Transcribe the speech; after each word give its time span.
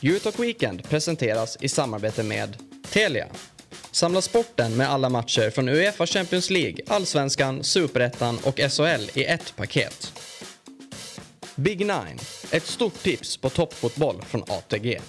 Utah 0.00 0.40
Weekend 0.40 0.88
presenteras 0.88 1.56
i 1.60 1.68
samarbete 1.68 2.22
med 2.22 2.56
Telia. 2.90 3.28
Samla 3.90 4.20
sporten 4.20 4.76
med 4.76 4.90
alla 4.90 5.08
matcher 5.08 5.50
från 5.50 5.68
Uefa 5.68 6.06
Champions 6.06 6.50
League, 6.50 6.76
Allsvenskan, 6.86 7.64
Superettan 7.64 8.38
och 8.44 8.58
SHL 8.58 9.18
i 9.18 9.24
ett 9.24 9.56
paket. 9.56 10.12
Big 11.54 11.78
Nine, 11.78 12.18
ett 12.50 12.66
stort 12.66 13.02
tips 13.02 13.36
på 13.36 13.50
toppfotboll 13.50 14.22
från 14.22 14.42
ATG. 14.42 15.00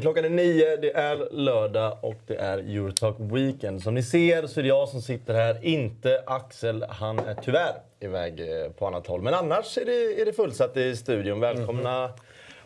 Klockan 0.00 0.24
är 0.24 0.30
nio, 0.30 0.76
det 0.76 0.96
är 0.96 1.28
lördag 1.30 1.98
och 2.00 2.20
det 2.26 2.36
är 2.36 2.58
Eurotalk 2.58 3.16
Weekend. 3.18 3.82
Som 3.82 3.94
ni 3.94 4.02
ser 4.02 4.46
så 4.46 4.60
är 4.60 4.62
det 4.62 4.68
jag 4.68 4.88
som 4.88 5.02
sitter 5.02 5.34
här, 5.34 5.64
inte 5.64 6.22
Axel. 6.26 6.84
Han 6.88 7.18
är 7.18 7.34
tyvärr 7.34 7.74
iväg 8.00 8.40
eh, 8.40 8.70
på 8.70 8.86
annat 8.86 9.06
håll. 9.06 9.22
Men 9.22 9.34
annars 9.34 9.78
är 9.78 9.84
det, 9.84 10.20
är 10.20 10.24
det 10.24 10.32
fullsatt 10.32 10.76
i 10.76 10.96
studion. 10.96 11.40
Välkomna 11.40 12.10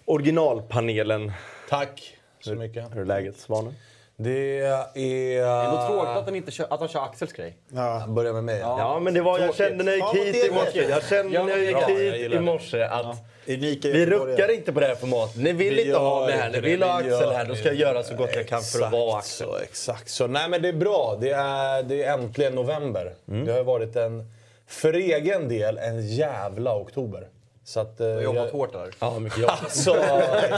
originalpanelen. 0.05 1.33
Tack 1.69 2.19
så 2.41 2.55
mycket. 2.55 2.95
Hur 2.95 3.01
är 3.01 3.05
läget, 3.05 3.37
Svanen? 3.37 3.75
Det 4.23 4.59
är... 4.61 4.85
Det 4.95 5.03
är 5.43 5.87
tråkigt 5.89 6.09
att 6.09 6.25
han, 6.25 6.35
inte 6.37 6.51
kör, 6.51 6.67
att 6.71 6.81
han 6.81 6.89
kör 6.89 7.05
Axels 7.05 7.33
grej. 7.33 7.57
Ja. 7.69 8.05
Börja 8.09 8.33
med 8.33 8.45
mig. 8.45 8.59
Ja, 8.59 9.01
men 9.01 9.15
det 9.15 9.21
var, 9.23 9.39
jag 9.39 9.55
kände 9.55 9.85
när 9.85 9.93
jag 9.93 10.01
Ja, 10.01 10.15
gick 10.25 10.35
hit 10.35 10.45
i 10.45 10.51
morse, 10.55 10.87
jag 10.91 11.05
kände 11.05 11.35
Ja, 11.35 11.43
när 11.45 11.57
jag 11.57 11.65
gick 11.65 11.99
hit 11.99 12.33
i 12.33 12.39
morse 12.41 12.83
att 12.83 13.17
Unika 13.49 13.89
vi 13.89 14.07
ruckar 14.07 14.51
inte 14.55 14.73
på 14.73 14.81
det 14.81 14.87
här 14.87 14.95
formatet. 14.95 15.37
Ni 15.37 15.53
vill 15.53 15.75
Vi 15.75 15.87
inte 15.87 15.99
ha 15.99 16.27
mig 16.27 16.35
här, 16.37 16.51
ni 16.51 16.61
vill 16.61 16.81
det, 16.81 16.87
ha 16.87 16.99
Axel 16.99 17.31
här. 17.33 17.45
Då 17.45 17.55
ska 17.55 17.69
jag 17.69 17.75
göra 17.77 18.03
så 18.03 18.15
gott 18.15 18.31
jag 18.35 18.49
kan 18.49 18.63
för 18.63 18.83
att 18.83 18.93
vara 18.93 19.19
Axel. 19.19 19.47
Så, 19.49 19.57
exakt 19.59 20.09
så. 20.09 20.27
Nej 20.27 20.49
men 20.49 20.63
det 20.63 20.69
är 20.69 20.73
bra. 20.73 21.19
Det 21.21 21.31
är, 21.31 21.83
det 21.83 22.03
är 22.05 22.13
äntligen 22.13 22.55
november. 22.55 23.15
Mm. 23.29 23.47
Det 23.47 23.53
har 23.53 23.63
varit 23.65 23.97
en, 23.97 24.31
för 24.67 24.93
egen 24.93 25.49
del, 25.49 25.79
en 25.79 26.07
jävla 26.07 26.77
oktober. 26.77 27.29
Så 27.65 27.81
att, 27.81 28.01
eh, 28.01 28.07
Du 28.07 28.15
har 28.15 28.23
jobbat 28.23 28.45
jag- 28.45 28.53
hårt 28.53 28.73
där. 28.73 28.91
Ja, 29.01 29.19
mycket 29.19 29.39
jobb. 29.39 29.51
Alltså, 29.51 29.95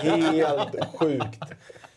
helt 0.03 0.87
sjukt. 0.99 1.39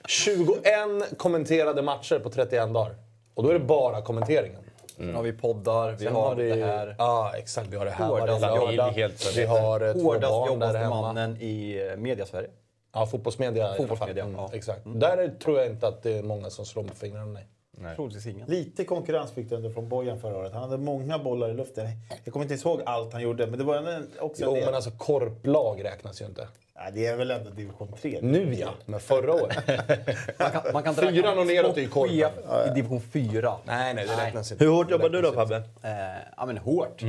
21 0.08 1.18
kommenterade 1.18 1.82
matcher 1.82 2.20
på 2.20 2.30
31 2.30 2.74
dagar. 2.74 2.96
Och 3.34 3.44
då 3.44 3.50
är 3.50 3.54
det 3.54 3.60
bara 3.60 4.02
kommenteringen. 4.02 4.62
Nu 4.98 5.14
har 5.14 5.24
vi 5.24 5.34
poddar, 5.34 5.92
vi 5.92 6.06
Sen 6.06 6.16
har 6.16 6.36
det 6.36 6.54
här. 6.66 6.96
Ja, 6.98 7.32
exakt. 7.38 7.68
Vi 7.70 7.78
har 7.78 7.86
det 7.86 7.92
här 7.92 8.08
Hårdast 8.08 8.42
varje 8.42 8.56
jobb. 8.56 8.72
lördag. 8.76 9.12
Vi 9.36 9.46
har 9.46 9.82
eh, 9.88 9.94
två 9.94 10.00
Hårdast 10.02 10.32
barn 10.32 10.60
där 10.60 10.74
hemma. 10.74 11.02
mannen 11.02 11.38
i 11.42 11.88
eh, 11.92 11.98
media-Sverige. 11.98 12.50
Ja, 12.94 13.06
fotbollsmedia. 13.06 13.74
Fotbollsmedia. 13.78 14.24
Mm, 14.24 14.36
ja. 14.36 14.50
Exakt. 14.54 14.82
Där 14.86 15.32
tror 15.44 15.58
jag 15.60 15.68
inte 15.68 15.88
att 15.88 16.04
det 16.04 16.18
är 16.18 16.24
många 16.24 16.50
som 16.50 16.66
slår 16.66 16.84
på 16.84 16.96
fingrarna. 16.96 17.40
Nej. 17.80 17.96
Troligtvis 17.96 18.26
ingen. 18.26 18.48
Lite 18.48 18.84
konkurrens 18.84 19.32
fick 19.32 19.50
du 19.50 19.56
ändå 19.56 19.70
från 19.70 19.90
Bojan 19.90 20.20
förra 20.20 20.38
året. 20.38 20.54
Han 20.54 20.62
hade 20.62 20.78
många 20.78 21.20
bollar 21.20 21.50
i 21.50 21.54
luften. 21.54 21.88
Jag 22.24 22.34
kommer 22.34 22.52
inte 22.52 22.68
ihåg 22.70 22.82
allt 22.86 23.14
han 23.14 23.22
gjorde, 23.22 23.48
men 23.48 23.60
det 23.60 23.66
var 23.66 23.76
en- 23.76 24.08
också 24.20 24.44
en 24.44 24.50
Jo, 24.50 24.56
del. 24.56 24.66
men 24.66 24.76
alltså 24.76 24.92
korplag 24.98 25.84
räknas 25.84 26.22
ju 26.22 26.26
inte. 26.26 26.48
Nej, 26.80 26.92
det 26.94 27.06
är 27.06 27.16
väl 27.18 27.32
ändå 27.32 27.50
division 27.50 27.94
3. 28.02 28.20
Nu 28.22 28.54
ja, 28.56 28.70
men 28.86 29.00
förra 29.00 29.34
året. 29.34 29.58
Man 30.40 30.52
kan, 30.52 30.62
man 30.74 30.84
kan 30.84 30.94
inte 30.94 31.08
Fyran 31.12 31.40
och 31.40 31.48
neråt 31.48 31.78
är 31.78 31.82
ju 31.82 31.88
korpen. 31.90 32.16
i 32.68 32.74
division 32.76 33.02
4. 33.02 33.58
nej, 33.66 33.94
nej, 33.94 34.08
det 34.08 34.24
räknas 34.26 34.52
inte. 34.52 34.64
Hur 34.66 34.72
hårt 34.72 34.92
jobbar 34.92 35.10
du 35.10 35.22
då 35.22 35.32
Fabbe? 35.32 35.56
Eh, 35.56 35.92
ja 36.38 36.46
men 36.46 36.58
hårt. 36.58 37.04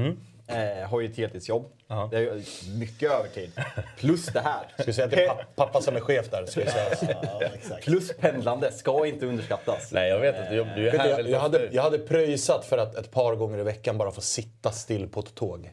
Eh, 0.51 0.89
har 0.89 1.01
ju 1.01 1.09
ett 1.11 1.17
heltidsjobb. 1.17 1.65
Det 2.11 2.17
är 2.19 2.43
mycket 2.79 3.11
övertid. 3.13 3.51
Plus 3.99 4.27
det 4.27 4.41
här. 4.41 4.83
Ska 4.83 4.93
säga 4.93 5.05
att 5.05 5.11
det 5.11 5.25
är 5.25 5.29
pa- 5.29 5.45
pappa 5.57 5.81
som 5.81 5.97
är 5.97 6.01
chef 6.01 6.31
där? 6.31 6.47
Ska. 6.47 6.61
Ja, 6.61 7.41
exakt. 7.55 7.85
Plus 7.85 8.17
pendlande 8.17 8.73
ska 8.73 9.07
inte 9.07 9.27
underskattas. 9.27 9.93
Nej, 9.93 10.09
jag 10.09 10.21
vet 10.21 10.37
inte. 10.37 10.51
Du, 10.51 10.65
du 10.77 10.89
är 10.89 10.99
här 10.99 11.09
jag, 11.09 11.29
jag, 11.31 11.41
hade, 11.41 11.59
ofta. 11.65 11.75
jag 11.77 11.83
hade 11.83 11.99
pröjsat 11.99 12.65
för 12.65 12.79
att 12.79 12.95
ett 12.97 13.11
par 13.11 13.35
gånger 13.35 13.59
i 13.59 13.63
veckan 13.63 13.99
bara 13.99 14.11
få 14.11 14.21
sitta 14.21 14.71
still 14.71 15.09
på 15.09 15.21
ett 15.21 15.35
tåg. 15.35 15.71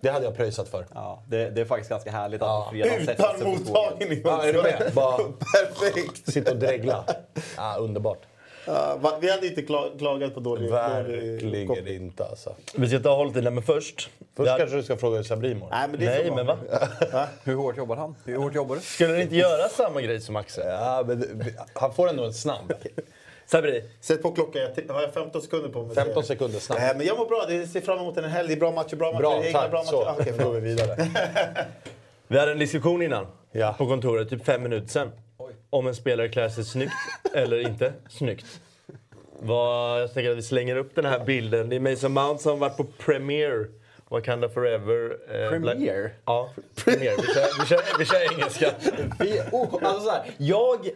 Det 0.00 0.08
hade 0.10 0.24
jag 0.24 0.36
pröjsat 0.36 0.68
för. 0.68 0.86
Ja, 0.94 1.22
det, 1.28 1.50
det 1.50 1.60
är 1.60 1.64
faktiskt 1.64 1.90
ganska 1.90 2.10
härligt 2.10 2.42
att 2.42 2.48
Ja. 2.48 2.64
på 2.64 2.70
fredag 2.70 3.04
sätta 3.04 3.32
sig 3.32 3.38
på 3.38 3.44
tåget. 3.44 3.68
mottagning 3.68 4.20
Ja, 4.24 4.44
är 4.44 4.52
du 4.52 4.62
med? 4.62 4.90
Bara 4.94 5.16
Perfekt! 5.18 6.32
sitta 6.32 6.50
och 6.50 6.56
dregla. 6.56 7.04
Ja, 7.56 7.76
underbart. 7.78 8.18
Va- 8.98 9.18
vi 9.20 9.30
hade 9.30 9.46
inte 9.46 9.60
kla- 9.60 9.98
klagat 9.98 10.34
på 10.34 10.40
dålig, 10.40 10.70
dålig 10.70 10.72
Verkligen 10.82 11.68
koppling. 11.68 11.94
inte 11.94 12.24
alltså. 12.24 12.54
Vi 12.76 12.88
ska 12.88 12.98
ta 13.00 13.16
hållet 13.16 13.36
i 13.36 13.40
det, 13.40 13.50
men 13.50 13.62
först. 13.62 14.10
Först 14.36 14.50
Det- 14.52 14.58
kanske 14.58 14.76
du 14.76 14.82
ska 14.82 14.96
fråga 14.96 15.24
Sabri 15.24 15.54
Nej, 15.54 15.88
men 15.90 16.00
det 16.00 16.06
är 16.06 16.10
Nej, 16.10 16.26
så 16.28 16.34
men 16.34 16.46
va? 16.46 16.58
Hur 17.44 17.54
hårt 17.54 17.76
jobbar 17.76 17.96
han? 17.96 18.16
Hur 18.24 18.36
hårt 18.36 18.54
jobbar 18.54 18.74
du? 18.76 18.80
Skulle 18.82 19.12
du 19.12 19.22
inte 19.22 19.36
göra 19.36 19.68
samma 19.68 20.00
grej 20.00 20.20
som 20.20 20.36
Axel? 20.36 20.64
Ja, 20.66 21.04
men 21.06 21.44
han 21.74 21.94
får 21.94 22.08
ändå 22.08 22.24
en 22.24 22.34
snabb. 22.34 22.72
Sabri, 23.50 23.84
Sätt 24.00 24.22
på 24.22 24.32
klockan. 24.32 24.62
Jag 24.86 24.94
har 24.94 25.02
jag 25.02 25.14
15 25.14 25.42
sekunder 25.42 25.68
på 25.68 25.82
mig? 25.82 25.94
15 25.94 26.24
sekunder 26.24 26.58
snabb. 26.58 26.78
Nej, 26.80 26.94
men 26.96 27.06
jag 27.06 27.18
mår 27.18 27.26
bra. 27.26 27.44
Det 27.48 27.66
ser 27.66 27.80
fram 27.80 27.98
emot 27.98 28.16
en 28.16 28.24
helg. 28.24 28.48
Det 28.48 28.54
är 28.54 28.56
bra 28.60 28.70
matcher, 28.72 28.96
bra 28.96 29.12
matcher. 29.12 29.20
Bra, 29.20 29.44
egna 29.44 29.58
tack. 29.60 29.70
bra 29.70 29.78
matcher. 29.78 29.90
Så, 29.90 30.02
Ah, 30.04 30.16
okej, 30.20 30.34
nu 30.38 30.44
går 30.44 30.52
vi 30.52 30.60
vidare. 30.60 30.96
vi 32.28 32.38
hade 32.38 32.52
en 32.52 32.58
diskussion 32.58 33.02
innan 33.02 33.26
Ja. 33.52 33.74
på 33.78 33.86
kontoret, 33.86 34.30
typ 34.30 34.44
fem 34.44 34.62
minuter 34.62 34.88
sedan. 34.88 35.10
Om 35.70 35.86
en 35.86 35.94
spelare 35.94 36.28
klär 36.28 36.48
sig 36.48 36.64
snyggt 36.64 36.92
eller 37.34 37.60
inte 37.68 37.92
snyggt. 38.08 38.46
Vad, 39.42 40.02
jag 40.02 40.14
tänker 40.14 40.30
att 40.30 40.36
vi 40.36 40.42
slänger 40.42 40.76
upp 40.76 40.94
den 40.94 41.04
här 41.04 41.24
bilden. 41.24 41.68
Det 41.68 41.76
är 41.76 41.80
Mason 41.80 42.12
Mount 42.12 42.42
som 42.42 42.50
har 42.52 42.58
varit 42.58 42.76
på 42.76 42.84
Premiere. 42.84 43.66
Wakanda 44.10 44.48
Forever. 44.48 45.16
eh, 45.28 45.48
Premiere? 45.50 46.02
Black- 46.02 46.10
Ja, 46.26 46.50
Premiere. 46.84 47.14
Vi 47.16 47.22
kör, 47.34 47.60
vi 47.60 47.66
kör, 47.66 47.98
vi 47.98 48.04
kör 48.04 48.32
engelska. 48.32 48.70
Vi, 49.18 49.40
oh, 49.52 49.74
alltså 49.82 50.00
så 50.04 50.10
här, 50.10 50.22
jag 50.36 50.88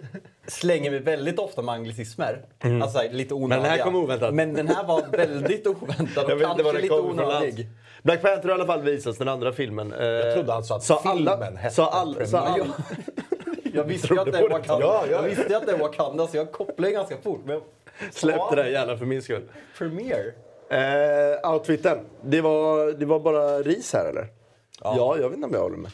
slänger 0.47 0.91
mig 0.91 1.01
väldigt 1.01 1.39
ofta 1.39 1.63
med 1.63 1.75
anglicismer. 1.75 2.43
Alltså 2.63 2.89
så 2.89 2.99
här, 2.99 3.09
lite 3.13 3.35
onödiga. 3.35 3.57
Mm. 3.59 3.63
Men 3.63 3.71
den 3.71 3.79
här 3.79 3.85
kom 3.85 3.97
oväntat. 3.97 4.35
Men 4.35 4.55
den 4.55 4.69
här 4.69 4.85
var 4.85 5.03
väldigt 5.11 5.67
oväntad 5.67 6.25
och 6.25 6.31
Jag 6.31 6.41
kanske 6.41 6.63
var 6.63 6.73
lite 6.73 6.95
onödig. 6.95 7.69
Black 8.03 8.23
Panther 8.23 8.43
har 8.43 8.51
i 8.51 8.53
alla 8.61 8.67
fall 8.67 8.83
visats, 8.83 9.19
den 9.19 9.29
andra 9.29 9.53
filmen. 9.53 9.93
Eh, 9.93 10.07
Jag 10.07 10.35
trodde 10.35 10.55
alltså 10.55 10.75
att 10.75 10.83
sa 10.83 11.01
filmen 11.03 11.29
alla, 11.35 11.51
hette 11.51 11.75
sa 11.75 11.89
alla, 11.89 12.27
sa 12.27 12.39
alla, 12.39 12.65
Jag 13.75 13.85
visste 13.85 14.15
ju 14.15 14.21
att 14.21 14.33
det 14.33 14.41
var. 14.43 14.49
Wakanda. 14.49 14.87
Ja, 14.87 15.05
ja. 15.11 15.17
Jag 15.17 15.23
visste 15.23 15.47
ju 15.49 15.55
att 15.55 15.67
det 15.67 15.73
var 15.73 15.79
Wakanda 15.79 16.27
så 16.27 16.37
jag 16.37 16.53
kopplade 16.53 16.93
ganska 16.93 17.17
fort. 17.23 17.41
Men 17.45 17.61
Släpp 18.13 18.41
det 18.51 18.57
där 18.57 18.69
gärna 18.69 18.97
för 18.97 19.07
min 19.07 19.23
skull. 19.23 19.43
Premiere? 19.79 20.33
Eh, 20.71 21.51
outfiten. 21.53 21.99
Det 22.23 22.41
var, 22.41 22.93
det 22.93 23.07
var 23.07 23.21
bara 23.21 23.59
ris 23.59 23.93
här 23.93 24.05
eller? 24.11 24.29
Ja. 24.83 25.17
jag 25.21 25.29
vet 25.29 25.37
inte 25.37 25.47
om 25.47 25.53
jag 25.55 25.61
håller 25.63 25.77
med. 25.77 25.91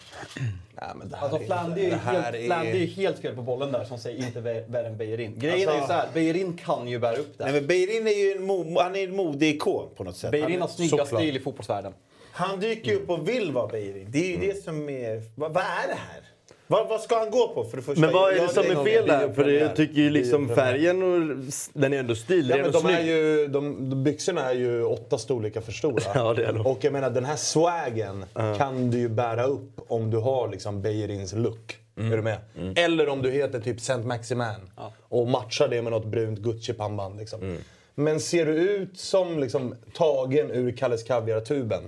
Nej, 0.75 0.89
men 0.97 1.09
det 1.09 1.17
här 1.17 1.23
Alltså 1.25 1.41
är- 1.43 1.47
Flan, 1.47 1.75
det 1.75 1.81
är 1.81 1.85
ju 1.85 1.95
helt, 1.97 2.35
är- 2.35 2.75
ju 2.75 3.15
fel 3.15 3.35
på 3.37 3.43
bollen 3.43 3.73
där 3.73 3.85
som 3.85 3.99
säger 3.99 4.27
inte 4.27 4.41
vä- 4.41 4.71
värre 4.73 4.87
än 4.87 4.97
Beijerin. 4.97 5.39
Grejen 5.39 5.55
är 5.69 5.73
ju 5.73 5.79
Alltså- 5.79 5.87
så 5.87 5.93
här, 5.93 6.09
Beijerin 6.15 6.57
kan 6.65 6.89
ju 6.89 6.99
bära 6.99 7.17
upp 7.17 7.39
det. 7.39 7.45
Nej, 7.45 7.53
men 7.53 7.67
Beirin 7.67 8.07
är 8.07 8.11
ju 8.25 8.33
en, 8.33 8.51
mo- 8.51 8.83
han 8.83 8.97
är 8.97 9.05
en 9.05 9.17
modeikon 9.17 9.89
på 9.97 10.05
något 10.05 10.17
sätt. 10.17 10.31
Beijerin 10.31 10.53
har 10.61 10.69
han, 10.69 10.69
snygga 10.77 10.91
såklart. 11.05 11.21
stil 11.23 11.37
i 11.37 11.41
fotbollsvärlden. 11.41 11.95
han 12.33 12.61
dyker 12.61 12.91
ju 12.91 12.97
upp 12.97 13.11
och 13.11 13.29
vill 13.29 13.53
vara 13.53 13.67
Beirin. 13.67 14.07
Det 14.11 14.19
är 14.19 14.29
ju 14.41 14.47
det 14.53 14.65
som 14.65 14.89
är... 14.89 15.23
Vad, 15.37 15.53
vad 15.55 15.63
är 15.63 15.89
det 15.89 15.95
här? 15.95 16.21
Vad, 16.71 16.89
vad 16.89 17.01
ska 17.01 17.19
han 17.19 17.31
gå 17.31 17.49
på 17.49 17.65
för 17.65 17.77
det 17.77 17.83
första? 17.83 18.01
Men 18.01 18.13
vad 18.13 18.31
är 18.31 18.35
det 18.35 18.43
Jag 18.43 18.51
som 18.51 18.65
är 18.65 18.85
fel 18.85 19.07
där? 19.07 19.33
För 19.33 19.49
jag 19.49 19.77
tycker 19.77 20.01
ju 20.01 20.11
liksom 20.11 20.49
färgen 20.49 21.03
och 21.03 21.37
den 21.73 21.93
är 21.93 21.99
ändå 21.99 22.15
stilig. 22.15 22.55
Ja, 22.55 22.57
men 22.57 22.67
är 22.67 22.73
de, 22.73 22.87
är 22.87 22.97
snygg. 22.97 23.07
ju, 23.07 23.49
de, 23.49 23.91
de 23.91 24.05
byxorna 24.05 24.51
är 24.51 24.55
ju 24.55 24.85
åtta 24.85 25.19
storlekar 25.19 25.61
för 25.61 25.73
stora. 25.73 26.03
Ja, 26.15 26.35
det 26.35 26.45
är 26.45 26.53
de. 26.53 26.67
Och 26.67 26.79
jag 26.81 26.93
menar 26.93 27.11
den 27.11 27.25
här 27.25 27.37
swagen 27.37 28.25
kan 28.59 28.91
du 28.91 28.99
ju 28.99 29.09
bära 29.09 29.45
upp 29.45 29.81
om 29.89 30.11
du 30.11 30.17
har 30.17 30.49
liksom 30.49 30.83
Beijerins 30.83 31.33
look. 31.33 31.79
Mm. 31.97 32.13
Är 32.13 32.17
du 32.17 32.23
med? 32.23 32.39
Eller 32.77 33.09
om 33.09 33.23
du 33.23 33.31
heter 33.31 33.61
typ 33.61 33.81
Saint 33.81 34.07
Maximan 34.07 34.71
och 35.09 35.29
matchar 35.29 35.69
det 35.69 35.83
med 35.83 35.93
något 35.93 36.07
brunt 36.07 36.39
Gucci-pannband. 36.39 37.19
Liksom. 37.19 37.41
Mm. 37.43 37.63
Men 37.95 38.21
ser 38.21 38.47
du 38.47 38.53
ut 38.53 38.99
som 38.99 39.39
liksom, 39.39 39.75
tagen 39.95 40.51
ur 40.51 40.73
Kalles 40.73 41.03
Kaviar-tuben, 41.03 41.83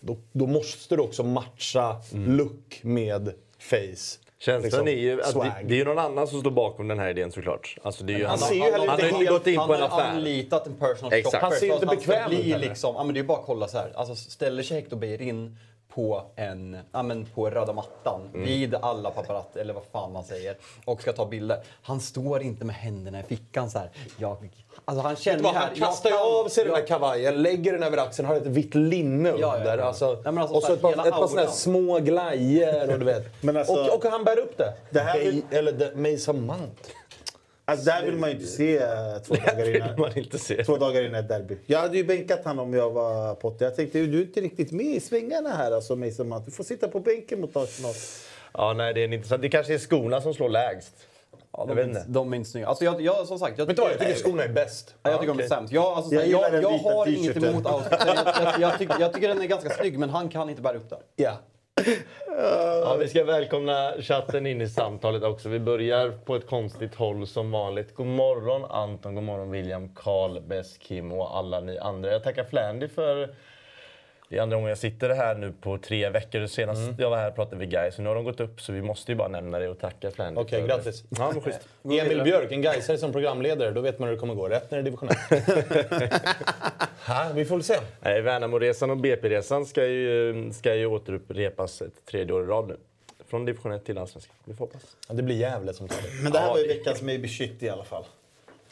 då, 0.00 0.16
då 0.32 0.46
måste 0.46 0.96
du 0.96 1.02
också 1.02 1.22
matcha 1.22 1.96
look 2.12 2.80
med 2.82 3.32
face. 3.62 4.18
Känslan 4.38 4.62
Liksom, 4.62 4.88
är 4.88 4.92
ju 4.92 5.22
att 5.22 5.34
det, 5.34 5.54
det 5.64 5.74
är 5.74 5.78
ju 5.78 5.84
någon 5.84 5.98
annan 5.98 6.26
som 6.26 6.40
står 6.40 6.50
bakom 6.50 6.88
den 6.88 6.98
här 6.98 7.08
idén 7.10 7.32
såklart. 7.32 7.76
Alltså 7.82 8.04
ju 8.04 8.24
Han 8.26 8.38
han, 8.38 8.38
ser 8.38 8.54
ju 8.54 8.62
han, 8.62 8.88
han 8.88 9.00
inte 9.00 9.02
har 9.02 9.10
ju 9.10 9.18
inte 9.18 9.32
gått 9.32 9.46
in 9.46 9.56
på 9.56 9.62
en 9.62 9.70
han 9.80 9.90
har 9.90 10.00
affär. 10.00 10.10
anlitat 10.10 10.66
en 10.66 10.74
personal 10.74 11.22
shopper 11.22 11.40
Han 11.40 11.52
ser 11.52 11.66
ju 11.66 11.72
inte 11.72 11.86
han 11.86 11.96
bekväm 11.96 12.32
ut 12.32 12.60
liksom, 12.60 12.94
ja 12.94 13.04
men 13.04 13.14
det 13.14 13.20
är 13.20 13.24
bara 13.24 13.38
att 13.38 13.46
kolla 13.46 13.68
så 13.68 13.78
här. 13.78 13.92
Alltså 13.94 14.14
ställer 14.14 14.62
sig 14.62 14.76
Hector 14.80 14.96
Beijerin 14.96 15.58
på 15.94 16.22
en, 16.36 16.76
ja 16.92 17.02
men 17.02 17.26
på 17.26 17.50
röda 17.50 17.72
mattan 17.72 18.20
Mm. 18.34 18.46
vid 18.46 18.74
alla 18.74 19.10
paparazzi 19.10 19.60
eller 19.60 19.74
vad 19.74 19.82
fan 19.92 20.12
man 20.12 20.24
säger 20.24 20.56
och 20.84 21.02
ska 21.02 21.12
ta 21.12 21.26
bilder. 21.26 21.58
Han 21.82 22.00
står 22.00 22.42
inte 22.42 22.64
med 22.64 22.76
händerna 22.76 23.20
i 23.20 23.22
fickan 23.22 23.70
så 23.70 23.78
här. 23.78 23.90
Jag, 24.18 24.50
alltså 24.84 25.02
han 25.02 25.16
känner 25.16 25.42
Vad, 25.42 25.54
här. 25.54 25.66
han 25.66 25.74
kastar 25.76 26.10
ju 26.10 26.16
jag 26.16 26.24
kan- 26.24 26.44
av 26.44 26.48
sig 26.48 26.64
den 26.64 26.72
jag- 26.72 26.82
där 26.82 26.86
kavajen, 26.86 27.42
lägger 27.42 27.72
den 27.72 27.82
över 27.82 27.98
axeln, 27.98 28.28
har 28.28 28.36
ett 28.36 28.46
vitt 28.46 28.74
linne 28.74 29.28
Ja, 29.28 29.36
ja, 29.40 29.56
under. 29.56 29.78
ja. 29.78 29.84
Alltså, 29.84 30.06
Nej, 30.24 30.38
alltså, 30.38 30.56
och 30.56 30.62
så 30.62 30.66
så 30.66 30.66
här, 30.66 30.74
ett 30.74 30.96
par, 30.96 31.06
ett 31.06 31.14
par 31.14 31.26
såna 31.28 31.40
här 31.40 31.48
små 31.48 31.98
glajjor 31.98 32.92
och 32.92 32.98
du 32.98 33.04
vet. 33.04 33.42
Men 33.42 33.56
alltså- 33.56 33.72
och, 33.72 33.94
och 34.04 34.04
han 34.10 34.24
bär 34.24 34.38
upp 34.38 34.58
det. 34.58 34.72
Det 34.90 35.00
här 35.00 35.18
vill- 35.18 35.42
Eller 35.50 35.72
the, 35.72 36.12
Mason 36.12 36.46
Mount. 36.46 36.72
Alltså, 37.64 37.84
där 37.84 38.02
vill 38.02 38.16
man 38.16 38.30
ju 38.30 38.34
inte 38.36 38.48
se 38.48 38.76
eh, 38.78 38.88
två 39.26 39.34
dagar 39.34 39.76
innan. 39.76 40.00
man 40.00 40.18
inte 40.18 40.38
se. 40.38 40.64
Två 40.64 40.76
dagar 40.76 41.02
innan 41.02 41.20
ett 41.20 41.28
derby. 41.28 41.56
Jag 41.66 41.78
hade 41.78 41.96
ju 41.96 42.04
bänkat 42.04 42.44
honom 42.44 42.66
om 42.68 42.74
jag 42.74 42.90
var 42.90 43.34
Potter. 43.34 43.64
Jag 43.64 43.76
tänkte, 43.76 43.98
du 43.98 44.18
är 44.18 44.22
inte 44.22 44.40
riktigt 44.40 44.72
med 44.72 44.86
i 44.86 45.00
svängarna 45.00 45.48
här 45.50 45.72
alltså 45.72 45.96
Mason 45.96 46.28
Mount. 46.28 46.44
Du 46.46 46.50
får 46.52 46.64
sitta 46.64 46.88
på 46.88 47.00
bänken 47.00 47.40
mot 47.40 47.56
Arsenal. 47.56 47.94
Ja, 48.54 48.72
nej, 48.72 48.94
det 48.94 49.00
är 49.04 49.12
inte 49.12 49.28
så. 49.28 49.36
Det 49.36 49.48
kanske 49.48 49.74
är 49.74 49.78
skorna 49.78 50.20
som 50.20 50.34
slår 50.34 50.48
lägst. 50.48 50.92
Ja, 51.52 51.64
Jag 51.68 51.76
de, 51.76 51.82
inte. 51.82 52.04
de 52.06 52.32
är 52.32 52.36
inte 52.36 52.50
snygga. 52.50 52.66
Alltså 52.68 52.84
jag, 52.84 53.00
jag, 53.00 53.26
som 53.26 53.38
sagt, 53.38 53.58
jag, 53.58 53.66
Vet 53.66 53.76
du 53.76 53.82
vad, 53.82 53.92
jag 53.92 53.98
tycker 53.98 54.14
skorna 54.14 54.44
är 54.44 54.48
bäst. 54.48 54.94
Ja, 55.02 55.10
jag 55.10 55.20
tycker 55.20 55.34
de 55.34 55.42
är 55.42 55.48
sämst. 55.48 55.72
Jag, 55.72 55.84
alltså, 55.84 56.14
Jag 56.14 56.28
jag, 56.28 56.62
jag, 56.62 56.78
har 56.78 57.06
inget 57.08 57.36
emot 57.36 57.66
outfiten. 57.66 57.98
Jag, 58.06 58.16
jag, 58.36 58.60
jag, 58.60 58.78
tycker, 58.78 59.00
jag 59.00 59.12
tycker 59.12 59.28
den 59.28 59.40
är 59.42 59.46
ganska 59.46 59.70
snygg, 59.70 59.98
men 59.98 60.10
han 60.10 60.28
kan 60.28 60.50
inte 60.50 60.62
bära 60.62 60.76
upp 60.76 60.90
den. 60.90 60.98
Ja. 61.16 61.38
Ja, 62.26 62.96
vi 63.00 63.08
ska 63.08 63.24
välkomna 63.24 63.92
chatten 64.00 64.46
in 64.46 64.60
i 64.60 64.68
samtalet 64.68 65.22
också. 65.22 65.48
Vi 65.48 65.58
börjar 65.58 66.10
på 66.10 66.36
ett 66.36 66.46
konstigt 66.46 66.94
håll 66.94 67.26
som 67.26 67.50
vanligt. 67.50 67.94
God 67.94 68.06
morgon 68.06 68.64
Anton, 68.64 69.14
god 69.14 69.24
morgon 69.24 69.50
William, 69.50 69.88
Karl, 69.94 70.40
Bess, 70.40 70.78
Kim 70.78 71.12
och 71.12 71.36
alla 71.36 71.60
ni 71.60 71.78
andra. 71.78 72.10
Jag 72.10 72.22
tackar 72.24 72.44
Flandy 72.44 72.88
för 72.88 73.34
det 74.32 74.38
är 74.38 74.42
andra 74.42 74.56
gången 74.56 74.68
jag 74.68 74.78
sitter 74.78 75.10
här 75.10 75.34
nu 75.34 75.52
på 75.60 75.78
tre 75.78 76.10
veckor. 76.10 76.46
Senast 76.46 76.80
jag 76.98 77.10
var 77.10 77.16
här 77.16 77.30
pratade 77.30 77.66
vi 77.66 77.90
så 77.92 78.02
nu 78.02 78.08
har 78.08 78.14
de 78.14 78.24
gått 78.24 78.40
upp 78.40 78.60
så 78.60 78.72
vi 78.72 78.82
måste 78.82 79.12
ju 79.12 79.16
bara 79.16 79.28
nämna 79.28 79.58
det 79.58 79.68
och 79.68 79.78
tacka 79.78 80.10
Flandy. 80.10 80.40
Okej, 80.40 80.60
för- 80.60 80.68
grattis. 80.68 81.04
Ja, 81.08 81.30
men 81.32 81.40
schysst. 81.42 81.68
Emil 81.84 82.22
Björk, 82.22 82.52
en 82.52 82.62
Gaisare 82.62 82.98
som 82.98 83.12
programledare. 83.12 83.70
Då 83.70 83.80
vet 83.80 83.98
man 83.98 84.08
hur 84.08 84.16
det 84.16 84.20
kommer 84.20 84.34
gå. 84.34 84.48
Rätt 84.48 84.70
när 84.70 84.78
det 84.78 84.82
är 84.82 84.84
division 84.84 85.08
1. 85.08 86.12
ha, 87.06 87.30
vi 87.34 87.44
får 87.44 87.56
väl 87.56 87.62
se. 87.64 87.78
Nej, 88.00 88.20
Värnamoresan 88.22 88.90
och 88.90 88.96
BP-resan 88.96 89.66
ska 89.66 89.86
ju, 89.86 90.50
ska 90.52 90.74
ju 90.74 90.86
återupprepas 90.86 91.82
ett 91.82 92.04
tredje 92.06 92.34
år 92.34 92.42
i 92.42 92.46
rad 92.46 92.68
nu. 92.68 92.76
Från 93.26 93.44
division 93.44 93.72
1 93.72 93.84
till 93.84 93.98
allsvenskan. 93.98 94.34
Vi 94.44 94.54
får 94.54 94.66
hoppas. 94.66 94.96
Ja, 95.08 95.14
det 95.14 95.22
blir 95.22 95.36
Gävle 95.36 95.72
som 95.72 95.88
tar 95.88 95.96
det. 96.02 96.22
Men 96.22 96.32
det 96.32 96.38
här 96.38 96.46
Ja, 96.46 96.52
var 96.52 96.58
ju 96.60 96.66
veckans 96.68 97.02
maybe 97.02 97.28
shit 97.28 97.62
i 97.62 97.68
alla 97.68 97.84
fall. 97.84 98.04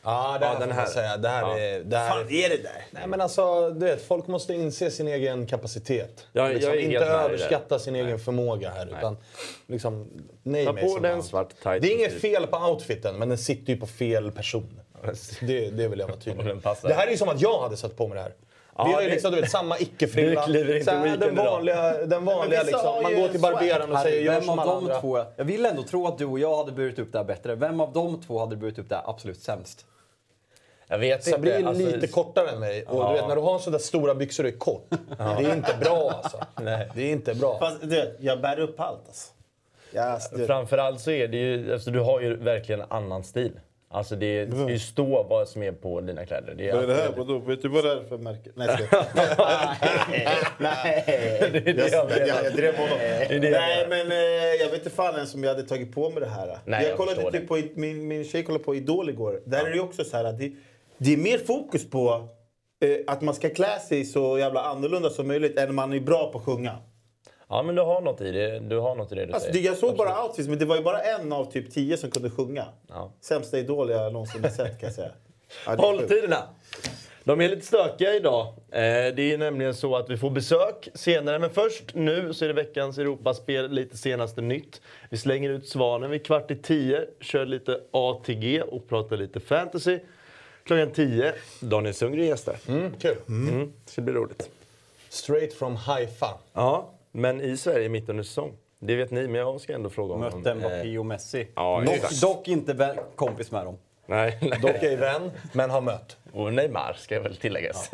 Ja, 0.03 0.37
det 0.41 0.47
Ja, 0.47 0.53
här 0.53 0.61
den 0.61 0.69
får 0.69 0.75
här. 0.75 0.87
säga. 0.87 1.17
Det 1.17 1.29
här 1.29 1.43
Ja. 1.43 1.59
är... 1.59 1.81
Det 1.81 1.97
här 1.97 2.09
fan 2.11 2.21
är 2.31 2.49
det 2.49 2.63
där? 2.63 2.85
Nej 2.91 3.07
men 3.07 3.21
alltså, 3.21 3.71
du 3.71 3.87
vet, 3.87 4.03
folk 4.03 4.27
måste 4.27 4.55
inse 4.55 4.91
sin 4.91 5.09
egen 5.09 5.47
kapacitet. 5.47 6.27
Ja, 6.33 6.43
jag 6.43 6.55
liksom, 6.55 6.73
är 6.73 6.77
inte 6.77 6.99
överskatta 6.99 7.79
sin 7.79 7.97
egen 7.97 8.19
förmåga 8.19 8.71
här. 8.71 8.87
Utan, 8.99 9.17
liksom, 9.67 10.09
nej 10.43 10.67
Ta 10.67 10.73
på 10.73 10.99
den 10.99 11.23
svart 11.23 11.49
tight. 11.63 11.83
Det 11.83 11.89
är 11.89 11.95
inget 11.97 12.21
fel 12.21 12.47
på 12.47 12.57
outfiten, 12.57 13.17
men 13.19 13.29
den 13.29 13.39
sitter 13.39 13.73
ju 13.73 13.81
på 13.81 13.87
fel 13.87 14.33
person. 14.33 14.81
Det, 15.41 15.71
det 15.71 15.89
vill 15.89 15.99
jag 15.99 16.07
vara 16.09 16.19
tydlig 16.19 16.47
den 16.47 16.57
med. 16.65 16.77
Det 16.83 16.95
här 16.95 17.07
är 17.07 17.11
ju 17.11 17.17
som 17.17 17.29
att 17.29 17.41
jag 17.41 17.61
hade 17.63 17.77
satt 17.77 17.97
på 17.97 18.09
mig 18.09 18.17
det 18.17 18.23
här. 18.23 18.33
Ja, 18.81 18.87
vi 18.89 18.93
har 18.95 19.01
ju 19.01 19.07
det- 19.09 19.13
liksom, 19.13 19.33
du 19.33 19.41
vet, 19.41 19.51
samma 19.51 19.79
icke-frilla. 19.79 20.47
Den 20.47 21.37
vanliga, 21.37 22.07
den 22.07 22.25
vanliga 22.25 22.63
liksom. 22.63 23.03
Man 23.03 23.15
går 23.15 23.29
till 23.29 23.41
barberaren 23.41 23.93
och 23.93 23.99
säger 23.99 24.23
gör 24.25 24.33
Vem 24.33 24.43
som 24.43 24.59
av 24.59 24.61
alla 24.61 24.73
de 24.75 24.85
andra. 24.85 25.01
två, 25.01 25.25
jag 25.37 25.45
vill 25.45 25.67
ändå 25.67 25.83
tro 25.83 26.07
att 26.07 26.19
du 26.19 26.25
och 26.25 26.39
jag 26.39 26.57
hade 26.57 26.73
burit 26.73 26.99
upp 26.99 27.13
det 27.13 27.19
här 27.19 27.25
bättre. 27.25 27.55
Vem 27.55 27.81
av 27.81 27.93
de 27.93 28.21
två 28.23 28.39
hade 28.39 28.57
burit 28.57 28.79
upp 28.79 28.89
det 28.89 28.95
här 28.95 29.11
absolut 29.11 29.41
sämst? 29.43 29.87
Jag 30.89 30.99
vet 30.99 31.25
Sabri 31.25 31.51
inte. 31.51 31.63
är 31.63 31.69
alltså- 31.69 31.87
lite 31.87 32.07
kortare 32.07 32.49
än 32.51 32.61
mig. 32.61 32.85
Och 32.89 32.99
Ja. 33.03 33.09
du 33.09 33.15
vet, 33.15 33.29
när 33.29 33.37
du 33.37 33.43
har 33.43 33.59
sådär 33.59 33.79
stora 33.79 34.15
byxor 34.15 34.45
och 34.45 34.51
är 34.51 34.59
kort. 34.59 34.87
Det 35.19 35.23
är 35.25 35.55
inte 35.57 35.75
bra 35.81 36.11
alltså. 36.23 36.39
Nej. 36.61 36.91
Det 36.95 37.03
är 37.03 37.13
inte 37.13 37.35
bra. 37.35 37.59
Fast 37.59 37.81
du 37.81 37.87
vet, 37.89 38.17
jag 38.21 38.41
bär 38.41 38.61
upp 38.61 38.81
allt 38.81 39.01
alltså. 39.07 39.33
Du, 40.37 40.47
Framförallt 40.47 41.01
så 41.01 41.11
är 41.11 41.29
det 41.29 41.37
ju, 41.37 41.73
alltså, 41.73 41.91
du 41.91 42.01
har 42.01 42.21
ju 42.21 42.37
verkligen 42.37 42.81
en 42.81 42.87
annan 42.91 43.25
stil. 43.25 43.61
Alltså 43.93 44.17
det, 44.17 44.51
ska 44.51 44.71
ju 44.71 44.79
stå 44.79 45.23
vad 45.23 45.49
som 45.49 45.63
är 45.63 45.73
på 45.73 46.01
dina 46.01 46.27
kläder. 46.27 46.55
Det 46.55 46.69
är, 46.69 46.75
vad 46.75 46.83
är 46.83 46.87
det 46.87 46.95
här? 46.95 47.13
Vadå? 47.17 47.39
Vet 47.39 47.63
du 47.63 47.69
vad 47.69 47.85
det 47.85 47.93
är 47.93 48.05
för 48.05 48.19
märke? 48.19 48.51
Nej. 48.55 48.69
Nej. 50.59 51.05
det 51.53 51.71
är 51.71 51.75
det 51.75 51.89
jag 51.93 52.11
jag, 52.11 52.45
jag 52.45 52.55
drev 52.55 52.77
honom. 52.77 52.99
Nej, 53.31 53.87
men 53.89 54.13
eh, 54.13 54.17
jag 54.61 54.67
vet 54.71 54.79
inte 54.79 54.91
fan 54.91 55.15
ens 55.15 55.35
om 55.35 55.45
jag 55.45 55.55
hade 55.55 55.69
tagit 55.69 55.95
på 55.95 56.11
mig 56.11 56.21
det 56.21 56.29
här. 56.29 56.59
Nej, 56.65 56.87
jag 56.89 56.97
kollade 56.97 57.31
typ 57.31 57.49
på, 57.49 57.63
min, 57.75 58.09
min 58.09 58.25
tjej 58.25 58.45
kollade 58.45 58.65
på 58.65 58.75
Idol 58.75 59.09
igår. 59.09 59.41
Där 59.45 59.67
är 59.67 59.71
det 59.71 59.81
också 59.81 60.05
så 60.05 60.17
här 60.17 60.25
att 60.25 60.39
det, 60.39 60.53
det 60.99 61.13
är 61.13 61.17
mer 61.17 61.39
fokus 61.39 61.91
på 61.91 62.29
eh, 62.81 62.97
att 63.07 63.21
man 63.23 63.35
ska 63.35 63.51
klä 63.51 63.79
sig 63.79 64.05
så 64.05 64.39
jävla 64.39 64.63
annorlunda 64.63 65.11
som 65.11 65.29
möjligt 65.29 65.59
än 65.59 65.75
man 65.75 65.93
är 65.93 66.01
bra 66.01 66.33
på 66.33 66.39
att 66.39 66.45
sjunga. 66.45 66.79
Ja 67.51 67.63
men 67.63 67.75
du 67.75 67.83
har 67.83 68.01
något 68.01 68.21
i 68.21 68.31
det, 68.33 68.59
du 68.59 68.79
har 68.79 68.95
något 68.95 69.13
i 69.13 69.15
det 69.15 69.27
du 69.27 69.33
Alltså, 69.33 69.49
det, 69.49 69.55
säger. 69.55 69.67
jag 69.69 69.77
såg 69.77 69.97
bara 69.97 70.25
outfits, 70.25 70.49
men 70.49 70.59
det 70.59 70.65
var 70.65 70.77
ju 70.77 70.83
bara 70.83 71.01
en 71.03 71.33
av 71.33 71.45
typ 71.53 71.71
tio 71.73 71.97
som 71.97 72.11
kunde 72.11 72.31
sjunga. 72.31 72.65
Ja. 72.89 73.13
Sämsta 73.21 73.59
Idol 73.59 73.91
jag 73.91 74.13
någonsin 74.13 74.43
har 74.45 74.51
sett 74.51 74.81
kan 74.81 74.87
jag 74.87 74.95
säga. 74.95 75.11
Ja, 75.67 75.77
det. 75.77 75.83
Hålltiderna! 75.83 76.37
De 77.25 77.41
är 77.41 77.49
lite 77.49 77.67
stökiga 77.67 78.15
idag. 78.15 78.47
Eh, 78.47 78.81
Det 79.15 79.33
är 79.33 79.39
nämligen 79.39 79.75
så 79.75 79.97
att 79.97 80.11
vi 80.11 80.17
får 80.17 80.31
besök 80.31 80.89
senare. 80.95 81.39
Men 81.39 81.51
först 81.51 81.95
nu 81.95 82.35
så 82.35 82.45
är 82.45 82.49
det 82.49 82.55
veckans 82.55 82.99
Europaspel, 82.99 83.71
lite 83.73 83.97
senaste 83.97 84.41
nytt. 84.41 84.81
Vi 85.11 85.17
slänger 85.19 85.51
ut 85.51 85.69
Svanen 85.69 86.11
vid 86.11 86.27
kvart 86.27 86.51
i 86.51 86.57
tio, 86.57 87.07
kör 87.21 87.47
lite 87.47 87.81
ATG 87.91 88.63
och 88.63 88.89
pratar 88.89 89.17
lite 89.17 89.41
fantasy. 89.41 89.99
Klockan 90.65 90.91
tio, 90.91 91.33
Daniel 91.61 91.95
Sundgren 91.95 92.27
gästar. 92.27 92.57
Mm, 92.69 92.93
kul. 93.01 93.17
Mm. 93.29 93.73
Det 93.85 93.91
ska 93.91 94.03
bli 94.03 94.13
roligt. 94.15 94.51
Straight 95.09 95.55
from 95.55 95.77
Haifa. 95.77 96.39
Ja, 96.53 96.91
men 97.13 97.41
i 97.41 97.57
Sverige 97.57 97.89
mitt 97.89 98.09
under 98.09 98.23
säsong. 98.25 98.53
Det 98.79 98.97
vet 98.97 99.11
ni, 99.11 99.23
men 99.29 99.35
jag 99.41 99.61
ska 99.61 99.73
ändå 99.75 99.91
fråga 99.91 100.15
om 100.15 100.21
Mötte 100.21 100.51
Eh, 100.51 100.55
Mbappé 100.57 100.99
och 100.99 101.07
Messi. 101.07 101.49
ja, 101.57 101.83
dock, 101.87 102.21
dock 102.21 102.49
inte 102.49 102.73
vän, 102.73 102.97
kompis 103.17 103.51
med 103.51 103.65
dem. 103.65 103.79
Nej, 104.07 104.39
Dock 104.63 104.83
ej 104.83 104.97
vän, 104.97 105.31
men 105.53 105.71
har 105.71 105.81
mött. 105.81 106.17
Och 106.33 106.53
Neymar 106.53 106.93
ska 106.99 107.21
väl 107.21 107.37
tilläggas. 107.37 107.91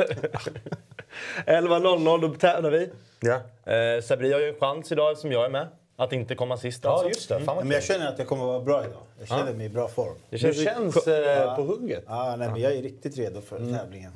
11.00, 1.47 2.21
då 2.29 2.35
tävlar 2.35 2.71
vi. 2.71 2.91
Ja. 3.21 3.35
Eh, 3.73 4.03
Sabri 4.03 4.33
har 4.33 4.41
ju 4.41 4.49
en 4.49 4.55
chans 4.55 4.93
idag 4.93 5.11
eftersom 5.13 5.33
jag 5.33 5.45
är 5.45 5.51
med. 5.51 5.69
Att 5.97 6.13
inte 6.13 6.35
komma 6.35 6.57
sist 6.57 6.81
Ja, 6.85 6.91
alltså. 6.91 7.09
just 7.09 7.29
det. 7.29 7.35
Fan 7.35 7.45
Nej, 7.47 7.55
vad 7.57 7.65
men 7.65 7.75
jag 7.75 7.83
känner 7.85 8.09
att 8.09 8.19
jag 8.19 8.29
kommer 8.29 8.43
att 8.43 8.49
vara 8.49 8.61
bra 8.61 8.81
idag. 8.85 9.01
Jag 9.19 9.29
känner 9.29 9.53
mig 9.55 9.67
i 9.67 9.69
bra 9.69 9.89
form. 9.89 10.15
Det 10.31 10.37
Du 10.37 10.39
känns, 10.39 10.65
känns 10.65 11.07
eh, 11.07 11.57
på 11.57 11.63
hugget. 11.63 12.05
Ja, 12.07 12.37
nej, 12.39 12.49
men 12.49 12.61
jag 12.61 12.73
är 12.73 12.83
riktigt 12.83 13.19
redo 13.19 13.41
för 13.41 13.57
Mm. 13.57 13.75
tävlingen. 13.79 14.13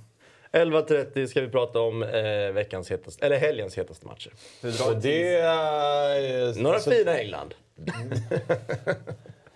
11.30 0.53 1.27
ska 1.27 1.41
vi 1.41 1.49
prata 1.49 1.81
om 1.81 2.03
eh, 2.03 2.53
veckans 2.53 2.91
hetaste, 2.91 3.27
eller 3.27 3.37
helgens 3.37 3.79
hetaste 3.79 4.07
matcher. 4.07 4.33
Hur 4.63 4.73
drar 4.73 4.91
Och 4.91 4.97
det 4.97 5.35
är... 5.35 6.63
Några 6.63 6.75
alltså, 6.75 6.91
fina 6.91 7.19
England. 7.19 7.55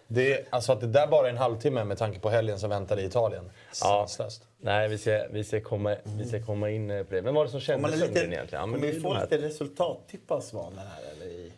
det 0.06 0.32
är, 0.32 0.44
alltså 0.50 0.72
att 0.72 0.80
det 0.80 0.86
där 0.86 1.06
bara 1.06 1.26
är 1.26 1.30
en 1.30 1.38
halvtimme 1.38 1.84
med 1.84 1.98
tanke 1.98 2.20
på 2.20 2.30
helgen 2.30 2.58
som 2.58 2.70
väntar 2.70 2.98
i 2.98 3.04
Italien. 3.04 3.50
Ja. 3.68 3.72
Sanslöst. 3.72 4.42
Nej, 4.60 4.88
vi 4.88 4.98
ska, 4.98 5.24
vi, 5.30 5.44
ska 5.44 5.60
komma, 5.60 5.96
vi 6.18 6.28
ska 6.28 6.42
komma 6.42 6.70
in 6.70 6.90
eh, 6.90 7.02
på 7.02 7.14
det. 7.14 7.20
Vem 7.20 7.34
var 7.34 7.44
det 7.44 7.50
som 7.50 7.56
Om 7.56 7.60
kände 7.60 7.90
lite, 7.90 8.04
egentligen? 8.06 8.46
Ja, 8.50 8.66
men 8.66 8.80
kommer 8.80 8.92
vi 8.92 9.00
få 9.00 9.14
lite 9.14 9.38
resultattipp 9.38 10.30
av 10.30 10.40
Svanen 10.40 10.78
här? 10.78 11.02
Eller 11.12 11.26
i... 11.26 11.52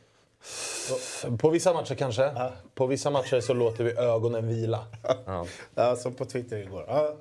På 1.38 1.50
vissa 1.50 1.72
matcher 1.72 1.94
kanske. 1.94 2.32
På 2.74 2.86
vissa 2.86 3.10
matcher 3.10 3.40
så 3.40 3.54
låter 3.54 3.84
vi 3.84 3.92
ögonen 3.92 4.48
vila. 4.48 4.86
Ja. 5.26 5.46
Ja, 5.74 5.96
som 5.96 6.14
på 6.14 6.24
Twitter 6.24 6.56
igår. 6.56 6.84
Ja. 6.88 7.16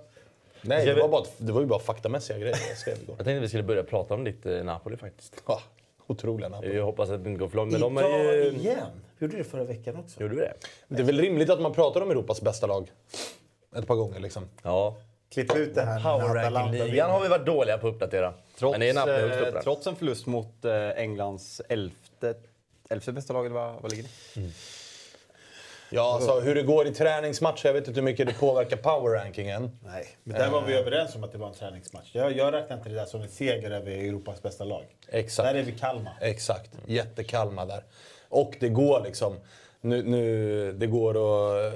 Nej, 0.68 0.86
det 0.86 0.94
var, 0.94 1.08
bara, 1.08 1.24
det 1.38 1.52
var 1.52 1.62
ju 1.62 1.68
bara 1.68 1.80
faktamässiga 1.80 2.38
grejer 2.38 2.58
jag 2.70 2.78
skrev 2.78 3.02
igår. 3.02 3.16
Jag 3.18 3.26
tänkte 3.26 3.40
vi 3.40 3.48
skulle 3.48 3.64
börja 3.64 3.84
prata 3.84 4.14
om 4.14 4.24
ditt 4.24 4.46
eh, 4.46 4.64
Napoli 4.64 4.98
faktiskt. 4.98 5.44
Ja, 5.48 5.62
otroliga 6.08 6.50
namn. 6.50 6.76
Jag 6.76 6.86
hoppas 6.86 7.10
att 7.10 7.24
det 7.24 7.30
inte 7.30 7.40
går 7.40 7.50
för 7.50 7.58
långt. 7.58 7.72
Men 7.72 7.82
de 7.82 7.98
Idag 7.98 8.10
har 8.10 8.34
ju... 8.34 8.52
igen. 8.52 8.88
Vi 9.18 9.26
gjorde 9.26 9.38
det 9.38 9.44
förra 9.44 9.64
veckan 9.64 9.96
också. 9.96 10.22
Gjorde 10.22 10.36
vi 10.36 10.42
det? 10.42 10.54
Det 10.88 11.02
är 11.02 11.06
väl 11.06 11.22
rimligt 11.22 11.50
att 11.50 11.62
man 11.62 11.74
pratar 11.74 12.02
om 12.02 12.12
Europas 12.12 12.42
bästa 12.42 12.68
lag 12.68 12.92
ett 13.76 13.88
par 13.88 13.96
gånger 13.96 14.20
liksom. 14.20 14.50
Ja. 14.64 14.96
Klipp 15.30 15.56
ut 15.56 15.76
det 15.76 15.82
här. 15.82 16.00
när 16.00 16.20
Power 16.20 16.38
Atalanta 16.38 16.60
ranking-ligan 16.60 17.12
har 17.12 17.22
vi 17.22 17.28
varit 17.28 17.46
dåliga 17.46 17.78
på 17.78 17.88
att 17.88 17.94
uppdatera. 17.94 18.34
Trots, 18.58 18.72
Men 18.72 18.80
det 18.80 18.90
är 18.90 18.94
Napoli 18.94 19.56
eh, 19.56 19.62
trots 19.64 19.88
en 19.88 19.96
förlust 19.96 20.26
mot 20.26 20.66
eh, 20.66 20.90
Englands 20.90 21.62
elfte, 21.70 22.36
elfte 22.90 23.12
bästa 23.12 23.34
lag, 23.34 23.46
eller 23.46 23.56
vad, 23.56 23.82
vad 23.82 23.92
ligger 23.92 24.04
det? 24.04 24.42
Ja, 25.96 26.14
alltså 26.14 26.40
hur 26.40 26.56
det 26.56 26.64
går 26.64 26.88
i 26.88 26.94
träningsmatcher, 26.94 27.66
jag 27.66 27.74
vet 27.74 27.88
inte 27.88 28.00
hur 28.00 28.06
mycket 28.06 28.28
det 28.28 28.34
påverkar 28.34 28.78
power-rankingen. 28.78 29.80
Nej, 29.84 30.08
men 30.24 30.40
där 30.40 30.50
var 30.50 30.62
vi 30.62 30.74
överens 30.74 31.16
om 31.16 31.24
att 31.24 31.32
det 31.32 31.38
var 31.38 31.48
en 31.48 31.54
träningsmatch. 31.54 32.10
Jag, 32.12 32.38
jag 32.38 32.54
räknar 32.54 32.78
inte 32.78 32.90
det 32.90 32.96
där 32.96 33.06
som 33.06 33.22
en 33.22 33.30
seger 33.30 33.72
över 33.72 33.92
Europas 33.92 34.42
bästa 34.42 34.64
lag. 34.64 34.84
Exakt. 35.08 35.50
Där 35.50 35.60
är 35.60 35.64
vi 35.64 35.72
Kalmar. 35.72 36.14
Exakt. 36.22 36.72
Jättekalma 36.86 37.66
där. 37.66 37.84
Och 38.30 38.56
det 38.60 38.70
går 38.70 39.02
liksom. 39.04 39.40
Nu, 39.86 40.04
nu, 40.04 40.72
det 40.72 40.88
går 40.88 41.18
och 41.18 41.72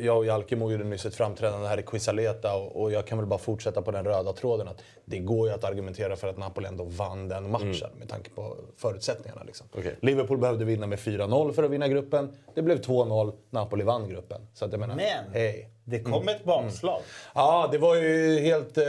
Jag 0.00 0.16
och 0.16 0.26
Jalkemo 0.26 0.70
gjorde 0.70 0.84
nyss 0.84 1.06
ett 1.06 1.14
framträdande 1.14 1.68
här 1.68 1.80
i 1.80 1.82
Quisaleta 1.82 2.54
och, 2.54 2.82
och 2.82 2.92
jag 2.92 3.06
kan 3.06 3.18
väl 3.18 3.26
bara 3.26 3.38
fortsätta 3.38 3.82
på 3.82 3.90
den 3.90 4.04
röda 4.04 4.32
tråden. 4.32 4.68
att 4.68 4.82
Det 5.04 5.18
går 5.18 5.48
ju 5.48 5.54
att 5.54 5.64
argumentera 5.64 6.16
för 6.16 6.28
att 6.28 6.38
Napoli 6.38 6.68
ändå 6.68 6.84
vann 6.84 7.28
den 7.28 7.50
matchen 7.50 7.90
med 7.98 8.08
tanke 8.08 8.30
på 8.30 8.56
förutsättningarna. 8.76 9.42
Liksom. 9.42 9.66
Okej. 9.72 9.96
Liverpool 10.00 10.38
behövde 10.38 10.64
vinna 10.64 10.86
med 10.86 10.98
4-0 10.98 11.52
för 11.52 11.62
att 11.62 11.70
vinna 11.70 11.88
gruppen. 11.88 12.32
Det 12.54 12.62
blev 12.62 12.80
2-0. 12.80 13.32
Napoli 13.50 13.84
vann 13.84 14.08
gruppen. 14.08 14.46
Så 14.54 14.64
att 14.64 14.72
jag 14.72 14.80
menar, 14.80 14.94
Men 14.96 15.32
hej. 15.32 15.68
det 15.84 16.00
kom 16.00 16.28
ett 16.28 16.44
bakslag. 16.44 17.00
Ja, 17.34 17.68
det 17.72 17.78
var 17.78 17.96
ju 17.96 18.38
helt 18.38 18.78
eh, 18.78 18.84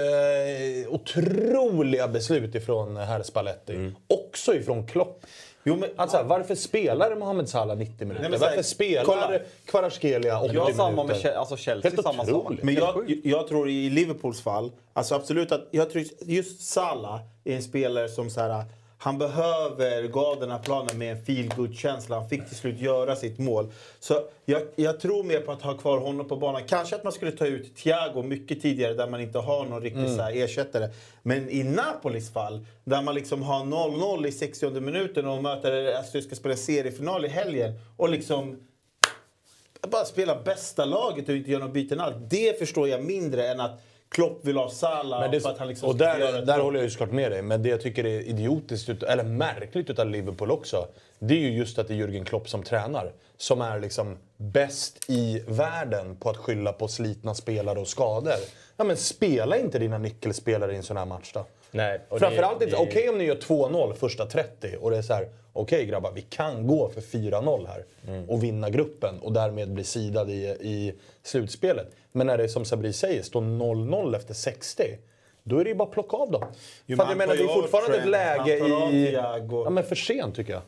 otroliga 0.89 2.07
beslut 2.07 2.55
ifrån 2.55 2.97
herr 2.97 3.23
Spalletti. 3.23 3.91
Också 4.07 4.53
ifrån 4.55 4.87
Klopp. 4.87 5.25
Jo, 5.63 5.75
men- 5.75 5.89
alltså, 5.95 6.23
varför 6.23 6.55
spelar 6.55 7.15
Mohamed 7.15 7.49
Salah 7.49 7.77
90 7.77 8.07
minuter? 8.07 8.29
här, 8.29 8.37
varför 8.37 8.61
spelar 8.61 9.03
kolla. 9.03 9.39
Kvaratskhelia 9.65 10.39
80 10.39 10.47
Ja, 10.47 10.53
minuter? 10.61 10.73
samma 10.77 11.03
med 11.03 11.15
Chelsea, 11.15 11.39
alltså 11.39 11.57
Chelsea, 11.57 11.91
Helt 11.91 12.03
samma 12.03 12.25
sak. 12.25 12.35
otroligt. 12.35 12.63
Men 12.63 12.73
jag, 12.75 13.19
jag 13.23 13.47
tror 13.47 13.69
i 13.69 13.89
Liverpools 13.89 14.41
fall, 14.41 14.71
alltså 14.93 15.15
absolut 15.15 15.51
att 15.51 15.67
jag 15.71 15.89
tror 15.89 16.03
just 16.19 16.61
Salah 16.61 17.19
är 17.43 17.55
en 17.55 17.63
spelare 17.63 18.09
som 18.09 18.29
så 18.29 18.41
här, 18.41 18.63
Han 19.03 19.17
behöver 19.17 20.07
gå 20.07 20.35
den 20.35 20.51
här 20.51 20.59
planen 20.59 20.97
med 20.97 21.11
en 21.11 21.25
feel 21.25 21.75
känsla 21.75 22.19
Han 22.19 22.29
fick 22.29 22.47
till 22.47 22.57
slut 22.57 22.79
göra 22.79 23.15
sitt 23.15 23.39
mål. 23.39 23.71
Så 23.99 24.21
jag, 24.45 24.61
jag 24.75 24.99
tror 24.99 25.23
mer 25.23 25.39
på 25.39 25.51
att 25.51 25.61
ha 25.61 25.77
kvar 25.77 25.97
honom 25.97 26.27
på 26.27 26.35
banan. 26.35 26.61
Kanske 26.67 26.95
att 26.95 27.03
man 27.03 27.13
skulle 27.13 27.31
ta 27.31 27.45
ut 27.45 27.75
Thiago 27.75 28.23
mycket 28.23 28.61
tidigare 28.61 28.93
där 28.93 29.07
man 29.07 29.21
inte 29.21 29.39
har 29.39 29.65
någon 29.65 29.81
riktig 29.81 30.09
så 30.09 30.21
här 30.21 30.31
ersättare. 30.35 30.89
Men 31.23 31.49
i 31.49 31.63
Napolis 31.63 32.33
fall, 32.33 32.65
där 32.83 33.01
man 33.01 33.15
liksom 33.15 33.41
har 33.41 33.59
0-0 33.59 34.27
i 34.27 34.31
60 34.31 34.69
minuten 34.69 35.27
och 35.27 35.43
möter, 35.43 36.21
ska 36.21 36.35
spela 36.35 36.55
seriefinal 36.55 37.25
i 37.25 37.27
helgen 37.27 37.73
och 37.97 38.09
liksom 38.09 38.59
bara 39.91 40.05
spela 40.05 40.35
bästa 40.35 40.85
laget 40.85 41.29
och 41.29 41.35
inte 41.35 41.51
göra 41.51 41.59
några 41.59 41.73
byten 41.73 41.99
alls. 41.99 42.15
Det 42.29 42.59
förstår 42.59 42.87
jag 42.87 43.03
mindre 43.03 43.47
än 43.47 43.59
att 43.59 43.81
Klopp 44.11 44.45
vill 44.45 44.57
ha 44.57 44.69
Salah 44.69 45.31
det, 45.31 45.39
för 45.39 45.49
att 45.49 45.57
han 45.57 45.67
liksom 45.67 45.89
och 45.89 45.95
där, 45.95 46.45
där 46.45 46.59
håller 46.59 46.79
jag 46.79 46.83
ju 46.83 46.89
såklart 46.89 47.11
med 47.11 47.31
dig. 47.31 47.41
Men 47.41 47.63
det 47.63 47.69
jag 47.69 47.81
tycker 47.81 48.05
är 48.05 48.19
idiotiskt, 48.19 49.03
eller 49.03 49.23
märkligt 49.23 49.89
utav 49.89 50.09
Liverpool 50.09 50.51
också. 50.51 50.87
Det 51.19 51.33
är 51.33 51.39
ju 51.39 51.51
just 51.51 51.79
att 51.79 51.87
det 51.87 51.93
är 51.93 51.97
Jürgen 51.97 52.25
Klopp 52.25 52.49
som 52.49 52.63
tränar. 52.63 53.11
Som 53.37 53.61
är 53.61 53.79
liksom 53.79 54.17
bäst 54.37 55.09
i 55.09 55.43
världen 55.47 56.15
på 56.15 56.29
att 56.29 56.37
skylla 56.37 56.73
på 56.73 56.87
slitna 56.87 57.35
spelare 57.35 57.79
och 57.79 57.87
skador. 57.87 58.33
Ja 58.77 58.83
men 58.83 58.97
spela 58.97 59.57
inte 59.57 59.79
dina 59.79 59.97
nyckelspelare 59.97 60.73
i 60.73 60.75
en 60.75 60.83
sån 60.83 60.97
här 60.97 61.05
match 61.05 61.31
då. 61.33 61.45
Nej, 61.71 61.99
och 62.09 62.19
Framförallt 62.19 62.59
det- 62.59 62.65
inte, 62.65 62.77
okej 62.77 63.09
om 63.09 63.17
ni 63.17 63.23
gör 63.23 63.35
2-0 63.35 63.93
första 63.93 64.25
30 64.25 64.75
och 64.81 64.91
det 64.91 64.97
är 64.97 65.01
så 65.01 65.13
här, 65.13 65.29
okej 65.53 65.85
grabbar 65.85 66.11
vi 66.11 66.21
kan 66.21 66.67
gå 66.67 66.89
för 66.89 67.01
4-0 67.01 67.67
här 67.67 67.85
Mm. 68.07 68.29
och 68.29 68.43
vinna 68.43 68.69
gruppen 68.69 69.19
och 69.19 69.33
därmed 69.33 69.69
bli 69.73 69.83
sidad 69.83 70.29
i, 70.29 70.33
i 70.45 70.93
slutspelet. 71.23 71.87
Men 72.11 72.27
när 72.27 72.37
det 72.37 72.49
som 72.49 72.65
Sabri 72.65 72.93
säger 72.93 73.23
står 73.23 73.41
0-0 73.41 74.15
efter 74.15 74.33
60, 74.33 74.83
då 75.43 75.57
är 75.59 75.63
det 75.63 75.69
ju 75.69 75.75
bara 75.75 75.87
att 75.87 75.93
plocka 75.93 76.17
av 76.17 76.31
dem. 76.31 76.43
Jo, 76.85 76.97
för 76.97 77.05
jag 77.05 77.17
menar, 77.17 77.35
det 77.35 77.43
är 77.43 77.47
fortfarande 77.47 77.97
ett 77.97 78.07
läge 78.09 78.57
i... 78.57 79.11
Ja 79.63 79.69
men 79.69 79.83
för 79.83 79.95
sent 79.95 80.35
tycker 80.35 80.53
jag. 80.53 80.61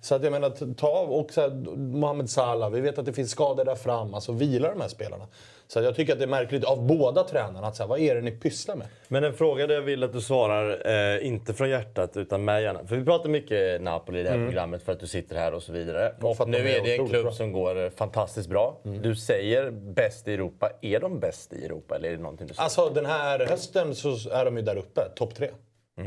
Så 0.00 0.14
att 0.14 0.22
jag 0.22 0.30
menar, 0.32 0.74
ta 0.74 1.00
och 1.00 1.32
så 1.32 1.40
här, 1.40 1.50
Mohamed 1.76 2.30
Salah, 2.30 2.70
vi 2.70 2.80
vet 2.80 2.98
att 2.98 3.04
det 3.06 3.12
finns 3.12 3.30
skador 3.30 3.64
där 3.64 3.74
fram, 3.74 4.14
alltså 4.14 4.32
vila 4.32 4.70
de 4.70 4.80
här 4.80 4.88
spelarna. 4.88 5.26
Så 5.66 5.80
jag 5.80 5.96
tycker 5.96 6.12
att 6.12 6.18
det 6.18 6.24
är 6.24 6.28
märkligt 6.28 6.64
av 6.64 6.86
båda 6.86 7.24
tränarna, 7.24 7.66
att 7.66 7.76
så 7.76 7.82
här, 7.82 7.88
vad 7.88 8.00
är 8.00 8.14
det 8.14 8.20
ni 8.20 8.30
pysslar 8.30 8.76
med? 8.76 8.86
Men 9.08 9.24
en 9.24 9.32
fråga 9.32 9.66
där 9.66 9.74
jag 9.74 9.82
vill 9.82 10.02
att 10.02 10.12
du 10.12 10.20
svarar, 10.20 10.86
eh, 11.14 11.26
inte 11.26 11.54
från 11.54 11.70
hjärtat 11.70 12.16
utan 12.16 12.44
med 12.44 12.62
hjärnan. 12.62 12.86
För 12.88 12.96
vi 12.96 13.04
pratar 13.04 13.28
mycket 13.28 13.82
Napoli 13.82 14.20
i 14.20 14.22
det 14.22 14.30
här 14.30 14.46
programmet 14.46 14.82
för 14.82 14.92
att 14.92 15.00
du 15.00 15.06
sitter 15.06 15.36
här 15.36 15.54
och 15.54 15.62
så 15.62 15.72
vidare. 15.72 16.12
Och 16.20 16.40
att 16.40 16.48
nu 16.48 16.68
är 16.68 16.82
det 16.82 16.96
en 16.96 17.08
klubb 17.08 17.22
bra. 17.22 17.32
som 17.32 17.52
går 17.52 17.84
eh, 17.84 17.90
fantastiskt 17.90 18.48
bra. 18.48 18.80
Du 18.82 19.16
säger 19.16 19.70
bäst 19.70 20.28
i 20.28 20.34
Europa. 20.34 20.70
Är 20.80 21.00
de 21.00 21.20
bäst 21.20 21.52
i 21.52 21.64
Europa 21.64 21.96
eller 21.96 22.08
är 22.08 22.12
det 22.12 22.22
någonting 22.22 22.46
du 22.46 22.54
säger? 22.54 22.64
Alltså 22.64 22.88
den 22.88 23.06
här 23.06 23.46
hösten 23.46 23.94
så 23.94 24.08
är 24.30 24.44
de 24.44 24.56
ju 24.56 24.62
där 24.62 24.76
uppe, 24.76 25.00
topp 25.14 25.34
tre. 25.34 25.48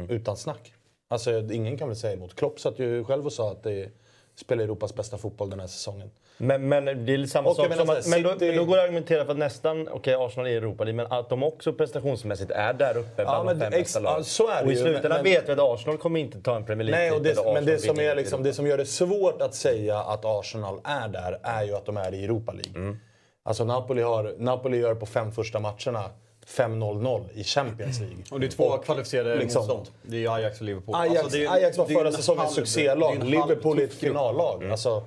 Utan 0.09 0.37
snack. 0.37 0.73
Alltså 1.11 1.39
ingen 1.51 1.77
kan 1.77 1.87
väl 1.87 1.97
säga 1.97 2.13
emot. 2.13 2.35
Klopp 2.35 2.59
satt 2.59 2.79
ju 2.79 3.03
själv 3.03 3.25
och 3.25 3.33
sa 3.33 3.51
att 3.51 3.63
det 3.63 3.89
spelar 4.35 4.63
Europas 4.63 4.95
bästa 4.95 5.17
fotboll 5.17 5.49
den 5.49 5.59
här 5.59 5.67
säsongen. 5.67 6.11
Men, 6.37 6.69
men 6.69 6.85
det 6.85 7.13
är 7.13 7.25
samma 7.25 7.49
Och 7.49 7.55
sak 7.55 7.73
som 7.73 7.89
att, 7.89 8.07
men, 8.07 8.23
då, 8.23 8.35
men 8.39 8.55
då 8.55 8.65
går 8.65 8.75
det 8.75 8.81
att 8.81 8.87
argumentera 8.87 9.25
för 9.25 9.31
att 9.31 9.37
nästan, 9.37 9.87
okej 9.87 10.13
Arsenal 10.13 10.47
är 10.47 10.51
i 10.51 10.55
Europa 10.55 10.85
men 10.85 11.11
att 11.11 11.29
de 11.29 11.43
också 11.43 11.73
prestationsmässigt 11.73 12.51
är 12.51 12.73
där 12.73 12.97
uppe 12.97 13.23
bland 13.23 13.45
men 13.45 13.59
de 13.59 13.65
fem 13.65 13.71
bästa 13.71 13.99
lagen. 13.99 14.17
ja, 14.17 14.23
så 14.23 14.47
är 14.49 14.61
det 14.61 14.65
och 14.65 14.71
i 14.71 14.75
slutändan 14.75 15.23
vet 15.23 15.49
vi 15.49 15.51
att 15.51 15.59
Arsenal 15.59 15.97
kommer 15.97 16.19
inte 16.19 16.41
ta 16.41 16.55
en 16.55 16.65
Premier 16.65 16.85
League 16.85 17.01
Nej, 17.01 17.17
och 17.17 17.23
det, 17.23 17.29
titel 17.29 17.53
men 17.53 17.65
det 17.65 17.79
som, 17.79 17.99
är 17.99 18.15
liksom, 18.15 18.43
det 18.43 18.53
som 18.53 18.67
gör 18.67 18.77
det 18.77 18.85
svårt 18.85 19.41
att 19.41 19.55
säga 19.55 19.97
att 19.99 20.25
Arsenal 20.25 20.79
är 20.83 21.07
där 21.07 21.39
är 21.43 21.63
ju 21.63 21.75
att 21.75 21.85
de 21.85 21.97
är 21.97 22.13
i 22.13 22.23
Europa 22.23 22.53
League. 22.53 22.97
Alltså 23.43 23.63
Napoli, 23.63 24.01
har, 24.01 24.35
Napoli 24.37 24.77
gör 24.77 24.95
på 24.95 25.05
fem 25.05 25.31
första 25.31 25.59
matcherna 25.59 26.03
5-0-0 26.49 27.23
i 27.33 27.43
Champions 27.43 27.99
League. 27.99 28.17
Och 28.31 28.39
det 28.39 28.45
är 28.45 28.49
två 28.51 28.77
kvalificerade 28.77 29.35
liksom- 29.35 29.59
motstånd. 29.61 29.87
Det 30.03 30.25
är 30.25 30.35
Ajax 30.35 30.59
och 30.59 30.65
Liverpool. 30.65 30.95
Ajax, 30.95 31.19
Alltså, 31.23 31.37
det 31.37 31.45
är- 31.45 31.51
Ajax 31.53 31.77
var 31.77 31.85
förra 31.85 32.07
en 32.07 32.13
säsongens 32.13 32.55
succélag. 32.55 33.23
Liverpool 33.23 33.79
är 33.79 33.83
ett 33.83 33.93
finallag. 33.93 34.63
Alltså, 34.71 35.03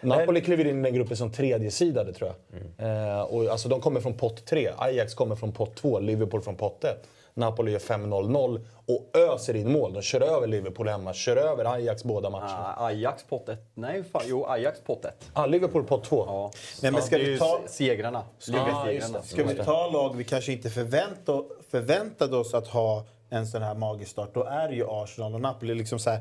Napoli 0.00 0.40
kliver 0.40 0.64
in 0.66 0.78
i 0.78 0.82
den 0.82 0.94
gruppen 0.94 1.16
som 1.16 1.32
tredjesidade 1.32 2.12
tror 2.12 2.32
jag. 2.78 2.88
Eh, 3.12 3.20
och, 3.20 3.46
alltså, 3.46 3.68
de 3.68 3.80
kommer 3.80 4.00
från 4.00 4.14
pott 4.14 4.44
3. 4.46 4.70
Ajax 4.78 5.14
kommer 5.14 5.36
från 5.36 5.52
pott 5.52 5.74
2. 5.74 5.98
Liverpool 6.00 6.40
från 6.42 6.56
pott 6.56 6.84
1. 6.84 7.08
Napoli 7.38 7.72
gör 7.72 7.78
5-0-0 7.78 8.60
och 8.86 9.16
öser 9.16 9.56
in 9.56 9.72
mål. 9.72 9.92
De 9.92 10.02
kör 10.02 10.20
över 10.20 10.46
Liverpool 10.46 10.88
hemma, 10.88 11.12
kör 11.14 11.36
över 11.36 11.64
Ajax 11.64 12.04
båda 12.04 12.30
matcherna. 12.30 12.74
Ah, 12.76 12.86
Ajax 12.86 13.24
pott 13.24 13.48
1. 13.48 13.58
Nej, 13.74 14.04
fan, 14.04 14.22
jo, 14.26 14.44
Ajax 14.46 14.80
pott 14.80 15.04
1. 15.04 15.30
Ah, 15.32 15.46
Liverpool 15.46 15.84
pott 15.84 16.04
2. 16.04 16.24
Ja. 16.26 16.50
Nej, 16.82 16.92
men 16.92 17.02
ska 17.02 17.16
är 17.18 17.24
vi 17.24 17.38
ta- 17.38 17.60
segrarna? 17.66 18.22
Ligasegrarna. 18.46 19.18
det. 19.18 19.26
Ska 19.26 19.44
vi 19.44 19.54
ta 19.54 19.90
lag 19.90 20.16
vi 20.16 20.24
kanske 20.24 20.52
inte 20.52 20.70
förvänta, 20.70 21.42
förväntade 21.70 22.36
oss 22.36 22.54
att 22.54 22.66
ha 22.68 23.04
en 23.30 23.46
sån 23.46 23.62
här 23.62 23.74
magisk 23.74 24.10
start, 24.10 24.30
då 24.34 24.44
är 24.44 24.68
det 24.68 24.74
ju 24.74 24.84
Arsenal 24.88 25.34
och 25.34 25.40
Napoli. 25.40 25.74
Liksom 25.74 25.98
så 25.98 26.10
här, 26.10 26.20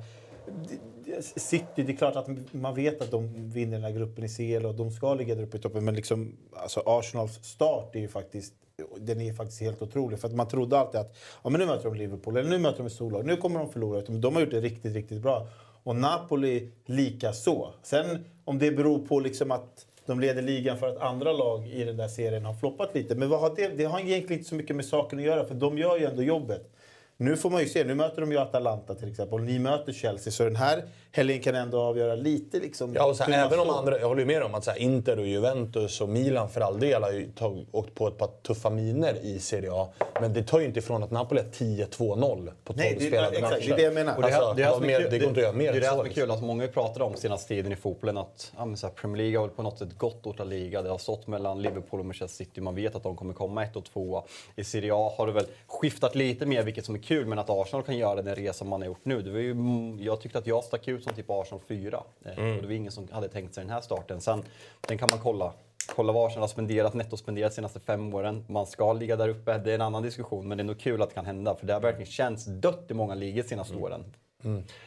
City, 1.36 1.84
det 1.84 1.92
är 1.94 1.98
klart 1.98 2.16
att 2.16 2.28
man 2.52 2.76
vet 2.76 3.02
att 3.02 3.12
de 3.12 3.50
vinner 3.50 3.72
den 3.74 3.84
här 3.84 3.92
gruppen 3.92 4.24
i 4.24 4.30
CL 4.30 4.66
och 4.66 4.76
de 4.76 4.92
ska 4.92 5.14
ligga 5.14 5.36
där 5.36 5.44
uppe 5.44 5.58
i 5.58 5.60
toppen. 5.60 5.86
Men 5.86 5.96
liksom, 5.96 6.38
alltså 6.56 6.84
Arsenals 6.86 7.34
start 7.44 7.96
är 7.96 8.00
ju 8.00 8.08
faktiskt, 8.08 8.54
den 8.98 9.22
är 9.22 9.34
faktiskt 9.34 9.62
helt 9.62 9.82
otrolig. 9.82 10.20
För 10.20 10.28
att 10.28 10.36
man 10.36 10.48
trodde 10.48 10.80
alltid 10.80 11.00
att 11.00 11.18
ja, 11.44 11.50
men 11.50 11.60
nu 11.60 11.68
möter 11.68 11.84
de 11.84 11.96
Liverpool, 11.96 12.38
eller 12.38 12.50
nu 12.50 12.58
möter 12.58 12.78
de 12.78 12.86
ett 12.88 12.94
storlag, 12.94 13.26
nu 13.26 13.38
kommer 13.38 13.60
de 13.60 13.72
förlora. 13.72 14.02
De 14.02 14.36
har 14.36 14.42
gjort 14.42 14.52
det 14.52 14.62
riktigt, 14.62 14.94
riktigt 14.94 15.22
bra. 15.22 15.48
Och 15.84 15.96
Napoli 15.96 16.72
lika 16.86 17.34
så. 17.34 17.74
Sen 17.84 18.26
om 18.46 18.60
det 18.60 18.72
beror 18.72 19.00
på 19.00 19.20
liksom 19.20 19.52
att 19.52 19.86
de 20.06 20.20
leder 20.20 20.42
ligan 20.42 20.78
för 20.78 20.88
att 20.88 20.98
andra 20.98 21.32
lag 21.32 21.68
i 21.68 21.84
den 21.84 21.98
där 21.98 22.08
serien 22.08 22.46
har 22.46 22.54
floppat 22.54 22.96
lite. 22.96 23.16
Men 23.16 23.30
vad 23.30 23.40
har 23.40 23.56
det, 23.56 23.68
det 23.68 23.84
har 23.84 24.00
egentligen 24.00 24.40
inte 24.40 24.50
så 24.50 24.56
mycket 24.56 24.76
med 24.76 24.86
saken 24.86 25.20
att 25.20 25.26
göra 25.26 25.46
för 25.46 25.56
de 25.56 25.78
gör 25.78 25.98
ju 25.98 26.06
ändå 26.06 26.24
jobbet. 26.24 26.74
Nu 27.18 27.38
får 27.38 27.50
man 27.50 27.62
ju 27.62 27.68
se, 27.68 27.84
nu 27.84 27.96
möter 27.96 28.22
de 28.22 28.32
ju 28.32 28.38
Atalanta 28.38 28.96
till 28.96 29.10
exempel 29.10 29.34
och 29.34 29.46
ni 29.46 29.60
möter 29.60 29.94
Chelsea. 29.94 30.32
Så 30.32 30.44
den 30.44 30.56
här 30.56 30.84
helgen 31.18 31.40
kan 31.42 31.56
ändå 31.56 31.82
avgöra 31.82 32.16
lite 32.16 32.60
liksom. 32.60 32.94
Ja, 32.94 33.06
och 33.06 33.18
här, 33.18 33.46
även 33.46 33.60
om 33.60 33.70
andra, 33.70 34.00
jag 34.00 34.08
håller 34.08 34.22
ju 34.22 34.28
med 34.28 34.44
om 34.44 34.56
att 34.56 34.64
så 34.64 34.72
här, 34.72 34.78
Inter 34.78 35.20
och 35.20 35.28
Juventus 35.28 36.02
och 36.02 36.10
Milan 36.10 36.50
för 36.50 36.62
all 36.62 36.80
del 36.80 37.04
har 37.04 37.12
ju 37.12 37.32
tag, 37.32 37.66
åkt 37.72 37.96
på 37.96 38.08
ett 38.08 38.18
par 38.18 38.28
tuffa 38.48 38.70
miner 38.70 39.14
i 39.22 39.40
Serie 39.40 39.70
A. 39.74 39.88
Men 40.22 40.34
det 40.34 40.44
tar 40.44 40.60
ju 40.60 40.66
inte 40.66 40.80
ifrån 40.80 41.04
att 41.04 41.12
Napoli 41.12 41.42
är 41.42 41.46
10-2-0 41.46 42.52
på 42.64 42.74
12 42.74 42.78
Nej, 42.78 42.96
det- 43.00 43.06
spelade 43.08 43.38
exakt, 43.38 43.52
matcher. 43.52 43.68
det 43.68 43.74
är 43.74 43.78
det 43.78 43.84
jag 43.84 43.94
menar. 43.94 44.16
Och 44.16 44.22
det, 44.22 44.28
här, 44.28 44.38
Alltså, 44.42 44.54
det, 44.54 44.64
här 44.64 44.80
mer- 44.80 45.00
kul, 45.02 45.10
det 45.12 45.20
går 45.20 45.28
inte 45.30 45.40
att 45.40 45.44
göra 45.46 45.56
mer 45.56 45.72
Det 45.72 45.78
är 45.78 45.82
det 45.82 45.88
som 45.88 46.00
är 46.06 46.10
kul. 46.10 46.32
Alltså, 46.32 46.46
många 46.46 46.68
pratat 46.68 47.02
om 47.02 47.16
senaste 47.16 47.48
tiden 47.48 47.72
i 47.72 47.76
fotbollen 47.76 48.18
att 48.18 48.52
ja, 48.58 48.66
men 48.66 48.78
så 48.78 48.88
här, 48.88 48.94
Premier 48.94 49.18
League 49.18 49.38
har 49.40 49.48
väl 49.48 49.56
på 49.56 49.64
något 49.64 49.80
sätt 49.80 49.98
gått 49.98 50.28
åt 50.28 50.48
liga. 50.48 50.82
Det 50.82 50.90
har 50.90 50.98
stått 50.98 51.28
mellan 51.28 51.62
Liverpool 51.62 52.00
och 52.00 52.06
Manchester 52.06 52.46
City. 52.46 52.62
Man 52.62 52.76
vet 52.76 52.96
att 52.96 53.04
de 53.04 53.16
kommer 53.16 53.34
komma 53.34 53.64
ett 53.64 53.76
och 53.76 53.86
två. 53.86 54.24
I 54.56 54.64
Serie 54.64 54.92
A 54.96 55.12
har 55.18 55.28
det 55.28 55.34
väl 55.34 55.46
skiftat 55.68 56.16
lite 56.16 56.46
mer, 56.46 56.64
vilket 56.64 56.86
som 56.86 56.96
är 56.96 57.00
kul. 57.00 57.26
Men 57.26 57.40
att 57.40 57.50
Arsenal 57.50 57.84
kan 57.84 57.98
göra 57.98 58.22
den 58.22 58.36
resa 58.36 58.66
man 58.66 58.82
har 58.82 58.88
gjort 58.88 59.00
nu. 59.06 59.22
Det 59.22 59.32
var 59.32 59.40
ju, 59.40 59.52
mm, 59.52 60.00
jag 60.02 60.22
tyckte 60.22 60.38
att 60.38 60.48
jag 60.48 60.64
stack 60.64 60.88
ut 60.88 61.07
som 61.08 61.16
typ 61.16 61.30
Arsenal 61.30 61.62
4. 61.68 62.04
Eh, 62.26 62.32
Och 62.32 62.62
det 62.62 62.68
var 62.68 62.72
ingen 62.72 62.92
som 62.92 63.08
hade 63.12 63.30
tänkt 63.30 63.54
sig 63.56 63.64
den 63.64 63.74
här 63.74 63.82
starten. 63.82 64.22
Sen 64.22 64.44
den 64.88 64.98
kan 64.98 65.10
man 65.12 65.20
kolla. 65.20 65.54
Kolla 65.96 66.14
vad 66.14 66.26
Arsenal 66.28 66.42
har 66.44 66.48
spenderat, 66.48 66.94
nettospenderat 66.94 67.52
de 67.52 67.56
senaste 67.56 67.80
fem 67.80 68.14
åren. 68.14 68.46
Man 68.50 68.66
ska 68.66 68.94
ligga 68.94 69.16
där 69.16 69.30
uppe. 69.30 69.58
Det 69.58 69.72
är 69.72 69.76
en 69.76 69.82
annan 69.82 70.04
diskussion, 70.04 70.48
men 70.48 70.58
det 70.58 70.62
är 70.62 70.66
nog 70.66 70.80
kul 70.80 71.02
att 71.02 71.10
det 71.10 71.16
kan 71.16 71.26
hända. 71.26 71.56
För 71.56 71.66
det 71.68 71.74
har 71.74 71.80
verkligen 71.82 72.12
känts 72.12 72.46
dött 72.46 72.86
i 72.90 72.94
många 72.94 73.16
ligor 73.16 73.44
de 73.44 73.50
senaste 73.50 73.76
åren. 73.76 74.04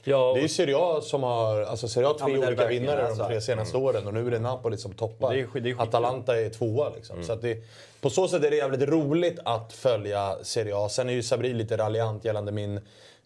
Ja, 0.04 0.32
Det 0.34 0.40
är 0.40 0.42
ju 0.42 0.48
Serie 0.48 0.76
A 0.78 1.00
som 1.02 1.22
har, 1.22 1.62
alltså 1.62 1.88
Serie 1.88 2.08
A 2.08 2.14
har 2.20 2.28
Ja, 2.30 2.36
tre 2.36 2.44
är 2.44 2.48
olika 2.48 2.66
vinnare 2.66 3.14
så 3.14 3.22
de 3.22 3.28
tre 3.28 3.40
senaste 3.40 3.76
åren 3.76 4.06
och 4.06 4.14
nu 4.14 4.26
är 4.26 4.30
det 4.30 4.38
Napoli 4.38 4.76
som 4.76 4.92
toppar. 4.92 5.34
Det 5.34 5.40
är 5.40 5.60
det 5.60 5.70
är. 5.70 5.82
Atalanta 5.82 6.40
är 6.40 6.50
tvåa 6.50 6.88
liksom. 6.88 7.22
Så 7.24 7.32
att 7.32 7.42
det, 7.42 7.58
på 8.00 8.10
så 8.10 8.28
sätt 8.28 8.44
är 8.44 8.50
det 8.50 8.56
jävligt 8.56 8.88
roligt 8.88 9.38
att 9.44 9.72
följa 9.72 10.36
Serie 10.42 10.76
A. 10.76 10.88
Sen 10.88 11.08
är 11.08 11.12
ju 11.12 11.22
Sabri 11.22 11.52
lite 11.54 11.76
raljant 11.76 12.24
gällande 12.24 12.52
min 12.52 12.80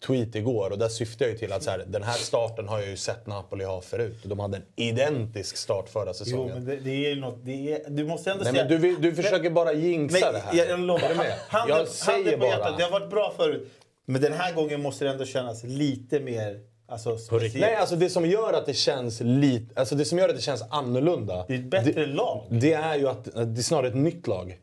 tweet 0.07 0.35
igår 0.35 0.71
och 0.71 0.77
där 0.77 0.87
syftar 0.87 1.25
jag 1.25 1.31
ju 1.31 1.37
till 1.37 1.53
att 1.53 1.63
så 1.63 1.71
här, 1.71 1.85
den 1.87 2.03
här 2.03 2.13
starten 2.13 2.67
har 2.67 2.79
jag 2.79 2.89
ju 2.89 2.97
sett 2.97 3.27
Napoli 3.27 3.63
ha 3.63 3.81
förut. 3.81 4.17
De 4.23 4.39
hade 4.39 4.57
en 4.57 4.63
identisk 4.75 5.57
start 5.57 5.89
förra 5.89 6.07
Jo, 6.07 6.13
säsongen. 6.13 6.53
men 6.55 6.65
det, 6.65 6.75
det 6.75 7.05
är 7.05 7.09
ju 7.09 7.21
något, 7.21 7.39
det 7.45 7.73
är, 7.73 7.89
du 7.89 8.05
måste 8.05 8.31
ändå 8.31 8.43
Nej, 8.43 8.53
säga... 8.53 8.65
men 8.69 8.81
du, 8.81 8.95
du 8.95 9.15
försöker 9.15 9.49
bara 9.49 9.73
jinxa 9.73 10.17
Nej, 10.21 10.33
det 10.33 10.39
här. 10.39 10.55
Jag, 10.57 10.69
jag 10.69 10.79
lovar. 10.79 11.15
Med? 11.15 11.33
Handen, 11.47 11.77
jag 11.77 11.87
säger 11.87 12.37
bara... 12.37 12.49
hjärtat, 12.49 12.77
det 12.77 12.83
har 12.83 12.91
varit 12.91 13.09
bra 13.09 13.33
förut. 13.37 13.71
Men 14.05 14.21
den 14.21 14.33
här 14.33 14.53
gången 14.53 14.81
måste 14.81 15.05
det 15.05 15.11
ändå 15.11 15.25
kännas 15.25 15.63
lite 15.63 16.19
mer 16.19 16.59
alltså. 16.87 17.17
Nej, 17.53 17.75
alltså 17.75 17.95
det 17.95 18.09
som 18.09 18.25
gör 18.25 18.53
att 18.53 18.65
det 18.65 18.73
känns 18.73 19.21
lite, 19.21 19.79
alltså 19.79 19.95
det 19.95 20.05
som 20.05 20.17
gör 20.17 20.29
att 20.29 20.35
det 20.35 20.41
känns 20.41 20.63
annorlunda. 20.69 21.45
det 21.47 21.53
är 21.53 21.59
ett 21.59 21.65
bättre 21.65 22.05
lag. 22.05 22.43
Det 22.49 22.73
är 22.73 22.95
ju 22.95 23.07
att 23.07 23.23
det 23.23 23.39
är 23.39 23.63
snarare 23.63 23.87
ett 23.87 23.95
nytt 23.95 24.27
lag. 24.27 24.59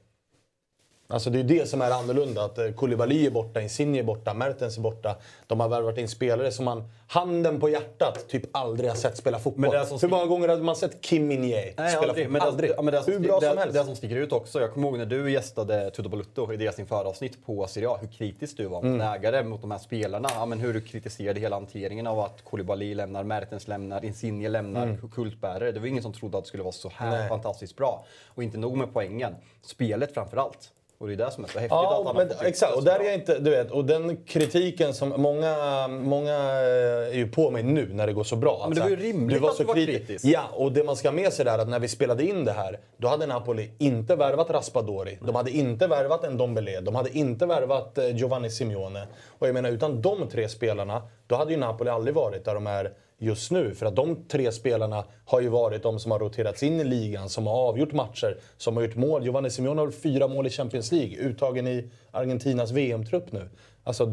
Alltså 1.12 1.30
det 1.30 1.38
är 1.40 1.44
det 1.44 1.68
som 1.68 1.82
är 1.82 1.90
annorlunda. 1.90 2.44
Att 2.44 2.58
eh, 2.58 2.70
Koulibaly 2.72 3.26
är 3.26 3.30
borta, 3.30 3.60
Insigne 3.60 3.98
är 3.98 4.02
borta, 4.02 4.34
Mertens 4.34 4.76
är 4.76 4.80
borta. 4.82 5.16
De 5.46 5.60
har 5.60 5.68
värvat 5.68 5.98
in 5.98 6.08
spelare 6.08 6.52
som 6.52 6.64
man, 6.64 6.84
handen 7.08 7.60
på 7.60 7.68
hjärtat, 7.68 8.28
typ 8.28 8.42
aldrig 8.56 8.90
har 8.90 8.96
sett 8.96 9.16
spela 9.16 9.38
fotboll. 9.38 9.70
Det 9.70 9.78
Hur 10.02 10.08
många 10.08 10.26
gånger 10.26 10.48
har 10.48 10.56
man 10.56 10.76
sett 10.76 11.00
Kim 11.00 11.28
Nej, 11.28 11.74
spela 11.74 11.90
aldrig. 11.98 12.08
fotboll? 12.08 12.32
Men 12.32 12.32
det, 12.40 12.46
aldrig. 12.48 12.70
Ja, 12.76 12.82
men 12.82 12.94
det, 12.94 13.02
Hur 13.06 13.18
bra 13.18 13.40
det, 13.40 13.48
som 13.48 13.58
helst. 13.58 13.74
Det 13.74 13.84
som 13.84 13.96
sticker 13.96 14.16
ut 14.16 14.32
också, 14.32 14.60
jag 14.60 14.72
kommer 14.72 14.88
ihåg 14.88 14.98
när 14.98 15.06
du 15.06 15.32
gästade 15.32 15.90
Tudo 15.90 16.08
Balutto 16.08 16.52
i 16.52 16.56
deras 16.56 16.78
införavsnitt 16.78 17.46
på 17.46 17.66
Serie 17.66 17.88
A, 17.88 17.98
hur 18.00 18.08
kritisk 18.08 18.56
du 18.56 18.64
var 18.66 18.82
mot 18.82 18.84
Mm. 18.84 19.00
ägare, 19.00 19.42
mot 19.44 19.60
de 19.60 19.70
här 19.70 19.78
spelarna. 19.78 20.28
Ja, 20.34 20.46
men 20.46 20.60
hur 20.60 20.74
du 20.74 20.80
kritiserade 20.80 21.40
hela 21.40 21.56
hanteringen 21.56 22.06
av 22.06 22.20
att 22.20 22.44
Koulibaly 22.44 22.94
lämnar, 22.94 23.24
Mertens 23.24 23.68
lämnar, 23.68 24.04
Insigne 24.04 24.48
lämnar, 24.48 24.82
Mm. 24.86 25.10
kultbärare. 25.10 25.72
Det 25.72 25.80
var 25.80 25.86
ingen 25.86 26.02
som 26.02 26.12
trodde 26.12 26.38
att 26.38 26.44
det 26.44 26.48
skulle 26.48 26.62
vara 26.62 26.72
så 26.72 26.88
här 26.94 27.10
Nej. 27.10 27.28
fantastiskt 27.28 27.76
bra. 27.76 28.04
Och 28.28 28.42
inte 28.42 28.58
nog 28.58 28.76
med 28.76 28.92
poängen, 28.92 29.34
spelet 29.62 30.14
framför 30.14 30.36
allt. 30.36 30.72
Och 31.02 31.08
det 31.08 31.14
är 31.14 31.16
det 31.16 31.30
som 31.30 31.44
är 31.44 31.48
så 31.48 31.58
häftigt 31.58 31.70
Ja, 31.70 32.00
att 32.00 32.06
han 32.06 32.16
men, 32.26 32.36
har 32.38 32.44
exakt. 32.44 32.76
Och 32.76 32.84
där 32.84 33.00
är 33.00 33.04
jag 33.04 33.14
inte, 33.14 33.38
du 33.38 33.50
vet, 33.50 33.70
och 33.70 33.84
den 33.84 34.16
kritiken 34.24 34.94
som 34.94 35.08
många, 35.16 35.88
många 35.88 36.34
är 36.34 37.14
ju 37.14 37.28
på 37.28 37.50
mig 37.50 37.62
nu 37.62 37.88
när 37.92 38.06
det 38.06 38.12
går 38.12 38.24
så 38.24 38.36
bra. 38.36 38.64
men 38.68 38.74
det 38.74 38.80
var 38.80 38.88
ju 38.88 38.96
rimligt 38.96 39.36
du 39.36 39.40
var 39.40 39.48
att 39.50 39.56
så 39.56 39.62
du 39.62 39.66
var 39.66 39.74
kriti- 39.74 39.86
kritisk. 39.86 40.24
Ja, 40.24 40.42
och 40.52 40.72
det 40.72 40.84
man 40.84 40.96
ska 40.96 41.08
ha 41.08 41.14
med 41.14 41.32
sig 41.32 41.44
där 41.44 41.54
är 41.54 41.58
att 41.58 41.68
när 41.68 41.78
vi 41.78 41.88
spelade 41.88 42.24
in 42.24 42.44
det 42.44 42.52
här, 42.52 42.80
då 42.96 43.08
hade 43.08 43.26
Napoli 43.26 43.70
inte 43.78 44.16
värvat 44.16 44.50
Raspadori. 44.50 45.18
De 45.22 45.34
hade 45.34 45.50
inte 45.50 45.86
värvat 45.86 46.24
en 46.24 46.36
Dombele. 46.36 46.80
De 46.80 46.94
hade 46.94 47.18
inte 47.18 47.46
värvat 47.46 47.98
eh, 47.98 48.16
Giovanni 48.16 48.50
Simeone. 48.50 49.06
Och 49.38 49.48
jag 49.48 49.54
menar, 49.54 49.70
utan 49.70 50.02
de 50.02 50.28
tre 50.28 50.48
spelarna, 50.48 51.02
då 51.26 51.36
hade 51.36 51.50
ju 51.52 51.56
Napoli 51.58 51.90
aldrig 51.90 52.14
varit 52.14 52.44
där 52.44 52.54
de 52.54 52.66
är 52.66 52.92
just 53.22 53.50
nu. 53.50 53.74
För 53.74 53.86
att 53.86 53.96
de 53.96 54.24
tre 54.28 54.52
spelarna 54.52 55.04
har 55.24 55.40
ju 55.40 55.48
varit 55.48 55.82
de 55.82 55.98
som 55.98 56.12
har 56.12 56.18
roterats 56.18 56.62
in 56.62 56.80
i 56.80 56.84
ligan, 56.84 57.28
som 57.28 57.46
har 57.46 57.54
avgjort 57.54 57.92
matcher, 57.92 58.36
som 58.56 58.76
har 58.76 58.84
gjort 58.84 58.96
mål. 58.96 59.24
Giovanni 59.24 59.50
Simeone 59.50 59.80
har 59.80 59.90
fyra 59.90 60.28
mål 60.28 60.46
i 60.46 60.50
Champions 60.50 60.92
League, 60.92 61.16
uttagen 61.16 61.66
i 61.66 61.90
Argentinas 62.10 62.70
VM-trupp 62.70 63.32
nu. 63.32 63.48
Alltså, 63.84 64.06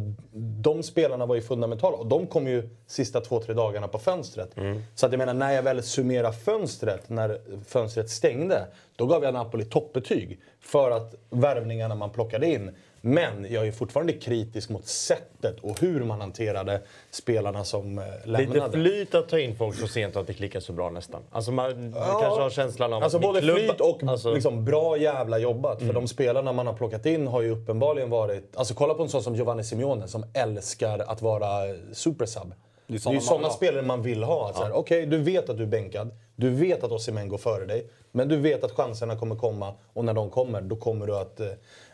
de 0.61 0.83
spelarna 0.83 1.25
var 1.25 1.35
ju 1.35 1.41
fundamentala 1.41 1.97
och 1.97 2.07
de 2.07 2.27
kom 2.27 2.47
ju 2.47 2.69
sista 2.87 3.21
två, 3.21 3.39
tre 3.41 3.53
dagarna 3.53 3.87
på 3.87 3.99
fönstret. 3.99 4.55
Så 4.95 5.05
att 5.05 5.11
jag 5.11 5.19
menar, 5.19 5.33
när 5.33 5.51
jag 5.51 5.63
väl 5.63 5.83
summerar 5.83 6.31
fönstret, 6.31 7.09
när 7.09 7.41
fönstret 7.65 8.09
stängde, 8.09 8.67
då 8.95 9.05
gav 9.05 9.23
jag 9.23 9.33
Napoli 9.33 9.65
toppbetyg 9.65 10.39
för 10.59 10.91
att 10.91 11.15
värvningarna 11.29 11.95
man 11.95 12.09
plockade 12.09 12.47
in. 12.47 12.71
Men 13.01 13.47
jag 13.49 13.67
är 13.67 13.71
fortfarande 13.71 14.13
kritisk 14.13 14.69
mot 14.69 14.87
sättet 14.87 15.59
och 15.61 15.79
hur 15.81 16.03
man 16.03 16.21
hanterade 16.21 16.81
spelarna 17.11 17.63
som 17.63 17.97
eh, 17.99 18.05
Lite 18.25 18.41
lämnade. 18.43 18.71
flyt 18.71 19.15
att 19.15 19.29
ta 19.29 19.39
in 19.39 19.55
folk 19.57 19.75
så 19.79 19.87
sent 19.87 20.15
och 20.15 20.21
att 20.21 20.27
det 20.27 20.33
klickar 20.33 20.59
så 20.59 20.73
bra 20.73 20.89
nästan. 20.89 21.21
Alltså 21.31 21.51
man, 21.51 21.91
du 21.91 21.91
kanske 22.21 22.41
har 22.41 22.49
känslan 22.49 22.93
av 22.93 23.03
Alltså 23.03 23.17
att 23.17 23.21
både 23.23 23.41
klubb- 23.41 23.57
flyt 23.57 23.81
och 23.81 24.03
alltså, 24.03 24.33
liksom 24.33 24.65
bra 24.65 24.97
jävla 24.97 25.37
jobbat. 25.37 25.79
För 25.79 25.93
de 25.93 26.07
spelarna 26.07 26.53
man 26.53 26.67
har 26.67 26.73
plockat 26.73 27.05
in 27.05 27.27
har 27.27 27.41
ju 27.41 27.49
uppenbarligen 27.51 28.09
varit... 28.09 28.55
Alltså 28.55 28.73
kolla 28.73 28.93
på 28.93 29.03
en 29.03 29.09
sån 29.09 29.23
som 29.23 29.35
Giovanni 29.35 29.63
Simeone 29.63 30.07
som 30.07 30.25
älskar 30.33 30.99
att 30.99 31.21
vara 31.21 31.47
supersub. 31.93 32.53
Det 32.87 32.93
är 32.93 32.95
ju 32.95 32.99
såna 32.99 33.19
sådana 33.21 33.39
vill 33.41 33.45
ha. 33.49 33.55
spelare 33.55 33.81
man 33.85 34.01
vill 34.01 34.23
ha. 34.23 34.51
Ja. 34.55 34.71
Okej, 34.73 35.05
du 35.05 35.17
vet 35.17 35.49
att 35.49 35.57
du 35.57 35.63
är 35.63 35.67
bänkad. 35.67 36.11
Du 36.35 36.49
vet 36.49 36.83
att 36.83 36.91
Osimhen 36.91 37.29
går 37.29 37.37
före 37.37 37.65
dig. 37.65 37.87
Men 38.11 38.27
du 38.27 38.37
vet 38.37 38.63
att 38.63 38.71
chanserna 38.71 39.15
kommer 39.15 39.35
komma 39.35 39.73
och 39.93 40.05
när 40.05 40.13
de 40.13 40.29
kommer, 40.29 40.61
då 40.61 40.75
kommer 40.75 41.07
du 41.07 41.15
att 41.15 41.41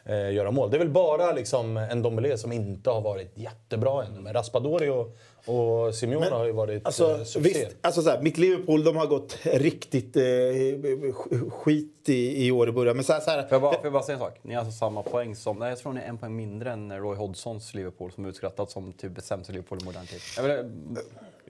eh, 0.06 0.32
göra 0.34 0.52
mål. 0.52 0.70
Det 0.72 0.78
är 0.78 0.80
väl 0.80 0.90
bara 0.90 1.32
liksom 1.32 1.78
en 1.78 2.02
Dombele 2.02 2.38
som 2.38 2.52
inte 2.52 2.90
har 2.90 3.02
varit 3.02 3.32
jättebra 3.36 4.04
ännu. 4.06 4.20
Men 4.22 4.34
Raspadori 4.34 4.90
och, 4.90 5.16
och 5.46 5.96
Simeone 5.96 6.30
har 6.30 6.46
ju 6.46 6.52
varit 6.52 6.82
eh, 6.82 6.88
Alltså, 6.88 7.26
succé. 7.26 7.40
visst, 7.40 7.68
alltså 7.82 8.02
så 8.02 8.10
här, 8.10 8.22
mitt 8.22 8.38
Liverpool 8.38 8.84
de 8.84 8.96
har 8.96 9.06
gått 9.08 9.38
riktigt 9.44 10.16
eh, 10.18 10.22
sk- 10.22 11.50
skit 11.50 11.92
i, 12.10 12.48
i 12.48 12.52
år 12.52 12.70
i 12.70 12.72
början. 12.72 12.96
Men 12.96 13.04
så 13.06 13.14
här, 13.14 13.20
så 13.20 13.30
här, 13.32 13.42
Får 13.42 13.52
jag, 13.52 13.62
bara, 13.62 13.74
får 13.74 13.84
jag 13.84 13.94
bara 13.94 14.04
säga 14.04 14.14
en 14.14 14.20
sak? 14.22 14.40
Ni 14.42 14.54
har 14.54 14.62
alltså 14.62 14.78
samma 14.78 15.04
poäng 15.04 15.36
som... 15.36 15.60
Nej, 15.60 15.70
jag 15.70 15.78
tror 15.78 15.94
ni 15.94 16.00
är 16.02 16.06
en 16.06 16.18
poäng 16.18 16.36
mindre 16.36 16.72
än 16.72 16.92
Roy 17.00 17.16
Hodgsons 17.16 17.74
Liverpool 17.74 18.12
som 18.12 18.26
utskrattat 18.26 18.72
som 18.72 18.94
typ 18.94 19.12
sämsta 19.22 19.54
Liverpool 19.54 19.80
i 19.82 19.86
modern 19.86 20.06
tid. 20.06 20.20
Jag, 20.38 20.44
vill, 20.44 20.72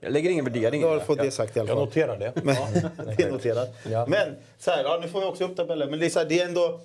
jag 0.00 0.12
lägger 0.12 0.30
ingen 0.30 0.44
värdering 0.44 0.80
i 0.96 1.00
fått 1.00 1.18
det 1.18 1.30
sagt 1.30 1.56
i 1.56 1.60
alla 1.60 1.68
Jag 1.68 1.76
fall. 1.78 1.84
noterar 1.86 2.18
det. 2.18 2.32
Men, 2.44 2.56
det 3.16 3.22
är 3.22 3.30
noterat. 3.30 3.74
Ja. 3.90 4.06
Men 4.08 4.28
så 4.58 4.70
här, 4.70 4.82
ja, 4.84 4.98
nu 5.02 5.08
får 5.08 5.20
vi 5.20 5.26
också 5.26 5.44
upp 5.44 5.56
tabellen. 5.56 5.90
Men 5.90 5.98
det 5.98 6.06
är, 6.06 6.10
så 6.10 6.18
här, 6.18 6.26
det 6.26 6.40
är 6.40 6.46
ändå... 6.46 6.80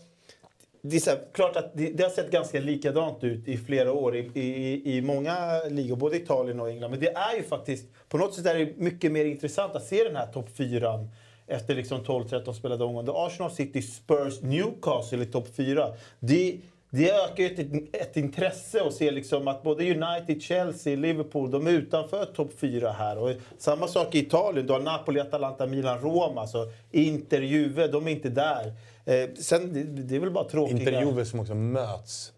Det 0.82 0.96
är 0.96 1.00
så 1.00 1.10
här, 1.10 1.20
klart 1.34 1.56
att 1.56 1.72
det, 1.74 1.90
det 1.90 2.04
har 2.04 2.10
sett 2.10 2.32
ganska 2.32 2.60
likadant 2.60 3.24
ut 3.24 3.48
i 3.48 3.58
flera 3.58 3.92
år 3.92 4.16
i, 4.16 4.30
i, 4.34 4.98
i 4.98 5.02
många 5.02 5.62
ligor, 5.70 5.96
både 5.96 6.18
Italien 6.18 6.60
och 6.60 6.70
England. 6.70 6.92
Men 6.92 7.00
det 7.00 7.14
är 7.16 7.36
ju 7.38 7.44
faktiskt, 7.44 7.86
på 8.10 8.18
något 8.18 8.34
sätt 8.34 8.46
är 8.46 8.56
det 8.56 8.78
mycket 8.78 9.12
mer 9.12 9.26
intressant 9.26 9.76
att 9.76 9.86
se 9.86 10.04
den 10.04 10.16
här 10.16 10.28
topp 10.28 10.50
fyran 10.58 11.10
efter 11.48 11.76
liksom 11.76 12.04
12-13 12.04 12.54
spelade 12.54 12.84
omgångar. 12.84 13.26
Arsenal, 13.26 13.52
City, 13.52 13.82
Spurs, 13.82 14.42
Newcastle 14.42 15.24
i 15.24 15.26
topp 15.26 15.48
fyra. 15.56 15.88
Det, 16.20 16.58
det 16.90 17.12
ökar 17.12 17.44
ju 17.44 17.46
ett, 17.46 17.96
ett 17.96 18.18
intresse 18.18 18.84
att 18.84 18.94
se 18.94 19.12
liksom 19.12 19.48
att 19.48 19.64
både 19.64 19.84
United, 19.84 20.42
Chelsea, 20.42 20.96
Liverpool, 20.96 21.52
de 21.52 21.68
är 21.68 21.72
utanför 21.72 22.26
topp 22.26 22.52
fyra 22.58 22.92
här. 22.92 23.18
Och 23.18 23.32
samma 23.58 23.88
sak 23.88 24.16
i 24.16 24.20
Italien. 24.20 24.68
Du 24.68 24.74
har 24.74 24.80
Napoli, 24.80 25.20
Atalanta, 25.20 25.68
Milan, 25.68 26.00
Roma. 26.00 26.42
Alltså 26.42 26.68
Inter, 26.92 27.42
Juve, 27.42 27.88
de 27.88 28.08
är 28.08 28.12
inte 28.12 28.30
där. 28.30 28.74
Eh, 29.14 29.30
sen, 29.40 29.74
det, 29.74 29.84
det 29.84 30.16
är 30.16 30.20
väl 30.20 30.32
bara 30.32 30.50
tråkiga... 30.50 30.78
Inter 30.80 31.02
Juve 31.02 31.26
som 31.26 31.40
också 31.40 31.56
möts. 31.56 32.32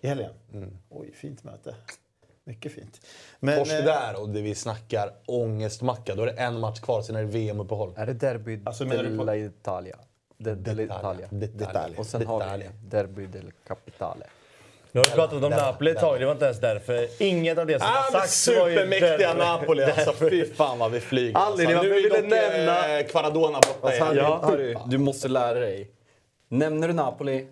I 0.00 0.06
helgen? 0.08 0.30
Mm. 0.52 0.78
Oj, 0.90 1.12
fint 1.14 1.44
möte. 1.44 1.74
Mycket 2.44 2.72
fint. 2.72 3.00
Men, 3.40 3.58
Torsk 3.58 3.72
eh, 3.72 3.84
där 3.84 4.20
och 4.20 4.28
det 4.28 4.40
vi 4.40 4.54
snackar 4.54 5.12
ångestmacka. 5.26 6.14
Då 6.14 6.22
är 6.22 6.26
det 6.26 6.32
en 6.32 6.60
match 6.60 6.80
kvar, 6.80 7.02
sen 7.02 7.16
är 7.16 7.20
det 7.20 7.26
VM-uppehåll. 7.26 7.92
Är 7.96 8.06
det 8.06 8.12
Derby 8.12 8.60
Alltså, 8.64 8.84
menar 8.84 9.02
du 9.04 9.10
på- 9.10 9.24
della 9.24 9.36
Italia? 9.36 9.96
De, 10.38 10.50
Italia. 11.44 11.98
Och 11.98 12.06
sen 12.06 12.26
har 12.26 12.58
vi 12.58 12.64
Derby 12.88 13.26
del 13.26 13.52
Capitale. 13.66 14.24
Nu 14.92 15.00
har 15.00 15.04
vi 15.06 15.10
pratat 15.12 15.42
om 15.44 15.50
Napoli 15.50 15.90
ett 15.90 15.98
tag, 15.98 16.20
det 16.20 16.24
var 16.26 16.32
inte 16.32 16.44
ens 16.44 16.60
därför. 16.60 17.22
Inget 17.22 17.58
av 17.58 17.66
det 17.66 17.78
som 17.78 17.88
Ah, 17.90 18.12
sagts 18.12 18.48
var 18.48 18.68
ju 18.68 18.76
supermäktiga. 18.76 19.34
Napoli 19.34 19.82
alltså. 19.84 20.12
Fy 20.12 20.44
fan 20.44 20.78
vad 20.78 20.90
vi 20.90 21.00
flyger. 21.00 21.36
Alltså. 21.38 21.68
Nu 21.68 21.72
är 21.74 22.10
dock 22.10 22.20
nämna- 22.30 22.98
eh, 22.98 23.06
Kvaradona 23.06 23.60
borta 23.60 23.94
igen. 23.94 24.16
Ja. 24.16 24.86
Du 24.86 24.98
måste 24.98 25.28
lära 25.28 25.60
dig. 25.60 25.90
Nämner 26.48 26.88
du 26.88 26.94
Napoli, 26.94 27.46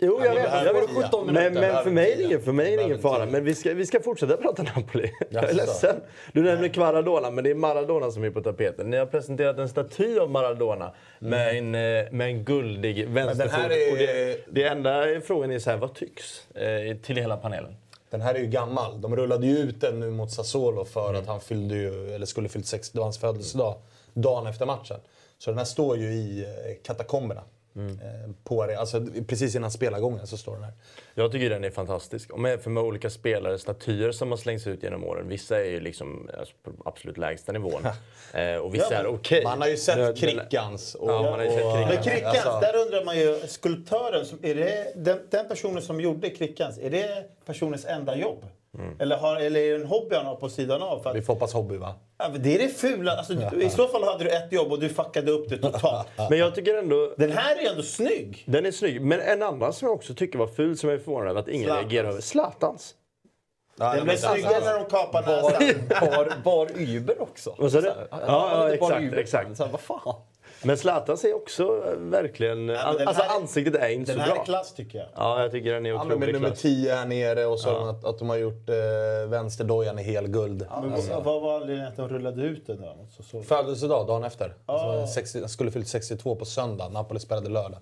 Jo, 0.00 0.20
jag 0.24 0.34
men 0.34 0.42
vet. 0.42 0.64
Jag 0.64 0.88
tio. 0.88 1.02
17 1.02 1.26
Men, 1.26 1.34
minuter. 1.34 1.60
men 1.72 1.84
för 1.84 1.90
mig 1.90 2.12
är 2.12 2.16
det 2.16 2.22
ingen, 2.22 2.42
för 2.42 2.52
mig 2.52 2.72
är 2.72 2.76
det 2.76 2.82
ingen 2.84 2.96
Behöver 3.00 3.18
fara. 3.18 3.30
Men 3.30 3.44
vi 3.44 3.54
ska, 3.54 3.74
vi 3.74 3.86
ska 3.86 4.00
fortsätta 4.00 4.36
prata 4.36 4.62
Napoli. 4.62 5.12
Jag 5.30 5.44
är 5.50 5.54
ledsen. 5.54 5.96
Du 6.32 6.42
nämner 6.42 6.68
Kvaradona, 6.68 7.30
men 7.30 7.44
det 7.44 7.50
är 7.50 7.54
Maradona 7.54 8.10
som 8.10 8.24
är 8.24 8.30
på 8.30 8.40
tapeten. 8.40 8.90
Ni 8.90 8.96
har 8.96 9.06
presenterat 9.06 9.58
en 9.58 9.68
staty 9.68 10.18
av 10.18 10.30
Maradona 10.30 10.94
med, 11.18 11.58
en, 11.58 11.74
eh, 11.74 12.12
med 12.12 12.20
en 12.26 12.44
guldig 12.44 13.08
vänsterfot. 13.08 13.58
är- 13.58 13.92
Och 13.92 13.98
det, 13.98 14.40
det 14.50 14.64
enda 14.64 15.20
frågan 15.24 15.50
är 15.50 15.58
så 15.58 15.70
här, 15.70 15.76
vad 15.76 15.94
tycks? 15.94 16.46
Eh, 16.54 16.96
till 16.96 17.16
hela 17.16 17.36
panelen. 17.36 17.76
Den 18.10 18.20
här 18.20 18.34
är 18.34 18.38
ju 18.38 18.46
gammal. 18.46 19.00
De 19.00 19.16
rullade 19.16 19.46
ju 19.46 19.58
ut 19.58 19.80
den 19.80 20.00
nu 20.00 20.10
mot 20.10 20.30
Sassuolo 20.30 20.84
för 20.84 21.14
att 21.14 21.26
han 21.26 21.40
fyllde 21.40 21.74
ju, 21.74 22.14
eller 22.14 22.26
skulle 22.26 22.48
fyllt 22.48 22.66
60, 22.66 22.90
det 22.92 22.98
var 22.98 23.04
hans 23.06 23.18
födelsedag, 23.18 23.74
dagen 24.14 24.46
efter 24.46 24.66
matchen. 24.66 24.96
Så 25.38 25.50
den 25.50 25.58
här 25.58 25.64
står 25.64 25.96
ju 25.96 26.04
i 26.12 26.40
eh, 26.44 26.46
katakomberna. 26.86 27.42
Eh, 27.78 28.30
På 28.44 28.66
det, 28.66 28.76
alltså, 28.78 29.06
precis 29.28 29.54
innan 29.56 29.70
spelargången 29.70 30.26
så 30.26 30.36
står 30.36 30.54
den 30.54 30.62
här. 30.64 30.72
Jag 31.14 31.32
tycker 31.32 31.50
den 31.50 31.64
är 31.64 31.70
fantastisk. 31.70 32.30
Och 32.30 32.40
med, 32.40 32.60
för 32.60 32.70
med 32.70 32.82
olika 32.82 33.10
spelare, 33.10 33.58
statyer 33.58 34.12
som 34.12 34.30
har 34.30 34.38
slängts 34.38 34.66
ut 34.66 34.82
genom 34.82 35.04
åren. 35.04 35.28
Vissa 35.28 35.60
är 35.60 35.64
ju 35.70 35.80
liksom 35.80 36.30
alltså, 36.38 36.54
på 36.62 36.70
absolut 36.84 37.18
lägsta 37.18 37.52
nivån. 37.52 37.82
eh, 38.34 38.54
och 38.56 38.74
vissa 38.74 38.86
Ja, 38.94 38.98
är 39.00 39.06
okej. 39.06 39.44
Man 39.44 39.60
har 39.60 39.68
ju 39.68 39.76
sett 39.76 39.96
Den- 39.96 40.14
Krickans. 40.14 40.94
Och, 40.94 41.10
Ja, 41.10 41.22
man 41.22 41.32
har 41.32 41.44
ju 41.44 41.50
sett 41.50 41.64
och- 41.64 41.72
Krickans. 41.72 41.94
Men 42.06 42.14
Krickans, 42.14 42.46
Alltså- 42.46 42.60
där 42.72 42.76
undrar 42.86 43.04
man 43.04 43.18
ju, 43.18 43.38
skulptören, 43.48 44.26
som, 44.26 44.38
är 44.42 44.54
det, 44.54 44.92
den, 44.96 45.18
den 45.30 45.48
personen 45.48 45.82
som 45.82 46.00
gjorde 46.00 46.30
Krickans, 46.30 46.78
är 46.78 46.90
det 46.90 47.24
personens 47.46 47.84
enda 47.84 48.16
jobb? 48.16 48.44
Eller, 48.98 49.16
har, 49.16 49.36
eller 49.36 49.60
är 49.60 49.70
det 49.70 49.82
en 49.82 49.86
hobby 49.86 50.16
han 50.16 50.26
har 50.26 50.34
på 50.36 50.48
sidan 50.48 50.82
av? 50.82 51.02
För 51.02 51.10
att, 51.10 51.16
Vi 51.16 51.22
får 51.22 51.32
hoppas 51.34 51.52
hobby 51.52 51.76
va? 51.76 51.94
ja, 52.18 52.28
det 52.38 52.54
är 52.54 52.58
det 52.58 52.68
fula. 52.68 53.12
Alltså, 53.12 53.34
du- 53.34 53.62
I 53.62 53.70
så 53.70 53.88
fall 53.88 54.04
hade 54.04 54.24
du 54.24 54.30
ett 54.30 54.52
jobb 54.52 54.72
och 54.72 54.80
du 54.80 54.88
fuckade 54.88 55.30
upp 55.30 55.48
det 55.48 55.58
totalt. 55.58 56.06
Men 56.30 56.38
jag 56.38 56.54
tycker 56.54 56.74
ändå... 56.78 57.14
Den 57.16 57.32
här 57.32 57.56
är 57.66 57.70
ändå 57.70 57.82
snygg. 57.82 58.42
Den 58.46 58.66
är 58.66 58.70
snygg. 58.70 59.00
Men 59.02 59.20
en 59.20 59.42
annan 59.42 59.72
som 59.72 59.86
jag 59.88 59.94
också 59.94 60.14
tycker 60.14 60.38
var 60.38 60.46
ful, 60.46 60.78
som 60.78 60.88
jag 60.90 60.98
är 60.98 61.02
förvånad 61.04 61.28
över 61.28 61.40
att 61.40 61.48
ingen 61.48 61.64
Zlatans. 61.66 61.82
reagerar 61.92 62.08
över. 62.08 62.20
Zlatans. 62.20 62.94
Den 63.76 64.04
blev 64.04 64.16
snyggare 64.16 64.60
när 64.64 64.74
de 64.78 64.84
kapar 64.90 65.22
näsan. 65.22 65.88
Bar, 66.00 66.32
bar 66.44 66.68
Uber 66.76 67.22
också. 67.22 67.54
Vad 67.58 67.72
sa 67.72 67.80
du? 67.80 67.86
Ja, 67.86 68.06
ja, 68.10 68.56
bar 68.58 68.68
exakt, 68.68 69.02
Uber. 69.02 69.16
exakt. 69.16 69.56
Så 69.56 69.64
här, 69.64 69.70
vad 69.72 69.80
fan? 69.80 70.14
Men 70.62 70.78
Zlatans 70.78 71.24
är 71.24 71.34
också 71.36 71.62
eh, 71.86 71.92
verkligen... 71.98 72.66
den 72.66 72.76
alltså 72.78 73.22
här- 73.22 73.36
ansiktet 73.40 73.74
är 73.74 73.88
inte 73.88 74.12
Den 74.12 74.16
så 74.20 74.22
här 74.24 74.32
bra. 74.32 74.40
är 74.42 74.44
klass 74.44 74.74
tycker 74.74 74.98
jag. 74.98 75.08
Ja, 75.16 75.42
jag 75.42 75.50
tycker 75.50 75.72
den 75.72 75.86
är 75.86 75.90
Ja, 75.90 75.98
men 75.98 76.08
med 76.08 76.16
otroligt 76.16 76.34
nummer 76.34 76.48
klass. 76.48 76.60
10 76.62 76.94
här 76.94 77.06
nere 77.06 77.46
och 77.46 77.60
så 77.60 77.70
de 77.70 77.88
att, 77.88 78.04
att 78.04 78.18
de 78.18 78.28
har 78.28 78.36
gjort 78.36 78.68
eh, 78.68 78.74
vänsterdojan 79.28 79.98
i 79.98 80.02
helguld. 80.02 80.66
Men 80.82 80.90
vad- 80.90 81.24
vad 81.24 81.42
var 81.42 81.54
anledningen 81.54 81.88
att 81.88 81.96
de 81.96 82.08
rullade 82.08 82.42
ut 82.42 82.66
den 82.66 82.80
då? 82.80 82.96
Så, 83.16 83.22
så. 83.22 83.42
Födelsedag 83.42 84.06
dagen 84.06 84.24
efter. 84.24 84.54
Ah. 84.66 84.92
Alltså, 84.92 85.14
60, 85.14 85.40
han 85.40 85.48
skulle 85.48 85.70
fyllt 85.70 85.88
62 85.88 86.36
på 86.36 86.44
söndag. 86.44 86.88
Napoli 86.88 87.20
spelade 87.20 87.48
lördag. 87.48 87.78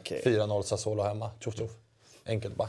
Okej. 0.00 0.22
4-0 0.24 0.62
Sassuolo 0.62 1.02
hemma. 1.02 1.30
Tjoff 1.40 1.56
tjoff. 1.58 1.70
Enkelt 2.26 2.54
bara. 2.56 2.68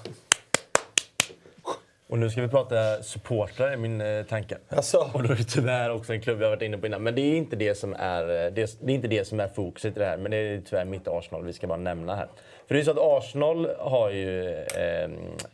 Och 2.11 2.19
nu 2.19 2.29
ska 2.29 2.41
vi 2.41 2.47
prata 2.47 3.03
supportrar 3.03 3.73
i 3.73 3.77
min 3.77 4.01
eh, 4.01 4.23
tanke. 4.23 4.57
Alltså. 4.69 5.09
Och 5.13 5.23
då 5.23 5.33
är 5.33 5.35
det 5.35 5.43
tyvärr 5.43 5.89
också 5.89 6.13
en 6.13 6.21
klubb 6.21 6.41
har 6.41 6.49
varit 6.49 6.61
inne 6.61 6.77
på 6.77 6.85
innan. 6.85 7.03
Men 7.03 7.15
det 7.15 7.21
är 7.21 7.35
inte 7.35 7.55
det 7.55 7.75
som 7.75 7.93
är, 7.93 8.21
eh, 8.21 8.51
det, 8.51 8.77
det 8.81 8.91
är, 8.91 8.95
inte 8.95 9.07
det 9.07 9.27
som 9.27 9.39
är 9.39 9.47
fokuset 9.47 9.97
i 9.97 9.99
det 9.99 10.05
här. 10.05 10.17
Men 10.17 10.31
det 10.31 10.37
är 10.37 10.61
tyvärr 10.69 10.85
mitt 10.85 11.07
Arsenal 11.07 11.45
vi 11.45 11.53
ska 11.53 11.67
bara 11.67 11.77
nämna 11.77 12.15
här. 12.15 12.27
För 12.67 12.75
det 12.75 12.81
är 12.81 12.83
så 12.83 12.91
att 12.91 12.97
Arsenal 12.99 13.69
har 13.79 14.09
ju 14.09 14.49
eh, 14.49 15.09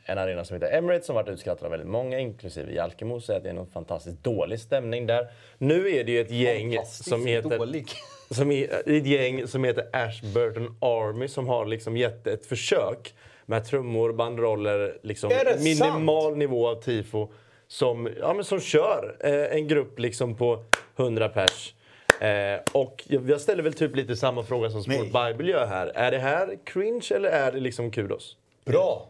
en 0.06 0.18
arena 0.18 0.46
som 0.46 0.54
heter 0.54 0.78
Emirates 0.78 1.06
som 1.06 1.16
varit 1.16 1.30
utskrattad 1.30 1.66
av 1.66 1.72
väldigt 1.72 1.90
många, 1.90 2.20
inklusive 2.20 2.74
Jalkemo. 2.74 3.22
Säger 3.22 3.38
att 3.38 3.44
det 3.44 3.50
är 3.50 3.54
någon 3.54 3.72
fantastiskt 3.72 4.24
dålig 4.24 4.60
stämning 4.60 5.06
där. 5.06 5.28
Nu 5.58 5.90
är 5.90 6.04
det 6.04 6.12
ju 6.12 6.22
ett 6.22 6.32
gäng 6.32 6.78
som 6.86 7.26
heter... 7.26 7.58
dålig. 7.58 7.88
som 8.32 8.52
är 8.52 8.90
ett 8.90 9.06
gäng 9.06 9.48
som 9.48 9.64
heter 9.64 9.90
Ashburton 9.94 10.78
Army 10.82 11.28
som 11.28 11.48
har 11.48 11.66
liksom 11.66 11.98
gett 11.98 12.28
ett 12.28 12.46
försök 12.46 13.14
med 13.50 13.66
trummor, 13.66 14.14
banderoller, 14.14 14.98
liksom 15.04 15.32
minimal 15.60 16.38
nivå 16.38 16.68
av 16.68 16.82
tifo. 16.82 17.28
Som, 17.68 18.10
ja, 18.20 18.34
men 18.34 18.46
som 18.46 18.60
kör 18.60 19.18
eh, 19.20 19.58
en 19.58 19.68
grupp 19.68 20.00
liksom 20.00 20.36
på 20.36 20.64
100 20.98 21.30
pers. 21.30 21.74
Eh, 22.22 22.60
och 22.72 23.04
jag, 23.08 23.30
jag 23.30 23.42
ställer 23.42 23.64
väl 23.64 23.74
typ 23.74 23.96
lite 23.96 24.16
samma 24.16 24.44
fråga 24.44 24.70
som 24.70 24.84
Sport. 24.84 24.96
Bible 24.96 25.52
gör 25.52 25.66
här. 25.66 25.88
Är 25.88 26.12
det 26.12 26.20
här 26.20 26.58
cringe 26.64 27.08
eller 27.16 27.30
är 27.30 27.52
det 27.52 27.60
liksom 27.60 27.92
kudos? 27.92 28.38
Bra! 28.66 29.08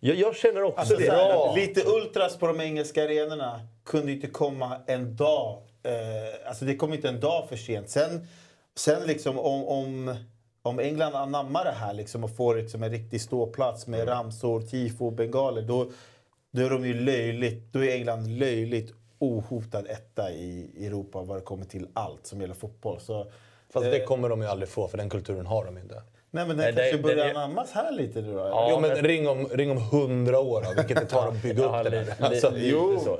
Jag, 0.00 0.16
jag 0.16 0.36
känner 0.36 0.62
också 0.62 0.80
Alltså, 0.80 0.96
det. 0.96 1.08
Bra. 1.08 1.54
lite 1.56 1.82
ultras 1.86 2.38
på 2.38 2.46
de 2.46 2.60
engelska 2.60 3.04
arenorna 3.04 3.60
kunde 3.84 4.12
inte 4.12 4.26
komma 4.26 4.76
en 4.86 5.16
dag. 5.16 5.62
Eh, 5.82 6.48
alltså 6.48 6.64
det 6.64 6.76
kom 6.76 6.92
inte 6.92 7.08
en 7.08 7.20
dag 7.20 7.48
för 7.48 7.56
sent. 7.56 7.90
Sen, 7.90 8.26
sen 8.74 9.06
liksom 9.06 9.38
om, 9.38 9.64
om, 9.64 10.16
om 10.66 10.78
England 10.80 11.14
anammar 11.14 11.64
det 11.64 11.70
här 11.70 11.94
liksom 11.94 12.24
och 12.24 12.36
får 12.36 12.56
liksom 12.56 12.82
en 12.82 12.90
riktig 12.90 13.20
ståplats 13.20 13.86
med 13.86 14.08
ramsor, 14.08 14.60
tifo, 14.60 15.10
bengaler. 15.10 15.62
Då, 15.62 15.86
då 16.50 16.62
är 16.62 16.70
de 16.70 16.86
ju 16.86 16.94
löjligt, 17.00 17.72
då 17.72 17.84
är 17.84 17.94
England 17.94 18.38
löjligt 18.38 18.92
ohotad 19.18 19.86
etta 19.88 20.30
i 20.30 20.70
Europa 20.86 21.22
vad 21.22 21.36
det 21.36 21.40
kommer 21.42 21.64
till 21.64 21.86
allt 21.94 22.26
som 22.26 22.40
gäller 22.40 22.54
fotboll. 22.54 23.00
Så, 23.00 23.26
Fast 23.72 23.86
eh, 23.86 23.92
det 23.92 24.00
kommer 24.00 24.28
de 24.28 24.40
ju 24.42 24.46
aldrig 24.48 24.68
få, 24.68 24.88
för 24.88 24.98
den 24.98 25.10
kulturen 25.10 25.46
har 25.46 25.64
de 25.64 25.78
inte. 25.78 25.94
nej, 26.30 26.46
men 26.46 26.56
den 26.56 26.56
det- 26.56 26.72
kanske 26.72 26.96
det- 26.96 27.02
börjar 27.02 27.16
det- 27.24 27.30
anammas 27.38 27.70
här 27.72 27.92
lite 27.92 28.20
nu 28.20 28.32
då? 28.34 28.38
Ja, 28.38 28.68
jo, 28.70 28.80
men 28.80 28.90
men- 28.90 29.02
ring 29.02 29.28
om, 29.28 29.46
ring 29.48 29.70
om 29.70 29.76
hundra 29.82 30.38
år 30.40 30.62
då, 30.62 30.72
vilket 30.76 30.96
det 31.00 31.06
tar 31.06 31.28
att 31.28 31.42
bygga 31.42 31.64
upp 31.64 31.84
det 31.84 31.90
där. 31.90 32.14
Alltså, 32.20 32.46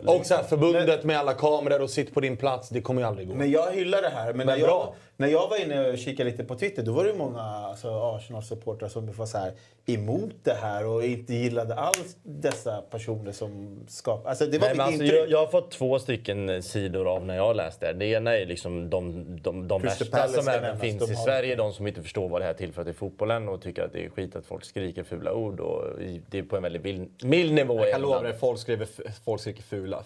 och 0.06 0.26
så 0.26 0.34
här, 0.34 0.42
förbundet 0.42 1.04
med 1.04 1.18
alla 1.18 1.34
kameror 1.34 1.82
och 1.82 1.90
sitt 1.90 2.14
på 2.14 2.20
din 2.20 2.36
plats, 2.36 2.68
det 2.68 2.80
kommer 2.80 3.00
ju 3.02 3.06
aldrig 3.08 3.28
gå. 3.28 3.34
Men 3.34 3.50
jag 3.50 3.72
hyllar 3.72 4.02
det 4.02 4.08
här. 4.08 4.26
Men, 4.26 4.36
när, 4.38 4.44
Men 4.46 4.58
jag, 4.60 4.68
bra. 4.68 4.94
När 5.16 5.28
jag 5.28 5.48
var 5.48 5.62
inne 5.64 5.90
och 5.90 5.98
kikade 5.98 6.30
lite 6.30 6.44
på 6.44 6.54
Twitter 6.54 6.82
då 6.82 6.92
var 6.92 7.04
det 7.04 7.14
många 7.14 7.40
alltså, 7.40 7.88
Arsenal-supportrar 7.88 8.88
som 8.88 9.12
var 9.12 9.26
så 9.26 9.38
här 9.38 9.52
emot 9.86 10.34
det 10.42 10.54
här 10.54 10.86
och 10.86 11.04
inte 11.04 11.34
gillade 11.34 11.74
alls 11.74 12.16
dessa 12.22 12.82
personer 12.82 13.32
som 13.32 13.80
skapar... 13.88 14.30
Alltså 14.30 14.46
det 14.46 14.58
var 14.58 14.66
Nej, 14.66 14.76
men 14.76 14.86
alltså, 14.86 15.04
jag, 15.04 15.30
jag 15.30 15.38
har 15.38 15.46
fått 15.46 15.70
två 15.70 15.98
stycken 15.98 16.62
sidor 16.62 17.08
av 17.08 17.26
när 17.26 17.36
jag 17.36 17.46
har 17.46 17.54
läst 17.54 17.80
det. 17.80 17.92
Det 17.92 18.06
ena 18.06 18.36
är 18.36 18.46
liksom 18.46 18.90
de, 18.90 19.24
de, 19.42 19.68
de 19.68 19.82
värsta 19.82 20.04
Palace 20.04 20.42
som 20.42 20.48
även 20.48 20.62
nämnas. 20.62 20.80
finns 20.80 21.10
i 21.10 21.14
Sverige. 21.14 21.56
De 21.56 21.72
som 21.72 21.86
inte 21.86 22.02
förstår 22.02 22.28
vad 22.28 22.40
det 22.40 22.44
här 22.44 22.54
tillför 22.54 22.84
till 22.84 22.94
fotbollen 22.94 23.48
och 23.48 23.62
tycker 23.62 23.82
att 23.82 23.92
det 23.92 24.04
är 24.04 24.08
skit 24.10 24.36
att 24.36 24.46
folk 24.46 24.64
skriker 24.64 25.04
fula 25.04 25.32
ord. 25.32 25.60
Och 25.60 25.84
det 26.30 26.38
är 26.38 26.42
på 26.42 26.56
en 26.56 26.62
väldigt 26.62 26.84
mild, 26.84 27.24
mild 27.24 27.54
nivå. 27.54 27.80
Jag 27.80 27.92
kan 27.92 28.00
lova 28.00 28.22
dig, 28.22 28.34
folk, 28.38 28.58
skriver, 28.58 28.88
folk 29.24 29.40
skriker 29.40 29.62
fula. 29.62 30.04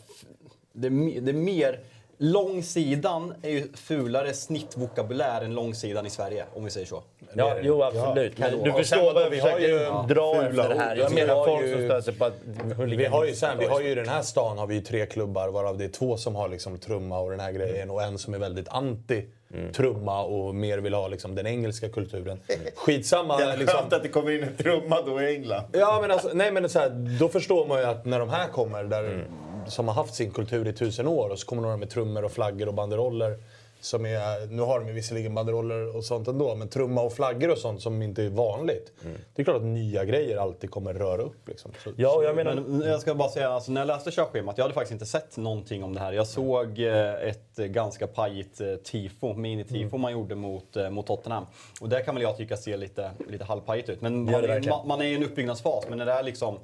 Det 0.73 0.87
är, 0.87 1.21
det 1.21 1.31
är 1.31 1.35
mer... 1.35 1.81
Långsidan 2.23 3.35
är 3.43 3.51
ju 3.51 3.69
fulare 3.75 4.33
snittvokabulär 4.33 5.43
än 5.45 5.55
långsidan 5.55 6.07
i 6.07 6.11
Sverige, 6.11 6.45
om 6.55 6.65
vi 6.65 6.71
säger 6.71 6.87
så. 6.87 7.03
Ja, 7.35 7.55
jo 7.63 7.83
absolut. 7.83 8.33
jag 8.39 8.51
Men 8.53 8.63
du 8.65 8.73
förstår 8.73 9.15
vad 9.15 9.31
vi 9.31 9.39
har 9.41 9.49
försöker 9.51 9.69
ju- 9.69 10.15
dra 10.15 10.47
efter 10.47 10.69
det 10.69 10.75
här. 10.81 10.97
Jag 10.97 11.15
menar 11.15 11.45
folk 11.45 11.65
ju- 11.65 11.73
som 11.73 11.85
stör 11.85 12.01
sig 12.01 12.15
på 12.15 12.25
att 12.25 12.33
Vi 12.79 13.05
har, 13.07 13.25
ju 13.25 13.35
sen, 13.35 13.59
vi 13.59 13.65
har 13.67 13.81
ju 13.81 13.89
i 13.89 13.95
den 13.95 14.09
här 14.09 14.23
stan 14.23 14.59
har 14.59 14.67
vi 14.67 14.75
ju 14.75 14.81
tre 14.81 15.07
klubbar 15.07 15.49
varav 15.49 15.79
det 15.79 15.85
är 15.85 15.89
två 15.89 16.17
som 16.17 16.35
har 16.37 16.49
liksom 16.49 16.79
trumma 16.79 17.19
och 17.19 17.31
den 17.31 17.41
här 17.41 17.53
grejen 17.53 17.91
och 17.91 18.03
en 18.03 18.19
som 18.19 18.35
är 18.35 18.39
väldigt 18.39 18.69
anti 18.69 19.25
trumma 19.73 20.23
och 20.23 20.55
mer 20.55 20.79
vill 20.79 20.95
ha 20.95 21.09
liksom 21.09 21.35
den 21.35 21.47
engelska 21.47 21.89
kulturen. 21.89 22.41
Skitsamma. 22.75 23.37
Det 23.37 23.45
är 23.45 23.57
liksom. 23.57 23.79
skönt 23.79 23.93
att 23.93 24.03
det 24.03 24.09
kommer 24.09 24.31
in 24.31 24.43
en 24.43 24.57
trumma 24.57 25.03
då 25.03 25.23
i 25.23 25.35
England. 25.37 25.65
Ja, 25.73 25.99
men 26.01 26.11
alltså, 26.11 26.31
nej, 26.33 26.53
men 26.53 26.69
så 26.69 26.79
här, 26.79 26.91
då 27.21 27.29
förstår 27.29 27.67
man 27.67 27.79
ju 27.79 27.85
att 27.85 28.05
när 28.05 28.19
de 28.19 28.29
här 28.29 28.49
kommer, 28.49 28.85
där, 28.85 29.25
som 29.71 29.89
har 29.89 29.95
haft 29.95 30.15
sin 30.15 30.31
kultur 30.31 30.69
i 30.69 30.73
tusen 30.73 31.07
år, 31.07 31.31
och 31.31 31.39
så 31.39 31.47
kommer 31.47 31.63
några 31.63 31.77
med 31.77 31.91
trummor 31.91 32.25
och 32.25 32.33
flaggor 32.33 32.69
och 32.69 32.75
banderoller. 32.75 33.39
Som 33.83 34.07
är, 34.07 34.47
nu 34.47 34.63
har 34.63 34.81
de 34.81 34.93
visserligen 34.93 35.35
banderoller 35.35 35.97
och 35.97 36.05
sånt 36.05 36.29
ändå, 36.29 36.55
men 36.55 36.69
trumma 36.69 37.03
och 37.03 37.13
flaggor 37.13 37.51
och 37.51 37.59
sånt 37.59 37.83
som 37.83 38.03
inte 38.03 38.23
är 38.23 38.29
vanligt. 38.29 38.93
Det 39.35 39.43
är 39.43 39.45
klart 39.45 39.57
att 39.57 39.63
nya 39.63 40.05
grejer 40.05 40.37
alltid 40.37 40.71
kommer 40.71 40.95
röra 40.95 41.23
upp. 41.23 41.49
Liksom. 41.49 41.71
Så, 41.85 41.91
Ja, 41.97 42.17
och 42.17 42.25
jag 42.25 42.37
menar... 42.37 42.55
Men 42.55 42.89
jag 42.89 43.01
ska 43.01 43.15
bara 43.15 43.29
säga, 43.29 43.51
alltså, 43.51 43.73
när 43.73 43.81
jag 43.81 43.87
läste 43.87 44.11
körschemat, 44.11 44.59
jag 44.59 44.65
hade 44.65 44.75
faktiskt 44.75 44.93
inte 44.93 45.07
sett 45.07 45.37
någonting 45.37 45.85
om 45.85 45.95
det 45.95 46.01
här. 46.01 46.13
Jag 46.13 46.27
såg 46.27 46.79
eh, 46.79 47.15
ett 47.15 47.59
eh, 47.59 47.67
ganska 47.67 48.07
pajigt 48.07 48.61
eh, 48.61 48.75
tifo, 48.75 49.35
mini-tifo 49.35 49.99
man 49.99 50.13
gjorde 50.13 50.35
mot, 50.35 50.77
eh, 50.77 50.91
mot 50.91 51.07
Tottenham. 51.07 51.47
Och 51.81 51.89
det 51.89 52.01
kan 52.01 52.15
väl 52.15 52.23
jag 52.23 52.37
tycka 52.37 52.57
ser 52.57 52.77
lite, 52.77 53.11
lite 53.29 53.45
halvpajigt 53.45 53.89
ut. 53.89 54.01
Men 54.01 54.25
man 54.25 54.35
är, 54.35 54.69
man, 54.69 54.89
man 54.89 55.01
är 55.01 55.05
i 55.05 55.15
en 55.15 55.25
uppbyggnadsfas, 55.25 55.85
men 55.89 55.99
när 55.99 56.07
det 56.07 56.13
är 56.13 56.23
liksom 56.23 56.59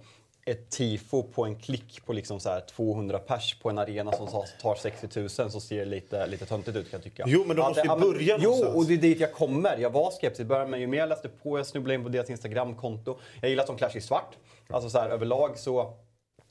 ett 0.48 0.70
tifo 0.70 1.22
på 1.22 1.44
en 1.44 1.56
klick 1.56 2.06
på 2.06 2.12
liksom 2.12 2.40
så 2.40 2.48
här 2.48 2.61
200 2.61 3.18
pers 3.18 3.59
på 3.62 3.70
en 3.70 3.78
arena 3.78 4.12
som 4.12 4.44
tar 4.62 4.74
60 4.74 5.20
000 5.20 5.50
så 5.50 5.61
ser 5.61 5.78
det 5.78 5.85
lite, 5.85 6.26
lite 6.26 6.46
töntigt 6.46 6.76
ut 6.76 6.90
kan 6.90 6.98
jag 6.98 7.04
tycka. 7.04 7.24
Jo, 7.26 7.44
men 7.46 7.56
de 7.56 7.62
måste 7.62 7.82
ju 7.82 8.12
börja 8.12 8.38
Jo, 8.40 8.52
och 8.74 8.87
det 8.87 8.94
är 8.94 8.98
dit 8.98 9.20
jag 9.20 9.32
kommer. 9.32 9.78
Jag 9.78 9.90
var 9.90 10.11
skeptisk 10.11 10.40
i 10.40 10.44
början, 10.44 10.70
men 10.70 10.80
ju 10.80 10.87
mer 10.87 10.98
jag 10.98 11.09
läste 11.09 11.28
på, 11.28 11.59
jag 11.59 11.66
snubblade 11.66 11.94
in 11.94 12.02
på 12.02 12.09
deras 12.09 12.30
Instagramkonto. 12.30 13.18
Jag 13.40 13.50
gillar 13.50 13.62
att 13.62 13.66
de 13.66 13.76
klär 13.76 13.88
sig 13.88 13.98
i 13.98 14.02
svart. 14.02 14.37
Alltså 14.68 14.90
så 14.90 14.98
här, 14.98 15.09
överlag 15.09 15.59
så 15.59 15.94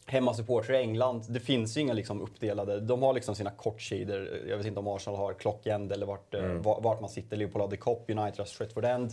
Hemmasupportrar 0.07 0.75
i 0.75 0.81
England, 0.81 1.23
det 1.29 1.39
finns 1.39 1.77
ju 1.77 1.81
inga 1.81 1.93
liksom 1.93 2.21
uppdelade. 2.21 2.79
De 2.79 3.03
har 3.03 3.13
liksom 3.13 3.35
sina 3.35 3.51
kortsidor. 3.51 4.29
Jag 4.49 4.57
vet 4.57 4.65
inte 4.65 4.79
om 4.79 4.87
Arsenal 4.87 5.19
har 5.19 5.33
Clockend 5.33 5.91
eller 5.91 6.05
vart, 6.05 6.33
eh, 6.33 6.41
va- 6.43 6.79
vart 6.81 7.01
man 7.01 7.09
sitter. 7.09 7.37
Liverpool 7.37 7.61
har 7.61 7.69
The 7.69 7.77
Cop, 7.77 8.09
United 8.09 8.37
har 8.39 8.45
Stretford 8.45 8.85
End. 8.85 9.11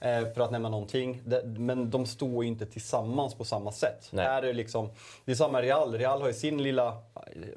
Eh, 0.00 0.32
för 0.34 0.40
att 0.40 0.50
nämna 0.50 0.68
någonting. 0.68 1.22
Men 1.44 1.90
de 1.90 2.06
står 2.06 2.44
ju 2.44 2.50
inte 2.50 2.66
tillsammans 2.66 3.34
på 3.34 3.44
samma 3.44 3.72
sätt. 3.72 4.08
Nej. 4.12 4.24
Här 4.26 4.42
är 4.42 4.54
liksom, 4.54 4.88
det 5.24 5.30
är 5.32 5.36
samma 5.36 5.62
Real. 5.62 5.94
Real 5.98 6.20
har 6.20 6.28
ju 6.28 6.34
sin 6.34 6.62
lilla, 6.62 6.96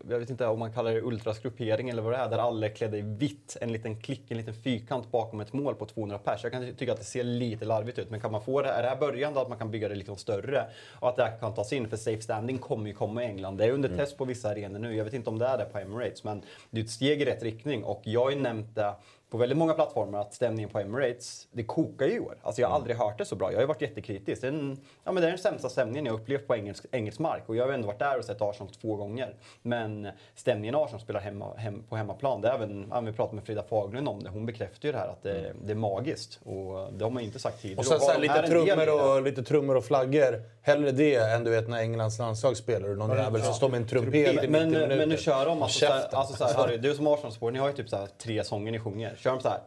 jag 0.10 0.20
vet 0.20 0.30
inte 0.30 0.48
om 0.48 0.60
man 0.60 0.74
kallar 0.74 0.92
det 0.94 1.02
ultrasgruppering 1.02 1.90
eller 1.90 2.02
vad 2.02 2.14
det 2.14 2.18
är, 2.18 2.30
där 2.30 2.38
alla 2.38 2.66
är 2.66 2.70
klädda 2.76 2.98
i 2.98 3.02
vitt. 3.02 3.58
En 3.62 3.72
liten 3.72 4.02
klick, 4.02 4.32
en 4.32 4.38
liten 4.38 4.54
fyrkant 4.54 5.12
bakom 5.12 5.40
ett 5.42 5.54
mål 5.54 5.76
på 5.76 5.86
200 5.86 6.18
pers. 6.18 6.40
Jag 6.44 6.52
kan 6.52 6.62
ty- 6.62 6.74
tycka 6.74 6.92
att 6.94 7.00
det 7.00 7.06
ser 7.06 7.24
lite 7.24 7.66
larvigt 7.66 8.00
ut, 8.00 8.10
men 8.10 8.20
kan 8.22 8.32
man 8.32 8.42
få 8.42 8.62
det 8.62 8.68
här, 8.68 8.80
är 8.80 8.84
det 8.84 8.90
här 8.90 8.96
början 8.98 9.34
då 9.34 9.40
att 9.40 9.50
man 9.50 9.58
kan 9.58 9.72
bygga 9.72 9.90
det 9.90 9.96
liksom 9.96 10.16
större 10.18 10.66
och 11.00 11.10
att 11.10 11.16
det 11.16 11.24
här 11.24 11.38
kan 11.40 11.54
tas 11.54 11.74
in? 11.74 11.90
För 11.90 11.98
safe 11.98 12.22
standing 12.22 12.58
kommer 12.74 12.88
ju 12.88 12.94
komma 12.94 13.24
i 13.24 13.26
England. 13.26 13.58
Det 13.58 13.66
är 13.66 13.72
under 13.72 13.98
test 13.98 14.18
på 14.18 14.26
vissa 14.26 14.50
arenor 14.50 14.80
nu. 14.80 14.96
Jag 14.96 15.04
vet 15.04 15.14
inte 15.14 15.30
om 15.30 15.40
det 15.40 15.46
är 15.46 15.58
det 15.58 15.66
på 15.66 15.80
Emirates, 15.80 16.24
men 16.24 16.42
det 16.70 16.80
är 16.80 16.84
ett 16.84 16.90
steg 16.90 17.22
i 17.22 17.26
rätt 17.26 17.44
riktning 17.44 17.84
och 17.84 18.02
jag 18.04 18.24
har 18.24 18.30
ju 18.32 18.40
nämnt 18.40 18.76
det 18.76 18.94
på 19.34 19.38
väldigt 19.38 19.58
många 19.58 19.74
plattformar 19.74 20.20
att 20.20 20.34
stämningen 20.34 20.70
på 20.70 20.80
Emirates, 20.80 21.48
det 21.52 21.64
kokar 21.64 22.06
ju 22.06 22.14
i 22.14 22.20
år. 22.20 22.38
Alltså 22.42 22.62
jag 22.62 22.68
har 22.68 22.76
aldrig 22.76 22.98
hört 22.98 23.18
det 23.18 23.26
så 23.26 23.36
bra. 23.36 23.52
Jag 23.52 23.58
har 23.58 23.62
ju 23.62 23.68
varit 23.68 23.82
jättekritisk. 23.82 24.42
Det 24.42 24.48
är, 24.48 24.52
en, 24.52 24.78
ja, 25.04 25.12
men 25.12 25.22
det 25.22 25.28
är 25.28 25.30
den 25.30 25.38
sämsta 25.38 25.70
stämningen 25.70 26.06
jag 26.06 26.16
upplevt 26.16 26.48
på 26.48 26.56
engelsk, 26.56 26.86
engelsk 26.92 27.20
mark. 27.20 27.44
Och 27.46 27.56
jag 27.56 27.66
har 27.66 27.74
ändå 27.74 27.88
varit 27.88 28.00
där 28.00 28.18
och 28.18 28.26
sett 28.26 28.42
Arsenal 28.42 28.74
två 28.82 28.96
gånger. 28.96 29.36
Men 29.62 30.08
stämningen 30.36 30.76
Arsenal 30.76 31.02
spelar 31.02 31.20
hemma, 31.20 31.56
hem, 31.56 31.84
på 31.90 31.96
hemmaplan, 31.96 32.42
det 32.42 32.48
är 32.48 32.54
även, 32.54 32.88
ja, 32.92 33.00
vi 33.00 33.14
pratade 33.14 33.36
med 33.36 33.46
Frida 33.46 33.64
Faglund 33.64 34.08
om 34.08 34.24
det. 34.24 34.30
Hon 34.30 34.46
bekräftar 34.46 34.88
ju 34.88 34.92
det 34.92 34.98
här 34.98 35.08
att 35.08 35.24
det, 35.24 35.54
det 35.64 35.72
är 35.72 35.76
magiskt. 35.76 36.40
Och 36.44 36.94
det 36.94 37.04
har 37.04 37.12
man 37.12 37.24
inte 37.24 37.40
sagt 37.40 37.62
tidigare. 37.62 37.80
Och 37.80 37.86
sen 37.86 38.00
här, 38.02 38.14
de 38.14 38.22
lite, 38.22 38.48
trummor 38.48 39.16
och, 39.16 39.22
lite 39.22 39.44
trummor 39.44 39.76
och 39.76 39.86
flaggor. 39.86 40.42
Hellre 40.62 40.92
det 40.92 41.16
än 41.16 41.44
du 41.44 41.52
vet 41.52 41.70
när 41.70 41.78
Englands 41.78 42.20
landslag 42.20 42.58
spelar 42.58 42.90
och 42.90 42.98
någon 42.98 43.18
jävel 43.18 43.42
som 43.42 43.54
står 43.54 43.70
med 43.70 43.82
en 43.82 43.88
trumpet 43.88 44.16
i 44.16 44.34
90 44.34 44.50
Men, 44.50 44.72
minuter. 44.72 44.98
men 44.98 45.10
nu 45.10 45.18
kör 45.18 45.46
de 45.46 45.62
alltså, 45.62 45.80
såhär, 45.80 46.16
alltså 46.16 46.36
såhär, 46.36 46.54
hörru, 46.54 46.78
du 46.78 46.96
som 46.96 47.08
Arsenal-supporter, 47.08 47.54
ni 47.54 47.60
har 47.60 47.68
ju 47.68 47.76
typ 47.76 47.90
såhär 47.90 48.08
tre 48.18 48.44
sånger 48.44 48.72
ni 48.72 48.80
sjunger. 48.80 49.16
Kör 49.24 49.32
de 49.32 49.40
såhär 49.42 49.60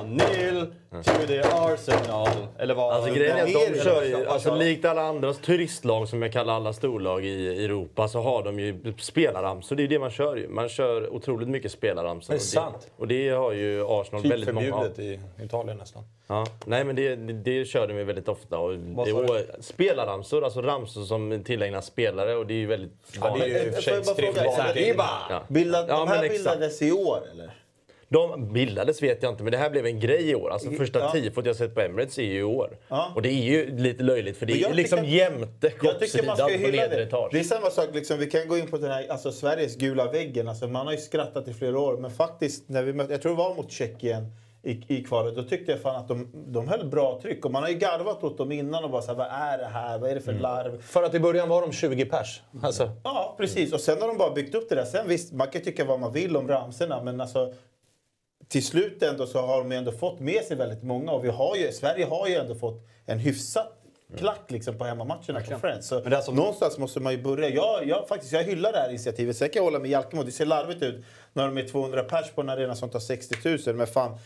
One 0.00 0.24
nil 0.24 0.66
to 1.04 1.26
the 1.26 1.40
Arsenal. 1.40 2.28
Eller 2.58 2.74
vad? 2.74 2.94
Alltså 2.94 3.14
grejen 3.14 3.36
är 3.36 3.42
att 3.42 3.52
de 3.52 3.72
det? 3.72 3.84
kör 3.84 4.02
ju, 4.04 4.26
alltså 4.26 4.54
likt 4.54 4.84
alla 4.84 5.02
andra 5.02 5.32
turistlag 5.32 6.08
som 6.08 6.22
jag 6.22 6.32
kallar 6.32 6.54
alla 6.54 6.72
storlag 6.72 7.24
i 7.24 7.64
Europa 7.64 8.08
så 8.08 8.20
har 8.20 8.42
de 8.42 8.58
ju 8.60 8.94
spelarramsor. 8.98 9.76
Det 9.76 9.82
är 9.82 9.88
det 9.88 9.98
man 9.98 10.10
kör 10.10 10.36
ju. 10.36 10.48
Man 10.48 10.68
kör 10.68 11.14
otroligt 11.14 11.48
mycket 11.48 11.72
spelarramsor. 11.72 12.32
Det 12.32 12.36
är 12.36 12.38
Och 12.38 12.42
sant. 12.42 12.90
Och 12.96 13.08
det 13.08 13.28
har 13.28 13.52
ju 13.52 13.84
Arsenal 13.86 14.22
Typ 14.22 14.32
väldigt 14.32 14.54
många 14.54 14.74
av. 14.74 14.82
förbjudet 14.84 14.98
i 15.38 15.44
Italien 15.44 15.76
nästan. 15.76 16.02
Ja. 16.26 16.46
Nej 16.66 16.84
men 16.84 16.96
det, 16.96 17.16
det, 17.16 17.32
det 17.32 17.64
kör 17.64 17.88
de 17.88 17.96
ju 17.96 18.04
väldigt 18.04 18.28
ofta. 18.28 18.58
Och 18.58 18.78
det, 18.78 19.12
och 19.12 19.40
spelarramsor, 19.60 20.44
alltså 20.44 20.62
ramsor 20.62 21.02
som 21.04 21.44
tillägnas 21.44 21.86
spelare 21.86 22.34
och 22.36 22.46
det 22.46 22.54
är 22.54 22.58
ju 22.58 22.66
väldigt 22.66 22.92
Ja, 23.20 23.36
det 23.38 23.44
är 23.44 23.48
ju 23.48 23.66
i 23.66 23.70
och 23.70 23.74
för 23.74 23.82
sig 23.82 24.04
skriftligt. 24.04 24.54
Ja. 25.30 25.42
Bildad, 25.48 25.86
Ja, 25.88 25.98
de 25.98 26.08
här 26.08 26.28
bildades 26.28 26.82
i 26.82 26.92
år 26.92 27.22
eller? 27.32 27.50
De 28.10 28.52
bildades 28.52 29.02
vet 29.02 29.22
jag 29.22 29.32
inte, 29.32 29.42
men 29.42 29.52
det 29.52 29.58
här 29.58 29.70
blev 29.70 29.86
en 29.86 30.00
grej 30.00 30.30
i 30.30 30.34
år. 30.34 30.50
Alltså 30.50 30.70
första 30.70 30.98
Ja. 30.98 31.10
tifot 31.12 31.46
jag 31.46 31.56
sett 31.56 31.74
på 31.74 31.80
Emirates 31.80 32.18
är 32.18 32.22
ju 32.22 32.38
i 32.38 32.42
år. 32.42 32.76
Ja. 32.88 33.12
Och 33.14 33.22
det 33.22 33.28
är 33.28 33.42
ju 33.44 33.76
lite 33.76 34.02
löjligt 34.02 34.36
för 34.36 34.46
det 34.46 34.62
är 34.62 34.74
liksom 34.74 34.98
tycker- 34.98 35.10
jämte 35.12 35.70
ska 35.70 36.18
på 36.44 36.70
nedre 36.70 37.02
etage. 37.02 37.28
Det 37.32 37.38
är 37.38 37.44
samma 37.44 37.70
sak, 37.70 37.86
liksom, 37.92 38.18
vi 38.18 38.26
kan 38.30 38.48
gå 38.48 38.58
in 38.58 38.66
på 38.66 38.76
den 38.78 38.90
här, 38.90 39.06
alltså, 39.10 39.32
Sveriges 39.32 39.76
gula 39.76 40.10
väggen. 40.10 40.48
Alltså, 40.48 40.66
man 40.68 40.86
har 40.86 40.92
ju 40.92 40.98
skrattat 40.98 41.48
i 41.48 41.54
flera 41.54 41.78
år, 41.80 41.96
men 41.96 42.10
faktiskt, 42.10 42.68
när 42.68 42.82
vi 42.82 42.92
mötte, 42.92 43.12
jag 43.12 43.22
tror 43.22 43.32
det 43.32 43.38
var 43.38 43.54
mot 43.54 43.70
Tjeckien 43.72 44.26
i, 44.62 44.70
i 44.88 45.04
kvalet, 45.04 45.36
då 45.36 45.42
tyckte 45.42 45.72
jag 45.72 45.80
fan 45.80 45.96
att 45.96 46.08
de, 46.08 46.28
de 46.46 46.68
höll 46.68 46.86
bra 46.88 47.18
tryck. 47.22 47.44
Och 47.44 47.52
man 47.52 47.62
har 47.62 47.70
ju 47.70 47.76
garvat 47.78 48.24
åt 48.24 48.38
dem 48.38 48.52
innan 48.52 48.84
och 48.84 48.90
bara 48.90 49.02
så 49.02 49.08
här, 49.08 49.14
vad 49.18 49.26
är 49.26 49.58
det 49.58 49.66
här? 49.72 49.98
Vad 49.98 50.10
är 50.10 50.14
det 50.14 50.20
för 50.20 50.32
larv? 50.32 50.82
För 50.82 51.02
att 51.02 51.14
i 51.14 51.20
början 51.20 51.48
var 51.48 51.60
de 51.60 51.72
20 51.72 52.04
pers. 52.04 52.42
Alltså, 52.62 52.90
Ja, 53.04 53.34
precis. 53.38 53.72
Och 53.72 53.80
sen 53.80 54.00
har 54.00 54.08
de 54.08 54.18
bara 54.18 54.30
byggt 54.34 54.54
upp 54.54 54.68
det 54.68 54.74
där. 54.74 54.84
Sen 54.84 55.08
visst, 55.08 55.32
man 55.32 55.48
kan 55.48 55.62
tycka 55.62 55.84
vad 55.84 56.00
man 56.00 56.12
vill 56.12 56.36
om 56.36 56.48
ramserna, 56.48 57.02
men 57.02 57.20
alltså 57.20 57.52
till 58.48 58.66
slut 58.66 59.02
ändå 59.02 59.26
så 59.26 59.40
har 59.40 59.58
de 59.58 59.72
ändå 59.72 59.92
fått 59.92 60.20
med 60.20 60.44
sig 60.44 60.56
väldigt 60.56 60.82
många 60.82 61.12
och 61.12 61.24
vi 61.24 61.28
har 61.28 61.56
ju, 61.56 61.72
Sverige 61.72 62.04
har 62.04 62.28
ju 62.28 62.34
ändå 62.34 62.54
fått 62.54 62.86
en 63.06 63.18
hyfsat 63.18 63.72
klack 64.16 64.50
liksom 64.50 64.78
på 64.78 64.84
hemmamatcherna 64.84 65.40
på 65.40 65.58
Friends. 65.58 65.88
Så 65.88 66.00
Men 66.00 66.10
det 66.10 66.16
är 66.16 66.20
som- 66.20 66.36
någonstans 66.36 66.78
måste 66.78 67.00
man 67.00 67.12
ju 67.12 67.22
börja. 67.22 67.48
Jag, 67.48 67.86
jag, 67.86 68.08
faktiskt, 68.08 68.32
jag 68.32 68.42
hyllar 68.44 68.72
det 68.72 68.78
här 68.78 68.88
initiativet. 68.88 69.36
Sen 69.36 69.48
kan 69.48 69.60
jag 69.60 69.64
hålla 69.64 69.78
med 69.78 69.90
Jalkemo. 69.90 70.22
Det 70.22 70.32
ser 70.32 70.46
larvigt 70.46 70.82
ut 70.82 71.04
när 71.32 71.46
de 71.46 71.58
är 71.58 71.68
200 71.68 72.02
pers 72.02 72.30
på 72.34 72.40
en 72.40 72.48
arena 72.48 72.74
som 72.76 72.88
tar 72.90 72.98
60 73.00 73.58
000. 73.66 73.76
Men 73.76 73.86
fan, 73.86 74.18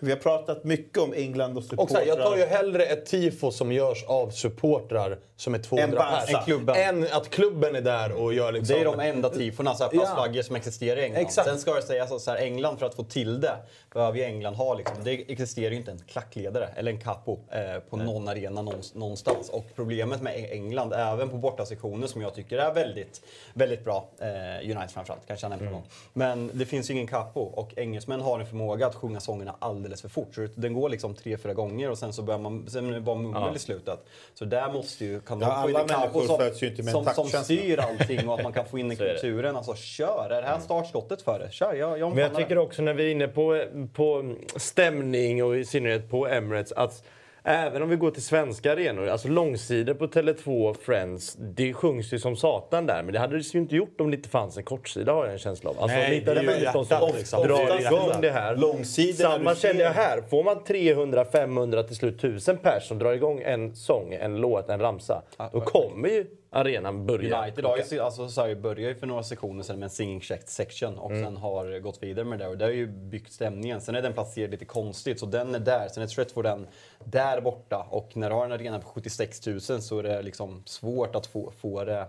vi 0.00 0.10
har 0.10 0.18
pratat 0.18 0.64
mycket 0.64 0.98
om 0.98 1.12
England 1.14 1.50
och 1.50 1.56
och 1.56 1.62
så 1.62 1.68
supportrar. 1.68 2.00
här, 2.00 2.06
jag 2.06 2.18
tar 2.18 2.36
ju 2.36 2.44
hellre 2.44 2.84
ett 2.84 3.06
tifo 3.06 3.50
som 3.50 3.72
görs 3.72 4.04
av 4.04 4.30
supportrar 4.30 5.18
som 5.36 5.54
är 5.54 5.58
200 5.58 5.98
Barca. 5.98 6.38
pers. 6.66 6.76
Än 6.78 7.06
att 7.12 7.30
klubben 7.30 7.74
är 7.76 7.80
där 7.80 8.12
och 8.12 8.34
gör 8.34 8.52
liksom... 8.52 8.74
Det 8.76 8.80
är 8.80 8.84
de 8.84 9.00
enda 9.00 9.30
tifona, 9.30 9.74
så 9.74 9.84
här 9.84 9.90
Ja. 9.94 10.00
passflaggor 10.00 10.42
som 10.42 10.56
existerar 10.56 11.00
i 11.00 11.04
England. 11.04 11.20
Exakt. 11.22 11.48
Sen 11.48 11.58
ska 11.58 11.82
sägas 11.82 12.12
att 12.12 12.20
så 12.20 12.30
här, 12.30 12.38
England 12.38 12.78
för 12.78 12.86
att 12.86 12.94
få 12.94 13.02
till 13.04 13.40
det, 13.40 13.56
behöver 13.94 14.18
ju 14.18 14.24
England 14.24 14.54
ha 14.54 14.74
liksom, 14.74 14.96
det 15.04 15.10
existerar 15.32 15.70
ju 15.70 15.76
inte 15.76 15.90
en 15.90 15.98
klackledare 16.08 16.68
eller 16.76 16.92
en 16.92 17.00
capo 17.00 17.38
eh, 17.50 17.80
på 17.90 17.96
någon 17.96 18.28
arena 18.28 18.62
någonstans. 18.94 19.48
Och 19.48 19.64
problemet 19.76 20.22
med 20.22 20.38
E- 20.40 20.48
England, 20.52 20.92
även 20.92 21.28
på 21.28 21.36
bortasektioner 21.36 22.06
som 22.06 22.22
jag 22.22 22.34
tycker 22.34 22.58
är 22.58 22.74
väldigt, 22.74 23.22
väldigt 23.54 23.84
bra, 23.84 24.08
eh, 24.20 24.26
United 24.70 24.90
framförallt, 24.90 25.26
kanske 25.26 25.44
jag 25.44 25.50
nämnde 25.50 25.70
någon. 25.70 25.82
Men 26.12 26.50
det 26.54 26.66
finns 26.66 26.90
ju 26.90 26.94
ingen 26.94 27.06
capo 27.06 27.40
och 27.40 27.72
engelsmän 27.78 28.20
har 28.20 28.40
en 28.40 28.46
förmåga 28.46 28.86
att 28.86 28.94
sjunga 28.94 29.20
sångerna 29.46 29.56
alldeles 29.58 30.02
för 30.02 30.08
fort. 30.08 30.34
Så 30.34 30.46
den 30.54 30.74
går 30.74 30.88
liksom 30.88 31.14
tre, 31.14 31.36
fyra 31.36 31.54
gånger 31.54 31.90
och 31.90 31.98
sen 31.98 32.12
så 32.12 32.22
börjar 32.22 32.38
man, 32.40 32.66
sen 32.68 32.88
är 32.88 32.92
det 32.94 33.00
bara 33.00 33.16
mummel 33.16 33.56
i 33.56 33.58
slutet. 33.58 34.04
Så 34.34 34.44
där 34.44 34.72
måste 34.72 35.04
ju, 35.04 35.20
kan 35.20 35.40
Ja, 35.40 35.48
man 35.48 35.62
få 35.62 35.70
in 35.70 35.76
alla 35.76 35.98
människor 35.98 36.26
som, 36.26 36.38
föds 36.38 36.62
ju 36.62 36.66
inte 36.70 36.82
med 36.82 36.94
en 36.94 37.14
som, 37.14 37.28
styr 37.44 37.78
allting 37.78 38.28
och 38.28 38.34
att 38.38 38.42
man 38.42 38.52
kan 38.52 38.66
få 38.66 38.78
in 38.78 38.92
i 38.92 38.96
kulturen. 39.06 39.56
Alltså 39.56 39.74
kör, 39.74 40.30
är 40.30 40.42
det 40.42 40.48
här 40.48 40.60
startskottet 40.60 41.22
för 41.22 41.38
det? 41.38 41.52
Kör, 41.52 41.74
jag, 41.74 41.98
jag 41.98 42.08
Men 42.10 42.18
jag 42.18 42.34
tycker 42.34 42.54
det. 42.54 42.60
också 42.60 42.82
när 42.82 42.94
vi 42.94 43.06
är 43.06 43.10
inne 43.10 43.28
på, 43.28 43.64
på 43.92 44.34
stämning 44.56 45.44
och 45.44 45.56
i 45.56 45.64
synnerhet 45.64 46.10
på 46.10 46.26
Emirates 46.28 46.72
att 46.72 47.04
även 47.46 47.82
om 47.82 47.88
vi 47.88 47.96
går 47.96 48.10
till 48.10 48.22
svenska 48.22 48.72
arenor, 48.72 49.08
alltså 49.08 49.28
långsidor 49.28 49.94
på 49.94 50.06
Tele2 50.06 50.76
Friends, 50.82 51.36
det 51.38 51.72
sjungs 51.72 52.12
ju 52.12 52.18
som 52.18 52.36
satan 52.36 52.86
där. 52.86 53.02
Men 53.02 53.12
det 53.12 53.18
hade 53.18 53.36
det 53.36 53.54
ju 53.54 53.60
inte 53.60 53.76
gjort 53.76 54.00
om 54.00 54.10
det 54.10 54.16
inte 54.16 54.28
fanns 54.28 54.56
en 54.56 54.62
kortsida 54.62 55.12
har 55.12 55.24
jag 55.24 55.32
en 55.32 55.38
känsla 55.38 55.70
av. 55.70 55.76
Alltså 55.80 55.96
Nej, 55.96 56.22
det 56.26 56.32
är 56.32 56.42
ju 56.42 56.62
hjärtat, 56.62 56.88
som 56.88 57.10
liksom. 57.16 57.42
drar 57.42 57.80
igång 57.80 58.20
det 58.20 58.30
här. 58.30 58.56
Långsidor 58.56 59.24
Samma 59.24 59.54
känner 59.54 59.80
jag 59.80 59.90
här. 59.90 60.22
Får 60.30 60.44
man 60.44 60.64
300, 60.64 61.24
500, 61.24 61.82
till 61.82 61.96
slut 61.96 62.16
1000 62.16 62.56
pers 62.56 62.88
som 62.88 62.98
drar 62.98 63.12
igång 63.12 63.42
en 63.44 63.76
sång, 63.76 64.14
en 64.14 64.36
låt, 64.36 64.68
en 64.68 64.80
ramsa. 64.80 65.22
Då 65.52 65.60
kommer 65.60 66.08
ju 66.08 66.26
arenan 66.50 67.06
börja. 67.06 67.42
United 67.42 67.64
har 67.64 67.78
ju, 67.92 68.00
alltså, 68.00 68.28
så 68.28 68.40
här, 68.46 68.54
började 68.54 68.82
ju 68.82 68.94
för 68.94 69.06
några 69.06 69.22
sektioner 69.22 69.62
sedan 69.62 69.78
med 69.78 69.86
en 69.86 69.90
singing 69.90 70.20
check 70.20 70.48
section 70.48 70.98
och 70.98 71.10
Mm. 71.10 71.24
sen 71.24 71.36
har 71.36 71.78
gått 71.78 72.02
vidare 72.02 72.24
med 72.24 72.38
det 72.38 72.46
och 72.48 72.58
det 72.58 72.64
har 72.64 72.72
ju 72.72 72.86
byggt 72.86 73.32
stämningen. 73.32 73.80
Sen 73.80 73.94
är 73.94 74.02
den 74.02 74.12
placerad 74.12 74.50
lite 74.50 74.64
konstigt 74.64 75.20
så 75.20 75.26
den 75.26 75.54
är 75.54 75.58
där. 75.58 75.88
Sen 75.88 76.02
är 76.02 76.06
Stretford 76.06 76.44
den 76.44 76.66
där 77.04 77.40
borta 77.40 77.86
och 77.90 78.16
när 78.16 78.30
du 78.30 78.36
har 78.36 78.44
en 78.44 78.52
arena 78.52 78.78
på 78.78 78.88
76 78.88 79.46
000 79.46 79.60
så 79.60 79.98
är 79.98 80.02
det 80.02 80.22
liksom 80.22 80.62
svårt 80.66 81.14
att 81.16 81.26
få, 81.26 81.52
få 81.60 81.84
det 81.84 82.06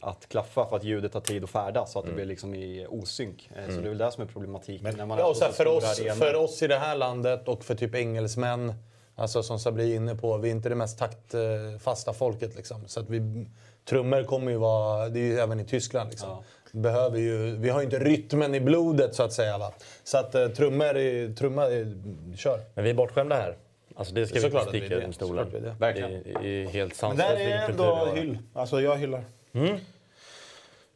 att 0.00 0.28
klaffa 0.28 0.66
för 0.68 0.76
att 0.76 0.84
ljudet 0.84 1.12
tar 1.12 1.20
tid 1.20 1.44
att 1.44 1.50
färdas 1.50 1.92
så 1.92 1.98
att 1.98 2.04
det 2.04 2.10
Mm. 2.10 2.16
blir 2.16 2.26
liksom 2.26 2.54
i 2.54 2.86
osynk. 2.88 3.50
Eh, 3.56 3.74
Så 3.74 3.80
det 3.80 3.86
är 3.86 3.88
väl 3.88 3.98
det 3.98 4.12
som 4.12 4.22
är 4.22 4.26
problematiken. 4.26 4.94
när 4.96 5.06
man 5.06 5.18
Ja, 5.18 5.34
så 5.34 5.40
så 5.44 5.52
för, 5.52 5.66
oss, 5.66 6.00
arenor. 6.00 6.14
för 6.14 6.34
oss 6.34 6.62
i 6.62 6.66
det 6.66 6.78
här 6.78 6.96
landet 6.96 7.48
och 7.48 7.64
för 7.64 7.74
typ 7.74 7.94
engelsmän, 7.94 8.74
alltså 9.16 9.42
som 9.42 9.58
Sabri 9.58 9.92
är 9.92 9.96
inne 9.96 10.14
på, 10.14 10.36
vi 10.38 10.48
är 10.48 10.52
inte 10.52 10.68
det 10.68 10.74
mest 10.74 10.98
taktfasta 10.98 12.12
folket. 12.12 12.56
Liksom. 12.56 12.80
Så 12.86 13.00
att 13.00 13.10
vi, 13.10 13.46
trummor 13.84 14.24
kommer 14.24 14.52
ju 14.52 14.58
vara, 14.58 15.08
det 15.08 15.18
är 15.18 15.24
ju 15.24 15.38
även 15.38 15.60
i 15.60 15.64
Tyskland. 15.64 16.10
Liksom. 16.10 16.42
Behöver 16.72 17.18
ju, 17.18 17.56
vi 17.56 17.68
har 17.70 17.80
ju 17.80 17.84
inte 17.84 17.98
rytmen 17.98 18.54
i 18.54 18.60
blodet 18.60 19.14
så 19.14 19.22
att 19.22 19.32
säga. 19.32 19.58
Va? 19.58 19.72
Så 20.04 20.18
att 20.18 20.34
uh, 20.34 20.48
trummor, 20.48 20.96
är, 20.96 22.36
kör. 22.36 22.60
Men 22.74 22.84
vi 22.84 22.90
är 22.90 22.94
bortskämda 22.94 23.36
här. 23.36 23.56
Alltså 23.96 24.14
det 24.14 24.26
ska 24.26 24.40
vi 24.40 24.46
inte 24.46 24.68
sticka 24.68 24.94
under 24.94 25.12
stolen. 25.12 25.50
Det. 25.50 25.76
Verkligen. 25.78 26.22
Det 26.42 26.48
är 26.48 26.66
helt 26.66 26.90
Men 26.90 26.96
sanslöst 26.96 27.30
där 27.30 27.36
är 27.36 27.68
ändå 27.70 28.12
hyll. 28.14 28.38
Alltså 28.54 28.80
jag 28.80 28.96
hyllar. 28.96 29.24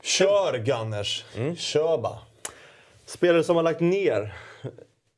Kör 0.02 0.58
Gunners! 0.58 1.24
Kör 1.56 1.98
bara! 1.98 2.18
Spelare 3.06 3.44
som 3.44 3.56
har 3.56 3.62
lagt 3.62 3.80
ner. 3.80 4.36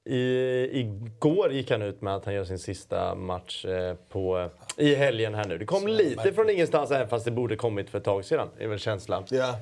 I, 0.04 0.80
igår 0.80 1.52
gick 1.52 1.70
han 1.70 1.82
ut 1.82 2.02
med 2.02 2.16
att 2.16 2.24
han 2.24 2.34
gör 2.34 2.44
sin 2.44 2.58
sista 2.58 3.14
match 3.14 3.64
eh, 3.64 3.94
på, 4.08 4.50
i 4.76 4.94
helgen 4.94 5.34
här 5.34 5.44
nu. 5.44 5.58
Det 5.58 5.64
kom 5.64 5.86
lite 5.86 6.32
från 6.32 6.50
ingenstans 6.50 6.90
även 6.90 7.08
fast 7.08 7.24
det 7.24 7.30
borde 7.30 7.56
kommit 7.56 7.90
för 7.90 7.98
ett 7.98 8.04
tag 8.04 8.24
sedan. 8.24 8.48
är 8.58 8.68
väl 8.68 8.78
känslan. 8.78 9.24
Ja. 9.30 9.56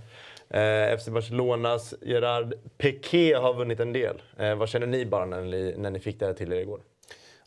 Eh, 0.59 0.99
FC 0.99 1.09
Barcelonas 1.09 1.95
Gerard 2.03 2.55
Piqué 2.79 3.35
har 3.35 3.55
vunnit 3.55 3.81
en 3.81 3.93
del. 3.93 4.23
Eh, 4.39 4.55
vad 4.55 4.69
känner 4.69 4.87
ni 4.87 5.07
bara 5.07 5.27
när 5.27 5.41
ni, 5.41 5.75
när 5.79 5.91
ni 5.91 6.01
fick 6.01 6.21
det 6.21 6.27
här 6.27 6.33
till 6.33 6.53
er 6.53 6.61
igår? 6.61 6.81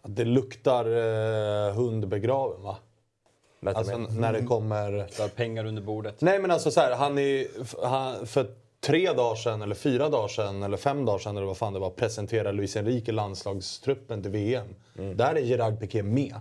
Att 0.02 0.16
det 0.16 0.26
luktar 0.26 0.86
eh, 0.86 1.74
hundbegraven 1.74 2.64
va? 2.64 2.78
Vet 3.60 3.76
Alltså 3.76 3.98
när 3.98 4.34
det 4.34 4.42
kommer... 4.42 5.08
Så 5.12 5.22
här, 5.22 5.30
pengar 5.30 5.66
under 5.66 5.82
bordet. 5.82 6.22
Nej 6.22 6.40
men 6.40 6.52
alltså 6.52 6.72
så 6.72 6.80
här, 6.80 6.96
han 6.96 7.18
är 7.18 7.48
han, 7.88 8.28
för 8.28 8.46
tre 8.82 9.14
dagar 9.14 9.36
sedan 9.36 9.62
eller 9.62 9.76
fyra 9.76 10.10
dagar 10.10 10.28
sedan 10.28 10.64
eller 10.64 10.78
fem 10.78 11.06
dagar 11.06 11.20
sedan 11.20 11.38
eller 11.38 11.48
vad 11.48 11.58
fan 11.58 11.74
det 11.74 11.80
var 11.80 11.90
presenterade 11.90 12.52
Luis 12.52 12.78
Enrique 12.78 13.12
landslagstruppen 13.12 14.22
till 14.22 14.32
VM. 14.32 14.76
Där 14.94 15.36
är 15.36 15.40
Gerard 15.40 15.80
Piqué 15.80 16.04
med. 16.04 16.36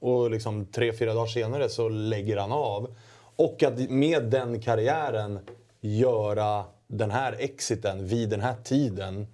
Och 0.00 0.30
liksom 0.30 0.66
tre, 0.66 0.92
fyra 0.92 1.14
dagar 1.14 1.26
senare 1.26 1.68
så 1.68 1.88
lägger 1.88 2.36
han 2.36 2.52
av. 2.52 2.94
Och 3.36 3.62
att 3.62 3.90
med 3.90 4.22
den 4.24 4.60
karriären 4.60 5.38
göra 5.80 6.64
den 6.86 7.10
här 7.10 7.36
exiten 7.38 8.06
vid 8.06 8.28
den 8.28 8.40
här 8.40 8.54
tiden. 8.64 9.26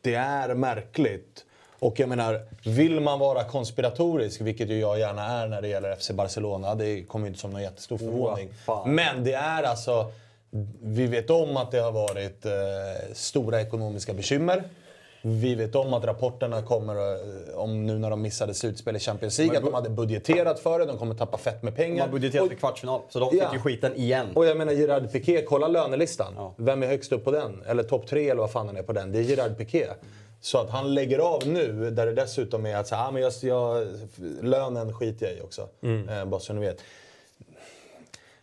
Det 0.00 0.14
är 0.14 0.54
märkligt. 0.54 1.44
Och 1.78 2.00
jag 2.00 2.08
menar, 2.08 2.40
vill 2.64 3.00
man 3.00 3.18
vara 3.18 3.44
konspiratorisk, 3.44 4.40
vilket 4.40 4.68
ju 4.68 4.80
jag 4.80 4.98
gärna 4.98 5.26
är 5.26 5.48
när 5.48 5.62
det 5.62 5.68
gäller 5.68 5.96
FC 5.96 6.10
Barcelona, 6.10 6.74
det 6.74 7.02
kommer 7.02 7.26
ju 7.26 7.28
inte 7.28 7.40
som 7.40 7.50
någon 7.50 7.62
jättestor 7.62 7.98
förvåning. 7.98 8.48
fan. 8.66 8.94
Men 8.94 9.24
det 9.24 9.32
är 9.32 9.62
alltså, 9.62 10.12
vi 10.82 11.06
vet 11.06 11.30
om 11.30 11.56
att 11.56 11.70
det 11.70 11.78
har 11.78 11.92
varit 11.92 12.46
eh, 12.46 12.52
stora 13.12 13.60
ekonomiska 13.60 14.12
bekymmer. 14.14 14.62
Vi 15.22 15.54
vet 15.54 15.74
om 15.74 15.94
att 15.94 16.04
rapporterna 16.04 16.62
kommer, 16.62 16.94
eh, 16.96 17.54
om 17.58 17.86
nu 17.86 17.98
när 17.98 18.10
de 18.10 18.22
missade 18.22 18.54
slutspel 18.54 18.96
i 18.96 18.98
Champions 18.98 19.38
League, 19.38 19.58
att 19.58 19.64
de 19.64 19.74
hade 19.74 19.90
budgeterat 19.90 20.58
för 20.60 20.78
det, 20.78 20.84
de 20.86 20.98
kommer 20.98 21.14
tappa 21.14 21.38
fett 21.38 21.62
med 21.62 21.72
De 21.72 21.76
pengar. 21.76 22.04
har 22.04 22.12
budgeterat 22.12 22.42
Och- 22.44 22.50
för 22.50 22.56
kvartsfinal, 22.58 23.00
så 23.08 23.18
de 23.20 23.30
fick 23.30 23.42
Ja. 23.42 23.52
ju 23.52 23.58
skiten 23.58 23.94
igen. 23.96 24.26
och 24.34 24.46
jag 24.46 24.56
menar 24.56 24.72
Gerard 24.72 25.12
Piqué, 25.12 25.42
kolla 25.42 25.68
lönelistan. 25.68 26.52
Vem 26.56 26.82
är 26.82 26.86
högst 26.86 27.12
upp 27.12 27.24
på 27.24 27.30
den? 27.30 27.62
Eller 27.66 27.82
topp 27.82 28.06
tre 28.06 28.30
eller 28.30 28.40
vad 28.40 28.50
fan 28.50 28.66
han 28.66 28.76
är 28.76 28.82
på 28.82 28.92
den. 28.92 29.12
Det 29.12 29.18
är 29.18 29.22
Gerard 29.22 29.58
Piqué. 29.58 29.86
Så 30.40 30.58
att 30.58 30.70
han 30.70 30.94
lägger 30.94 31.18
av 31.18 31.42
nu, 31.46 31.90
där 31.90 32.06
det 32.06 32.12
dessutom 32.12 32.66
är 32.66 32.76
att 32.76 32.88
så, 32.88 32.94
här, 32.94 33.08
ah, 33.08 33.10
men 33.10 33.22
jag, 33.22 33.32
jag, 33.42 33.86
lönen 34.42 34.92
skiter 34.94 35.26
jag 35.26 35.36
i 35.36 35.40
också. 35.40 35.68
Eh, 36.10 36.24
bara 36.24 36.40
så 36.40 36.52
ni 36.52 36.60
vet. 36.60 36.78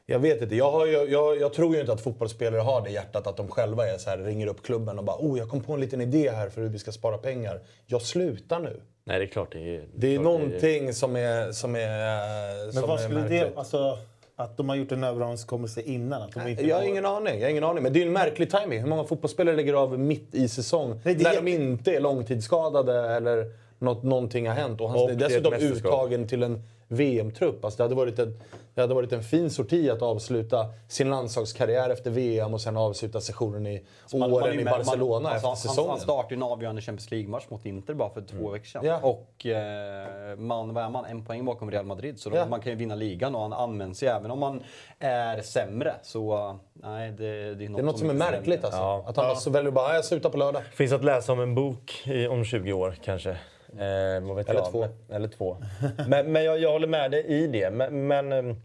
Jag 0.06 0.20
vet 0.20 0.42
inte. 0.42 0.56
Jag, 0.56 0.72
har, 0.72 0.86
ju- 0.86 0.92
jag, 1.12 1.38
jag 1.42 1.54
tror 1.54 1.76
ju 1.76 1.82
inte 1.82 1.94
att 1.94 2.02
fotbollsspelare 2.02 2.62
har 2.62 2.82
det 2.82 2.90
hjärtat 2.90 3.28
att 3.28 3.38
de 3.38 3.48
själva 3.48 3.88
är 3.88 3.98
så 3.98 4.10
här, 4.10 4.18
ringer 4.18 4.48
upp 4.48 4.64
klubben 4.64 5.00
och 5.00 5.06
bara 5.06 5.18
oh, 5.20 5.38
jag 5.40 5.50
kom 5.50 5.62
på 5.62 5.74
en 5.74 5.80
liten 5.80 6.02
idé 6.02 6.32
här 6.32 6.50
för 6.50 6.62
hur 6.62 6.70
vi 6.70 6.80
ska 6.80 6.92
spara 6.92 7.18
pengar. 7.18 7.60
Jag 7.86 8.02
slutar 8.02 8.60
nu. 8.60 8.82
Nej, 9.06 9.20
det 9.20 9.26
är 9.26 9.28
klart. 9.28 9.52
Det 9.52 9.76
är, 9.76 9.84
Det 9.96 10.08
är 10.08 10.14
klart 10.16 10.24
någonting 10.24 10.94
som 10.94 11.16
är, 11.16 11.52
som 11.52 11.76
är, 11.76 12.64
Men 12.64 12.74
som 12.74 12.82
vad 12.82 13.00
är 13.00 13.04
skulle 13.04 13.20
märkligt. 13.20 13.42
det... 13.42 13.60
Alltså, 13.60 13.98
att 14.36 14.58
de 14.58 14.70
har 14.70 14.76
gjort 14.76 14.92
en 14.92 15.04
överenskommelse 15.04 15.82
innan? 15.82 16.22
Att 16.22 16.32
de 16.34 16.48
inte 16.48 16.68
Jag 16.68 16.76
har 16.76 16.84
ingen 16.84 17.06
aning. 17.06 17.36
Jag 17.40 17.46
har 17.46 17.50
ingen 17.52 17.64
aning. 17.64 17.84
Men 17.84 17.94
det 17.94 18.00
är 18.00 18.02
ju 18.02 18.08
en 18.08 18.14
märklig 18.14 18.52
timing. 18.52 18.80
Hur 18.80 18.88
många 18.88 19.04
fotbollsspelare 19.04 19.56
lägger 19.56 19.74
av 19.74 20.00
mitt 20.00 20.36
i 20.36 20.48
säsong 20.48 21.02
Nej, 21.04 21.16
det 21.16 21.24
när 21.24 21.32
är- 21.32 21.36
de 21.42 21.48
inte 21.52 21.92
är 21.96 22.00
långtidsskadade 22.00 23.10
eller 23.16 23.46
något, 23.84 24.04
någonting 24.04 24.48
har 24.48 24.56
hänt? 24.56 24.82
Och 24.82 24.90
han 24.90 25.00
Och 25.00 25.12
är 25.12 25.16
det 25.16 25.26
är 25.26 25.38
ett 25.38 25.44
dessutom 25.44 25.54
uttagen 25.78 26.28
till 26.28 26.44
en 26.44 26.64
VM-trupp. 26.88 27.66
Alltså 27.66 27.78
det, 27.78 27.84
hade 27.84 27.96
varit 27.96 28.20
en, 28.20 28.40
det 28.76 28.82
hade 28.82 28.94
varit 28.94 29.14
en 29.14 29.24
fin 29.24 29.50
sorti 29.50 29.90
att 29.90 30.02
avsluta 30.02 30.66
sin 30.88 31.10
landslagskarriär 31.10 31.90
efter 31.90 32.12
VM 32.12 32.54
och 32.54 32.62
sen 32.62 32.78
avsluta 32.78 33.22
sessionen 33.22 33.68
i 33.68 33.86
Man- 34.12 34.20
man 34.20 34.30
är 34.32 34.36
åren 34.36 34.54
ju 34.54 34.62
i 34.62 34.64
med- 34.64 34.74
Barcelona 34.74 35.20
man, 35.20 35.32
alltså, 35.32 35.36
efter 35.36 35.48
han, 35.48 35.58
säsongen. 35.58 35.90
Han 35.90 36.00
startade 36.00 36.34
ju 36.34 36.38
en 36.38 36.44
avgörande 36.44 36.82
Champions 36.82 37.12
League-match 37.12 37.44
mot 37.50 37.66
Inter 37.66 37.94
bara 37.94 38.10
för 38.10 38.22
två 38.22 38.50
veckor 38.50 38.66
sedan. 38.66 38.86
Ja. 38.86 39.00
Och 39.02 39.46
eh, 39.46 40.36
man, 40.38 40.74
vad 40.74 40.84
är 40.84 40.90
man? 40.90 41.06
En 41.06 41.26
poäng 41.26 41.46
bakom 41.46 41.72
Real 41.72 41.86
Madrid. 41.86 42.20
Så 42.20 42.30
de, 42.30 42.38
Ja. 42.38 42.46
man 42.46 42.62
kan 42.62 42.72
ju 42.72 42.78
vinna 42.78 42.96
ligan 42.96 43.36
och 43.36 43.42
han 43.42 43.54
används 43.54 44.04
ju 44.04 44.08
även 44.08 44.32
om 44.32 44.40
man 44.40 44.64
är 45.00 45.42
sämre. 45.42 45.94
Så 46.04 46.56
nej, 46.74 47.12
det, 47.12 47.56
det 47.56 47.66
är 47.66 47.70
något, 47.70 47.78
det 47.78 47.82
är 47.82 47.86
något 47.86 48.00
som 48.00 48.10
är 48.10 48.14
märkligt 48.14 48.64
alltså. 48.64 48.82
Att 48.82 49.16
han 49.18 49.26
bara 49.26 49.36
så 49.36 49.50
väljer 49.50 49.72
bara, 49.72 49.86
"Ah, 49.86 49.96
jag 49.96 50.06
slutar 50.06 50.30
på 50.30 50.38
lördag. 50.38 50.62
finns 50.74 50.92
att 50.92 51.04
läsa 51.04 51.32
om 51.32 51.40
en 51.40 51.56
bok 51.56 52.02
i, 52.08 52.28
om 52.28 52.46
20 52.46 52.74
år 52.74 52.96
kanske. 53.04 53.38
Eh, 53.80 54.28
vad 54.28 54.36
vet 54.36 54.50
Eller 54.50 54.60
jag. 54.60 54.72
två. 54.72 54.88
Eller 55.10 55.28
två. 55.28 55.58
men 56.08 56.32
men 56.32 56.44
jag, 56.44 56.60
jag 56.60 56.72
håller 56.72 56.88
med 56.88 57.12
dig 57.12 57.26
i 57.26 57.48
det. 57.48 57.72
Men, 57.72 58.08
men 58.08 58.32
eh, 58.32 58.56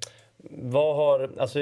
vad 0.51 0.97
har... 0.97 1.31
Alltså, 1.39 1.59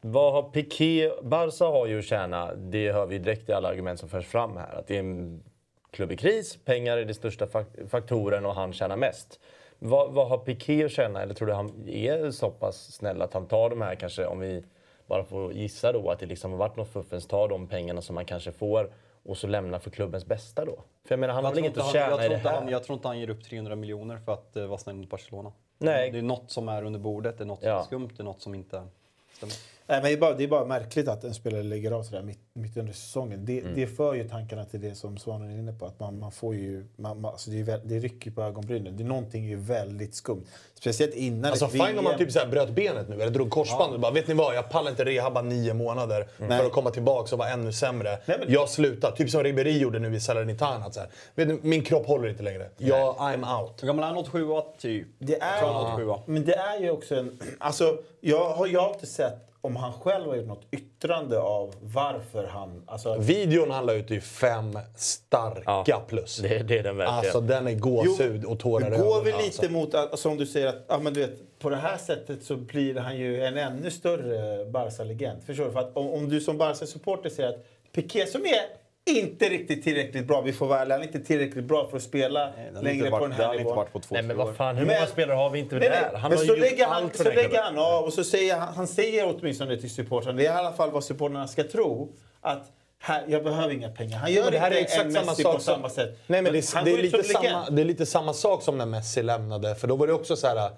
vad 0.00 0.32
har 0.32 0.42
Piqué... 0.42 1.10
Barca 1.22 1.64
har 1.64 1.86
ju 1.86 1.98
att 1.98 2.04
tjäna, 2.04 2.54
det 2.54 2.92
hör 2.92 3.06
vi 3.06 3.18
direkt 3.18 3.48
i 3.48 3.52
alla 3.52 3.68
argument 3.68 4.00
som 4.00 4.08
förs 4.08 4.26
fram 4.26 4.56
här. 4.56 4.74
Att 4.74 4.86
det 4.86 4.96
är 4.96 5.00
en 5.00 5.42
klubb 5.90 6.12
i 6.12 6.16
kris, 6.16 6.58
pengar 6.64 6.96
är 6.98 7.04
den 7.04 7.14
största 7.14 7.46
fak- 7.46 7.88
faktoren 7.88 8.46
och 8.46 8.54
han 8.54 8.72
tjänar 8.72 8.96
mest. 8.96 9.40
Vad, 9.78 10.12
vad 10.12 10.28
har 10.28 10.38
Piqué 10.38 10.84
att 10.84 10.90
tjäna? 10.90 11.22
Eller 11.22 11.34
tror 11.34 11.48
du 11.48 11.54
han 11.54 11.88
är 11.88 12.30
så 12.30 12.50
pass 12.50 12.92
snäll 12.92 13.22
att 13.22 13.34
han 13.34 13.46
tar 13.46 13.70
de 13.70 13.82
här 13.82 13.94
kanske, 13.94 14.26
om 14.26 14.40
vi 14.40 14.64
bara 15.06 15.24
får 15.24 15.52
gissa 15.52 15.92
då, 15.92 16.10
att 16.10 16.18
det 16.18 16.26
liksom 16.26 16.50
har 16.50 16.58
varit 16.58 16.76
något 16.76 16.88
fuffens, 16.92 17.26
tar 17.26 17.48
de 17.48 17.68
pengarna 17.68 18.02
som 18.02 18.14
man 18.14 18.24
kanske 18.24 18.52
får 18.52 18.90
och 19.24 19.36
så 19.36 19.46
lämnar 19.46 19.78
för 19.78 19.90
klubbens 19.90 20.26
bästa 20.26 20.64
då? 20.64 20.72
För 21.04 21.12
jag 21.12 21.18
menar, 21.18 21.34
han 21.34 21.44
har 21.44 21.50
Jag 21.50 21.54
väl 21.54 21.56
tror, 21.56 21.66
inget 21.66 21.76
inte 21.76 21.80
att 21.80 21.86
han, 21.86 22.10
jag, 22.10 22.10
tjäna 22.10 22.24
i 22.24 22.28
tror 22.28 22.42
det 22.42 22.48
här? 22.50 22.60
han, 22.60 22.68
jag 22.68 22.84
tror 22.84 22.96
inte 22.96 23.08
han 23.08 23.18
ger 23.20 23.30
upp 23.30 23.44
300 23.44 23.76
miljoner 23.76 24.18
för 24.18 24.32
att 24.32 24.56
uh, 24.56 24.66
vara 24.66 24.78
snäll 24.78 24.96
mot 24.96 25.08
Barcelona. 25.10 25.52
Nej. 25.78 26.10
Det 26.10 26.18
är 26.18 26.22
något 26.22 26.50
som 26.50 26.68
är 26.68 26.82
under 26.84 27.00
bordet, 27.00 27.38
det 27.38 27.44
är 27.44 27.46
något 27.46 27.60
som 27.60 27.68
Ja. 27.68 27.80
är 27.80 27.82
skumt, 27.84 28.08
det 28.16 28.22
är 28.22 28.24
något 28.24 28.42
som 28.42 28.54
inte 28.54 28.86
stämmer. 29.32 29.54
Nej, 29.86 29.96
men 30.02 30.02
det, 30.04 30.12
är 30.12 30.16
bara, 30.16 30.34
det 30.34 30.44
är 30.44 30.48
bara 30.48 30.64
märkligt 30.64 31.08
att 31.08 31.24
en 31.24 31.34
spelare 31.34 31.62
lägger 31.62 31.90
av 31.90 32.02
sådär 32.02 32.22
mitt, 32.22 32.38
mitt 32.54 32.76
under 32.76 32.92
säsongen. 32.92 33.44
Det, 33.44 33.60
det 33.74 33.86
för 33.86 34.14
ju 34.14 34.28
tankarna 34.28 34.64
till 34.64 34.80
det 34.80 34.94
som 34.94 35.16
Svanen 35.18 35.50
är 35.50 35.58
inne 35.58 35.72
på. 35.72 35.86
Att 35.86 36.00
man, 36.00 36.18
man 36.18 36.32
får 36.32 36.54
ju, 36.54 36.86
man, 36.96 37.20
man, 37.20 37.32
alltså 37.32 37.50
det, 37.50 37.60
är, 37.60 37.64
väl- 37.64 37.80
det 37.84 37.98
rycker 37.98 38.30
på 38.30 38.42
ögonbrynen. 38.42 38.96
Det 38.96 39.02
är 39.02 39.06
någonting 39.06 39.44
är 39.44 39.48
ju 39.48 39.56
väldigt 39.56 40.14
skumt. 40.14 40.44
Speciellt 40.74 41.14
innan 41.14 41.50
Alltså 41.50 41.64
ett 41.64 41.72
fine 41.72 41.98
om 41.98 42.04
man 42.04 42.18
typ 42.18 42.32
så 42.32 42.38
här 42.38 42.46
bröt 42.46 42.70
benet 42.70 43.08
nu 43.08 43.14
eller 43.14 43.30
drog 43.30 43.50
korsbandet. 43.50 44.00
Bara, 44.00 44.12
vet 44.12 44.28
ni 44.28 44.34
vad, 44.34 44.54
jag 44.54 44.70
pallar 44.70 44.90
inte 44.90 45.04
rehabba 45.04 45.42
nio 45.42 45.74
månader 45.74 46.28
för 46.36 46.66
att 46.66 46.72
komma 46.72 46.90
tillbaka 46.90 47.34
och 47.34 47.38
vara 47.38 47.48
ännu 47.48 47.72
sämre. 47.72 48.18
Nej, 48.26 48.36
men- 48.40 48.52
Jag 48.52 48.68
slutar. 48.68 49.10
Typ 49.12 49.30
som 49.30 49.42
Ribéry 49.42 49.78
gjorde 49.78 49.98
nu 49.98 50.14
i 50.16 50.20
Salernitana. 50.20 50.90
Så 50.92 51.00
här, 51.00 51.08
vet 51.34 51.48
ni, 51.48 51.58
min 51.62 51.82
kropp 51.82 52.06
håller 52.06 52.28
inte 52.28 52.42
längre. 52.42 52.68
Jag, 52.78 53.14
I'm 53.16 53.60
out. 53.62 53.82
Hur 53.82 53.86
gammal 53.86 54.02
är 54.04 54.08
han? 54.08 54.16
87 54.18 54.46
typ? 54.78 55.06
Det 55.18 55.40
är, 55.42 55.58
Tror 55.60 55.72
han 55.72 55.92
87 55.94 56.22
men 56.26 56.44
det 56.44 56.54
är 56.54 56.80
ju 56.80 56.90
också 56.90 57.14
en... 57.16 57.38
Alltså, 57.58 57.98
jag 58.20 58.50
har, 58.50 58.66
jag 58.66 58.80
har 58.80 58.94
inte 58.94 59.06
sett 59.06 59.43
om 59.64 59.76
han 59.76 59.92
själv 59.92 60.26
har 60.28 60.36
gjort 60.36 60.46
något 60.46 60.66
yttrande 60.70 61.40
av 61.40 61.74
varför 61.80 62.44
han... 62.46 62.82
Alltså, 62.86 63.16
Videon 63.18 63.70
han 63.70 63.86
la 63.86 63.92
ut 63.92 64.10
är 64.10 64.14
ju 64.14 64.20
fem 64.20 64.78
starka 64.96 65.84
Ja, 65.86 66.02
plus. 66.08 66.36
det- 66.36 66.48
det 66.58 66.78
är 66.78 66.82
den 66.82 66.96
verkligen. 66.96 67.18
Alltså 67.18 67.40
den 67.40 67.66
är 67.66 67.74
gåshud 67.74 68.44
och 68.44 68.58
tårar 68.58 68.86
i 68.86 68.90
Det 68.90 68.96
går 68.96 69.04
ögonen, 69.06 69.24
väl 69.24 69.36
lite 69.44 69.44
alltså. 69.60 69.68
mot 69.72 69.94
att, 69.94 70.18
som 70.18 70.36
du 70.36 70.46
säger, 70.46 70.66
att 70.68 70.84
ja, 70.88 70.98
men 70.98 71.14
du 71.14 71.20
vet, 71.20 71.58
på 71.58 71.70
det 71.70 71.76
här 71.76 71.96
sättet 71.96 72.42
så 72.44 72.56
blir 72.56 72.94
han 72.94 73.16
ju 73.16 73.44
en 73.44 73.56
ännu 73.58 73.90
större 73.90 74.64
Barca-legend. 74.64 75.42
Förstår 75.46 75.64
du? 75.64 75.70
För 75.70 75.80
att 75.80 75.96
om, 75.96 76.10
om 76.10 76.28
du 76.28 76.40
som 76.40 76.58
Barca-supporter 76.58 77.30
säger 77.30 77.48
att 77.48 77.64
Piqué 77.92 78.26
som 78.26 78.40
är 78.44 78.83
inte 79.06 79.48
riktigt 79.48 79.84
tillräckligt 79.84 80.26
bra, 80.26 80.40
vi 80.40 80.52
får 80.52 80.66
vara 80.66 80.80
ärliga, 80.80 80.94
han 80.94 81.02
är 81.02 81.06
inte 81.06 81.20
tillräckligt 81.20 81.64
bra 81.64 81.88
för 81.88 81.96
att 81.96 82.02
spela 82.02 82.52
Nej, 82.56 82.82
längre 82.82 82.96
inte 82.96 83.10
på 83.10 83.16
varit- 83.16 83.22
den 83.22 83.32
här 83.32 83.44
han 83.44 83.52
inte 83.54 83.62
nivån. 83.64 83.76
varit 83.76 83.92
på 83.92 84.00
två, 84.00 84.14
Nej 84.14 84.22
men 84.22 84.36
vad 84.36 84.56
fan, 84.56 84.76
hur 84.76 84.86
Men- 84.86 84.94
många 84.96 85.06
spelare 85.06 85.36
har 85.36 85.50
vi 85.50 85.58
inte 85.58 85.74
Nej, 85.76 85.88
där? 85.88 86.18
Han 86.18 86.30
men 86.30 86.38
har 86.38 86.44
så 86.46 86.54
ju 86.54 86.60
lägger, 86.60 86.76
gjort 86.78 86.88
han, 86.88 87.10
så 87.14 87.22
lägger 87.24 87.62
han 87.62 87.78
av 87.78 88.04
och 88.04 88.12
så 88.12 88.24
säger 88.24 88.56
han, 88.56 88.74
han 88.74 88.86
säger 88.86 89.34
åtminstone 89.38 89.76
till 89.76 89.90
supportrarna, 89.90 90.36
det 90.38 90.46
är 90.46 90.54
i 90.54 90.58
alla 90.58 90.72
fall 90.72 90.90
vad 90.90 91.04
supportrarna 91.04 91.48
ska 91.48 91.64
tro, 91.64 92.12
att 92.40 92.72
här, 92.98 93.24
jag 93.28 93.44
behöver 93.44 93.74
inga 93.74 93.88
pengar. 93.90 94.18
Han 94.18 94.32
gör 94.32 94.50
det 94.50 94.58
här 94.58 94.70
är 94.70 94.78
inte 94.78 94.82
exakt 94.92 95.04
en 95.04 95.12
samma 95.12 95.26
Messi 95.26 95.42
sak 95.42 95.54
på 95.54 95.60
som- 95.60 95.74
samma 95.74 95.88
sätt. 95.88 96.08
Nej, 96.26 96.42
men 96.42 96.52
Men 96.52 96.52
det, 96.52 96.84
det, 96.84 96.90
är 96.98 97.02
lite 97.02 97.22
samma, 97.22 97.70
det 97.70 97.82
är 97.82 97.86
lite 97.86 98.06
samma 98.06 98.32
sak 98.32 98.62
som 98.62 98.78
när 98.78 98.86
Messi 98.86 99.22
lämnade. 99.22 99.74
För 99.74 99.88
då 99.88 99.96
var 99.96 100.06
det 100.06 100.12
också 100.12 100.36
så 100.36 100.46
här... 100.46 100.70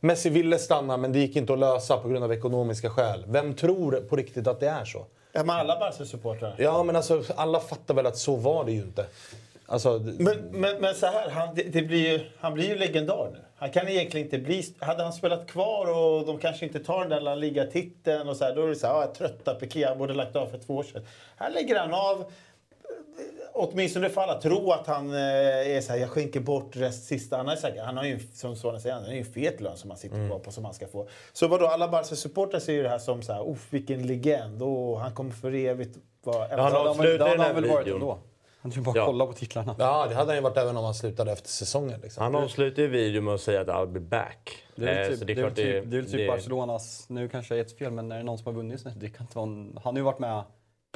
Messi 0.00 0.30
ville 0.30 0.58
stanna 0.58 0.96
men 0.96 1.12
det 1.12 1.18
gick 1.18 1.36
inte 1.36 1.52
att 1.52 1.58
lösa 1.58 1.96
på 1.96 2.08
grund 2.08 2.24
av 2.24 2.32
ekonomiska 2.32 2.90
skäl. 2.90 3.24
Vem 3.28 3.54
tror 3.54 4.00
på 4.00 4.16
riktigt 4.16 4.46
att 4.46 4.60
det 4.60 4.68
är 4.68 4.84
så? 4.84 5.06
Ja, 5.38 5.44
men 5.44 5.56
alla 5.56 5.78
Barca-supportrar. 5.78 6.54
Ja 6.58 6.82
men 6.82 6.96
alltså 6.96 7.22
alla 7.36 7.60
fattar 7.60 7.94
väl 7.94 8.06
att 8.06 8.16
så 8.16 8.36
var 8.36 8.64
det 8.64 8.72
ju 8.72 8.78
inte. 8.78 9.06
Alltså, 9.66 9.98
Men, 10.18 10.36
men, 10.50 10.80
men 10.80 10.94
så 10.94 11.06
här, 11.06 11.30
han, 11.30 11.54
det, 11.54 11.62
det 11.62 11.82
blir 11.82 12.12
ju, 12.12 12.20
han 12.40 12.54
blir 12.54 12.68
ju 12.68 12.74
legendar 12.78 13.30
nu. 13.32 13.38
Han 13.56 13.70
kan 13.70 13.88
egentligen 13.88 14.26
inte 14.26 14.38
bli... 14.38 14.74
Hade 14.78 15.02
han 15.02 15.12
spelat 15.12 15.46
kvar 15.46 15.86
och 15.98 16.26
de 16.26 16.38
kanske 16.38 16.66
inte 16.66 16.78
tar 16.78 17.04
den 17.04 17.24
där 17.24 17.36
Liga-titeln 17.36 18.28
och 18.28 18.36
så 18.36 18.44
här, 18.44 18.54
då 18.54 18.62
är 18.62 18.68
det 18.68 18.76
så 18.76 18.86
här, 18.86 18.94
ah, 18.94 19.06
trötta 19.06 19.54
Piqué, 19.54 19.84
han 19.86 19.98
borde 19.98 20.14
lagt 20.14 20.36
av 20.36 20.46
för 20.46 20.58
två 20.58 20.76
år 20.76 20.82
sedan. 20.82 21.02
Här 21.36 21.50
lägger 21.50 21.78
han 21.78 21.94
av. 21.94 22.24
Åtminstone 23.52 24.08
för 24.08 24.20
alla 24.20 24.40
tro 24.40 24.70
att 24.72 24.86
han 24.86 25.10
eh, 25.12 25.76
är 25.76 25.80
så 25.80 25.92
här, 25.92 26.00
jag 26.00 26.10
skänker 26.10 26.40
bort 26.40 26.76
rest 26.76 27.04
sista. 27.04 27.36
Han, 27.36 27.48
är 27.48 27.56
säkert, 27.56 27.82
han 27.84 27.96
har 27.96 28.04
ju, 28.04 28.18
som 28.34 28.56
Svanen 28.56 28.80
säger, 28.80 28.94
han 28.94 29.04
har 29.04 29.12
ju 29.12 29.18
en 29.18 29.24
fet 29.24 29.60
lön 29.60 29.76
som 29.76 29.90
han 29.90 29.98
sitter 29.98 30.16
Mm. 30.16 30.40
på 30.40 30.50
som 30.50 30.64
han 30.64 30.74
ska 30.74 30.86
få. 30.86 31.08
Så 31.32 31.48
vadå, 31.48 31.66
alla 31.66 31.88
Barca-supportrar 31.88 32.58
ser 32.60 32.72
ju 32.72 32.82
det 32.82 32.88
här 32.88 32.98
som 32.98 33.22
så 33.22 33.32
här, 33.32 33.50
Uff, 33.50 33.66
vilken 33.70 34.06
legend. 34.06 34.62
Och 34.62 35.00
han 35.00 35.14
kommer 35.14 35.30
för 35.30 35.54
evigt 35.54 35.98
vara... 36.24 36.38
han 36.38 36.48
Det 36.56 36.62
har 36.62 36.70
han 36.70 36.86
avslutar 36.88 37.28
den 37.28 37.40
här 37.40 37.54
väl 37.54 37.68
varit 37.68 37.86
videon. 37.86 38.00
ändå. 38.00 38.18
Han 38.60 38.70
kan 38.72 38.82
ju 38.82 38.86
bara 38.86 38.96
Ja. 38.96 39.06
kolla 39.06 39.26
på 39.26 39.32
titlarna. 39.32 39.74
ja 39.78 40.06
det 40.08 40.14
hade 40.14 40.26
han 40.28 40.36
ju 40.36 40.42
varit 40.42 40.56
även 40.56 40.76
om 40.76 40.84
han 40.84 40.94
slutade 40.94 41.32
efter 41.32 41.48
säsongen. 41.48 42.00
Liksom. 42.00 42.22
Han 42.22 42.34
avslutar 42.34 42.82
ju 42.82 42.88
videon 42.88 43.24
med 43.24 43.34
att 43.34 43.40
säga 43.40 43.60
att 43.60 43.66
I'll 43.66 43.86
be 43.92 44.00
back. 44.00 44.62
Det 44.76 44.88
är 44.88 45.02
Eh, 45.02 45.08
väl 45.08 45.12
så 45.12 45.18
typ, 45.18 45.26
det 45.26 45.32
är 45.32 45.34
väl 45.36 45.44
klart 45.44 45.56
typ, 45.56 45.90
det 45.90 45.96
är 45.96 46.00
väl 46.00 46.10
typ 46.10 46.16
det- 46.20 46.26
Barcelonas, 46.28 47.04
nu 47.08 47.28
kanske 47.28 47.54
jag 47.54 47.60
är 47.60 47.64
ett 47.64 47.78
fel, 47.78 47.90
men 47.92 48.12
är 48.12 48.16
det 48.16 48.22
någon 48.22 48.38
som 48.38 48.46
har 48.46 48.52
vunnit? 48.52 48.84
Det 48.96 49.08
kan 49.08 49.24
inte 49.24 49.36
vara 49.38 49.46
en, 49.46 49.78
han 49.84 49.94
har 49.94 49.98
ju 49.98 50.04
varit 50.04 50.18
med 50.18 50.42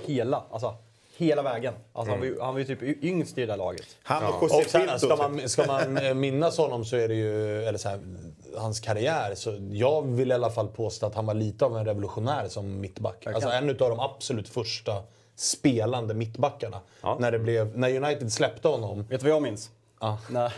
hela, 0.06 0.42
alltså 0.50 0.74
hela 1.16 1.42
vägen. 1.42 1.74
Alltså, 1.92 2.12
han, 2.12 2.20
var 2.20 2.26
ju, 2.26 2.40
han 2.40 2.54
var 2.54 2.58
ju 2.58 2.64
typ 2.64 3.04
yngst 3.04 3.38
i 3.38 3.40
det 3.40 3.46
där 3.46 3.56
laget. 3.56 3.86
Han 4.02 4.24
och 4.24 4.42
José 4.42 4.64
sen, 4.68 4.80
Pinto. 4.80 4.98
ska 4.98 5.16
man, 5.16 5.48
ska 5.48 5.66
man 5.66 5.96
eh, 5.96 6.14
minnas 6.24 6.58
honom 6.58 6.84
så 6.84 6.96
är 6.96 7.08
det 7.08 7.14
ju, 7.14 7.64
eller 7.64 7.78
så 7.78 7.88
här, 7.88 8.00
hans 8.56 8.80
karriär. 8.80 9.34
Så 9.34 9.58
jag 9.70 10.02
vill 10.02 10.30
i 10.30 10.34
alla 10.34 10.50
fall 10.50 10.68
påstå 10.68 11.06
att 11.06 11.14
han 11.14 11.26
var 11.26 11.34
lite 11.34 11.64
av 11.64 11.78
en 11.78 11.84
revolutionär 11.84 12.48
som 12.48 12.80
mittback. 12.80 13.26
Alltså 13.26 13.50
en 13.50 13.70
av 13.70 13.76
de 13.76 14.00
absolut 14.00 14.48
första 14.48 15.02
spelande 15.36 16.14
mittbackarna. 16.14 16.80
Ja. 17.02 17.16
När, 17.20 17.32
det 17.32 17.38
blev, 17.38 17.78
när 17.78 17.96
United 17.96 18.32
släppte 18.32 18.68
honom, 18.68 19.02
Vet 19.02 19.20
du 19.20 19.26
vad 19.26 19.36
jag 19.36 19.42
minns? 19.42 19.70
Ja. 20.02 20.18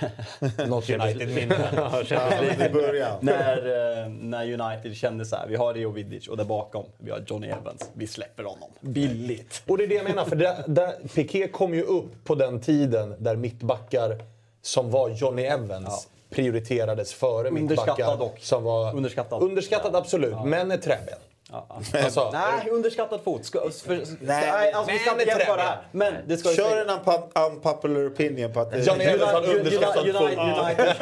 Ja, 2.11 2.67
i 2.67 2.71
början. 2.73 3.19
när, 3.21 3.57
eh, 4.03 4.09
när 4.09 4.61
United 4.61 4.97
kände 4.97 5.25
så 5.25 5.37
här, 5.37 5.47
vi 5.47 5.57
har 5.57 5.75
Rio 5.75 5.91
Vidic 5.91 6.29
och 6.29 6.37
där 6.37 6.45
bakom, 6.45 6.85
vi 6.99 7.11
har 7.11 7.25
Johnny 7.27 7.49
Evans. 7.49 7.91
Vi 7.95 8.07
släpper 8.07 8.45
honom. 8.45 8.71
Billigt. 8.81 9.63
Och 9.67 9.79
det 9.79 9.85
är 9.85 9.89
det 9.89 9.95
jag 9.95 10.05
menar, 10.05 10.25
för 10.25 10.37
där, 10.37 10.65
där, 10.67 11.09
Piqué 11.15 11.49
kom 11.49 11.75
ju 11.75 11.83
upp 11.83 12.25
på 12.25 12.35
den 12.35 12.61
tiden 12.61 13.15
där 13.19 13.37
mittbackar 13.37 14.19
som 14.63 14.91
var 14.91 15.09
Johnny 15.09 15.43
Evans 15.43 16.09
prioriterades 16.31 17.13
före 17.13 17.49
Underskattad 17.49 17.97
mittbackar 17.97 18.17
dock. 18.19 18.39
som 18.41 18.65
var... 18.65 18.97
Underskattad. 18.97 19.43
Underskattad 19.43 19.97
absolut, 19.97 20.37
men 20.45 20.71
är 20.71 20.77
träben. 20.77 21.19
Ja, 21.55 21.67
Alltså, 22.05 22.31
Nej, 22.33 22.71
underskattad 22.71 23.21
fot. 23.25 23.45
Ska, 23.45 23.59
för, 23.85 23.95
Nej, 23.95 24.07
nej, 24.21 24.73
alltså, 24.73 24.93
vi 24.93 24.99
ska 24.99 25.11
inte 25.11 25.23
är 25.25 25.27
jämföra 25.27 25.57
det 25.57 25.63
här. 25.63 25.79
Men 25.93 26.15
det 26.27 26.37
ska 26.37 26.49
Kör 26.55 26.81
en 26.83 26.89
unpo- 26.91 27.47
unpopular 27.51 28.07
opinion 28.09 28.53
på 28.53 28.61
att 28.61 28.71
det 28.71 28.77
United, 28.91 29.21
underskattat 29.59 29.97
United, 29.99 30.15
fot. 30.15 30.23
United, 30.23 30.95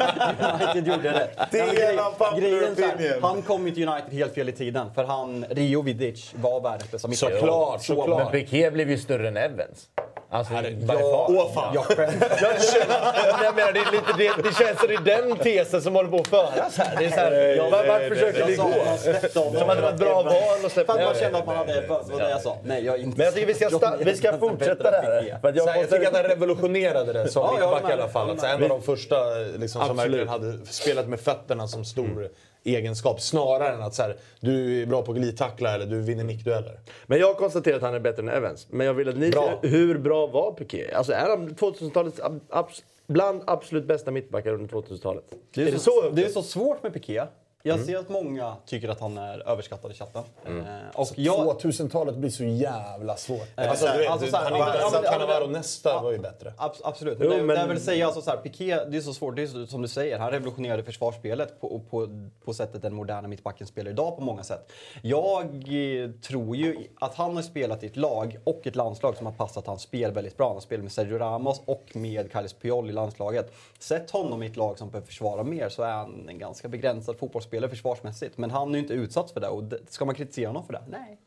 United 0.61 0.87
gjorde 0.87 1.11
rätt. 1.19 1.37
Det 1.51 1.59
är 1.59 1.93
en 1.93 1.99
unpopular 1.99 2.71
opinion. 2.71 3.19
Han 3.23 3.41
kom 3.41 3.67
ju 3.67 3.73
till 3.75 3.87
United 3.89 4.13
helt 4.13 4.33
fel 4.35 4.49
i 4.49 4.51
tiden. 4.51 4.93
För 4.95 5.03
han, 5.03 5.45
Rio 5.49 5.81
Vidic 5.81 6.31
var 6.35 6.61
världens 6.61 6.91
bästa 6.91 7.07
mittback. 7.07 7.31
Såklart, 7.33 7.83
Så- 7.83 7.95
såklart. 7.95 8.19
Men 8.23 8.31
Piqué 8.45 8.71
blev 8.71 8.89
ju 8.89 8.97
större 8.97 9.27
än 9.27 9.37
Evans. 9.37 9.87
Alltså, 10.33 10.53
far. 10.87 11.25
åh, 11.29 11.53
fan. 11.53 11.73
Jag 11.73 11.83
själv, 11.83 12.11
Jag 12.21 12.63
känner, 12.63 13.43
jag 13.43 13.55
menar, 13.55 13.71
det, 13.73 13.79
är 13.79 13.91
lite, 13.91 14.13
det, 14.17 14.43
det 14.49 14.55
känns 14.55 14.79
som 14.79 14.87
det 14.87 14.93
är 15.11 15.17
den 15.27 15.37
tesen 15.37 15.81
som 15.81 15.95
håller 15.95 16.09
på 16.09 16.17
att 16.17 16.27
föras 16.27 16.77
här. 16.77 16.95
Det 16.99 17.05
är 17.05 17.09
så 17.09 17.15
här 17.15 17.71
var, 17.71 17.87
vart 17.87 18.01
försöker 18.09 18.45
vi 18.45 18.55
jag 18.55 18.73
sa 18.73 18.91
gå? 18.91 18.97
släppte. 18.97 19.29
Som 19.29 19.69
att 19.69 19.75
det 19.75 19.81
var 19.81 19.89
ett 19.89 19.97
bra 19.99 20.13
val 20.23 20.33
att 20.33 20.61
För 20.61 20.69
släppa. 20.69 20.93
att 20.93 21.05
man 21.05 21.15
kände 21.15 21.37
att 21.39 21.45
man 21.45 21.55
hade... 21.55 21.87
Vad 21.87 22.07
var 22.09 22.19
det 22.19 22.29
jag 22.29 22.41
sa? 22.41 22.57
Nej, 22.63 22.85
jag 22.85 22.95
är 22.95 22.99
inte... 22.99 23.17
Men 23.17 23.25
jag 23.25 23.33
tycker 23.33 23.47
vi 23.47 23.53
ska, 23.53 23.67
sta- 23.69 24.03
vi 24.03 24.17
ska 24.17 24.37
fortsätta 24.37 24.91
det 24.91 24.97
här. 24.97 25.37
För 25.41 25.53
jag 25.55 25.65
här, 25.67 25.75
jag 25.81 25.89
tycker 25.89 26.07
att 26.07 26.15
han 26.15 26.23
revolutionerade 26.23 27.13
det 27.13 27.27
som 27.27 27.43
jag 27.43 27.53
mittback 27.71 27.89
i 27.89 27.93
alla 27.93 28.07
fall. 28.07 28.29
Alltså, 28.29 28.45
en 28.47 28.63
av 28.63 28.69
de 28.69 28.81
första 28.81 29.15
liksom, 29.57 29.87
som 29.87 29.97
verkligen 29.97 30.27
hade 30.27 30.65
spelat 30.65 31.07
med 31.07 31.19
fötterna 31.19 31.67
som 31.67 31.85
stor 31.85 32.29
egenskap. 32.63 33.21
Snarare 33.21 33.73
än 33.73 33.81
att 33.81 33.93
så 33.93 34.01
här, 34.01 34.15
du 34.39 34.81
är 34.81 34.85
bra 34.85 35.01
på 35.01 35.13
glidtackla 35.13 35.73
eller 35.75 35.85
du 35.85 36.01
vinner 36.01 36.23
nickdueller. 36.23 36.79
men 37.07 37.19
jag 37.19 37.37
konstaterar 37.37 37.75
att 37.75 37.81
han 37.81 37.93
är 37.93 37.99
bättre 37.99 38.21
än 38.21 38.29
Evans. 38.29 38.67
Men 38.69 38.87
jag 38.87 38.93
vill 38.93 39.09
att 39.09 39.17
ni 39.17 39.29
Bra. 39.29 39.59
säger, 39.61 39.77
hur 39.77 39.97
bra 39.97 40.27
var 40.27 40.51
Piqué? 40.51 40.91
Alltså 40.93 41.13
är 41.13 41.29
han 41.29 41.49
2000-talets 41.55 42.19
ab- 42.19 42.39
abs- 42.49 42.83
bland 43.07 43.41
absolut 43.47 43.85
bästa 43.85 44.11
mittbackar 44.11 44.53
under 44.53 44.67
2000-talet? 44.75 45.23
Det 45.53 45.61
är, 45.69 45.77
så, 45.77 46.09
det 46.09 46.23
är 46.25 46.29
så 46.29 46.41
svårt 46.41 46.83
med 46.83 46.93
Piqué. 46.93 47.23
Jag 47.65 47.79
ser 47.79 47.97
att 47.97 48.09
många 48.09 48.55
tycker 48.65 48.89
att 48.89 48.99
han 48.99 49.17
är 49.17 49.47
överskattad 49.49 49.91
i 49.91 49.93
chatten. 49.93 50.23
Eh, 50.45 50.51
och 50.95 51.07
jag, 51.15 51.59
2000-talet 51.61 52.15
blir 52.15 52.29
så 52.29 52.43
jävla 52.43 53.15
svårt. 53.17 53.47
Eh, 53.57 53.69
Alltså, 53.69 53.85
du 53.87 53.97
vet, 53.97 54.09
alltså, 54.09 54.27
så 54.27 54.37
här, 54.37 54.43
han 54.51 54.59
ja, 54.59 54.75
ja, 54.79 54.89
men- 54.93 55.11
Cannavaro 55.11 55.47
nästa 55.47 56.01
var 56.01 56.11
ju 56.11 56.17
bättre. 56.17 56.53
Abs 56.57 56.81
absolut. 56.83 57.17
Jo, 57.21 57.29
men- 57.29 57.47
det 57.47 57.55
jag 57.55 57.67
vill 57.67 57.81
säga, 57.81 58.05
alltså, 58.05 58.21
så 58.21 58.29
här, 58.29 58.37
Piqué, 58.37 58.85
det 58.85 58.97
är 58.97 59.01
så 59.01 59.13
svårt. 59.13 59.35
Det 59.35 59.41
är 59.43 59.47
så, 59.47 59.67
som 59.67 59.81
du 59.81 59.87
säger, 59.87 60.19
han 60.19 60.31
revolutionerade 60.31 60.83
försvarsspelet 60.83 61.61
på, 61.61 61.79
på, 61.89 62.07
på 62.45 62.53
sättet 62.53 62.81
den 62.81 62.93
moderna 62.93 63.27
mittbacken 63.27 63.67
spelar 63.67 63.91
idag 63.91 64.15
på 64.17 64.21
många 64.23 64.43
sätt. 64.43 64.71
Jag 65.01 65.43
eh, 65.45 66.09
tror 66.27 66.55
ju 66.55 66.87
att 66.99 67.15
han 67.15 67.35
har 67.35 67.43
spelat 67.43 67.83
i 67.83 67.85
ett 67.85 67.97
lag 67.97 68.37
och 68.43 68.67
ett 68.67 68.75
landslag 68.75 69.17
som 69.17 69.25
har 69.25 69.33
passat 69.33 69.67
hans 69.67 69.81
spel 69.81 70.11
väldigt 70.11 70.37
bra. 70.37 70.47
Han 70.47 70.55
har 70.55 70.61
spelat 70.61 70.83
med 70.83 70.91
Sergio 70.91 71.17
Ramos 71.17 71.61
och 71.65 71.85
med 71.93 72.31
Carles 72.31 72.53
Puyol 72.53 72.89
i 72.89 72.93
landslaget. 72.93 73.53
Sätt 73.79 74.11
honom 74.11 74.43
i 74.43 74.47
ett 74.47 74.57
lag 74.57 74.77
som 74.77 74.89
behöver 74.89 75.07
försvara 75.07 75.43
mer 75.43 75.69
så 75.69 75.83
är 75.83 75.91
han 75.91 76.29
en 76.29 76.37
ganska 76.39 76.67
begränsad 76.67 77.17
fotbollsspelare 77.17 77.52
försvarsmässigt. 77.61 78.37
Men 78.37 78.51
han 78.51 78.69
är 78.69 78.73
ju 78.73 78.79
inte 78.79 78.93
utsatt 78.93 79.31
för 79.31 79.39
det 79.39 79.47
och 79.47 79.63
det, 79.63 79.79
ska 79.89 80.05
man 80.05 80.15
kritisera 80.15 80.47
honom 80.47 80.65
för 80.65 80.73
det? 80.73 80.83
Nej. 80.87 81.17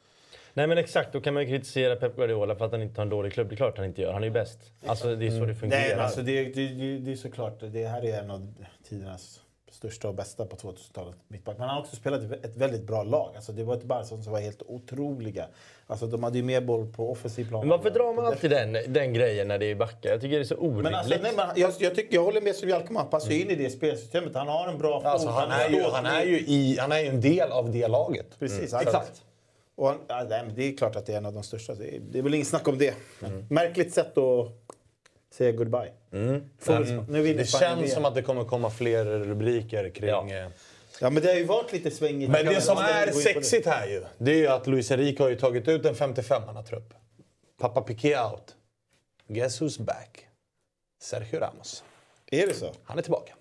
Nej 0.55 0.67
men 0.67 0.79
exakt, 0.79 1.13
då 1.13 1.21
kan 1.21 1.35
man 1.35 1.43
ju 1.43 1.49
kritisera 1.49 1.97
Pep 1.97 2.17
Guardiola 2.17 2.57
för 2.57 2.65
att 2.65 2.73
han 2.73 2.83
inte 2.83 3.01
har 3.01 3.03
en 3.03 3.11
dålig 3.11 3.33
klubb. 3.33 3.49
Det 3.49 3.55
är 3.55 3.57
klart 3.57 3.77
han 3.77 3.87
inte 3.87 4.03
gör. 4.03 4.13
Han 4.13 4.23
är 4.23 4.27
ju 4.27 4.33
bäst. 4.33 4.59
Alltså 4.87 5.17
det 5.17 5.27
är 5.27 5.31
så 5.31 5.45
det 5.45 5.55
fungerar. 5.55 5.81
Nej, 5.81 5.91
men 5.97 6.05
alltså 6.05 6.23
det, 6.23 6.45
det, 6.45 6.69
det, 6.69 6.99
det 6.99 7.13
är 7.13 7.17
såklart. 7.17 7.61
Det 7.61 7.87
här 7.87 8.05
är 8.05 8.23
en 8.23 8.31
av 8.31 8.55
tidernas 8.89 9.41
största 9.71 10.09
och 10.09 10.15
bästa 10.15 10.47
på 10.47 10.57
2000-talet. 10.57 11.17
Mittback. 11.29 11.59
Men 11.59 11.69
han 11.69 11.77
har 11.77 11.83
också 11.83 11.97
spelat 11.97 12.23
ett 12.23 12.57
väldigt 12.57 12.83
bra 12.83 13.03
lag. 13.03 13.33
Alltså 13.37 13.53
det 13.53 13.65
var 13.65 13.77
ett 13.77 13.85
Barca 13.85 14.05
som 14.05 14.33
var 14.33 14.41
helt 14.41 14.63
otroliga. 14.63 15.47
Alltså 15.89 16.07
de 16.07 16.23
hade 16.23 16.39
ju 16.39 16.45
mer 16.45 16.61
boll 16.61 16.87
på 16.93 17.11
offensiv 17.13 17.49
plan. 17.49 17.61
Men 17.61 17.69
varför 17.69 17.91
drar 17.91 18.15
man 18.15 18.27
alltid 18.27 18.51
den, 18.51 18.73
den 18.87 19.13
grejen 19.13 19.49
när 19.49 19.59
det 19.59 19.67
är 19.71 19.75
backar? 19.75 20.11
Jag 20.11 20.21
tycker 20.21 20.37
det 20.37 20.43
är 20.43 20.45
så 20.45 20.55
orimligt. 20.57 20.83
Men 20.85 20.95
alltså, 20.95 21.15
nej, 21.23 21.33
men 21.37 21.47
jag, 21.57 21.73
jag, 21.79 21.95
tycker, 21.95 22.15
jag 22.15 22.25
håller 22.25 22.41
med 22.41 22.55
som 22.57 22.69
Jalkemo. 22.69 22.99
Han 22.99 23.09
passar 23.11 23.31
ju 23.31 23.41
in 23.43 23.51
i 23.51 23.55
det 23.55 23.71
spelsystemet. 23.71 24.35
Han 24.35 24.49
har 24.49 24.69
en 24.69 24.79
bra 24.79 25.01
fot. 25.01 25.07
Alltså, 25.07 25.29
han, 25.29 25.51
är 25.51 25.69
ju, 25.69 25.83
han, 25.83 26.07
är 26.07 26.25
ju 26.25 26.39
i, 26.39 26.77
han 26.81 26.93
är 26.93 26.99
ju 27.01 27.07
en 27.07 27.21
del 27.21 27.53
av 27.53 27.73
det 27.73 27.89
laget. 27.89 28.27
Precis, 28.39 28.73
Mm. 28.73 28.87
exakt. 28.87 29.23
Och 29.75 29.87
han, 29.89 29.97
ja, 30.09 30.27
nej, 30.31 30.43
det 30.57 30.63
är 30.73 30.77
klart 30.77 30.97
att 30.97 31.07
det 31.07 31.13
är 31.13 31.17
en 31.17 31.27
av 31.27 31.33
de 31.33 31.43
största. 31.43 31.75
Det 31.75 31.97
är, 31.97 32.01
det 32.11 32.19
är 32.19 32.23
väl 32.23 32.35
inget 32.35 32.47
snack 32.49 32.69
om 32.69 32.79
det. 32.79 32.95
Märkligt 33.51 33.95
sätt 33.95 34.19
att 34.19 34.49
säga 35.35 35.53
goodbye. 35.53 35.93
Får 36.61 36.79
vi- 36.81 37.13
nu 37.13 37.35
Det 37.35 37.45
känns 37.49 37.93
som 37.93 38.05
att 38.05 38.15
det 38.15 38.23
kommer 38.23 38.45
komma 38.45 38.71
fler 38.71 39.05
rubriker 39.05 39.89
kring 39.91 40.09
Ja. 40.09 40.27
Ja, 41.01 41.11
men 41.11 41.23
det 41.23 41.29
har 41.29 41.37
ju 41.37 41.45
varit 41.45 41.73
lite 41.73 41.91
svängigt. 41.91 42.31
Men 42.31 42.47
det 42.47 42.61
som 42.61 42.79
är 42.79 43.13
sexigt 43.13 43.67
här 43.67 43.87
ju, 43.87 44.05
det 44.19 44.31
är 44.31 44.37
ju 44.37 44.47
att 44.47 44.67
Luis 44.67 44.91
Enrique 44.91 45.23
har 45.23 45.31
ju 45.31 45.37
tagit 45.37 45.69
ut 45.69 45.85
en 45.85 45.95
55-manna-trupp. 45.95 46.95
Pappa 47.61 47.81
Piqué 47.81 48.19
out. 48.19 48.55
Guess 49.29 49.61
who's 49.61 49.83
back? 49.83 50.27
Sergio 51.03 51.41
Ramos. 51.41 51.85
Är 52.31 52.47
det 52.47 52.55
så? 52.55 52.73
Han 52.85 52.99
är 52.99 53.03
tillbaka. 53.03 53.35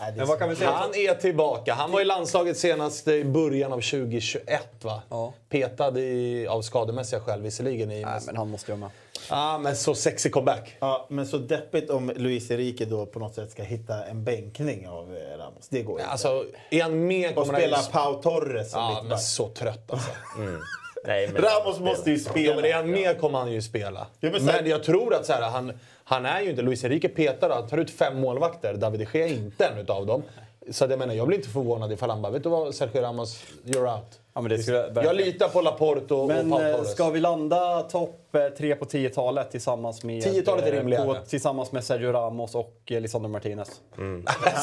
Nej, 0.00 0.12
det 0.12 0.16
är 0.16 0.18
Men 0.18 0.28
vad 0.28 0.38
kan 0.38 0.48
vi 0.48 0.56
säga? 0.56 0.70
Han 0.70 0.94
är 0.94 1.14
tillbaka. 1.14 1.74
Han 1.74 1.90
var 1.90 2.00
i 2.00 2.04
landslaget 2.04 2.58
senast 2.58 3.08
i 3.08 3.24
början 3.24 3.72
av 3.72 3.76
2021 3.80 4.84
va? 4.84 5.02
Ja. 5.08 5.34
Petad 5.48 5.98
i, 5.98 6.46
av 6.46 6.62
skademässiga 6.62 7.20
skäl 7.20 7.42
visserligen. 7.42 7.90
I, 7.90 8.04
Nej, 8.04 8.20
men 8.26 8.36
han 8.36 8.50
måste 8.50 8.72
ju 8.72 8.78
vara 8.78 8.90
med. 9.30 9.38
ah, 9.38 9.58
men 9.58 9.76
så 9.76 9.94
sexig 9.94 10.32
comeback. 10.32 10.76
Ja, 10.80 11.06
men 11.10 11.26
så 11.26 11.38
deppigt 11.38 11.90
om 11.90 12.12
Luis 12.16 12.50
Enrique 12.50 12.84
då 12.86 13.06
på 13.06 13.18
något 13.18 13.34
sätt 13.34 13.50
ska 13.50 13.62
hitta 13.62 14.04
en 14.04 14.24
bänkning 14.24 14.88
av 14.88 15.16
eh, 15.16 15.38
Ramos. 15.38 15.68
Det 15.68 15.82
går 15.82 16.00
inte. 16.00 16.10
Alltså, 16.10 16.44
är 16.70 16.82
han 16.82 17.06
med 17.06 17.28
och 17.28 17.34
kommer 17.34 17.52
han 17.52 17.62
spela 17.62 17.76
ju- 17.82 17.92
Pau 17.92 18.22
Torres 18.22 18.70
som 18.70 18.80
Ja, 18.80 18.88
men 18.94 19.02
mittback. 19.04 19.20
så 19.22 19.48
trött 19.48 19.90
alltså. 19.92 20.10
Nej, 21.04 21.30
men... 21.32 21.42
Ramos 21.42 21.80
måste 21.80 22.10
ju 22.10 22.18
spela. 22.18 22.40
Ja, 22.50 22.56
men 22.56 22.64
är 22.64 22.74
han 22.74 22.90
med 22.90 23.20
kommer 23.20 23.38
han 23.38 23.52
ju 23.52 23.62
spela. 23.62 24.06
Ja, 24.20 24.30
men 24.32 24.44
men, 24.44 24.66
jag 24.66 24.84
tror 24.84 25.14
att 25.14 25.26
så 25.26 25.32
här, 25.32 25.42
han, 25.50 25.72
han 26.04 26.26
är 26.26 26.40
ju 26.40 26.50
inte... 26.50 26.62
Luis 26.62 26.84
Enrique 26.84 27.08
petar 27.08 27.50
han 27.50 27.68
tar 27.68 27.78
ut 27.78 27.90
fem 27.90 28.20
målvakter. 28.20 28.74
David 28.74 29.00
de 29.12 29.18
Gea 29.18 29.26
är 29.28 29.32
inte 29.32 29.64
en 29.66 29.78
utav 29.78 30.06
dem. 30.06 30.22
Så 30.70 30.84
jag 30.84 30.98
menar, 30.98 31.14
jag 31.14 31.26
blir 31.26 31.38
inte 31.38 31.50
förvånad 31.50 31.92
ifall 31.92 32.10
han 32.10 32.22
bara, 32.22 32.32
vet 32.32 32.42
du 32.42 32.48
vad 32.48 32.74
Sergio 32.74 33.00
Ramos, 33.02 33.42
you're 33.64 33.94
out. 33.96 34.20
Ja, 34.38 34.42
men 34.42 34.50
det 34.50 34.58
skulle, 34.58 34.92
Jag 34.94 35.16
litar 35.16 35.48
på 35.48 35.60
Laporte 35.60 36.14
och, 36.14 36.28
Men 36.28 36.52
och 36.52 36.58
Pau 36.60 36.68
eh, 36.68 36.82
ska 36.82 37.10
vi 37.10 37.20
landa 37.20 37.82
topp 37.82 38.34
eh, 38.34 38.48
tre 38.48 38.74
på 38.76 38.84
10-talet 38.84 39.50
tillsammans 39.50 40.04
med... 40.04 40.22
10-talet 40.22 40.64
är 40.66 40.72
eh, 40.72 40.76
rimligare. 40.78 41.06
på- 41.06 41.16
Tillsammans 41.28 41.72
med 41.72 41.84
Sergio 41.84 42.12
Ramos 42.12 42.54
och 42.54 42.74
Lisandro 42.86 43.28
Martinez. 43.30 43.68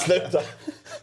Sluta! 0.05 0.41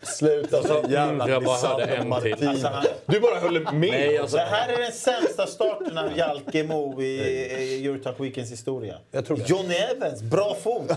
Sluta 0.02 0.62
så 0.62 0.84
jävla 0.88 1.28
jag 1.28 1.44
bara 1.44 1.56
hörde 1.56 1.84
en 1.84 2.20
till. 2.22 2.48
Alltså, 2.48 2.66
han, 2.68 2.84
Du 3.06 3.20
bara 3.20 3.38
höll 3.38 3.60
med! 3.60 3.72
Nej, 3.80 4.18
alltså, 4.18 4.36
det 4.36 4.42
här 4.42 4.72
är 4.72 4.78
den 4.82 4.92
sämsta 4.92 5.46
starten 5.46 5.98
av 5.98 6.16
Jalkemo 6.18 7.02
i 7.02 7.04
i 7.04 7.86
Eurotalk 7.86 8.20
Weekends 8.20 8.52
historia. 8.52 8.98
Jag 9.10 9.26
tror. 9.26 9.38
Johnny 9.46 9.74
Evans, 9.74 10.22
bra 10.22 10.56
fot! 10.62 10.92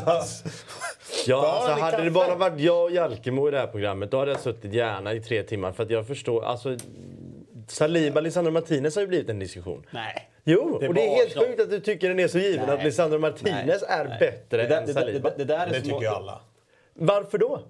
Ja, 1.27 1.47
alltså, 1.47 1.71
hade 1.83 2.03
det 2.03 2.11
bara 2.11 2.35
varit 2.35 2.59
jag 2.59 2.83
och 2.83 2.91
Jalkemo 2.91 3.47
i 3.47 3.51
det 3.51 3.59
här 3.59 3.67
programmet 3.67 4.11
då 4.11 4.19
hade 4.19 4.31
jag 4.31 4.39
suttit 4.39 4.73
gärna 4.73 5.13
i 5.13 5.19
tre 5.21 5.43
timmar. 5.43 5.71
För 5.71 5.83
att 5.83 5.89
jag 5.89 6.07
förstår, 6.07 6.45
alltså... 6.45 6.77
Saliba, 7.67 8.21
Lisandro 8.21 8.51
Martinez 8.51 8.95
har 8.95 9.01
ju 9.01 9.07
blivit 9.07 9.29
en 9.29 9.39
diskussion. 9.39 9.85
Nej. 9.91 10.29
Jo, 10.43 10.77
Det 10.81 10.87
och 10.87 10.93
det 10.93 11.07
är 11.07 11.15
helt 11.15 11.31
så. 11.31 11.39
sjukt 11.39 11.61
att 11.61 11.69
du 11.69 11.79
tycker 11.79 12.09
den 12.09 12.19
är 12.19 12.27
så 12.27 12.39
given 12.39 12.65
Nej. 12.67 12.77
att 12.77 12.83
Lisandro 12.83 13.19
Martinez 13.19 13.83
Nej. 13.89 13.99
är 13.99 14.05
Nej. 14.05 14.17
bättre 14.19 14.57
Det 14.57 14.67
där, 14.67 14.77
än 14.81 14.85
det, 14.87 14.93
där- 14.93 15.01
det, 15.05 15.07
Saliba. 15.07 15.29
där- 15.29 15.37
det 15.37 15.43
där 15.45 15.67
är 15.67 15.71
Det 15.71 15.81
tycker 15.81 16.01
ju 16.01 16.07
alla. 16.07 16.41
Varför 16.93 17.37
då? 17.37 17.61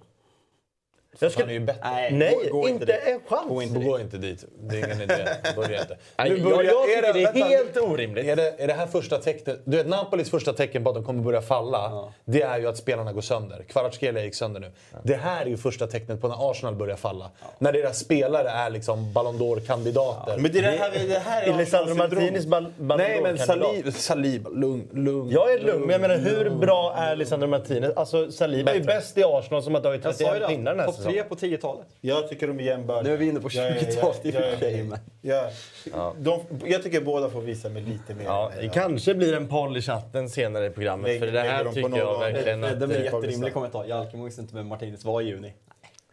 Jag 1.19 1.31
Han 1.35 1.49
är 1.49 1.53
ju 1.53 1.59
bättre. 1.59 1.81
Nej, 1.83 2.11
Nej, 2.13 2.49
gå- 2.51 2.61
gå 2.61 2.69
inte 2.69 2.85
dit. 2.85 2.95
en 3.05 3.19
chans. 3.27 3.47
Gå 3.49 3.61
inte. 3.61 3.79
Gå 3.79 3.99
inte 3.99 4.17
dit. 4.17 4.45
Det 4.61 4.75
är 4.81 4.85
ingen 4.85 5.01
idé. 5.01 5.27
Börja 5.55 5.81
inte. 5.81 5.97
Nej, 6.17 6.29
Nu 6.29 6.43
börjar- 6.43 6.63
jag 6.63 6.85
tycker 6.87 7.13
det 7.13 7.19
är 7.19 7.33
vänta, 7.33 7.45
helt 7.47 7.77
orimligt. 7.77 8.25
Är 8.25 8.35
det, 8.35 8.53
är 8.57 8.67
det 8.67 8.73
här 8.73 8.87
första 8.87 9.17
tecknet? 9.17 9.61
Du 9.65 9.77
vet, 9.77 9.87
Napolis 9.87 10.29
första 10.31 10.53
tecken 10.53 10.83
på 10.83 10.89
att 10.89 10.95
de 10.95 11.03
kommer 11.05 11.23
börja 11.23 11.41
falla, 11.41 12.11
det 12.25 12.41
är 12.41 12.59
ju 12.59 12.67
att 12.67 12.77
spelarna 12.77 13.13
går 13.13 13.21
sönder. 13.21 13.63
Kvaratskhelia 13.69 14.23
gick 14.23 14.35
sönder 14.35 14.59
nu. 14.59 14.71
Det 15.03 15.15
här 15.15 15.41
är 15.45 15.49
ju 15.49 15.57
första 15.57 15.87
tecknet 15.87 16.21
på 16.21 16.27
när 16.27 16.51
Arsenal 16.51 16.75
börjar 16.75 16.95
falla. 16.95 17.29
När 17.59 17.73
deras 17.73 17.99
spelare 17.99 18.49
är 18.49 18.69
liksom 18.69 19.13
Ballon 19.13 19.35
d'Or-kandidater. 19.37 20.37
Men 20.37 20.51
det, 20.51 20.59
är 20.59 20.61
det, 20.63 20.69
här, 20.69 20.91
det 21.07 21.19
här 21.19 21.41
är 21.41 21.47
Är 21.47 21.61
Arsenal-syndrom. 21.61 21.97
Martinez 21.97 22.45
Ballon 22.45 22.73
Nej, 22.77 23.21
men 23.21 23.35
d'Or-kandidat? 23.37 23.45
Saliba, 23.45 23.91
Saliba 23.91 24.49
lugn, 24.49 24.87
lugn. 24.93 25.31
Jag 25.31 25.53
är 25.53 25.59
lugn, 25.59 25.81
men 25.81 25.89
jag 25.89 26.01
menar 26.01 26.17
hur 26.17 26.49
bra 26.49 26.93
är 26.97 27.15
Lisandro 27.15 27.47
Martinez? 27.47 27.91
Alltså 27.95 28.31
Saliba 28.31 28.71
är 28.71 28.75
ju 28.75 28.81
bäst 28.83 29.17
i 29.17 29.23
Arsenal 29.23 29.63
som 29.63 29.73
har 29.75 29.81
tagit 29.81 30.03
Jag 30.05 30.15
sa 30.15 30.23
ju 30.23 30.29
31 30.29 30.49
pinnar 30.49 30.71
den 30.71 30.77
det, 30.77 30.83
här 30.83 30.91
topp 30.91 31.04
tre 31.11 31.23
på 31.23 31.35
10-talet. 31.35 31.85
Jag 32.01 32.29
tycker 32.29 32.47
de 32.47 32.59
är 32.59 32.63
jämbördiga. 32.63 33.03
Nu 33.03 33.13
är 33.13 33.17
vi 33.17 33.25
inne 33.29 33.39
på 33.39 33.49
Jag 33.51 33.67
är- 33.67 33.73
20-talet 33.79 34.25
i 34.25 34.29
och 34.31 34.33
jag- 34.35 34.51
för 34.51 34.57
sig, 34.59 34.73
jag- 35.21 36.83
tycker 36.83 37.01
båda 37.01 37.29
får 37.29 37.41
visa 37.41 37.69
mig 37.69 37.81
lite 37.81 38.13
mer. 38.15 38.25
Ja, 38.25 38.51
det 38.61 38.69
kanske 38.69 39.15
blir 39.15 39.35
en 39.35 39.47
poll 39.47 39.77
i 39.77 39.81
chatten 39.81 40.29
senare 40.29 40.65
i 40.65 40.69
programmet. 40.69 41.07
Lägg- 41.07 41.19
För 41.19 41.27
det 41.27 41.39
här 41.41 41.63
tycker 41.71 41.97
jag 41.97 42.19
verkligen 42.19 42.63
att... 42.63 42.79
det 42.79 42.85
en 42.85 42.91
eh, 42.91 43.03
jätterimlig 43.03 43.53
kommentar. 43.53 43.85
Jalkemo 43.85 44.25
visste 44.25 44.41
inte 44.41 44.55
vem 44.55 44.67
Martinez 44.67 45.05
var 45.05 45.21
i 45.21 45.25
juni. 45.25 45.53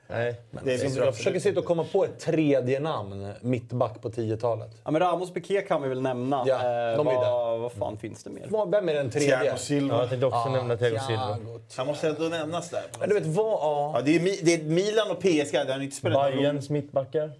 Nej. 0.07 0.41
Det 0.65 0.75
är 0.75 0.85
Jag, 0.97 1.07
jag 1.07 1.17
försöker 1.17 1.41
sitta 1.41 1.61
och 1.61 1.67
komma 1.67 1.85
på 1.93 2.05
ett 2.05 2.19
tredje 2.19 2.81
namn, 2.81 3.33
mittback 3.41 4.03
på 4.03 4.11
10-talet. 4.11 4.71
Ja, 4.85 4.91
men 4.91 5.01
Ramos 5.03 5.33
Piqué 5.35 5.61
kan 5.63 5.83
vi 5.83 5.89
väl 5.89 6.03
nämna. 6.03 6.45
Ja, 6.47 6.55
Eh, 6.55 6.97
de 6.97 7.07
är 7.07 7.15
vad, 7.15 7.61
vad 7.61 7.73
fan 7.73 7.99
finns 7.99 8.25
det 8.25 8.31
mer? 8.31 8.67
Vem 8.71 8.89
är 8.89 8.95
den 8.95 9.11
tredje? 9.11 9.41
Thiago 9.41 9.57
Silva. 9.59 9.95
Ja, 9.95 10.01
jag 10.01 10.09
tänkte 10.09 10.27
också 10.27 10.49
nämna 10.49 10.77
Thiago 10.77 10.99
Silva. 11.07 11.37
Thiago. 11.37 11.61
Han 11.77 11.87
måste 11.87 12.09
ändå 12.09 12.25
nämnas 12.25 12.71
där. 12.71 12.83
Men 13.01 13.09
du 13.09 13.15
vet 13.15 13.27
vad? 13.27 13.47
Ja. 13.47 13.93
Ja, 13.95 14.01
det, 14.05 14.17
är, 14.17 14.45
det 14.45 14.55
är 14.55 14.63
Milan 14.63 15.11
och 15.11 15.21
PSG. 15.21 15.53
Det 15.53 15.73
har 15.73 15.81
inte 15.81 15.97
spelat. 15.97 16.33
Bayerns 16.33 16.71
mittbackar. 16.71 17.33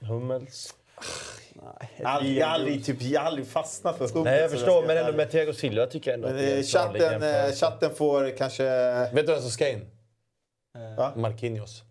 Hummels. 0.00 0.74
Nej, 1.52 1.90
jag 2.36 2.46
har 2.46 2.54
aldrig, 2.54 2.84
typ, 2.84 3.02
jag 3.02 3.24
aldrig 3.26 3.46
fastnat 3.46 3.98
för 3.98 4.08
Hummels. 4.08 4.24
Nej, 4.24 4.40
jag 4.40 4.50
förstår. 4.50 4.86
Men 4.86 4.98
ändå 4.98 5.12
med 5.12 5.30
Thiago 5.30 5.52
Silva 5.52 5.86
tycker 5.86 6.10
jag 6.10 6.14
ändå 6.14 6.28
att 6.28 6.34
Men, 6.34 6.44
det 6.44 6.52
är 6.52 6.58
eh, 6.58 6.62
chatten, 6.64 7.22
eh, 7.22 7.52
chatten 7.52 7.90
får 7.94 8.36
kanske... 8.38 8.64
Vet 9.12 9.26
du 9.26 9.32
vem 9.32 9.40
som 9.42 9.50
ska 9.50 9.68
in? 9.68 9.86
Va? 10.96 11.12
Marquinhos. 11.16 11.82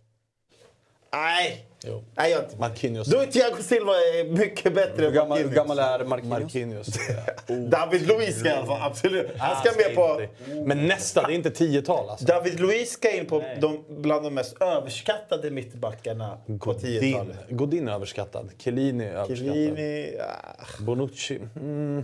Nej! 1.14 1.66
Jo. 1.86 2.04
Nej, 2.16 2.32
jag, 2.32 2.60
Marquinhos. 2.60 3.08
då 3.08 3.18
är 3.18 3.26
Thiago 3.26 3.62
Silva 3.62 3.92
eh, 3.92 4.26
mycket 4.28 4.74
bättre 4.74 5.08
än 5.08 5.14
gammal, 5.14 5.38
hur 5.38 5.46
Marquinhos. 5.46 5.56
gammal 5.56 5.80
är 5.80 6.06
Marquinhos? 6.06 6.40
Marquinhos. 6.44 7.70
David 7.70 8.08
Luiz 8.08 8.40
ska 8.40 8.50
i 8.50 8.52
alla 8.52 8.66
fall, 8.66 8.82
absolut. 8.82 9.38
Han 9.38 9.56
ska 9.56 9.72
med 9.78 9.96
på... 9.96 10.22
Men 10.66 10.88
nästa, 10.88 11.28
det 11.28 11.34
är 11.34 11.36
inte 11.36 11.52
tiotal 11.52 12.10
alltså. 12.10 12.26
David 12.26 12.60
Luiz 12.60 12.92
ska 12.92 13.12
in 13.12 13.26
på 13.26 13.44
de, 13.62 13.84
bland 13.90 14.24
de 14.24 14.34
mest 14.34 14.62
överskattade 14.62 15.52
mittbackarna 15.52 16.38
på 16.60 16.74
10-talet. 16.74 17.38
Godin, 17.38 17.58
Godin 17.58 17.88
är 17.88 17.94
överskattad. 17.94 18.50
Chiellini 18.58 19.04
är 19.06 19.14
överskattad. 19.14 19.54
Chiellini... 19.54 20.18
ah. 20.20 20.84
Bonucci. 20.84 21.40
Mm. 21.56 22.04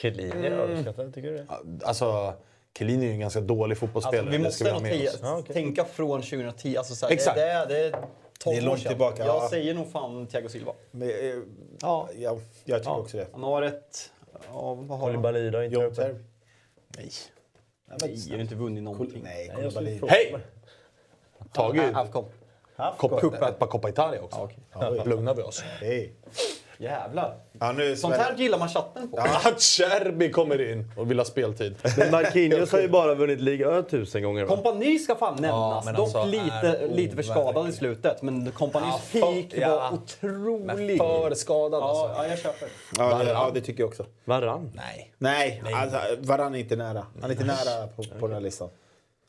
Chiellini 0.00 0.46
är 0.46 0.50
överskattad, 0.50 1.14
tycker 1.14 1.30
du 1.30 1.36
det? 1.36 1.46
Alltså, 1.84 2.34
Chiellini 2.78 3.04
är 3.04 3.08
ju 3.08 3.14
en 3.14 3.20
ganska 3.20 3.40
dålig 3.40 3.78
fotbollsspelare. 3.78 4.18
Alltså, 4.20 4.30
vi 4.30 4.36
det 4.38 4.44
måste 4.44 4.64
oss. 5.08 5.18
Ja, 5.22 5.36
okej. 5.38 5.54
tänka 5.54 5.84
från 5.84 6.22
2010. 6.22 6.76
Alltså, 6.76 6.94
så 6.94 7.06
här, 7.06 7.12
Exakt. 7.12 7.36
Det, 7.36 7.42
det, 7.42 7.50
är- 7.50 7.66
det 7.66 7.78
är 7.86 7.90
12 7.90 8.06
Det 8.44 8.56
är 8.56 8.60
långt 8.62 8.86
tillbaka, 8.86 9.24
Jag 9.26 9.36
ja. 9.36 9.48
säger 9.50 9.74
nog 9.74 9.90
fan 9.92 10.26
Thiago 10.26 10.48
Silva. 10.48 10.72
Men, 10.90 11.08
eh, 11.10 11.14
ja, 11.80 12.08
jag, 12.18 12.40
jag 12.64 12.78
tycker 12.78 12.90
Ja. 12.90 12.96
också 12.98 13.16
det. 13.16 13.26
Han 13.32 13.42
har 13.42 13.62
ett... 13.62 14.10
Ja, 14.52 14.74
vad 14.74 14.88
har 14.88 14.96
han? 14.98 15.00
Koulibaly 15.00 15.50
då? 15.50 15.64
Inte 15.64 15.74
John. 15.74 15.94
Terry. 15.94 16.14
Nej. 16.96 17.10
Nej, 18.02 18.24
jag 18.28 18.36
har 18.36 18.42
inte 18.42 18.54
vunnit 18.54 18.82
någonting. 18.82 19.20
Nej, 19.24 19.52
fråga. 19.98 20.12
Hej! 20.12 20.36
Tagit 21.52 21.94
Avkom. 21.96 22.24
Coppa- 22.98 23.48
ett 23.48 23.58
par 23.58 23.66
Coppa 23.66 23.88
Italia 23.88 24.22
också. 24.22 24.48
Ja, 24.72 24.90
okej. 24.90 25.02
Lugnar 25.06 25.34
vi 25.34 25.42
oss. 25.42 25.60
Hej. 25.80 26.12
Jävlar. 26.78 27.36
Ja, 27.60 27.72
nu 27.72 27.96
Sånt 27.96 28.16
här 28.16 28.34
gillar 28.36 28.58
man 28.58 28.68
chatten 28.68 29.10
på. 29.10 29.18
Att 29.44 29.60
Cherby 29.62 30.30
kommer 30.30 30.70
in 30.72 30.90
och 30.96 31.10
vill 31.10 31.18
ha 31.18 31.24
speltid. 31.24 31.74
Men 31.98 32.10
Marquinhos 32.10 32.72
har 32.72 32.80
ju 32.80 32.88
bara 33.00 33.14
vunnit 33.14 33.40
ligan 33.40 33.84
tusen 33.84 34.22
gånger. 34.22 34.44
Va? 34.44 34.56
Kompani 34.56 34.98
ska 34.98 35.14
fan 35.16 35.36
nämnas. 35.40 35.84
men 35.84 35.94
Dock 35.94 36.04
alltså, 36.04 36.24
lite, 36.24 36.78
är 36.80 36.88
lite 36.88 37.16
för 37.16 37.22
skadad 37.22 37.68
i 37.68 37.72
slutet. 37.72 38.22
Men 38.22 38.50
Kompanis 38.50 38.94
Ja, 39.12 39.20
peak 39.20 39.46
ja. 39.62 39.68
var 39.68 39.92
otrolig. 39.92 40.98
För 40.98 41.34
skadad 41.34 41.82
Ja, 41.82 41.88
alltså. 41.88 42.22
ja, 42.22 42.28
jag 42.28 42.38
köper. 42.38 42.68
Ja, 42.98 43.18
det, 43.18 43.30
ja, 43.30 43.50
det 43.54 43.60
tycker 43.60 43.82
jag 43.82 43.88
också. 43.88 44.06
Varann. 44.24 44.70
Nej. 44.74 45.12
Nej, 45.18 45.62
alltså, 45.74 45.98
Varann 46.18 46.54
är 46.54 46.58
inte 46.58 46.76
nära. 46.76 47.06
Han 47.20 47.30
är 47.30 47.34
inte 47.34 47.44
nära 47.44 47.86
på, 47.96 48.02
på 48.20 48.26
den 48.26 48.34
här 48.34 48.40
listan. 48.42 48.68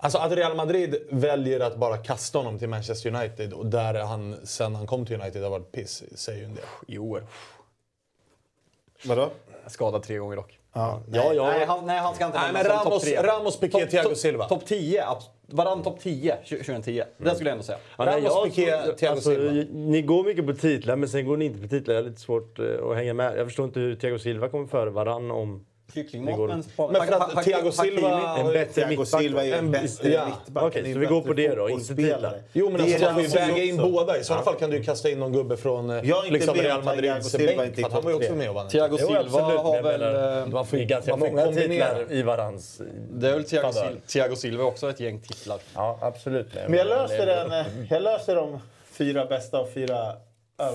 Alltså 0.06 0.18
att 0.18 0.32
Real 0.32 0.56
Madrid 0.56 0.96
väljer 1.10 1.60
att 1.60 1.78
bara 1.78 1.98
kasta 1.98 2.38
honom 2.38 2.60
till 2.60 2.70
Manchester 2.70 3.16
United 3.16 3.54
och 3.54 3.66
där 3.66 3.94
han 4.04 4.36
sen 4.44 4.76
han 4.76 4.88
kom 4.88 5.06
till 5.06 5.22
United 5.22 5.44
har 5.44 5.50
varit 5.50 5.72
piss 5.72 6.04
säger 6.16 6.40
ju 6.40 6.46
en 6.46 6.56
del. 6.56 6.64
Jo. 6.88 7.20
Vadå? 9.06 9.30
Skadad 9.68 10.04
tre 10.04 10.18
gånger 10.18 10.36
dock. 10.36 10.60
Ja, 10.74 11.02
Ja, 11.12 11.34
ja. 11.34 11.48
Nej, 11.48 11.66
han, 11.66 11.86
nej, 11.86 12.00
han 12.00 12.16
ska 12.16 12.26
inte 12.26 12.40
Nej, 12.40 12.54
men 12.54 12.64
Ramos-. 12.64 13.22
Ramos, 13.24 13.60
Piqué, 13.60 13.80
Topp- 13.80 13.90
Thiago 13.90 14.16
Silva. 14.16 14.48
Topp 14.48 14.66
10. 14.66 15.02
abs- 15.04 15.30
Varann 15.48 15.84
topp 15.84 16.00
10 16.00 16.36
2010. 16.50 17.04
Det 17.18 17.36
skulle 17.36 17.50
jag 17.50 17.52
ändå 17.54 17.64
säga. 17.64 17.78
Ja, 17.98 18.06
nej, 18.06 18.16
Ramos, 18.22 18.34
jag- 18.34 18.44
Piqué, 18.46 18.94
Thiago 18.98 19.12
alltså, 19.16 19.30
Silva. 19.30 19.52
Ni 19.74 20.02
går 20.02 20.24
mycket 20.24 20.46
på 20.46 20.54
titlar, 20.54 20.96
men 20.96 21.10
sen 21.10 21.26
går 21.28 21.38
ni 21.38 21.46
inte 21.46 21.62
på 21.62 21.68
titlar. 21.68 21.96
Jag 21.96 22.02
har 22.04 22.10
lite 22.10 22.22
svårt 22.22 22.60
eh, 22.60 22.66
att 22.90 22.96
hänga 22.96 23.14
med. 23.14 23.38
Jag 23.38 23.48
förstår 23.48 23.66
inte 23.66 23.80
hur 23.80 23.96
Thiago 23.96 24.18
Silva 24.20 24.50
kommer 24.50 24.68
före 24.68 24.90
varann 24.90 25.32
om... 25.32 25.66
Kycklingmat 25.94 26.40
men... 26.40 26.64
för 26.64 27.12
att 27.14 27.44
Thiago 27.44 27.72
Silva- 27.72 28.38
En 28.40 28.48
bättre 28.54 28.88
mittback. 28.88 29.08
Silva 29.22 29.42
är 29.42 29.46
ju 29.46 29.52
en 29.54 29.60
En- 29.60 29.72
bättre 29.72 30.10
ja. 30.10 30.26
mittback. 30.26 30.64
Okej, 30.64 30.94
så 30.94 31.00
vi 31.00 31.06
går 31.06 31.22
på 31.22 31.34
det 31.34 31.56
då, 31.56 31.70
inte 31.70 31.96
titlar. 31.96 32.42
Jo 32.54 32.70
men 32.70 32.78
Det 32.78 32.84
alltså 32.84 32.98
är 33.06 33.14
man 33.14 33.14
får 33.14 33.22
ju 33.24 33.28
väga 33.54 33.64
in 33.64 33.78
båda. 33.78 34.18
I 34.18 34.24
sådana 34.24 34.44
fall 34.44 34.56
kan 34.56 34.70
du 34.70 34.78
ju 34.78 34.84
kasta 34.84 35.10
in 35.10 35.20
någon 35.20 35.34
gubbe 35.34 35.58
från 35.58 35.90
eh, 35.90 35.96
Jag 36.10 36.18
är 36.18 36.22
inte 36.28 36.32
liksom 36.34 36.56
Real 36.56 36.84
Madrids 36.84 37.30
Silva 37.32 37.56
bänk. 37.66 37.92
han 37.92 38.04
var 38.04 38.12
ju 38.12 38.18
också 38.18 38.34
med 38.36 38.50
och 38.50 38.56
vann. 38.56 38.68
Thiago 38.70 38.98
Silva 38.98 39.42
har 39.42 39.82
väl... 39.82 40.02
eh, 40.42 40.48
Man 40.54 40.66
får 40.66 40.78
är 40.78 40.84
ganska 40.84 41.16
många 41.16 41.46
titlar 41.52 42.06
i 42.12 42.22
Varans... 42.22 42.82
Det 43.12 43.30
är 43.30 43.34
väl 43.34 43.44
Thiago, 44.08 44.36
Silva 44.36 44.64
också 44.64 44.90
ett 44.90 45.00
gäng 45.00 45.20
titlar. 45.20 45.60
Ja, 45.76 45.98
absolut. 46.02 46.48
Men 46.68 46.74
jag 46.74 46.88
löser, 46.88 47.26
den, 47.26 47.52
eh, 47.52 47.66
jag 47.90 48.04
löser 48.04 48.36
de 48.36 48.60
fyra 48.92 49.26
bästa 49.26 49.60
och 49.60 49.70
fyra 49.74 50.14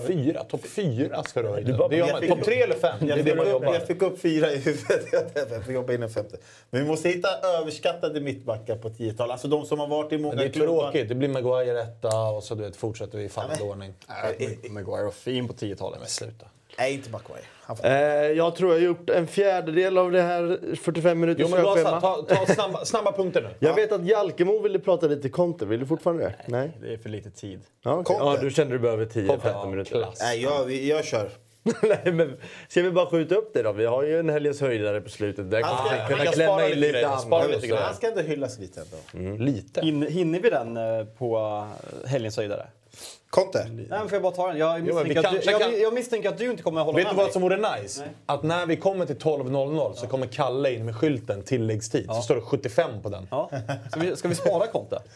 Fyra? 0.07 0.43
Topp 0.43 0.65
fyra 0.65 1.23
ska 1.23 1.41
du 1.41 1.47
ha 1.47 1.55
Det 1.55 2.19
fick- 2.19 2.29
Topp 2.29 2.43
tre 2.43 2.61
eller 2.61 2.75
fem? 2.75 2.95
Det 2.99 3.05
Jag 3.07 3.19
är 3.19 3.23
det 3.23 3.29
fick, 3.29 3.37
man 3.37 3.49
jobbar. 3.49 3.73
jag 3.73 3.87
fick 3.87 4.01
upp 4.01 4.19
fyra 4.21 4.51
i 4.51 4.57
huvudet. 4.57 5.05
Jag 5.51 5.65
får 5.65 5.73
jobba 5.73 5.93
in 5.93 6.03
en 6.03 6.09
femte. 6.09 6.37
Men 6.69 6.81
vi 6.83 6.87
måste 6.87 7.09
hitta 7.09 7.27
överskattade 7.59 8.21
mittbackar 8.21 8.75
på 8.75 8.89
10-tal. 8.89 9.31
Alltså 9.31 9.47
de 9.47 9.65
som 9.65 9.79
har 9.79 9.87
varit 9.87 10.11
i 10.11 10.17
många 10.17 10.35
Men 10.35 10.43
det 10.43 10.49
är 10.49 10.53
klubbar. 10.53 10.81
tråkigt. 10.91 11.09
Det 11.09 11.15
blir 11.15 11.29
Maguire 11.29 11.81
etta 11.81 12.21
och 12.29 12.43
så 12.43 12.55
du 12.55 12.63
vet, 12.63 12.75
fortsätter 12.75 13.17
vi 13.17 13.23
i 13.23 13.29
fallande 13.29 13.63
ordning. 13.63 13.93
Maguire 14.69 15.03
var 15.03 15.11
fin 15.11 15.47
på 15.47 15.53
10-talet. 15.53 15.99
Men 15.99 16.09
sluta. 16.09 16.45
Nej, 16.77 16.93
inte 16.93 17.09
får... 17.09 17.19
Eh, 17.83 17.91
jag 18.31 18.55
tror 18.55 18.71
jag 18.71 18.79
har 18.79 18.85
gjort 18.85 19.09
en 19.09 19.27
fjärdedel 19.27 19.97
av 19.97 20.11
det 20.11 20.21
här 20.21 20.75
45 20.75 21.09
Jo 21.09 21.15
minuters 21.15 21.51
körschema. 21.51 22.01
ta, 22.01 22.21
ta 22.21 22.45
snabba, 22.53 22.85
snabba 22.85 23.11
punkter 23.11 23.41
nu. 23.41 23.49
Jag 23.59 23.75
vet 23.75 23.91
att 23.91 24.05
Jalkemo 24.05 24.59
ville 24.61 24.79
prata 24.79 25.07
lite 25.07 25.29
Conte. 25.29 25.65
Vill 25.65 25.79
du 25.79 25.85
fortfarande 25.85 26.23
det? 26.23 26.35
Nej. 26.45 26.77
Det 26.81 26.93
är 26.93 26.97
för 26.97 27.09
lite 27.09 27.31
tid. 27.31 27.61
Ja. 27.83 28.03
Conte? 28.03 28.13
ja, 28.23 28.37
du 28.41 28.49
kände 28.51 28.73
du 28.75 28.79
behöver 28.79 29.05
10-15 29.05 29.69
minuter. 29.69 29.91
Klass. 29.91 30.19
Nej, 30.21 30.41
jag, 30.43 30.71
jag 30.71 31.05
kör. 31.05 31.29
Nej, 31.83 32.13
men 32.13 32.37
ska 32.67 32.81
vi 32.81 32.91
bara 32.91 33.05
skjuta 33.05 33.35
upp 33.35 33.53
det 33.53 33.63
då? 33.63 33.71
Vi 33.71 33.85
har 33.85 34.03
ju 34.03 34.19
en 34.19 34.29
helgens 34.29 34.61
höjdare 34.61 35.01
på 35.01 35.09
slutet. 35.09 35.51
Där 35.51 35.61
Han 35.63 35.87
ska- 35.87 36.07
kunna 36.07 36.25
klämma 36.31 36.67
in 36.69 36.79
lite 36.79 36.93
lite 36.97 37.07
annat. 37.07 37.61
lite 37.61 37.75
han 37.75 37.95
ska 37.95 38.07
ändå 38.07 38.21
hyllas 38.21 38.59
lite 38.59 38.81
ändå. 39.13 39.43
Lite. 39.43 39.81
Hin, 39.81 40.07
hinner 40.07 40.39
vi 40.39 40.49
den 40.49 40.77
eh, 40.77 41.05
på 41.05 41.37
eh, 42.03 42.09
helgens 42.09 42.37
höjdare? 42.37 42.67
Conte? 43.31 43.65
Nej, 43.69 43.85
men 43.89 43.99
får 44.09 44.13
jag 44.13 44.21
bara 44.21 44.31
ta 44.31 44.47
den? 44.47 44.57
Jag 44.57 44.81
misstänker, 44.81 45.21
vi 45.21 45.27
att, 45.27 45.43
du, 45.43 45.51
jag, 45.51 45.79
jag 45.79 45.93
misstänker 45.93 46.29
att 46.29 46.37
du 46.37 46.51
inte 46.51 46.63
kommer 46.63 46.79
att 46.81 46.85
hålla 46.85 46.95
Vet 46.97 47.05
med 47.07 47.13
du 47.15 47.17
vad 47.17 47.31
som 47.31 47.41
vore 47.41 47.75
nice? 47.81 48.03
Att 48.25 48.43
när 48.43 48.65
vi 48.65 48.75
kommer 48.77 49.05
till 49.05 49.17
12.00 49.17 49.93
så 49.93 50.07
kommer 50.07 50.27
Kalle 50.27 50.73
in 50.73 50.85
med 50.85 50.95
skylten 50.95 51.43
tilläggstid. 51.43 52.05
Så 52.05 52.21
står 52.21 52.35
det 52.35 52.41
75 52.41 53.01
på 53.01 53.09
den. 53.09 53.27
Ja. 53.31 53.49
Ska, 53.91 53.99
vi, 53.99 54.15
ska 54.15 54.27
vi 54.27 54.35
spara 54.35 54.67
Conte? 54.67 54.99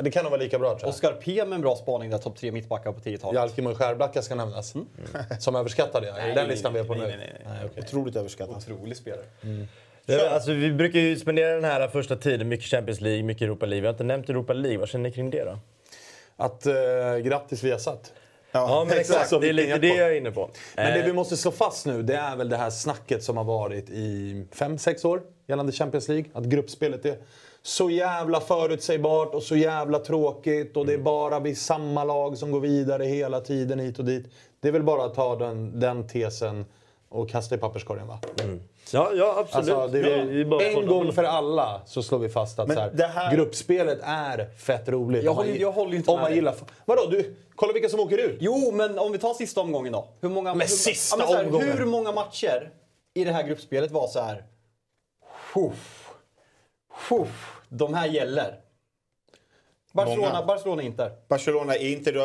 Det 0.00 0.10
kan 0.10 0.22
nog 0.24 0.30
vara 0.30 0.40
lika 0.42 0.58
bra 0.58 0.68
tror 0.70 0.80
jag. 0.80 0.88
Oskar 0.88 1.12
P 1.12 1.44
med 1.44 1.52
en 1.56 1.60
bra 1.60 1.76
spaning 1.76 2.10
där, 2.10 2.18
topp 2.18 2.36
tre 2.36 2.52
mittbackar 2.52 2.92
på 2.92 3.00
10-talet. 3.00 3.34
Jalkemo 3.34 3.70
och 3.70 3.76
Skärblacka 3.78 4.22
ska 4.22 4.34
nämnas. 4.34 4.74
Som 5.40 5.56
överskattade 5.56 6.06
jag. 6.06 6.18
Är 6.18 6.28
det 6.28 6.34
den 6.34 6.48
listan 6.48 6.72
vi 6.72 6.78
är 6.78 6.84
på 6.84 6.94
nej, 6.94 7.02
nu? 7.02 7.16
nej, 7.16 7.42
nej, 7.44 7.58
okej. 7.66 7.82
Otroligt 7.86 8.16
överskattat. 8.16 8.56
Otrolig 8.56 8.96
spelare. 8.96 9.24
Det- 10.06 10.30
Alltså, 10.30 10.52
vi 10.52 10.72
brukar 10.72 10.98
ju 11.00 11.16
spendera 11.18 11.54
den 11.54 11.64
här 11.64 11.88
första 11.88 12.16
tiden 12.16 12.48
mycket 12.48 12.66
Champions 12.66 13.00
League, 13.00 13.22
mycket 13.22 13.42
Europa 13.42 13.66
League. 13.66 13.80
Vi 13.80 13.86
har 13.86 13.92
inte 13.94 14.04
nämnt 14.04 14.28
Europa 14.28 14.52
League. 14.52 14.78
Vad 14.78 14.88
känner 14.88 15.08
ni 15.08 15.14
kring 15.14 15.30
det 15.30 15.44
då? 15.44 15.58
Att 16.42 16.66
eh, 16.66 16.74
grattis 17.24 17.62
Viasat. 17.62 18.12
Ja, 18.52 18.84
men 18.88 18.98
exakt. 18.98 19.28
Så 19.28 19.38
Det 19.38 19.48
är 19.48 19.52
lite 19.52 19.78
det 19.78 19.86
jackpot. 19.86 19.98
jag 20.00 20.08
är 20.12 20.16
inne 20.16 20.30
på. 20.30 20.50
Men 20.76 20.92
det 20.94 21.00
Eh, 21.00 21.06
vi 21.06 21.12
måste 21.12 21.36
slå 21.36 21.50
fast 21.50 21.86
nu, 21.86 22.02
det 22.02 22.14
är 22.14 22.36
väl 22.36 22.48
det 22.48 22.56
här 22.56 22.70
snacket 22.70 23.22
som 23.24 23.36
har 23.36 23.44
varit 23.44 23.90
i 23.90 24.44
5-6 24.52 25.06
år 25.06 25.22
gällande 25.46 25.72
Champions 25.72 26.08
League. 26.08 26.24
Att 26.32 26.44
gruppspelet 26.44 27.06
är 27.06 27.16
så 27.62 27.90
jävla 27.90 28.40
förutsägbart 28.40 29.34
och 29.34 29.42
så 29.42 29.56
jävla 29.56 29.98
tråkigt 29.98 30.76
och 30.76 30.86
det 30.86 30.94
är 30.94 30.98
bara 30.98 31.40
vi 31.40 31.54
samma 31.54 32.04
lag 32.04 32.38
som 32.38 32.50
går 32.50 32.60
vidare 32.60 33.04
hela 33.04 33.40
tiden 33.40 33.78
hit 33.78 33.98
och 33.98 34.04
dit. 34.04 34.26
Det 34.60 34.68
är 34.68 34.72
väl 34.72 34.82
bara 34.82 35.04
att 35.04 35.14
ta 35.14 35.36
den, 35.36 35.80
den 35.80 36.08
tesen 36.08 36.64
och 37.08 37.30
kasta 37.30 37.54
i 37.54 37.58
papperskorgen 37.58 38.06
va? 38.06 38.18
Ja, 38.92 39.10
ja 39.14 39.34
absolut. 39.38 39.68
Alltså, 39.76 39.98
det 39.98 40.12
är, 40.14 40.24
det 40.26 40.44
bara 40.44 40.64
en 40.64 40.86
gång 40.86 41.12
för 41.12 41.24
alla 41.24 41.80
så 41.86 42.02
slår 42.02 42.18
vi 42.18 42.28
fast 42.28 42.58
att 42.58 42.68
Men 42.68 42.76
så 42.76 42.82
här, 42.82 42.90
det 42.94 43.06
här- 43.06 43.34
gruppspelet 43.36 43.98
är 44.02 44.50
fett 44.58 44.88
roligt. 44.88 45.24
Jag 45.24 45.30
Om 45.30 45.36
man 45.36 45.46
håller- 45.46 45.60
jag 45.60 45.72
håller 45.72 45.96
inte 45.96 46.10
Om 46.10 46.16
med 46.16 46.22
man 46.22 46.34
gillar... 46.34 46.54
Vadå? 46.84 47.06
Du, 47.10 47.34
kolla 47.54 47.72
vilka 47.72 47.88
som 47.88 48.00
åker 48.00 48.18
ut. 48.18 48.36
Jo, 48.40 48.70
men 48.72 48.98
om 48.98 49.12
vi 49.12 49.18
tar 49.18 49.34
sista 49.34 49.60
omgången 49.60 49.92
då. 49.92 50.08
Hur 50.20 50.28
många, 50.28 50.50
Men 50.54 50.60
hur, 50.60 50.66
sista 50.66 51.16
så 51.26 51.34
här, 51.34 51.44
omgången? 51.44 51.78
Hur 51.78 51.86
många 51.86 52.12
matcher 52.12 52.70
i 53.14 53.24
det 53.24 53.32
här 53.32 53.42
gruppspelet 53.42 53.90
var 53.90 54.08
så 54.08 54.20
här... 54.20 54.44
Fuff, 55.54 56.08
fuff, 57.08 57.60
de 57.68 57.94
här 57.94 58.06
gäller. 58.08 58.54
Barcelona, 59.92 60.28
Många. 60.32 60.42
Barcelona 60.46 60.82
Inter. 60.82 61.10
Barcelona, 61.28 61.76
Inter, 61.76 62.16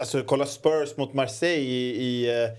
alltså 0.00 0.22
kolla 0.26 0.46
Spurs 0.46 0.96
mot 0.96 1.12
Marseille 1.14 1.56
i... 1.62 1.96
i, 2.02 2.28
eh, 2.44 2.44
i 2.44 2.50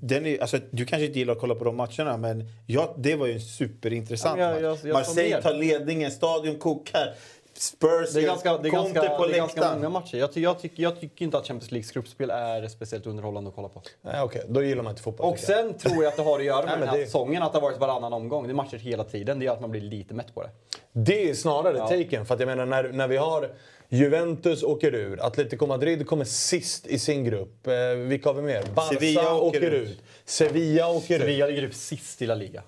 den 0.00 0.26
är, 0.26 0.40
alltså, 0.40 0.58
du 0.70 0.84
kanske 0.86 1.06
inte 1.06 1.18
gillar 1.18 1.32
att 1.32 1.40
kolla 1.40 1.54
på 1.54 1.64
de 1.64 1.76
matcherna, 1.76 2.16
men 2.16 2.44
ja, 2.66 2.94
det 2.98 3.16
var 3.16 3.26
ju 3.26 3.32
en 3.32 3.40
superintressant 3.40 4.40
Ja, 4.40 4.44
jag- 4.60 4.70
match. 4.70 4.80
jag- 4.82 4.88
jag 4.90 4.94
Marseille 4.94 5.42
tar 5.42 5.54
ledningen, 5.54 6.10
stadion 6.10 6.58
kokar. 6.58 7.14
Spurs 7.54 8.12
Det 8.14 8.20
är 8.20 8.26
ganska, 8.26 8.58
det 8.58 8.68
är 8.68 8.70
Conte 8.70 8.92
ganska, 8.92 9.14
på 9.16 9.26
det 9.26 9.32
är 9.34 9.36
ganska 9.38 9.74
många 9.74 9.88
matcher. 9.88 10.16
Jag, 10.16 10.32
ty, 10.32 10.40
jag, 10.40 10.58
tycker, 10.60 10.82
jag 10.82 11.00
tycker 11.00 11.24
inte 11.24 11.38
att 11.38 11.46
Champions 11.46 11.70
Leagues 11.70 11.90
gruppspel 11.90 12.30
är 12.30 12.68
speciellt 12.68 13.06
underhållande 13.06 13.48
att 13.50 13.54
kolla 13.56 13.68
på. 13.68 13.82
Nej, 14.02 14.22
Okej, 14.22 14.42
då 14.48 14.62
gillar 14.62 14.82
man 14.82 14.90
inte 14.90 15.02
fotboll. 15.02 15.26
Och 15.26 15.32
jag. 15.32 15.40
sen 15.40 15.74
tror 15.74 15.96
jag 16.04 16.06
att 16.10 16.16
det 16.16 16.22
har 16.22 16.38
att 16.38 16.44
göra 16.44 16.66
med 16.66 16.68
Nej, 16.70 16.80
den 16.80 16.88
här 16.88 16.98
det- 16.98 17.04
säsongen, 17.06 17.42
att 17.42 17.52
det 17.52 17.56
har 17.58 17.62
varit 17.62 17.78
varannan 17.80 18.12
omgång. 18.12 18.44
Det 18.46 18.52
är 18.52 18.54
matcher 18.54 18.76
hela 18.76 19.04
tiden. 19.04 19.38
Det 19.38 19.44
gör 19.44 19.52
att 19.52 19.60
man 19.60 19.70
blir 19.70 19.80
lite 19.80 20.14
mätt 20.14 20.34
på 20.34 20.42
det. 20.42 20.50
Det 20.92 21.30
är 21.30 21.34
snarare 21.34 21.78
taken. 21.78 22.26
För 22.26 22.34
att 22.34 22.40
jag 22.40 22.46
menar, 22.46 22.66
när, 22.66 22.88
när 22.92 23.08
vi 23.08 23.16
har 23.16 23.50
Juventus 23.90 24.62
åker 24.62 24.94
ur, 24.94 25.26
Atletico 25.26 25.66
Madrid 25.66 26.06
kommer 26.06 26.24
sist 26.24 26.86
i 26.86 26.98
sin 26.98 27.24
grupp. 27.24 27.66
Eh, 27.66 27.74
vilka 27.96 28.28
har 28.28 28.34
vi 28.34 28.42
mer? 28.42 28.62
Barca 28.74 28.94
Sevilla 28.94 29.34
åker, 29.34 29.58
åker 29.58 29.70
ut. 29.70 29.88
ut. 29.90 30.02
Sevilla 30.24 30.88
åker 30.88 31.14
ut. 31.14 31.20
Sevilla 31.20 31.46
ligger 31.46 31.64
upp 31.64 31.74
sist 31.74 32.22
i 32.22 32.26
La 32.26 32.34
Liga. 32.34 32.62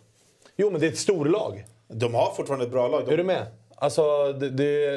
Jo, 0.57 0.71
men 0.71 0.81
det 0.81 0.87
är 0.87 0.91
ett 0.91 0.99
storlag. 0.99 1.65
De 1.89 2.15
har 2.15 2.33
fortfarande 2.35 2.65
ett 2.67 2.73
bra 2.73 2.89
lag. 2.89 3.03
De, 3.07 3.13
Är 3.13 3.17
du 3.17 3.25
med? 3.25 3.47
Alltså, 3.75 4.33
det... 4.33 4.51
det 4.51 4.97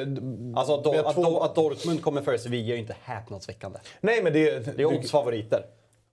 Alltså 0.56 0.72
har 0.76 0.94
att, 1.08 1.14
två- 1.14 1.40
att 1.40 1.54
Dortmund 1.54 2.02
kommer 2.02 2.22
före 2.22 2.38
Sevilla 2.38 2.68
är 2.68 2.74
ju 2.74 2.80
inte 2.80 2.96
häpnadsväckande. 3.02 3.78
Nej, 4.00 4.22
men 4.22 4.32
det... 4.32 4.76
Det 4.76 4.82
är 4.82 4.86
oddsfavoriter, 4.86 5.66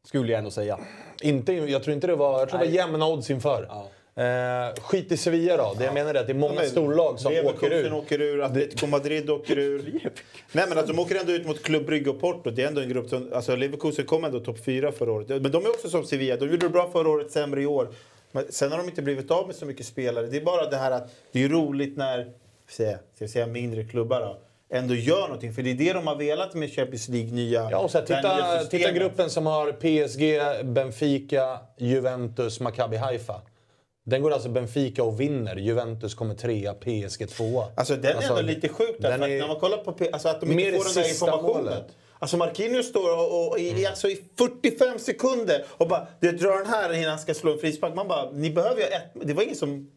skulle 0.08 0.32
jag 0.32 0.38
ändå 0.40 0.52
säga. 0.52 0.80
Inte, 1.22 1.54
jag 1.54 1.84
tror 1.84 1.94
inte 1.94 2.08
det 2.08 2.16
var... 2.16 2.40
Jag 2.40 2.50
tror 2.50 2.60
det 2.60 2.66
var 2.66 2.72
jämna 2.72 3.08
odds 3.08 3.30
inför. 3.30 3.70
Eh, 4.16 4.82
skit 4.82 5.12
i 5.12 5.18
Sevilla 5.18 5.58
då. 5.58 5.76
Det 5.78 5.86
jag 5.86 5.94
menar 5.94 6.14
är 6.14 6.20
att 6.20 6.28
det 6.28 6.34
är 6.34 6.38
många 6.38 6.54
men 6.54 6.70
storlag 6.70 7.20
som 7.20 7.34
åker 7.46 7.74
ur. 7.74 7.94
åker 7.94 8.22
ur, 8.22 8.42
Atletico 8.42 8.88
Madrid 8.88 9.30
åker 9.30 9.58
ur. 9.58 9.82
Nej 10.52 10.66
men 10.70 10.78
att 10.78 10.88
de 10.88 11.00
åker 11.00 11.16
ändå 11.16 11.32
ut 11.32 11.46
mot 11.48 11.64
Club 11.64 11.86
Brygge 11.86 12.10
och 12.10 12.20
Porto. 12.20 12.50
Det 12.50 12.64
är 12.64 12.68
ändå 12.68 12.82
en 12.82 12.90
grupp 12.90 13.10
som, 13.10 13.34
alltså 13.34 13.56
Leverkusen 13.56 14.06
kom 14.06 14.24
ändå 14.24 14.40
topp 14.40 14.66
fyra 14.66 14.92
förra 14.92 15.12
året. 15.12 15.28
Men 15.28 15.52
de 15.52 15.66
är 15.66 15.70
också 15.70 15.90
som 15.90 16.06
Sevilla. 16.06 16.36
De 16.36 16.46
gjorde 16.46 16.58
det 16.58 16.70
bra 16.70 16.90
förra 16.92 17.10
året, 17.10 17.32
sämre 17.32 17.62
i 17.62 17.66
år. 17.66 17.88
Men 18.32 18.46
sen 18.50 18.72
har 18.72 18.78
de 18.78 18.90
inte 18.90 19.02
blivit 19.02 19.32
av 19.32 19.48
med 19.48 19.56
så 19.56 19.66
mycket 19.66 19.86
spelare. 19.86 20.28
Det 20.28 20.38
är 20.38 20.42
bara 20.42 20.70
det 20.70 20.78
här 20.78 20.92
att 20.92 21.16
det 21.32 21.44
är 21.44 21.50
roligt 21.50 21.98
när, 21.98 22.32
ska 22.68 22.98
jag 23.18 23.30
säga, 23.30 23.48
mindre 23.48 23.84
klubbar 23.84 24.22
då, 24.22 24.38
ändå 24.78 24.96
gör 24.96 25.22
någonting. 25.22 25.54
För 25.54 25.62
det 25.64 25.72
är 25.72 25.76
det 25.76 25.94
de 25.94 26.08
har 26.08 26.16
velat 26.16 26.54
med 26.54 26.74
Champions 26.74 27.10
League, 27.10 27.32
nya... 27.32 27.72
Ja, 27.72 27.78
och 27.78 27.92
så 27.92 27.98
här, 27.98 28.06
titta, 28.06 28.64
titta 28.64 28.92
gruppen 28.92 29.30
som 29.30 29.46
har 29.46 29.72
PSG, 29.72 30.40
Benfica, 30.66 31.60
Juventus, 31.78 32.60
Maccabi 32.60 32.98
Haifa. 32.98 33.42
Den 34.12 34.22
går 34.22 34.32
alltså 34.32 34.50
Benfica 34.50 35.04
och 35.04 35.20
vinner. 35.22 35.56
Juventus 35.56 36.14
kommer 36.16 36.36
trea, 36.36 36.74
PSG 36.74 37.30
tvåa. 37.30 37.66
Alltså 37.76 37.96
den 37.96 38.18
är 38.18 38.22
ändå 38.22 38.42
lite 38.42 38.70
sjuk 38.70 38.96
där, 39.00 39.10
den 39.10 39.20
för 39.20 39.26
att 39.26 39.32
är- 39.32 39.40
när 39.40 39.48
man 39.48 39.60
kollar 39.60 39.78
på 39.78 39.96
alltså 40.14 40.30
att 40.30 40.42
de 40.42 40.52
inte 40.60 40.78
får 40.78 40.84
den 40.86 41.04
där 41.04 41.10
informationen. 41.10 41.64
målet. 41.64 41.88
Alltså 42.20 42.38
Marquinhos 42.38 42.88
står 42.90 43.18
och, 43.18 43.48
och, 43.52 43.60
i, 43.60 43.86
alltså 43.86 44.08
i 44.10 44.24
45 44.38 45.00
sekunder 45.00 45.66
och 45.70 45.88
bara 45.88 46.08
det 46.20 46.32
drar 46.32 46.58
den 46.58 46.68
här 46.68 46.94
innan 46.94 47.10
han 47.10 47.20
ska 47.20 47.34
slå 47.34 47.52
en 47.54 47.60
frispark. 47.60 47.96
Man 47.96 48.08
bara, 48.08 48.32
ni 48.32 48.50
behöver 48.52 48.78
ju 48.82 48.84
ett... 48.88 49.04
Det 49.28 49.34
var 49.34 49.44
ingen 49.44 49.56
som... 49.56 49.92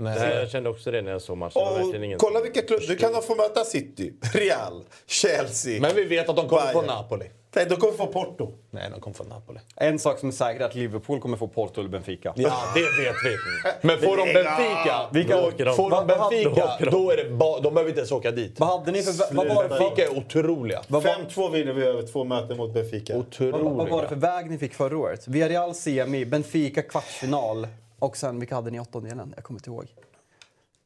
Nej. 0.00 0.34
Jag 0.34 0.50
kände 0.50 0.70
också 0.70 0.90
det 0.90 1.02
när 1.02 1.10
jag 1.12 1.22
såg 1.22 1.36
matchen. 1.36 1.62
Och 1.62 1.94
ingen 1.94 2.18
kolla 2.18 2.40
vilka 2.40 2.62
klubbar... 2.62 2.86
Du 2.88 2.96
kan 2.96 3.12
då 3.12 3.20
få 3.20 3.34
möta 3.34 3.64
City, 3.64 4.12
Real, 4.34 4.84
Chelsea. 5.06 5.80
Men 5.80 5.94
vi 5.94 6.04
vet 6.04 6.28
att 6.28 6.36
de 6.36 6.48
kommer 6.48 6.72
få 6.72 6.80
Bayern. 6.80 6.86
Napoli. 6.86 7.26
Nej, 7.54 7.66
de 7.66 7.76
kommer 7.76 7.92
få 7.92 8.06
Porto. 8.06 8.52
Nej, 8.70 8.90
de 8.90 9.00
kommer 9.00 9.14
få 9.14 9.24
Napoli. 9.24 9.58
En 9.76 9.98
sak 9.98 10.18
som 10.18 10.28
är 10.28 10.32
säker 10.32 10.60
är 10.60 10.64
att 10.64 10.74
Liverpool 10.74 11.20
kommer 11.20 11.36
få 11.36 11.48
Porto 11.48 11.80
eller 11.80 11.90
Benfica. 11.90 12.32
Ja, 12.36 12.52
det 12.74 12.80
vet 12.80 13.14
vi. 13.24 13.36
Men 13.80 13.98
får 13.98 14.16
de 14.16 14.32
Benfica, 14.32 15.08
Vilka 15.12 15.36
då, 15.40 15.48
åker 15.48 15.64
de? 15.64 15.76
får 15.76 15.90
de 15.90 16.06
Benfica, 16.06 16.76
då 16.78 16.84
de. 16.84 16.90
då 16.90 17.10
är 17.10 17.16
det 17.16 17.30
ba, 17.30 17.60
de 17.60 17.74
behöver 17.74 17.88
inte 17.88 18.00
ens 18.00 18.12
åka 18.12 18.30
dit. 18.30 18.60
Vad 18.60 18.68
hade 18.68 18.92
ni 18.92 19.02
för... 19.02 19.34
Vad 19.34 19.48
var, 19.48 19.62
det 19.62 19.68
Benfica 19.68 20.04
är 20.04 20.18
otroliga. 20.18 20.82
vad, 20.88 21.02
var, 21.02 21.12
5-2 21.12 21.52
vinner 21.52 21.72
vi 21.72 21.84
över 21.86 22.02
två 22.02 22.24
möten 22.24 22.56
mot 22.56 22.74
Benfica. 22.74 23.14
vad, 23.14 23.24
vad 23.40 23.52
var 23.52 23.60
det 23.60 23.82
Otroliga. 23.82 24.08
för 24.08 24.16
väg 24.16 24.50
ni 24.50 24.58
fick 24.58 24.74
förra 24.74 24.98
året? 24.98 25.28
Villarreal 25.28 25.74
semi, 25.74 26.26
Benfica 26.26 26.82
kvartsfinal 26.82 27.66
och 27.98 28.16
sen 28.16 28.38
vilka 28.40 28.54
hade 28.54 28.70
ni 28.70 28.76
i 28.76 28.80
åttondelen? 28.80 29.32
Jag 29.36 29.44
kommer 29.44 29.60
inte 29.60 29.70
ihåg. 29.70 29.86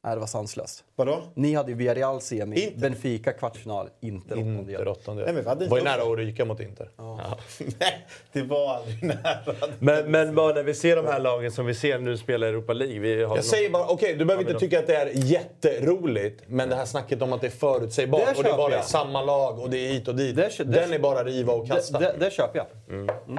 Nej, 0.04 0.14
det 0.14 0.20
var 0.20 0.26
sanslöst. 0.26 0.84
Vadå? 0.96 1.22
Ni 1.34 1.54
hade 1.54 1.70
ju 1.70 1.76
Villarreal 1.76 2.20
semi, 2.20 2.60
Inter. 2.60 2.80
Benfica 2.80 3.32
kvartsfinal, 3.32 3.88
Inter 4.00 4.36
Inter 4.36 4.52
åttondel. 4.54 4.88
åttondel. 4.88 5.24
Nej, 5.24 5.34
men 5.34 5.42
vi 5.42 5.48
hade 5.48 5.64
inte 5.64 5.70
var 5.70 5.78
ju 5.78 5.84
nära 5.84 6.12
att 6.12 6.18
ryka 6.18 6.44
mot 6.44 6.60
Inter. 6.60 6.90
Nej, 7.80 8.06
det 8.32 8.42
var 8.42 8.74
aldrig 8.74 9.02
nära. 9.02 9.54
Men, 9.78 10.10
men 10.10 10.34
bara 10.34 10.54
när 10.54 10.62
vi 10.62 10.74
ser 10.74 10.96
de 10.96 11.06
här 11.06 11.20
lagen 11.20 11.52
som 11.52 11.66
vi 11.66 11.74
ser 11.74 11.98
nu 11.98 12.16
spela 12.18 12.46
Europa 12.48 12.72
League. 12.72 12.98
Vi 12.98 13.22
har 13.24 13.36
Jag 13.36 13.44
säger 13.44 13.70
bara, 13.70 13.86
okej 13.88 14.14
du 14.16 14.24
behöver 14.24 14.44
inte 14.48 14.58
tycka 14.60 14.78
att 14.78 14.86
det 14.86 14.96
är 14.96 15.10
jätteroligt, 15.14 16.42
men 16.46 16.68
det 16.68 16.74
här 16.76 16.84
snacket 16.84 17.22
om 17.22 17.32
att 17.32 17.40
det 17.40 17.46
är 17.46 17.50
förutsägbart 17.50 18.20
Det 18.20 18.26
och 18.30 18.42
det 18.42 18.48
köper 18.48 18.56
bara 18.56 18.72
är 18.72 18.76
jag. 18.76 18.84
samma 18.84 19.22
lag 19.22 19.58
och 19.58 19.70
det 19.70 19.78
är 19.78 19.92
hit 19.92 20.08
och 20.08 20.14
dit. 20.16 20.36
Det 20.36 20.50
det 20.58 20.64
den 20.64 20.92
är 20.92 20.98
bara 20.98 21.24
riva 21.24 21.52
och 21.52 21.68
kasta. 21.68 21.98
Det, 21.98 22.14
det, 22.18 22.24
det 22.24 22.30
köper 22.30 22.58
jag. 22.58 22.66
Vad- 23.26 23.38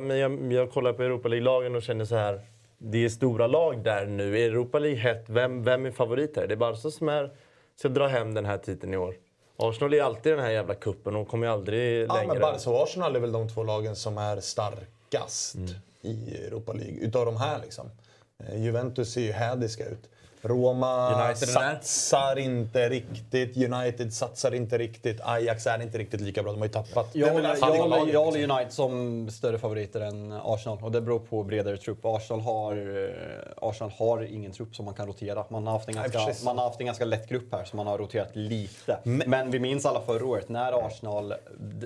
men 0.00 0.18
jag, 0.18 0.52
jag 0.52 0.70
kollar 0.70 0.92
på 0.92 1.02
Europa 1.02 1.28
League-lagen 1.28 1.74
och 1.76 1.82
känner 1.82 2.04
så 2.04 2.16
här. 2.16 2.40
Det 2.78 3.04
är 3.04 3.08
stora 3.08 3.46
lag 3.46 3.84
där 3.84 4.06
nu. 4.06 4.38
Är 4.40 4.46
Europa 4.50 4.78
League 4.78 4.98
hett? 4.98 5.24
Vem, 5.28 5.62
vem 5.64 5.86
är 5.86 5.90
favorit 5.90 6.36
här? 6.36 6.46
Det 6.46 6.54
är 6.54 6.56
Barca 6.56 6.90
som 6.90 7.08
är, 7.08 7.30
ska 7.76 7.88
dra 7.88 8.06
hem 8.06 8.34
den 8.34 8.44
här 8.46 8.58
titeln 8.58 8.94
i 8.94 8.96
år. 8.96 9.14
Arsenal 9.56 9.94
är 9.94 10.02
alltid 10.02 10.32
den 10.32 10.40
här 10.40 10.50
jävla 10.50 10.74
kuppen 10.74 11.16
och 11.16 11.28
kommer 11.28 11.46
ju 11.46 11.52
aldrig 11.52 12.06
ja, 12.08 12.14
längre. 12.14 12.32
men 12.32 12.40
Barca 12.42 12.70
och 12.70 12.82
Arsenal 12.82 13.16
är 13.16 13.20
väl 13.20 13.32
de 13.32 13.48
två 13.48 13.62
lagen 13.62 13.96
som 13.96 14.18
är 14.18 14.40
starkast 14.40 15.54
Mm. 15.54 15.70
i 16.02 16.36
Europa 16.46 16.72
League. 16.72 16.98
Utav 17.00 17.26
de 17.26 17.36
här 17.36 17.58
liksom. 17.62 17.90
Eh, 18.38 18.62
Juventus 18.64 19.12
ser 19.12 19.20
ju 19.20 19.32
hädiska 19.32 19.84
ut. 19.86 20.10
Roma 20.42 21.24
United 21.24 21.48
är 21.48 21.54
där. 21.54 21.74
satsar 21.74 22.38
inte 22.38 22.88
riktigt. 22.88 23.56
United 23.56 24.12
satsar 24.12 24.54
inte 24.54 24.78
riktigt. 24.78 25.20
Ajax 25.22 25.66
är 25.66 25.82
inte 25.82 25.98
riktigt 25.98 26.20
lika 26.20 26.42
bra. 26.42 26.52
De 26.52 26.58
har 26.58 26.66
ju 26.66 26.72
tappat. 26.72 27.10
Jag, 27.12 27.34
men 27.34 27.44
håller- 27.44 28.50
United 28.50 28.72
som 28.72 29.28
större 29.30 29.58
favoriter 29.58 30.00
än 30.00 30.32
Arsenal 30.44 30.78
och 30.82 30.92
det 30.92 31.00
beror 31.00 31.18
på 31.18 31.42
bredare 31.42 31.76
trupp. 31.76 31.98
Arsenal 32.02 32.40
har, 32.40 32.72
eh, 32.72 33.68
Arsenal 33.68 33.92
har 33.98 34.22
ingen 34.22 34.52
trupp 34.52 34.76
som 34.76 34.84
man 34.84 34.94
kan 34.94 35.06
rotera. 35.06 35.44
Man 35.48 35.66
har, 35.66 35.72
haft 35.72 35.88
en 35.88 35.94
ganska, 35.94 36.18
precis. 36.18 36.44
man 36.44 36.58
har 36.58 36.64
haft 36.64 36.80
en 36.80 36.86
ganska 36.86 37.04
lätt 37.04 37.28
grupp 37.28 37.52
här 37.52 37.64
så 37.64 37.76
man 37.76 37.86
har 37.86 37.98
roterat 37.98 38.28
lite. 38.32 38.98
Men, 39.02 39.50
vi 39.50 39.58
minns 39.58 39.86
alla 39.86 40.00
förra 40.00 40.26
året 40.26 40.48
när 40.48 40.86
Arsenal, 40.86 41.34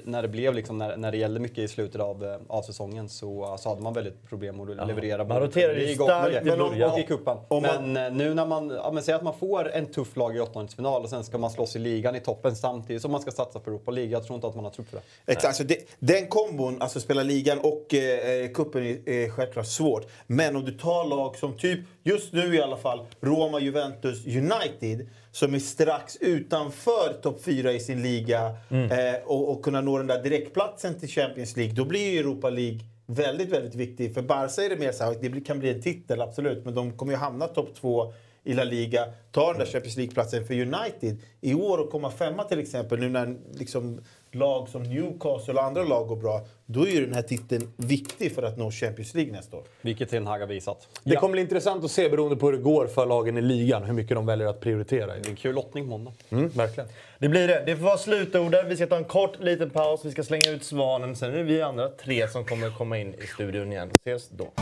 när 0.04 0.22
det 0.22 0.28
blev 0.28 0.54
liksom, 0.54 0.78
när, 0.78 0.96
när 0.96 1.10
det 1.12 1.18
gällde 1.18 1.40
mycket 1.40 1.58
i 1.58 1.68
slutet 1.68 2.00
av, 2.00 2.24
eh, 2.24 2.36
av 2.48 2.62
säsongen 2.62 3.08
så, 3.08 3.56
så 3.58 3.68
hade 3.68 3.82
man 3.82 3.92
väldigt 3.94 4.28
problem 4.28 4.60
att 4.60 4.88
leverera. 4.88 5.24
Man 5.24 5.40
roterade 5.40 5.94
starkt 5.94 6.46
i 6.46 6.48
men- 6.48 6.58
början. 6.58 6.92
och 6.92 6.98
i 6.98 7.02
cupen. 7.02 7.36
Men 7.62 7.96
eh, 7.96 8.12
nu 8.12 8.34
när 8.34 8.41
man, 8.46 8.70
ja, 8.70 8.90
men 8.92 9.02
säg 9.02 9.14
att 9.14 9.22
man 9.22 9.34
får 9.34 9.72
en 9.72 9.86
tuff 9.86 10.16
lag 10.16 10.36
i 10.36 10.40
åttondelsfinal 10.40 11.02
och 11.02 11.10
sen 11.10 11.24
ska 11.24 11.38
man 11.38 11.50
slåss 11.50 11.76
i 11.76 11.78
ligan 11.78 12.16
i 12.16 12.20
toppen 12.20 12.56
samtidigt 12.56 13.02
som 13.02 13.10
man 13.10 13.20
ska 13.20 13.30
satsa 13.30 13.60
på 13.60 13.70
Europa 13.70 13.90
League. 13.90 14.12
Jag 14.12 14.26
tror 14.26 14.34
inte 14.34 14.46
att 14.46 14.54
man 14.54 14.64
har 14.64 14.72
trupp 14.72 14.88
för 14.88 14.96
det. 14.96 15.32
Exakt, 15.32 15.44
alltså 15.44 15.64
det, 15.64 15.76
den 15.98 16.26
kombon, 16.26 16.82
alltså 16.82 17.00
spela 17.00 17.22
ligan 17.22 17.58
och 17.58 17.94
eh, 17.94 18.48
cupen 18.48 18.86
är, 18.86 19.08
är 19.08 19.30
självklart 19.30 19.66
svårt. 19.66 20.06
Men 20.26 20.56
om 20.56 20.64
du 20.64 20.72
tar 20.72 21.08
lag 21.08 21.36
som 21.36 21.58
typ, 21.58 21.80
just 22.02 22.32
nu 22.32 22.54
i 22.54 22.62
alla 22.62 22.76
fall, 22.76 23.06
Roma, 23.20 23.60
Juventus, 23.60 24.26
United 24.26 25.08
som 25.32 25.54
är 25.54 25.58
strax 25.58 26.16
utanför 26.16 27.12
topp 27.22 27.44
4 27.44 27.72
i 27.72 27.80
sin 27.80 28.02
liga 28.02 28.56
eh, 28.70 29.22
och, 29.24 29.50
och 29.50 29.64
kunna 29.64 29.80
nå 29.80 29.98
den 29.98 30.06
där 30.06 30.22
direktplatsen 30.22 31.00
till 31.00 31.08
Champions 31.08 31.56
League, 31.56 31.74
då 31.74 31.84
blir 31.84 32.10
ju 32.10 32.18
Europa 32.18 32.50
League 32.50 32.80
väldigt, 33.06 33.48
väldigt 33.48 33.74
viktig. 33.74 34.14
För 34.14 34.22
Barca 34.22 34.62
är 34.62 34.68
det 34.68 34.76
mer 34.76 34.92
så 34.92 35.04
här, 35.04 35.16
det 35.20 35.40
kan 35.40 35.58
bli 35.58 35.70
en 35.70 35.82
titel, 35.82 36.20
absolut, 36.20 36.64
men 36.64 36.74
de 36.74 36.96
kommer 36.96 37.12
ju 37.12 37.18
hamna 37.18 37.46
topp 37.46 37.74
2 37.80 38.12
i 38.44 38.54
La 38.54 38.64
Liga, 38.64 39.04
ta 39.32 39.50
den 39.50 39.58
där 39.58 39.66
Champions 39.66 39.96
League-platsen 39.96 40.46
för 40.46 40.54
United. 40.54 41.16
I 41.40 41.54
år 41.54 41.80
att 41.80 41.90
komma 41.90 42.10
femma 42.10 42.44
till 42.44 42.58
exempel, 42.58 42.98
nu 42.98 43.08
när 43.08 43.36
liksom 43.54 44.00
lag 44.32 44.68
som 44.68 44.82
Newcastle 44.82 45.54
och 45.54 45.62
andra 45.62 45.84
lag 45.84 46.08
går 46.08 46.16
bra, 46.16 46.46
då 46.66 46.86
är 46.86 46.90
ju 46.90 47.04
den 47.06 47.14
här 47.14 47.22
titeln 47.22 47.72
viktig 47.76 48.34
för 48.34 48.42
att 48.42 48.58
nå 48.58 48.70
Champions 48.70 49.14
League 49.14 49.32
nästa 49.32 49.56
år. 49.56 49.64
Vilket 49.80 50.10
Ten 50.10 50.26
Hag 50.26 50.38
har 50.38 50.46
visat. 50.46 50.88
Det 51.04 51.16
kommer 51.16 51.32
bli 51.32 51.42
intressant 51.42 51.84
att 51.84 51.90
se 51.90 52.08
beroende 52.08 52.36
på 52.36 52.46
hur 52.46 52.52
det 52.52 52.62
går 52.62 52.86
för 52.86 53.06
lagen 53.06 53.38
i 53.38 53.42
ligan. 53.42 53.84
Hur 53.84 53.92
mycket 53.92 54.16
de 54.16 54.26
väljer 54.26 54.46
att 54.46 54.60
prioritera. 54.60 55.06
Det 55.06 55.12
är 55.12 55.30
en 55.30 55.36
kul 55.36 55.54
lottning 55.54 55.84
på 55.84 55.90
måndag. 55.90 56.12
Mm, 56.30 56.48
verkligen. 56.48 56.88
Det 57.18 57.28
blir 57.28 57.48
det. 57.48 57.62
Det 57.66 57.76
får 57.76 57.84
vara 57.84 57.98
slutorden. 57.98 58.68
Vi 58.68 58.76
ska 58.76 58.86
ta 58.86 58.96
en 58.96 59.04
kort 59.04 59.40
liten 59.40 59.70
paus. 59.70 60.04
Vi 60.04 60.10
ska 60.10 60.22
slänga 60.22 60.50
ut 60.50 60.64
svanen. 60.64 61.16
Sen 61.16 61.32
är 61.32 61.36
det 61.36 61.42
vi 61.42 61.62
andra 61.62 61.88
tre 61.88 62.28
som 62.28 62.44
kommer 62.44 62.70
komma 62.70 62.98
in 62.98 63.14
i 63.14 63.26
studion 63.26 63.72
igen. 63.72 63.90
Ses 63.94 64.28
då. 64.28 64.52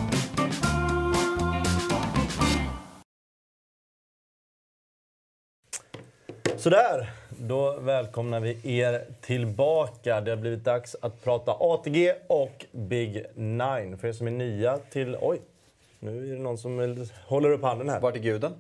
Sådär, 6.61 7.11
då 7.29 7.77
välkomnar 7.81 8.41
vi 8.41 8.79
er 8.79 9.05
tillbaka. 9.21 10.21
Det 10.21 10.31
har 10.31 10.37
blivit 10.37 10.65
dags 10.65 10.97
att 11.03 11.25
prata 11.25 11.57
ATG 11.61 12.13
och 12.27 12.67
Big 12.73 13.25
Nine. 13.35 13.99
För 13.99 14.09
er 14.09 14.13
som 14.13 14.27
är 14.27 14.31
nya 14.31 14.79
till... 14.79 15.17
Oj, 15.21 15.41
nu 16.01 16.19
är 16.19 16.37
det 16.37 16.43
någon 16.43 16.59
som 16.59 17.07
håller 17.27 17.51
upp 17.51 17.63
handen 17.63 17.89
här. 17.89 18.01
Vart 18.01 18.17
är 18.17 18.21
guden? 18.21 18.53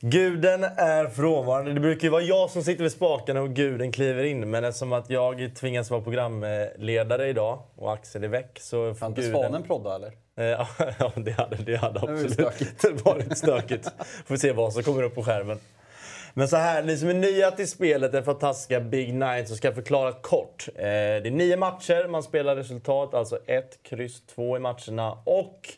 Guden 0.00 0.64
är 0.64 1.06
frånvarande. 1.06 1.72
Det 1.72 1.80
brukar 1.80 2.02
ju 2.02 2.08
vara 2.08 2.22
jag 2.22 2.50
som 2.50 2.62
sitter 2.62 2.82
vid 2.82 2.92
spakarna 2.92 3.40
och 3.40 3.50
guden 3.50 3.92
kliver 3.92 4.24
in. 4.24 4.50
Men 4.50 4.64
eftersom 4.64 4.92
att 4.92 5.10
jag 5.10 5.50
tvingas 5.56 5.90
vara 5.90 6.00
programledare 6.00 7.28
idag 7.28 7.58
och 7.76 7.92
Axel 7.92 8.24
är 8.24 8.28
väck 8.28 8.58
så 8.60 8.94
får 8.94 9.08
inte 9.08 9.20
guden... 9.20 9.40
Svanen 9.40 9.62
prodda 9.62 9.94
eller? 9.94 10.12
Eh, 10.36 10.66
Ja, 10.98 11.12
det 11.16 11.32
hade, 11.32 11.56
det 11.56 11.76
hade 11.76 12.00
absolut 12.00 12.32
stökigt. 12.32 12.84
varit 13.04 13.38
stökigt. 13.38 13.88
Får 14.26 14.36
se 14.36 14.52
vad 14.52 14.72
som 14.72 14.82
kommer 14.82 15.02
upp 15.02 15.14
på 15.14 15.22
skärmen. 15.22 15.58
Men 16.34 16.48
så 16.48 16.56
här, 16.56 16.82
ni 16.82 16.96
som 16.96 17.08
är 17.08 17.14
nya 17.14 17.50
till 17.50 17.70
spelet, 17.70 18.12
den 18.12 18.24
fantastiska 18.24 18.80
Big 18.80 19.14
Nine, 19.14 19.46
så 19.46 19.56
ska 19.56 19.68
jag 19.68 19.74
förklara 19.74 20.12
kort. 20.12 20.68
Eh, 20.74 20.82
det 20.82 21.26
är 21.26 21.30
nio 21.30 21.56
matcher, 21.56 22.08
man 22.08 22.22
spelar 22.22 22.56
resultat, 22.56 23.14
alltså 23.14 23.38
ett, 23.46 23.82
kryss, 23.82 24.22
två 24.26 24.56
i 24.56 24.60
matcherna. 24.60 25.18
Och 25.24 25.68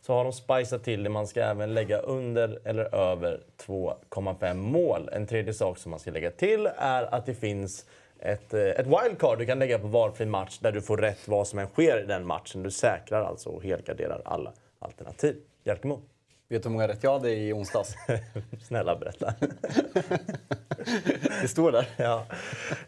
så 0.00 0.12
har 0.12 0.24
de 0.24 0.32
spicat 0.32 0.84
till 0.84 1.02
det, 1.02 1.10
man 1.10 1.26
ska 1.26 1.40
även 1.42 1.74
lägga 1.74 1.98
under 1.98 2.58
eller 2.64 2.94
över 2.94 3.40
2,5 3.66 4.54
mål. 4.54 5.08
En 5.12 5.26
tredje 5.26 5.54
sak 5.54 5.78
som 5.78 5.90
man 5.90 6.00
ska 6.00 6.10
lägga 6.10 6.30
till 6.30 6.68
är 6.76 7.14
att 7.14 7.26
det 7.26 7.34
finns 7.34 7.86
ett, 8.18 8.54
eh, 8.54 8.60
ett 8.60 8.86
wildcard 8.86 9.38
du 9.38 9.46
kan 9.46 9.58
lägga 9.58 9.78
på 9.78 9.86
valfri 9.86 10.26
match 10.26 10.58
där 10.58 10.72
du 10.72 10.82
får 10.82 10.96
rätt 10.96 11.28
vad 11.28 11.46
som 11.46 11.58
än 11.58 11.66
sker 11.66 12.02
i 12.02 12.06
den 12.06 12.26
matchen. 12.26 12.62
Du 12.62 12.70
säkrar 12.70 13.24
alltså 13.24 13.50
och 13.50 13.62
helgarderar 13.62 14.22
alla 14.24 14.52
alternativ. 14.78 15.36
Jerkemo? 15.64 16.02
Vet 16.50 16.62
du 16.62 16.68
hur 16.68 16.72
många 16.72 16.88
rätt 16.88 17.02
jag 17.02 17.12
hade 17.12 17.30
i 17.30 17.52
onsdags? 17.52 17.94
snälla 18.68 18.96
berätta. 18.96 19.34
Det 21.42 21.48
står 21.48 21.72
där. 21.72 21.88
ja. 21.96 22.26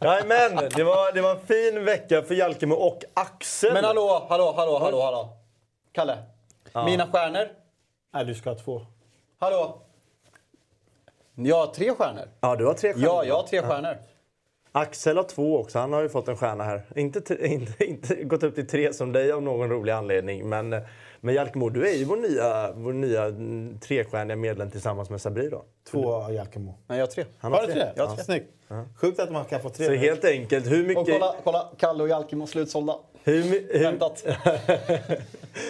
Jajamän, 0.01 0.69
det 0.77 0.85
var, 0.85 1.13
det 1.13 1.21
var 1.21 1.31
en 1.31 1.47
fin 1.47 1.85
vecka 1.85 2.23
för 2.23 2.35
Jalkemo 2.35 2.75
och 2.75 3.05
Axel. 3.15 3.73
Men 3.73 3.85
hallå, 3.85 4.27
hallå, 4.29 4.55
hallå, 4.57 4.79
hallå, 4.79 5.03
hallå. 5.03 5.29
Kalle. 5.93 6.19
Mina 6.85 7.07
stjärnor. 7.07 7.49
Nej, 8.15 8.25
du 8.25 8.35
ska 8.35 8.51
ha 8.51 8.59
två. 8.59 8.87
Hallå. 9.39 9.83
Jag 11.35 11.57
har 11.57 11.67
tre 11.67 11.93
stjärnor. 11.95 12.29
Ja, 12.41 12.57
du 12.57 12.67
har 12.67 12.75
tre 12.75 12.93
stjärnor. 12.93 13.09
Ja, 13.09 13.25
jag 13.25 13.35
har 13.35 13.43
tre 13.43 13.63
stjärnor. 13.63 13.97
Axel 14.73 15.17
har 15.17 15.25
två 15.25 15.61
också. 15.61 15.79
Han 15.79 15.93
har 15.93 16.03
ju 16.03 16.09
fått 16.09 16.29
en 16.29 16.37
stjärna 16.37 16.65
här. 16.65 16.83
Inte, 16.97 17.47
inte, 17.47 17.85
inte 17.85 18.25
gått 18.25 18.43
upp 18.43 18.55
till 18.55 18.67
tre 18.67 18.93
som 18.93 19.13
dig 19.13 19.33
av 19.33 19.43
någon 19.43 19.71
rolig 19.71 19.93
anledning. 19.93 20.49
Men, 20.49 20.81
men 21.25 21.35
Jalkemo, 21.35 21.69
du 21.69 21.89
är 21.89 21.95
ju 21.95 22.05
vår 22.05 22.17
nya, 22.17 22.73
vår 22.73 22.93
nya 22.93 23.33
trestjärniga 23.81 24.37
medlem 24.37 24.71
tillsammans 24.71 25.11
med 25.11 25.21
Sabri 25.21 25.49
då. 25.49 25.65
Två 25.91 26.31
Jalkemo. 26.31 26.75
Nej, 26.87 26.99
jag 26.99 27.07
har 27.07 27.13
tre. 27.13 27.25
Han 27.39 27.53
Har 27.53 27.67
du 27.67 27.73
tre? 27.73 27.87
Jag 27.97 28.07
har 28.07 28.17
tre. 28.17 28.25
Snyggt. 28.25 28.53
Sjukt 28.97 29.21
att 29.21 29.33
man 29.33 29.45
kan 29.45 29.61
få 29.61 29.71
tre. 29.71 29.87
Så 29.87 29.93
helt 29.93 30.25
enkelt, 30.25 30.67
hur 30.67 30.81
Och 30.81 30.87
mycket... 30.89 31.21
kolla, 31.21 31.35
kolla 31.45 31.69
Kalle 31.79 32.03
och 32.03 32.09
Jalkemo 32.09 32.47
slutsålda. 32.47 32.97
Hur, 33.25 33.43
hur, 33.43 33.99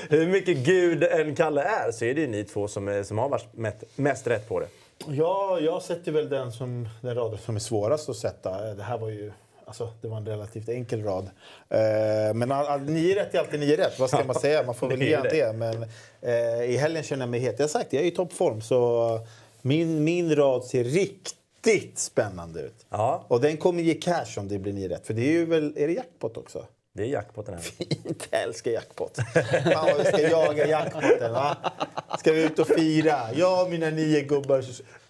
hur 0.17 0.27
mycket 0.27 0.57
Gud 0.57 1.05
än 1.05 1.35
Kalle 1.35 1.63
är 1.63 1.93
så 1.93 2.05
är 2.05 2.15
det 2.15 2.21
ju 2.21 2.27
ni 2.27 2.45
två 2.45 2.69
som, 2.69 2.89
är, 2.89 3.03
som 3.03 3.19
har 3.19 3.29
varit 3.29 3.49
mest, 3.53 3.85
mest 3.97 4.27
rätt 4.27 4.49
på 4.49 4.61
det. 4.61 4.69
Ja, 5.09 5.59
jag 5.61 5.83
sätter 5.83 6.13
väl 6.13 6.29
den, 6.29 6.53
som, 6.53 6.89
den 7.01 7.15
raden 7.15 7.39
som 7.39 7.57
är 7.57 7.61
svårast 7.61 8.09
att 8.09 8.17
sätta. 8.17 8.75
Det 8.75 8.83
här 8.83 8.99
var 8.99 9.09
ju... 9.09 9.33
Alltså, 9.73 9.93
det 10.01 10.09
var 10.09 10.17
en 10.17 10.27
relativt 10.27 10.69
enkel 10.69 11.03
rad. 11.05 11.31
Eh, 11.69 12.35
men 12.35 12.53
all, 12.53 12.67
all, 12.67 12.81
nio 12.81 13.15
rätt 13.15 13.35
är 13.35 13.39
alltid 13.39 13.61
nio 13.61 13.77
rätt. 13.77 13.99
Vad 13.99 14.09
ska 14.09 14.25
man 14.25 14.41
säga? 14.41 14.63
Man 14.63 14.75
får 14.75 14.89
väl 14.89 15.03
ge 15.03 15.21
det. 15.21 15.53
Men 15.53 15.83
eh, 16.21 16.71
i 16.71 16.77
helgen 16.77 17.03
känner 17.03 17.23
jag 17.23 17.31
mig 17.31 17.41
het. 17.41 17.55
Jag 17.59 17.65
har 17.65 17.69
sagt, 17.69 17.93
jag 17.93 18.03
är 18.03 18.07
i 18.07 18.11
toppform. 18.11 18.61
Så 18.61 19.19
min, 19.63 20.05
min 20.05 20.37
rad 20.37 20.65
ser 20.65 20.85
riktigt 20.85 21.99
spännande 21.99 22.61
ut. 22.61 22.87
Ja, 22.91 23.25
Och 23.29 23.41
den 23.41 23.57
kommer 23.57 23.83
ge 23.83 23.95
cash 23.95 24.39
om 24.39 24.49
det 24.49 24.59
blir 24.59 24.73
nio 24.73 24.89
rätt. 24.89 25.07
För 25.07 25.15
det 25.15 25.23
är 25.23 25.33
ju 25.33 25.47
väl... 25.47 25.75
Är 25.77 25.87
det 25.87 25.93
jackpot 25.93 26.37
också? 26.37 26.67
det 26.95 27.03
är 27.03 27.07
jackpot 27.07 27.47
den 27.47 27.55
här. 27.55 27.63
Fint, 27.63 28.29
jag 28.31 28.43
älskar 28.43 28.71
jackpot. 28.71 29.17
Fan 29.73 29.87
vad 29.87 29.99
vi 29.99 30.05
ska 30.05 30.21
jaga 30.21 30.67
jackpoten 30.67 31.33
va? 31.33 31.57
Ska 32.19 32.33
vi 32.33 32.45
ut 32.45 32.59
och 32.59 32.67
fira? 32.67 33.19
Jag 33.35 33.63
och 33.65 33.71
mina 33.71 33.91
nio 33.91 34.21
gubbar 34.21 34.65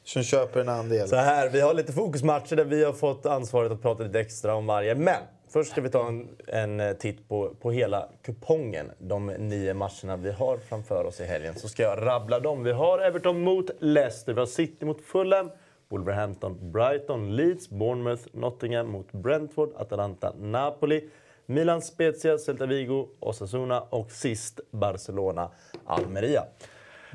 som, 0.05 0.23
köper 0.23 0.61
en 0.61 0.69
andel. 0.69 1.09
Så 1.09 1.17
här, 1.17 1.49
vi 1.49 1.61
har 1.61 1.75
lite 1.75 1.93
fokusmatcher 1.93 2.57
där 2.57 2.65
vi 2.65 2.85
har 2.85 2.93
fått 2.93 3.27
ansvaret 3.27 3.73
att 3.73 3.83
prata 3.83 4.03
lite 4.03 4.21
extra 4.21 4.55
om 4.55 4.67
varje. 4.67 4.95
Men 4.95 5.21
först 5.49 5.71
ska 5.71 5.81
vi 5.81 5.89
ta 5.89 6.09
en, 6.09 6.29
en 6.47 6.81
eh, 6.81 6.93
titt 6.93 7.29
på, 7.29 7.55
på 7.61 7.71
hela 7.71 8.09
kupongen. 8.23 8.91
De 8.99 9.27
nio 9.27 9.75
matcherna 9.75 10.17
vi 10.17 10.33
har 10.33 10.59
framför 10.69 11.05
oss 11.05 11.21
i 11.21 11.25
helgen. 11.25 11.55
Så 11.55 11.69
ska 11.69 11.83
jag 11.83 12.07
rabbla 12.07 12.41
dem. 12.41 12.65
Vi 12.65 12.73
har 12.73 12.99
Everton 12.99 13.41
mot 13.41 13.71
Leicester, 13.79 14.33
vi 14.33 14.39
har 14.39 14.47
City 14.47 14.85
mot 14.85 15.01
Fulham, 15.01 15.51
Wolverhampton, 15.89 16.73
Brighton, 16.73 17.37
Leeds, 17.37 17.71
Bournemouth, 17.71 18.23
Nottingham 18.33 18.89
mot 18.91 19.13
Brentford, 19.13 19.71
Atalanta, 19.77 20.33
Napoli, 20.39 21.09
Milan, 21.47 21.83
Spezia, 21.83 22.39
Celta 22.39 22.67
Vigo, 22.67 23.09
Osasuna 23.21 23.81
och 23.81 24.11
sist 24.11 24.61
Barcelona, 24.71 25.51
Almeria. 25.87 26.45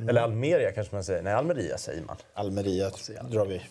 Eller 0.09 0.21
Almeria 0.21 0.71
kanske 0.71 0.95
man 0.95 1.03
säger. 1.03 1.21
Nej, 1.21 1.33
Almeria 1.33 1.77
säger 1.77 2.01
man. 2.01 2.15
Almeria 2.33 2.91
drar 3.31 3.45
vi. 3.45 3.61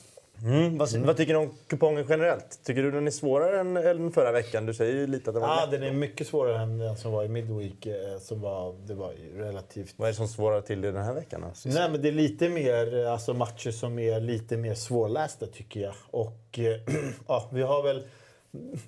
Mm, 0.42 0.78
vad, 0.78 0.92
vad 0.96 1.16
tycker 1.16 1.32
du 1.32 1.38
om 1.38 1.54
kupongen 1.66 2.06
generellt? 2.08 2.60
Tycker 2.64 2.82
du 2.82 2.90
den 2.90 3.06
är 3.06 3.10
svårare 3.10 3.60
än, 3.60 3.76
än 3.76 4.12
förra 4.12 4.32
veckan? 4.32 4.66
Du 4.66 4.74
säger 4.74 4.92
ju 4.92 5.06
lite 5.06 5.30
att 5.30 5.34
den 5.34 5.40
var 5.42 5.48
Ja, 5.48 5.60
lätt. 5.60 5.70
den 5.70 5.82
är 5.82 5.92
mycket 5.92 6.26
svårare 6.26 6.58
än 6.62 6.78
den 6.78 6.96
som 6.96 7.12
var 7.12 7.24
i 7.24 7.28
Midweek. 7.28 7.86
eh, 7.86 8.18
Som 8.20 8.40
var, 8.40 8.74
det 8.86 8.94
var 8.94 9.12
relativt... 9.36 9.94
Vad 9.96 10.08
är 10.08 10.12
det 10.12 10.16
som 10.16 10.28
svårar 10.28 10.60
till 10.60 10.80
det 10.80 10.92
den 10.92 11.02
här 11.04 11.14
veckan? 11.14 11.40
Då? 11.40 11.70
Nej, 11.70 11.90
men 11.90 12.02
det 12.02 12.08
är 12.08 12.12
lite 12.12 12.48
mer 12.48 13.04
alltså 13.06 13.34
matcher 13.34 13.70
som 13.70 13.98
är 13.98 14.20
lite 14.20 14.56
mer 14.56 14.74
svårlästa 14.74 15.46
tycker 15.46 15.80
jag. 15.80 15.94
Och 16.10 16.58
eh, 16.58 16.80
ja, 17.28 17.48
vi 17.52 17.62
har 17.62 17.82
väl, 17.82 18.02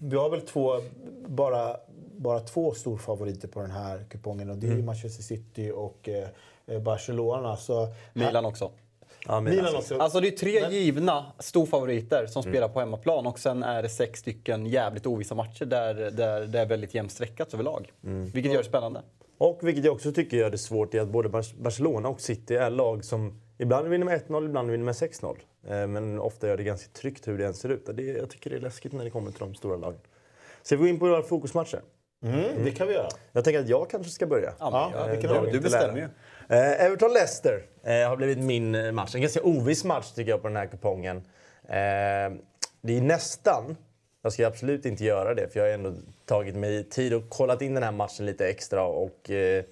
vi 0.01 0.17
har 0.17 0.31
väl 0.31 0.41
två, 0.41 0.73
bara, 1.27 1.77
bara 2.17 2.41
två 2.41 2.75
storfavoriter 2.75 3.49
på 3.49 3.61
den 3.61 3.71
här 3.71 4.05
kupongen. 4.11 4.51
Och 4.51 4.57
det 4.57 4.67
är 4.67 4.77
ju 4.77 4.83
Manchester 4.83 5.23
City 5.23 5.71
och 5.75 6.09
eh, 6.09 6.29
Barcelona. 6.81 7.57
Så, 7.57 7.89
Milan 8.13 8.45
också. 8.45 8.71
Ja, 9.27 9.41
men 9.41 9.55
Milan 9.57 9.77
också. 9.77 9.99
Alltså 9.99 10.21
det 10.21 10.29
är 10.29 10.37
tre 10.37 10.69
givna 10.71 11.25
storfavoriter 11.39 12.27
som 12.27 12.43
spelar 12.43 12.69
på 12.69 12.81
hemmaplan 12.81 13.27
och 13.27 13.39
sen 13.39 13.63
är 13.63 13.83
det 13.83 13.89
sex 13.89 14.21
stycken 14.21 14.67
jävligt 14.67 15.07
ovissa 15.07 15.35
matcher 15.35 15.65
där, 15.65 15.95
där 15.95 16.47
det 16.47 16.59
är 16.61 16.67
väldigt 16.67 16.95
jämnt 16.95 17.13
streckat 17.13 17.55
överlag. 17.55 17.93
Vilket 18.35 18.53
gör 18.53 18.59
det 18.59 18.65
spännande. 18.69 19.03
Och 19.39 19.59
vilket 19.63 19.85
jag 19.85 19.95
också 19.95 20.13
tycker 20.13 20.37
gör 20.37 20.51
det 20.51 20.59
svårt 20.59 20.95
är 20.95 21.01
att 21.01 21.09
både 21.09 21.29
Bar- 21.29 21.63
Barcelona 21.63 22.09
och 22.09 22.21
City 22.21 22.55
är 22.57 22.71
lag 22.71 23.05
som 23.05 23.41
Ibland 23.59 23.89
vinner 23.89 24.05
med 24.07 24.21
1-0, 24.29 24.45
ibland 24.45 24.71
vinner 24.71 24.85
med 24.85 24.95
6-0. 24.95 25.37
Eh, 25.69 25.87
men 25.87 26.19
ofta 26.21 26.49
gör 26.49 26.57
det 26.57 26.63
ganska 26.65 26.89
tryggt 26.93 27.29
hur 27.29 27.39
det 27.39 27.47
än 27.47 27.55
ser 27.55 27.69
ut. 27.69 27.87
Det, 27.95 28.03
jag 28.03 28.31
tycker 28.31 28.51
det 28.51 28.57
är 28.57 28.61
läskigt 28.61 28.93
när 28.93 29.05
det 29.05 29.11
kommer 29.11 29.31
till 29.31 29.41
de 29.41 29.55
stora 29.55 29.77
lagen. 29.77 30.01
Ska 30.63 30.77
vi 30.77 30.83
gå 30.83 30.89
in 30.89 30.99
på 30.99 31.07
våra 31.07 31.23
fokusmatcher? 31.23 31.81
Mm, 32.25 32.65
det 32.65 32.71
kan 32.71 32.87
vi 32.89 32.95
göra. 32.95 33.09
Jag 33.33 33.45
tänker 33.45 33.61
att 33.61 33.69
jag 33.69 33.91
kanske 33.91 34.13
ska 34.13 34.27
börja. 34.27 34.53
Ja, 34.59 34.93
Eh, 34.97 35.43
vi 35.45 35.51
Du 35.51 35.61
bestämmer 35.61 35.99
ju. 35.99 36.09
Eh, 36.51 36.85
Everton-Leicester 36.85 37.63
eh, 37.85 38.09
har 38.09 38.17
blivit 38.17 38.39
min 38.39 38.75
eh, 38.75 38.93
match. 38.93 39.15
En 39.15 39.21
ganska 39.21 39.43
oviss 39.43 39.85
match 39.85 40.13
tycker 40.13 40.31
jag 40.31 40.43
på 40.43 40.49
den 40.49 40.57
här 40.57 40.67
kupongen. 40.67 41.17
Eh, 41.69 42.33
det 42.81 42.97
är 42.97 43.01
nästan, 43.01 43.77
jag 44.23 44.33
ska 44.33 44.47
absolut 44.47 44.87
inte 44.87 45.05
göra 45.05 45.35
det 45.35 45.49
för 45.49 45.61
jag 45.61 45.67
har 45.67 45.73
ändå 45.73 45.95
tagit 46.25 46.57
mig 46.57 46.85
tid 46.85 47.15
och 47.15 47.29
kollat 47.29 47.63
in 47.63 47.75
den 47.75 47.83
här 47.83 47.93
matchen 47.93 48.27
lite 48.27 48.49
extra 48.49 48.85
och 48.85 49.31
eh, 49.31 49.65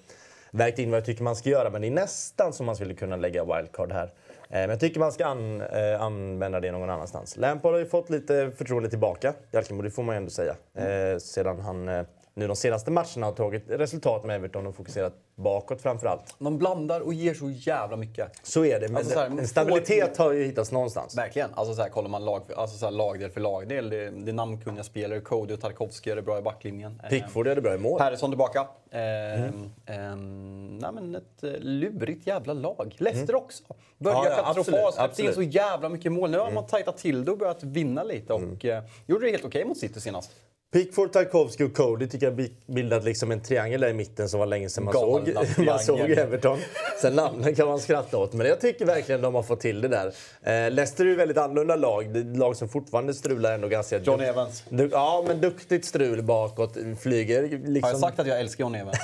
vägt 0.51 0.79
in 0.79 0.91
vad 0.91 0.97
jag 0.97 1.05
tycker 1.05 1.23
man 1.23 1.35
ska 1.35 1.49
göra. 1.49 1.69
Men 1.69 1.81
det 1.81 1.87
är 1.87 1.91
nästan 1.91 2.53
som 2.53 2.65
man 2.65 2.75
skulle 2.75 2.93
kunna 2.93 3.15
lägga 3.15 3.43
wildcard 3.43 3.91
här. 3.91 4.05
Eh, 4.05 4.11
men 4.49 4.69
jag 4.69 4.79
tycker 4.79 4.99
man 4.99 5.11
ska 5.11 5.25
an, 5.25 5.61
eh, 5.61 6.01
använda 6.01 6.59
det 6.59 6.71
någon 6.71 6.89
annanstans. 6.89 7.37
Lampard 7.37 7.71
har 7.71 7.79
ju 7.79 7.85
fått 7.85 8.09
lite 8.09 8.51
förtroende 8.57 8.89
tillbaka, 8.89 9.33
Jalkemo, 9.51 9.81
det 9.81 9.91
får 9.91 10.03
man 10.03 10.15
ju 10.15 10.17
ändå 10.17 10.29
säga. 10.29 10.55
Eh, 10.75 11.17
sedan 11.17 11.59
han 11.59 11.89
eh, 11.89 12.05
nu 12.37 12.47
de 12.47 12.55
senaste 12.55 12.91
matcherna 12.91 13.25
har 13.25 13.33
tagit 13.33 13.63
resultat 13.67 14.25
med 14.25 14.35
Everton 14.35 14.67
och 14.67 14.75
fokuserat 14.75 15.13
bakåt 15.35 15.81
framför 15.81 16.07
allt. 16.07 16.35
De 16.39 16.57
blandar 16.57 17.01
och 17.01 17.13
ger 17.13 17.33
så 17.33 17.49
jävla 17.49 17.97
mycket. 17.97 18.31
Så 18.43 18.65
är 18.65 18.79
det, 18.79 18.87
men 18.87 18.97
Alltså 18.97 19.13
så 19.13 19.19
här, 19.19 19.27
en 19.27 19.47
stabilitet 19.47 20.17
har 20.17 20.31
ju 20.31 20.43
hittats 20.43 20.71
någonstans. 20.71 21.17
Verkligen. 21.17 21.49
Alltså 21.53 21.73
så 21.75 21.81
här, 21.81 21.89
kollar 21.89 22.09
man 22.09 22.25
lag, 22.25 22.41
alltså 22.55 22.77
så 22.77 22.85
här, 22.85 22.91
lagdel 22.91 23.29
för 23.29 23.41
lagdel. 23.41 23.89
Det, 23.89 24.09
det 24.09 24.31
är 24.31 24.33
namnkunniga 24.33 24.83
spelare. 24.83 25.19
Cody 25.19 25.53
och 25.53 25.61
Tarkovsky 25.61 26.11
är 26.11 26.15
det 26.15 26.21
bra 26.21 26.37
i 26.37 26.41
backlinjen. 26.41 27.01
Eh, 27.03 27.09
Pickford 27.09 27.47
gör 27.47 27.55
det 27.55 27.61
bra 27.61 27.75
i 27.75 27.77
mål. 27.77 27.99
Persson 27.99 28.31
tillbaka. 28.31 28.67
Ehm, 28.91 29.69
ehm, 29.85 30.77
nej, 30.77 30.91
men 30.93 31.15
ett 31.15 31.43
eh, 31.43 31.49
lurigt 31.59 32.27
jävla 32.27 32.53
lag. 32.53 32.95
Leicester 32.97 33.35
också. 33.35 33.63
Börjar 33.97 34.25
Ja, 34.25 34.35
katastrofalt, 34.35 34.95
släppte 34.95 35.21
in 35.21 35.33
så 35.33 35.41
jävla 35.41 35.89
mycket 35.89 36.11
mål. 36.11 36.31
Nu 36.31 36.37
har 36.37 36.51
man 36.51 36.65
tajtat 36.67 36.97
till 36.97 37.25
det 37.25 37.31
och 37.31 37.37
börjat 37.37 37.63
vinna 37.63 38.03
lite. 38.03 38.33
Och 38.33 38.65
eh, 38.65 38.83
gjorde 39.07 39.25
det 39.25 39.31
helt 39.31 39.45
okej 39.45 39.65
mot 39.65 39.77
City 39.77 40.01
senast. 40.01 40.31
Pickford, 40.77 41.11
Tarkovsky 41.11 41.63
och 41.63 41.73
Cody 41.73 42.07
tycker 42.07 42.25
jag 42.25 42.35
bi- 42.35 42.53
bildat 42.65 43.03
liksom 43.03 43.31
en 43.31 43.41
triangel 43.41 43.81
där 43.81 43.89
i 43.89 43.93
mitten 43.93 44.29
som 44.29 44.39
var 44.39 44.47
länge 44.47 44.69
sedan 44.69 44.83
man 44.83 44.93
såg, 44.93 45.29
man 45.65 45.79
såg 45.79 45.99
Everton. 45.99 46.59
Sen 47.01 47.15
namnen 47.15 47.55
kan 47.55 47.67
man 47.67 47.79
skratta 47.79 48.17
åt, 48.17 48.33
men 48.33 48.47
jag 48.47 48.61
tycker 48.61 48.85
verkligen 48.85 49.21
de 49.21 49.35
har 49.35 49.43
fått 49.43 49.59
till 49.59 49.81
det 49.81 49.87
där. 49.87 50.07
Eh, 50.43 50.71
Leicester 50.71 51.05
är 51.05 51.09
ju 51.09 51.15
väldigt 51.15 51.37
annorlunda 51.37 51.75
lag. 51.75 52.13
Det 52.13 52.19
är 52.19 52.31
ett 52.31 52.37
lag 52.37 52.55
som 52.55 52.69
fortfarande 52.69 53.13
strular 53.13 53.53
ändå 53.53 53.67
ganska... 53.67 53.97
John 53.99 54.21
Evans. 54.21 54.63
Du, 54.69 54.89
ja, 54.91 55.23
men 55.27 55.41
duktigt 55.41 55.85
strul 55.85 56.23
bakåt. 56.23 56.77
Flyger 57.01 57.41
liksom... 57.43 57.83
Har 57.83 57.89
jag 57.89 57.99
sagt 57.99 58.19
att 58.19 58.27
jag 58.27 58.39
älskar 58.39 58.63
John 58.63 58.75
Evans? 58.75 58.97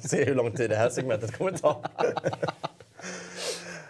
Se 0.10 0.24
hur 0.24 0.34
lång 0.34 0.52
tid 0.52 0.70
det 0.70 0.76
här 0.76 0.90
segmentet 0.90 1.38
kommer 1.38 1.52
ta. 1.52 1.80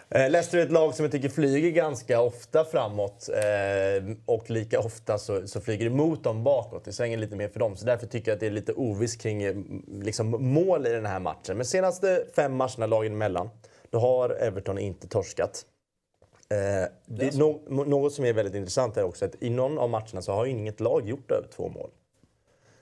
Eh, 0.09 0.31
Leicester 0.31 0.59
är 0.59 0.63
ett 0.63 0.73
lag 0.73 0.95
som 0.95 1.05
jag 1.05 1.13
tycker 1.13 1.29
flyger 1.29 1.71
ganska 1.71 2.21
ofta 2.21 2.65
framåt 2.65 3.29
eh, 3.29 4.17
och 4.27 4.51
lika 4.51 4.81
ofta 4.81 5.19
så, 5.19 5.47
så 5.47 5.61
flyger 5.61 5.87
emot 5.87 6.25
dem 6.25 6.45
bakåt. 6.45 6.85
Det 6.85 6.93
svänger 6.93 7.19
lite 7.19 7.37
mer 7.37 7.49
för 7.49 7.61
dem. 7.61 7.77
Så 7.77 7.87
därför 7.87 8.07
tycker 8.07 8.31
jag 8.31 8.37
att 8.37 8.41
det 8.41 8.47
är 8.47 8.51
lite 8.51 8.73
ovisst 8.73 9.21
kring 9.21 9.43
eh, 9.43 9.57
liksom, 10.03 10.31
mål 10.31 10.87
i 10.87 10.91
den 10.91 11.07
här 11.07 11.21
matchen. 11.21 11.57
Men 11.57 11.67
senaste 11.67 12.25
fem 12.37 12.57
matcherna 12.57 12.87
lagen 12.87 13.13
emellan, 13.13 13.51
då 13.91 13.99
har 13.99 14.31
Everton 14.31 14.79
inte 14.79 15.09
torskat. 15.09 15.67
No 17.33 17.85
något 17.85 18.13
som 18.13 18.25
är 18.25 18.33
väldigt 18.33 18.55
intressant 18.55 18.97
är 18.97 19.03
också 19.03 19.25
att 19.25 19.43
i 19.43 19.51
någon 19.51 19.79
av 19.79 19.91
matcherna 19.91 20.23
så 20.23 20.33
har 20.33 20.47
inget 20.47 20.81
lag 20.81 21.09
gjort 21.09 21.31
över 21.31 21.49
två 21.49 21.69
mål. 21.69 21.91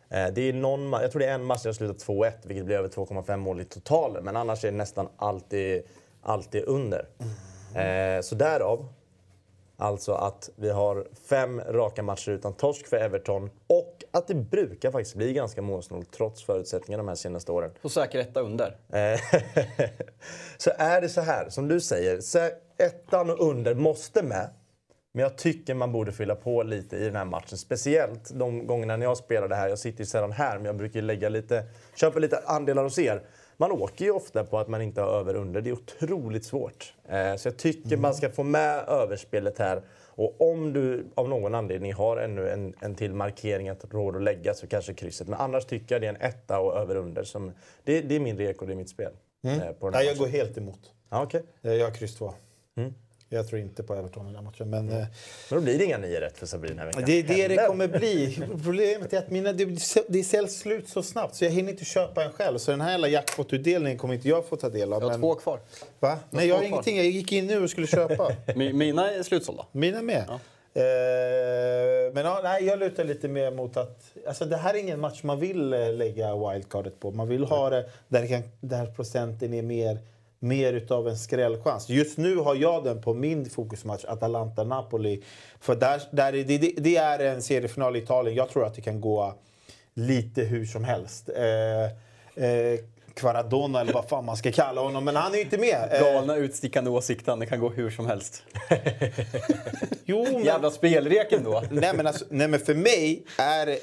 Det 0.08 0.48
är 0.48 0.52
någon, 0.52 0.92
jag 0.92 1.10
tror 1.10 1.20
det 1.20 1.26
är 1.26 1.34
en 1.34 1.44
match 1.44 1.62
där 1.62 1.68
det 1.68 1.68
har 1.68 1.74
slutat 1.74 2.06
2-1, 2.06 2.32
vilket 2.44 2.64
blir 2.66 2.76
över 2.76 2.88
2,5 2.88 3.36
mål 3.36 3.60
i 3.60 3.64
totalen. 3.64 4.24
Men 4.24 4.36
annars 4.36 4.64
är 4.64 4.70
det 4.70 4.76
nästan 4.76 5.08
alltid, 5.16 5.82
alltid 6.24 6.64
under. 6.66 7.08
Eh, 7.74 8.20
så 8.22 8.34
därav, 8.34 8.88
alltså 9.76 10.12
att 10.12 10.50
vi 10.56 10.70
har 10.70 11.06
fem 11.28 11.60
raka 11.60 12.02
matcher 12.02 12.30
utan 12.30 12.52
torsk 12.52 12.86
för 12.86 12.96
Everton. 12.96 13.50
Och 13.66 14.04
att 14.10 14.28
det 14.28 14.34
brukar 14.34 14.90
faktiskt 14.90 15.16
bli 15.16 15.32
ganska 15.32 15.62
målsnålt 15.62 16.12
trots 16.12 16.44
förutsättningarna 16.44 17.02
de 17.02 17.08
här 17.08 17.14
senaste 17.14 17.52
åren. 17.52 17.70
Och 17.82 17.92
säker 17.92 18.18
etta 18.18 18.40
under. 18.40 18.76
Eh, 18.92 19.20
så 20.56 20.70
är 20.78 21.00
det 21.00 21.08
så 21.08 21.20
här, 21.20 21.48
som 21.48 21.68
du 21.68 21.80
säger, 21.80 22.20
ettan 22.78 23.30
och 23.30 23.48
under 23.48 23.74
måste 23.74 24.22
med. 24.22 24.50
Men 25.14 25.22
jag 25.22 25.38
tycker 25.38 25.74
man 25.74 25.92
borde 25.92 26.12
fylla 26.12 26.34
på 26.34 26.62
lite 26.62 26.96
i 26.96 27.04
den 27.04 27.16
här 27.16 27.24
matchen. 27.24 27.58
Speciellt 27.58 28.30
de 28.34 28.66
gångerna 28.66 28.96
när 28.96 29.06
jag 29.06 29.16
spelar 29.16 29.48
det 29.48 29.54
här. 29.56 29.68
Jag 29.68 29.78
sitter 29.78 30.00
ju 30.00 30.06
sällan 30.06 30.32
här, 30.32 30.56
men 30.56 30.64
jag 30.64 30.76
brukar 30.76 31.02
lägga 31.02 31.28
lite, 31.28 31.64
köpa 31.94 32.18
lite 32.18 32.42
andelar 32.46 32.82
hos 32.82 32.98
er. 32.98 33.22
Man 33.56 33.72
åker 33.72 34.04
ju 34.04 34.10
ofta 34.10 34.44
på 34.44 34.58
att 34.58 34.68
man 34.68 34.82
inte 34.82 35.00
har 35.00 35.08
över 35.08 35.34
under. 35.34 35.60
Det 35.60 35.70
är 35.70 35.72
otroligt 35.72 36.44
svårt. 36.44 36.94
Eh, 37.08 37.36
så 37.36 37.48
jag 37.48 37.56
tycker 37.56 37.96
man 37.96 38.14
ska 38.14 38.30
få 38.30 38.42
med 38.42 38.84
överspelet 38.88 39.58
här. 39.58 39.82
Och 40.16 40.50
om 40.50 40.72
du 40.72 41.06
av 41.14 41.28
någon 41.28 41.54
anledning 41.54 41.94
har 41.94 42.16
ännu 42.16 42.48
en, 42.50 42.74
en 42.80 42.94
till 42.94 43.14
markering 43.14 43.68
att 43.68 43.84
råd 43.94 44.16
att 44.16 44.22
lägga 44.22 44.54
så 44.54 44.66
kanske 44.66 44.94
krysset. 44.94 45.28
Men 45.28 45.40
annars 45.40 45.64
tycker 45.64 45.94
jag 45.94 46.02
det 46.02 46.06
är 46.06 46.10
en 46.14 46.20
etta 46.20 46.60
och 46.60 46.76
över 46.76 46.96
under. 46.96 47.22
Som, 47.24 47.52
det, 47.84 48.00
det 48.00 48.14
är 48.16 48.20
min 48.20 48.38
reko, 48.38 48.66
det 48.66 48.72
är 48.72 48.76
mitt 48.76 48.88
spel. 48.90 49.12
eh, 49.44 49.50
På 49.50 49.50
den 49.50 49.60
här 49.60 49.70
Mm. 49.70 49.92
Nej, 49.92 50.06
jag 50.06 50.12
matchen. 50.12 50.18
går 50.18 50.26
helt 50.26 50.58
emot. 50.58 50.92
Ja, 51.10 51.22
okej. 51.22 51.42
Eh, 51.62 51.72
Jag 51.74 51.86
har 51.86 51.94
kryss 51.94 52.14
2. 52.16 52.34
Jag 53.28 53.48
tror 53.48 53.60
inte 53.60 53.82
på 53.82 53.94
Everton 53.94 54.28
i 54.30 54.32
den 54.32 54.44
matchen. 54.44 54.70
Men 54.70 54.88
eh, 54.88 54.94
Men 54.96 55.06
då 55.48 55.60
blir 55.60 55.78
det 55.78 55.84
inga 55.84 55.98
nio 55.98 56.20
rätt 56.20 56.38
för 56.38 56.46
Sabine 56.46 56.68
den 56.70 56.78
här 56.78 56.86
veckan. 56.86 57.02
det 57.06 57.18
är 57.18 57.48
det 57.48 57.56
det 57.56 57.66
kommer 57.66 57.88
bli. 57.88 58.38
Problemet 58.64 59.12
är 59.12 59.18
att 59.18 59.30
mina, 59.30 59.52
det, 59.52 59.64
det 60.08 60.24
säljs 60.24 60.58
slut 60.58 60.88
så 60.88 61.02
snabbt 61.02 61.34
så 61.34 61.44
jag 61.44 61.50
hinner 61.50 61.70
inte 61.72 61.84
köpa 61.84 62.24
en 62.24 62.32
själv. 62.32 62.58
Så 62.58 62.70
den 62.70 62.80
här 62.80 62.90
jävla 62.90 63.08
jackpot-utdelningen 63.08 63.98
kommer 63.98 64.14
inte 64.14 64.28
jag 64.28 64.46
få 64.46 64.56
ta 64.56 64.68
del 64.68 64.92
av. 64.92 65.02
Jag 65.02 65.06
har 65.08 65.10
men- 65.10 65.20
två 65.20 65.34
kvar. 65.34 65.60
Va? 66.00 66.18
Nej, 66.30 66.46
jag 66.48 66.54
har 66.54 66.60
kvar. 66.60 66.68
ingenting. 66.68 66.96
Jag 66.96 67.06
gick 67.06 67.32
in 67.32 67.46
nu 67.46 67.62
och 67.62 67.70
skulle 67.70 67.86
köpa. 67.86 68.28
Mi- 68.46 68.72
Mina 68.72 69.10
är 69.10 69.22
slutsålda. 69.22 69.66
Mina 69.72 70.02
med. 70.02 70.24
Eh, 70.76 72.12
men 72.12 72.24
ja, 72.24 72.40
nej, 72.42 72.64
jag 72.64 72.78
lutar 72.78 73.04
lite 73.04 73.28
mer 73.28 73.50
mot 73.50 73.76
att... 73.76 74.04
Alltså, 74.26 74.44
det 74.44 74.56
här 74.56 74.74
är 74.74 74.78
ingen 74.78 75.00
match 75.00 75.22
man 75.22 75.40
vill 75.40 75.72
eh, 75.72 75.92
lägga 75.92 76.34
wildcardet 76.52 77.00
på. 77.00 77.10
Man 77.10 77.28
vill 77.28 77.44
ha 77.44 77.70
det 77.70 77.90
där, 78.08 78.26
kan, 78.26 78.42
där 78.60 78.86
procenten 78.86 79.54
är 79.54 79.62
mer, 79.62 79.98
mer 80.44 80.72
utav 80.72 81.08
en 81.08 81.18
skrällchans. 81.18 81.88
Just 81.88 82.18
nu 82.18 82.36
har 82.36 82.54
jag 82.54 82.84
den 82.84 83.02
på 83.02 83.14
min 83.14 83.50
fokusmatch, 83.50 84.04
Atalanta-Napoli. 84.04 85.22
För 85.60 85.74
där, 85.76 86.02
där 86.10 86.32
är 86.32 86.44
det, 86.44 86.58
det, 86.76 86.96
är 86.96 87.18
en 87.18 87.42
seriefinal 87.42 87.96
i 87.96 87.98
Italien. 87.98 88.36
Jag 88.36 88.48
tror 88.48 88.66
att 88.66 88.74
det 88.74 88.80
kan 88.80 89.00
gå 89.00 89.34
lite 89.94 90.42
hur 90.42 90.66
som 90.66 90.84
helst. 90.84 91.28
Eh, 91.28 92.44
eh, 92.44 92.80
Quaradona 93.14 93.80
eller 93.80 93.92
vad 93.92 94.08
fan 94.08 94.24
man 94.24 94.36
ska 94.36 94.52
kalla 94.52 94.80
honom. 94.80 95.04
Men 95.04 95.16
han 95.16 95.32
är 95.32 95.36
ju 95.36 95.42
inte 95.42 95.58
med. 95.58 95.88
Eh, 95.92 96.00
Galna 96.00 96.36
utstickande 96.36 96.90
åsikten, 96.90 97.38
det 97.38 97.46
kan 97.46 97.60
gå 97.60 97.68
hur 97.68 97.90
som 97.90 98.06
helst. 98.06 98.42
jo, 100.04 100.26
men- 100.32 100.44
Jävla 100.44 100.70
spelreken 100.70 101.44
då. 101.44 101.62
nej, 101.70 101.92
men 101.94 102.06
alltså, 102.06 102.24
nej, 102.30 102.48
men 102.48 102.60
för 102.60 102.74
mig 102.74 103.24
är 103.38 103.78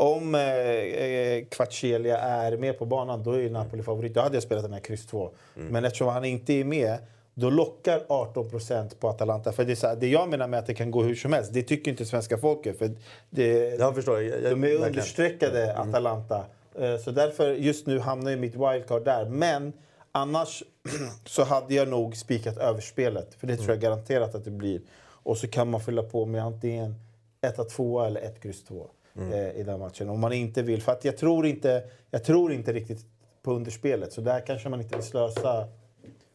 om 0.00 0.34
eh, 0.34 0.40
eh, 0.40 1.44
Kvaratskhelia 1.44 2.18
är 2.18 2.56
med 2.56 2.78
på 2.78 2.86
banan, 2.86 3.22
då 3.22 3.32
är 3.32 3.50
Napoli 3.50 3.82
favorit. 3.82 4.14
Då 4.14 4.20
hade 4.20 4.36
jag 4.36 4.42
spelat 4.42 4.64
den 4.64 4.72
här 4.72 4.80
kryss 4.80 5.06
2. 5.06 5.30
Men 5.54 5.84
eftersom 5.84 6.08
han 6.08 6.24
inte 6.24 6.52
är 6.52 6.64
med, 6.64 6.98
då 7.34 7.50
lockar 7.50 8.00
18% 8.08 8.96
på 9.00 9.08
Atalanta. 9.08 9.52
För 9.52 9.64
det, 9.64 9.72
är 9.72 9.76
så 9.76 9.94
det 9.94 10.08
jag 10.08 10.28
menar 10.28 10.48
med 10.48 10.58
att 10.58 10.66
det 10.66 10.74
kan 10.74 10.90
gå 10.90 11.02
hur 11.02 11.14
som 11.14 11.32
helst, 11.32 11.52
det 11.52 11.62
tycker 11.62 11.90
inte 11.90 12.04
svenska 12.04 12.38
folket. 12.38 12.78
För 12.78 12.90
det, 13.30 13.78
Jag 13.78 13.94
förstår. 13.94 14.22
Jag, 14.22 14.42
jag, 14.42 14.52
de 14.52 14.64
är 14.64 14.74
understreckade, 14.86 15.76
Atalanta. 15.76 16.44
Eh, 16.78 16.96
Så 16.96 17.10
därför, 17.10 17.52
just 17.52 17.86
nu 17.86 17.98
hamnar 17.98 18.30
ju 18.30 18.36
mitt 18.36 18.54
wildcard 18.54 19.04
där. 19.04 19.24
Men 19.24 19.72
annars 20.12 20.62
så 21.26 21.44
hade 21.44 21.74
jag 21.74 21.88
nog 21.88 22.16
spikat 22.16 22.58
överspelet. 22.58 23.34
För 23.34 23.46
det 23.46 23.56
tror 23.56 23.70
jag 23.70 23.80
garanterat 23.80 24.34
att 24.34 24.44
det 24.44 24.50
blir. 24.50 24.80
Och 25.22 25.36
så 25.38 25.48
kan 25.48 25.70
man 25.70 25.80
fylla 25.80 26.02
på 26.02 26.26
med 26.26 26.44
antingen 26.44 26.94
1 27.40 27.68
2 27.68 28.00
eller 28.02 28.20
1 28.20 28.42
kryss 28.42 28.64
2 28.64 28.90
eh, 29.16 29.60
i 29.60 29.62
den 29.62 29.80
matchen. 29.80 30.08
Om 30.08 30.20
man 30.20 30.32
inte 30.32 30.62
vill. 30.62 30.82
För 30.82 30.92
att 30.92 31.04
jag 31.04 31.16
tror 31.16 31.46
inte, 31.46 31.84
jag 32.10 32.24
tror 32.24 32.52
inte 32.52 32.72
riktigt 32.72 33.06
på 33.42 33.52
underspelet. 33.52 34.12
Så 34.12 34.20
där 34.20 34.40
kanske 34.46 34.68
man 34.68 34.80
inte 34.80 34.96
vill 34.96 35.06
slösa 35.06 35.68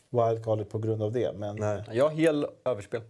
wildcardet 0.09 0.69
på 0.69 0.79
grund 0.79 1.03
av 1.03 1.11
det. 1.11 1.37
Men 1.37 1.55
Nej. 1.55 1.83
Jag 1.91 2.09
har 2.09 2.15
hel 2.15 2.45
överspel. 2.65 3.01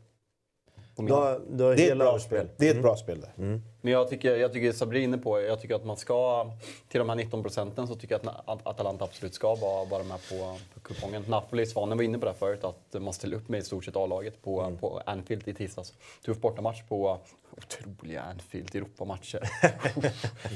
Du 0.96 1.14
har, 1.14 1.42
du 1.52 1.64
har 1.64 1.76
det 1.76 1.82
är 1.82 1.86
ett 1.86 1.92
hela 1.92 2.04
bra 2.04 2.10
överspel. 2.10 2.40
spel. 2.40 2.56
Det 2.58 2.70
är 2.70 2.76
ett 2.76 2.82
bra 2.82 2.96
spel 2.96 3.22
där. 3.22 3.62
Men 3.86 3.94
jag 3.94 4.10
tycker, 4.10 4.36
jag 4.36 4.54
tycker 4.54 4.72
Sabri 4.72 5.00
är 5.00 5.04
inne 5.04 5.18
på, 5.18 5.42
jag 5.42 5.62
tycker 5.62 5.76
att 5.76 5.86
man 5.86 5.98
ska, 5.98 6.46
till 6.90 7.00
de 7.00 7.10
här 7.10 7.16
19 7.16 7.42
procenten 7.44 7.88
så 7.88 7.96
tycker 7.96 8.20
jag 8.24 8.30
att 8.30 8.50
At- 8.50 8.68
Atalanta 8.68 9.06
absolut 9.06 9.34
ska 9.34 9.56
vara, 9.56 9.86
vara 9.86 10.04
med 10.04 10.18
på, 10.30 10.58
på 10.74 10.80
kupongen. 10.80 11.24
Napoli, 11.28 11.66
Svanen 11.66 11.98
var 11.98 12.04
inne 12.06 12.18
på 12.18 12.26
det 12.26 12.34
förut, 12.34 12.64
att 12.64 13.02
man 13.02 13.14
ställer 13.14 13.38
upp 13.38 13.50
med 13.50 13.60
i 13.60 13.64
stort 13.64 13.86
sett 13.86 13.96
A-laget 13.96 14.42
på, 14.44 14.78
på 14.80 15.02
Anfield 15.06 15.48
i 15.48 15.54
tisdags. 15.54 15.94
Tuff 16.26 16.38
bortamatch 16.38 16.82
på 16.90 17.18
otroliga 17.58 18.22
Anfield, 18.22 18.76
Europamatcher. 18.76 19.50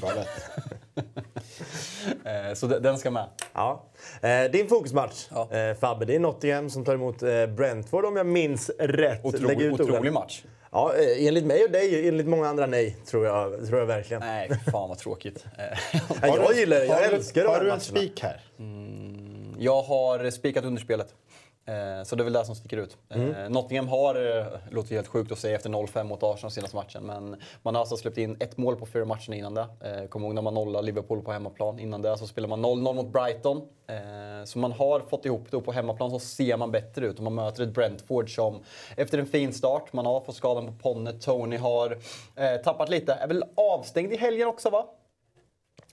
Galet. 0.00 0.28
Eh, 2.24 2.54
så 2.54 2.66
de- 2.66 2.78
den 2.78 2.98
ska 2.98 3.10
med. 3.10 3.26
Ja. 3.52 3.82
Eh, 4.22 4.50
din 4.52 4.68
fokusmatch, 4.68 5.26
Ja. 5.30 5.48
eh, 5.56 5.74
Fabbe, 5.76 6.04
det 6.04 6.14
är 6.14 6.18
Nottingham 6.20 6.70
som 6.70 6.84
tar 6.84 6.94
emot 6.94 7.18
Brentford 7.56 8.04
om 8.04 8.16
jag 8.16 8.26
minns 8.26 8.70
rätt. 8.78 9.24
Otro, 9.24 9.44
orden. 9.46 9.72
otrolig 9.72 10.12
match. 10.12 10.42
Ja, 10.72 10.94
eh, 10.96 11.26
enligt 11.26 11.44
mig 11.44 11.64
och 11.64 11.70
dig, 11.70 12.08
enligt 12.08 12.26
många 12.26 12.48
andra 12.48 12.66
nej, 12.66 12.96
tror 13.06 13.26
jag, 13.26 13.66
tror 13.66 13.78
jag 13.78 13.86
verkligen. 13.86 14.20
Nej, 14.22 14.50
fan 14.70 14.88
vad 14.88 14.98
tråkigt. 14.98 15.44
Eh, 15.58 15.78
Ja, 16.22 16.36
jag 16.36 16.54
gillar 16.54 16.80
det, 16.80 16.86
jag 16.86 17.04
älskar 17.04 17.46
Har 17.46 17.60
du 17.60 17.70
en 17.70 17.80
spik 17.80 18.22
här? 18.22 18.40
Jag 19.58 19.82
har 19.82 20.30
spikat 20.30 20.64
underspelet. 20.64 21.14
Eh, 21.70 22.04
Så 22.04 22.16
det 22.16 22.22
är 22.22 22.24
väl 22.24 22.32
det 22.32 22.44
som 22.44 22.54
sticker 22.54 22.76
ut. 22.76 22.96
Eh, 23.10 23.48
Nottingham 23.50 23.88
har, 23.88 24.38
eh, 24.38 24.46
låter 24.70 24.94
helt 24.94 25.08
sjukt 25.08 25.32
att 25.32 25.38
säga 25.38 25.56
efter 25.56 25.70
0-5 25.70 26.04
mot 26.08 26.22
Arsenal 26.22 26.50
senaste 26.50 26.76
matchen, 26.76 27.02
men 27.06 27.36
man 27.62 27.74
har 27.74 27.80
alltså 27.80 27.96
släppt 27.96 28.18
in 28.18 28.36
ett 28.40 28.56
mål 28.56 28.76
på 28.76 28.86
fyra 28.86 29.04
matcher 29.04 29.32
innan 29.32 29.54
det. 29.54 29.66
Eh, 29.84 30.06
Kom 30.08 30.24
ihåg 30.24 30.34
när 30.34 30.42
man 30.42 30.54
nollade 30.54 30.86
Liverpool 30.86 31.22
på 31.22 31.32
hemmaplan. 31.32 31.78
Innan 31.78 32.02
det 32.02 32.18
så 32.18 32.26
spelade 32.26 32.50
man 32.50 32.60
0-0 32.64 32.94
mot 32.94 33.12
Brighton. 33.12 33.62
Så 34.44 34.58
man 34.58 34.72
har 34.72 35.00
fått 35.00 35.24
ihop 35.24 35.46
det 35.50 35.56
och 35.56 35.64
på 35.64 35.72
hemmaplan 35.72 36.10
så 36.10 36.18
ser 36.18 36.56
man 36.56 36.70
bättre 36.70 37.06
ut. 37.06 37.16
Och 37.16 37.22
man 37.24 37.34
möter 37.34 37.62
ett 37.62 37.68
Brentford 37.74 38.34
som 38.34 38.60
efter 38.96 39.18
en 39.18 39.26
fin 39.26 39.52
start, 39.52 39.92
man 39.92 40.06
har 40.06 40.20
fått 40.20 40.34
skadan 40.36 40.66
på 40.66 40.72
Ponne, 40.72 41.12
Tony 41.12 41.56
har 41.56 41.98
tappat 42.64 42.88
lite. 42.88 43.12
Är 43.12 43.26
väl 43.28 43.44
avstängd 43.56 44.12
i 44.12 44.16
helgen 44.16 44.48
också 44.48 44.70
va? 44.70 44.86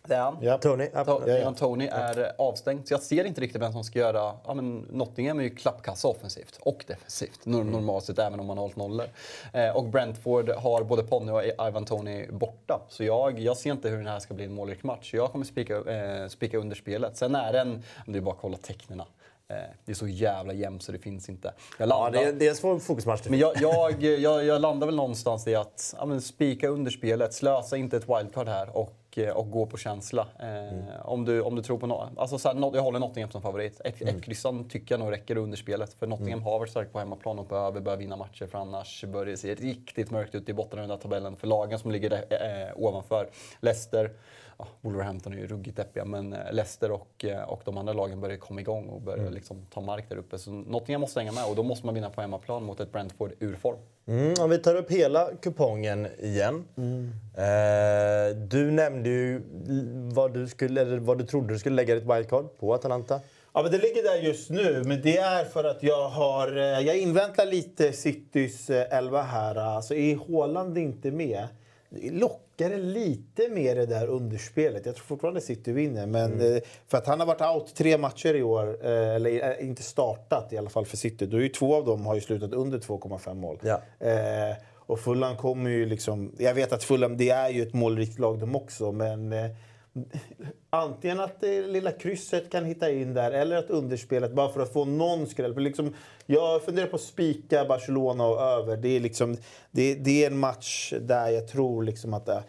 Det 0.07 0.15
är 0.15 0.19
han. 0.21 0.37
Ja. 0.41 0.57
Tony? 0.57 0.89
Ja, 0.93 1.03
To- 1.03 1.23
ja, 1.29 1.37
ja. 1.37 1.53
Tony 1.53 1.85
är 1.91 2.31
avstängd. 2.37 2.87
Så 2.87 2.93
jag 2.93 3.01
ser 3.01 3.25
inte 3.25 3.41
riktigt 3.41 3.61
vem 3.61 3.73
som 3.73 3.83
ska 3.83 3.99
göra... 3.99 4.33
Ja, 4.45 4.53
men 4.53 4.79
Nottingham 4.79 5.39
är 5.39 5.43
ju 5.43 5.49
klappkassa 5.55 6.07
offensivt 6.07 6.59
och 6.61 6.83
defensivt. 6.87 7.39
Nor- 7.45 7.63
Normalt 7.63 8.05
sett, 8.05 8.19
även 8.19 8.39
om 8.39 8.45
man 8.45 8.57
har 8.57 8.63
hållit 8.63 8.75
nollor. 8.77 9.05
Eh, 9.53 9.69
och 9.77 9.83
Brentford 9.83 10.49
har 10.49 10.83
både 10.83 11.03
Ponny 11.03 11.31
och 11.31 11.43
Ivan 11.67 11.85
Tony 11.85 12.27
borta. 12.31 12.81
Så 12.89 13.03
jag, 13.03 13.39
jag 13.39 13.57
ser 13.57 13.71
inte 13.71 13.89
hur 13.89 13.97
den 13.97 14.07
här 14.07 14.19
ska 14.19 14.33
bli 14.33 14.45
en 14.45 14.53
målrik 14.53 14.83
match. 14.83 15.11
Så 15.11 15.17
jag 15.17 15.31
kommer 15.31 15.45
spika, 15.45 15.75
eh, 15.77 16.27
spika 16.27 16.57
under 16.57 16.75
spelet. 16.75 17.17
Sen 17.17 17.35
är 17.35 17.53
den... 17.53 17.83
Det 18.05 18.17
är 18.17 18.21
bara 18.21 18.35
att 18.35 18.41
kolla 18.41 18.57
tecknena. 18.57 19.05
Eh, 19.49 19.55
det 19.85 19.91
är 19.91 19.95
så 19.95 20.07
jävla 20.07 20.53
jämnt 20.53 20.83
så 20.83 20.91
det 20.91 20.99
finns 20.99 21.29
inte. 21.29 21.53
Jag 21.79 21.85
Ja, 21.89 21.89
landar, 21.89 22.11
det, 22.21 22.25
är, 22.27 22.33
det 22.33 22.45
är 22.45 22.49
en 22.49 22.55
svår 22.55 22.79
fokusmatch. 22.79 23.21
men 23.29 23.39
jag, 23.39 23.53
jag, 23.61 24.03
jag, 24.03 24.45
jag 24.45 24.61
landar 24.61 24.87
väl 24.87 24.95
någonstans 24.95 25.47
i 25.47 25.55
att 25.55 25.95
ja, 25.99 26.19
spika 26.19 26.67
under 26.67 26.91
spelet, 26.91 27.33
slösa 27.33 27.77
inte 27.77 27.97
ett 27.97 28.09
wildcard 28.09 28.47
här 28.47 28.77
och, 28.77 28.93
eh, 29.17 29.29
och 29.29 29.51
gå 29.51 29.65
på 29.65 29.77
känsla. 29.77 30.27
Eh, 30.39 31.05
om, 31.05 31.25
du, 31.25 31.41
om 31.41 31.55
du 31.55 31.61
tror 31.61 31.77
på 31.77 31.87
något. 31.87 32.09
Alltså, 32.17 32.37
så 32.37 32.47
här, 32.47 32.55
nå- 32.55 32.75
jag 32.75 32.81
håller 32.81 32.99
Nottingham 32.99 33.31
som 33.31 33.41
favorit. 33.41 33.81
Ett, 33.85 34.01
ett 34.01 34.23
kryssan 34.23 34.69
tycker 34.69 34.93
jag 34.95 34.99
nog 34.99 35.11
räcker 35.11 35.37
under 35.37 35.57
spelet. 35.57 35.93
För 35.93 36.07
Nottingham 36.07 36.43
har 36.43 36.59
varit 36.59 36.71
stark 36.71 36.91
på 36.91 36.99
hemmaplan 36.99 37.39
och 37.39 37.45
behöver 37.47 37.81
börja 37.81 37.97
vinna 37.97 38.15
matcher 38.15 38.47
för 38.47 38.57
annars 38.57 39.03
börjar 39.05 39.25
det 39.25 39.37
se 39.37 39.55
riktigt 39.55 40.11
mörkt 40.11 40.35
ut 40.35 40.49
i 40.49 40.53
botten 40.53 40.79
av 40.79 40.87
den 40.87 40.97
där 40.97 41.03
tabellen 41.03 41.35
för 41.35 41.47
lagen 41.47 41.79
som 41.79 41.91
ligger 41.91 42.09
där, 42.09 42.25
eh, 42.29 42.73
ovanför. 42.83 43.29
Leicester, 43.59 44.11
ja, 44.57 44.67
Wolverhampton 44.81 45.33
är 45.33 45.37
ju 45.37 45.47
ruggigt 45.47 45.77
deppiga, 45.77 46.05
men 46.05 46.33
eh, 46.33 46.39
Leicester 46.51 46.91
och, 46.91 47.25
eh, 47.25 47.43
och 47.43 47.61
de 47.65 47.77
andra 47.77 47.93
lagen 47.93 48.21
börjar 48.21 48.37
komma 48.37 48.61
igång 48.61 48.89
och 48.89 49.01
börjar 49.01 49.31
liksom 49.31 49.65
ta 49.73 49.81
mark 49.81 50.05
där 50.09 50.15
uppe. 50.17 50.37
Så 50.37 50.51
Nottingham 50.51 51.01
måste 51.01 51.19
hänga 51.19 51.31
med 51.31 51.45
och 51.45 51.55
då 51.55 51.63
måste 51.63 51.85
man 51.85 51.95
vinna 51.95 52.09
på 52.09 52.21
hemmaplan 52.21 52.63
mot 52.63 52.79
ett 52.79 52.91
Brentford 52.91 53.31
ur 53.39 53.55
form. 53.55 53.77
Mm, 54.07 54.33
om 54.39 54.49
vi 54.49 54.57
tar 54.57 54.75
upp 54.75 54.91
hela 54.91 55.29
kupongen 55.41 56.07
igen. 56.19 56.63
Eh, 57.37 58.35
du 58.37 58.71
nämnde 58.71 59.09
ju 59.09 59.41
vad 60.13 60.33
du, 60.33 60.47
skulle, 60.47 60.81
eller 60.81 60.97
vad 60.97 61.17
du 61.17 61.25
trodde 61.25 61.53
du 61.53 61.59
skulle 61.59 61.75
lägga 61.75 61.95
ditt 61.95 62.03
wildcard 62.15 62.57
på 62.59 62.73
Atalanta. 62.73 63.19
Ja, 63.53 63.61
men 63.63 63.71
det 63.71 63.77
ligger 63.77 64.03
där 64.03 64.15
just 64.27 64.49
nu, 64.49 64.83
men 64.85 65.01
det 65.01 65.17
är 65.17 65.45
för 65.45 65.63
att 65.63 65.83
jag 65.83 66.09
har... 66.09 66.57
eh, 66.57 66.63
Jag 66.63 66.97
inväntar 66.97 67.45
lite 67.45 67.93
Citys 67.93 68.69
elva 68.69 69.21
här. 69.21 69.55
Alltså, 69.55 69.95
är 69.95 70.15
Haaland 70.27 70.77
inte 70.77 71.11
med, 71.11 71.47
det 71.89 72.09
lockar 72.57 72.77
det 72.77 72.83
lite 72.83 73.49
mer 73.49 73.75
det 73.75 73.85
där 73.85 74.07
underspelet. 74.07 74.85
Jag 74.85 74.95
tror 74.95 75.05
fortfarande 75.05 75.41
City 75.41 75.71
vinner, 75.71 76.05
men 76.05 76.41
eh, 76.41 76.61
för 76.87 76.97
att 76.97 77.07
han 77.07 77.19
har 77.19 77.27
varit 77.27 77.41
out 77.41 77.75
tre 77.75 77.97
matcher 77.97 78.33
i 78.33 78.43
år, 78.43 78.85
eh, 78.85 79.15
eller 79.15 79.59
eh, 79.59 79.67
inte 79.67 79.83
startat 79.83 80.53
i 80.53 80.57
alla 80.57 80.69
fall 80.69 80.85
för 80.85 80.97
City. 80.97 81.25
Då 81.25 81.41
är 81.41 81.49
två 81.49 81.75
av 81.75 81.85
dem 81.85 82.05
har 82.05 82.15
ju 82.15 82.21
slutat 82.21 82.53
under 82.53 82.79
2,5 82.79 83.33
mål. 83.33 83.59
Ja. 83.63 83.81
Eh, 84.07 84.55
och 84.75 84.99
Fulham 84.99 85.37
kommer 85.37 85.69
ju 85.69 85.85
liksom... 85.85 86.31
Jag 86.37 86.53
vet 86.53 86.73
att 86.73 86.83
Fulham, 86.83 87.17
det 87.17 87.29
är 87.29 87.49
ju 87.49 87.61
ett 87.61 87.73
målrikt 87.73 88.19
lag 88.19 88.39
de 88.39 88.55
också, 88.55 88.91
men... 88.91 89.33
Antingen 90.69 91.19
att 91.19 91.41
det 91.41 91.61
lilla 91.61 91.91
krysset 91.91 92.51
kan 92.51 92.65
hitta 92.65 92.91
in 92.91 93.13
där, 93.13 93.31
eller 93.31 93.55
att 93.55 93.69
underspelet, 93.69 94.31
bara 94.31 94.49
för 94.49 94.59
att 94.59 94.73
få 94.73 94.85
någon 94.85 95.27
skräll. 95.27 95.53
För 95.53 95.61
liksom, 95.61 95.93
jag 96.25 96.63
funderar 96.63 96.87
på 96.87 96.95
att 96.95 97.01
spika 97.01 97.65
Barcelona 97.65 98.25
och 98.25 98.41
över. 98.41 98.77
Det 98.77 98.89
är, 98.89 98.99
liksom, 98.99 99.37
det, 99.71 99.95
det 99.95 100.23
är 100.23 100.27
en 100.27 100.37
match 100.37 100.93
där 101.01 101.29
jag 101.29 101.47
tror 101.47 101.83
liksom 101.83 102.13
att 102.13 102.29
äh, 102.29 102.39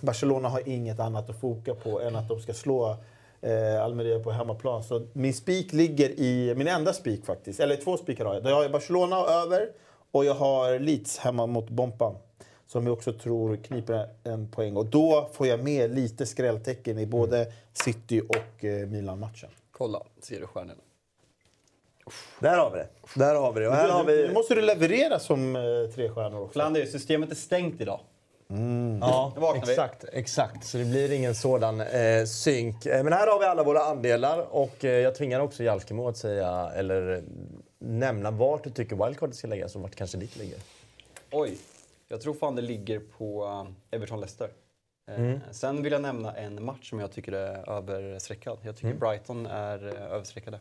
Barcelona 0.00 0.48
har 0.48 0.68
inget 0.68 1.00
annat 1.00 1.30
att 1.30 1.40
foka 1.40 1.74
på 1.74 2.00
än 2.00 2.16
att 2.16 2.28
de 2.28 2.40
ska 2.40 2.54
slå 2.54 2.96
eh, 3.40 3.84
Almeria 3.84 4.18
på 4.18 4.30
hemmaplan. 4.30 4.82
Så 4.82 5.06
min 5.12 5.34
spik 5.34 5.72
ligger 5.72 6.08
i, 6.20 6.54
min 6.56 6.68
enda 6.68 6.92
spik 6.92 7.26
faktiskt, 7.26 7.60
eller 7.60 7.76
två 7.76 7.96
spikar 7.96 8.24
har 8.24 8.34
jag. 8.34 8.44
Jag 8.44 8.56
har 8.62 8.68
Barcelona 8.68 9.20
och 9.20 9.30
över 9.30 9.68
och 10.10 10.24
jag 10.24 10.34
har 10.34 10.78
Leeds 10.78 11.18
hemma 11.18 11.46
mot 11.46 11.70
Bompan. 11.70 12.14
Som 12.66 12.86
jag 12.86 12.92
också 12.92 13.12
tror 13.12 13.56
kniper 13.56 14.08
en 14.24 14.48
poäng. 14.48 14.76
Och 14.76 14.86
då 14.86 15.28
får 15.32 15.46
jag 15.46 15.64
med 15.64 15.94
lite 15.94 16.26
skrälltecken 16.26 16.98
i 16.98 17.06
både 17.06 17.52
City 17.72 18.20
och 18.28 18.64
eh, 18.64 18.86
Milan-matchen. 18.88 19.50
Kolla, 19.72 20.02
ser 20.22 20.40
du 20.40 20.46
stjärnorna? 20.46 20.74
Där 22.40 22.56
har 22.58 22.70
vi 22.70 22.78
det. 22.78 22.88
Där 23.14 23.34
har 23.34 23.52
vi 23.52 23.60
det. 23.60 23.68
Och 23.68 23.74
här 23.74 23.88
har 23.88 24.04
Nu 24.04 24.26
vi... 24.26 24.32
måste 24.34 24.54
du 24.54 24.60
leverera 24.62 25.18
som 25.18 25.56
eh, 25.56 25.62
tre 25.94 26.10
stjärnor 26.10 26.40
också. 26.40 26.52
Flander, 26.52 26.86
systemet 26.86 27.30
är 27.30 27.34
stängt 27.34 27.80
idag. 27.80 28.00
Ja, 29.00 29.32
Nu 29.34 29.40
vaknar 29.40 29.66
vi. 29.66 29.72
exakt, 29.72 30.04
exakt. 30.12 30.64
Så 30.66 30.78
det 30.78 30.84
blir 30.84 31.12
ingen 31.12 31.34
sådan 31.34 31.80
eh, 31.80 32.24
synk. 32.24 32.86
Eh, 32.86 33.02
men 33.04 33.12
här 33.12 33.26
har 33.26 33.38
vi 33.38 33.44
alla 33.44 33.62
våra 33.62 33.80
andelar 33.84 34.46
och 34.50 34.84
eh, 34.84 34.90
jag 34.90 35.14
tvingar 35.14 35.40
också 35.40 35.62
Jalkemo 35.62 36.08
att 36.08 36.16
säga, 36.16 36.70
eller 36.76 37.14
eh, 37.16 37.22
nämna 37.78 38.30
vart 38.30 38.64
du 38.64 38.70
tycker 38.70 39.04
wildcardet 39.06 39.36
ska 39.36 39.46
läggas 39.48 39.74
och 39.76 39.82
vart 39.82 39.94
kanske 39.94 40.18
ditt 40.18 40.36
ligger. 40.36 40.58
Oj, 41.30 41.58
jag 42.08 42.20
tror 42.20 42.34
fan 42.34 42.56
det 42.56 42.62
ligger 42.62 43.00
på 43.00 43.44
uh, 43.44 43.98
Everton-Leicester. 43.98 44.48
Eh, 45.10 45.38
Sen 45.50 45.82
vill 45.82 45.92
jag 45.92 46.02
nämna 46.02 46.32
en 46.34 46.64
match 46.64 46.90
som 46.90 47.00
jag 47.00 47.12
tycker 47.12 47.32
är 47.32 47.70
överstreckad. 47.70 48.58
Jag 48.62 48.76
tycker 48.76 48.94
Brighton 48.94 49.46
är 49.46 49.86
uh, 49.86 50.02
överstreckade. 50.02 50.60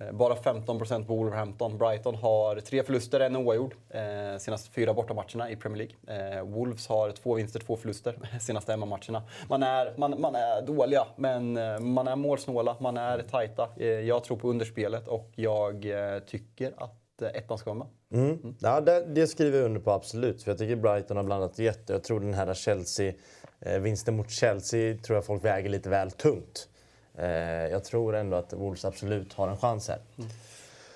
Eh, 0.00 0.12
Bara 0.12 0.34
15% 0.34 1.06
på 1.06 1.16
Wolverhampton. 1.16 1.78
Brighton 1.78 2.14
har 2.14 2.60
tre 2.60 2.82
förluster, 2.82 3.20
en 3.20 3.36
oavgjord. 3.36 3.74
Eh, 3.90 4.36
senaste 4.38 4.70
fyra 4.70 4.94
bortamatcherna 4.94 5.50
i 5.50 5.56
Premier 5.56 5.88
League. 6.06 6.36
Eh, 6.38 6.42
Wolves 6.44 6.86
har 6.88 7.10
två 7.10 7.34
vinster, 7.34 7.60
två 7.60 7.76
förluster 7.76 8.18
senaste 8.40 8.72
hemmamatcherna. 8.72 9.22
Man 9.48 9.62
är, 9.62 9.94
man, 9.96 10.20
man 10.20 10.34
är 10.34 10.62
dåliga, 10.66 11.06
men 11.16 11.56
eh, 11.56 11.78
man 11.80 12.08
är 12.08 12.16
målsnåla, 12.16 12.76
man 12.80 12.96
är 12.96 13.22
tajta. 13.22 13.68
Eh, 13.76 13.86
jag 13.88 14.24
tror 14.24 14.36
på 14.36 14.48
underspelet 14.50 15.08
och 15.08 15.30
jag 15.34 15.84
eh, 16.14 16.18
tycker 16.18 16.74
att 16.76 17.00
eh, 17.22 17.28
ettan 17.28 17.58
ska 17.58 17.74
vara 17.74 17.86
med. 18.10 18.20
Mm. 18.20 18.54
Ja, 18.60 18.80
det, 18.80 19.06
det 19.06 19.26
skriver 19.26 19.58
jag 19.58 19.64
under 19.64 19.80
på 19.80 19.90
absolut. 19.90 20.42
För 20.42 20.50
jag 20.50 20.58
tycker 20.58 20.76
Brighton 20.76 21.16
har 21.16 21.24
blandat 21.24 21.58
jätte. 21.58 21.92
Jag 21.92 22.04
tror 22.04 22.20
den 22.20 22.34
här 22.34 22.54
Chelsea, 22.54 23.12
eh, 23.60 23.78
vinsten 23.78 24.16
mot 24.16 24.30
Chelsea 24.30 24.98
tror 24.98 25.16
jag 25.16 25.24
folk 25.24 25.44
väger 25.44 25.68
lite 25.68 25.88
väl 25.88 26.10
tungt. 26.10 26.68
Eh, 27.18 27.26
jag 27.70 27.84
tror 27.84 28.14
ändå 28.14 28.36
att 28.36 28.52
Wolves 28.52 28.84
absolut 28.84 29.32
har 29.32 29.48
en 29.48 29.56
chans 29.56 29.88
här. 29.88 29.98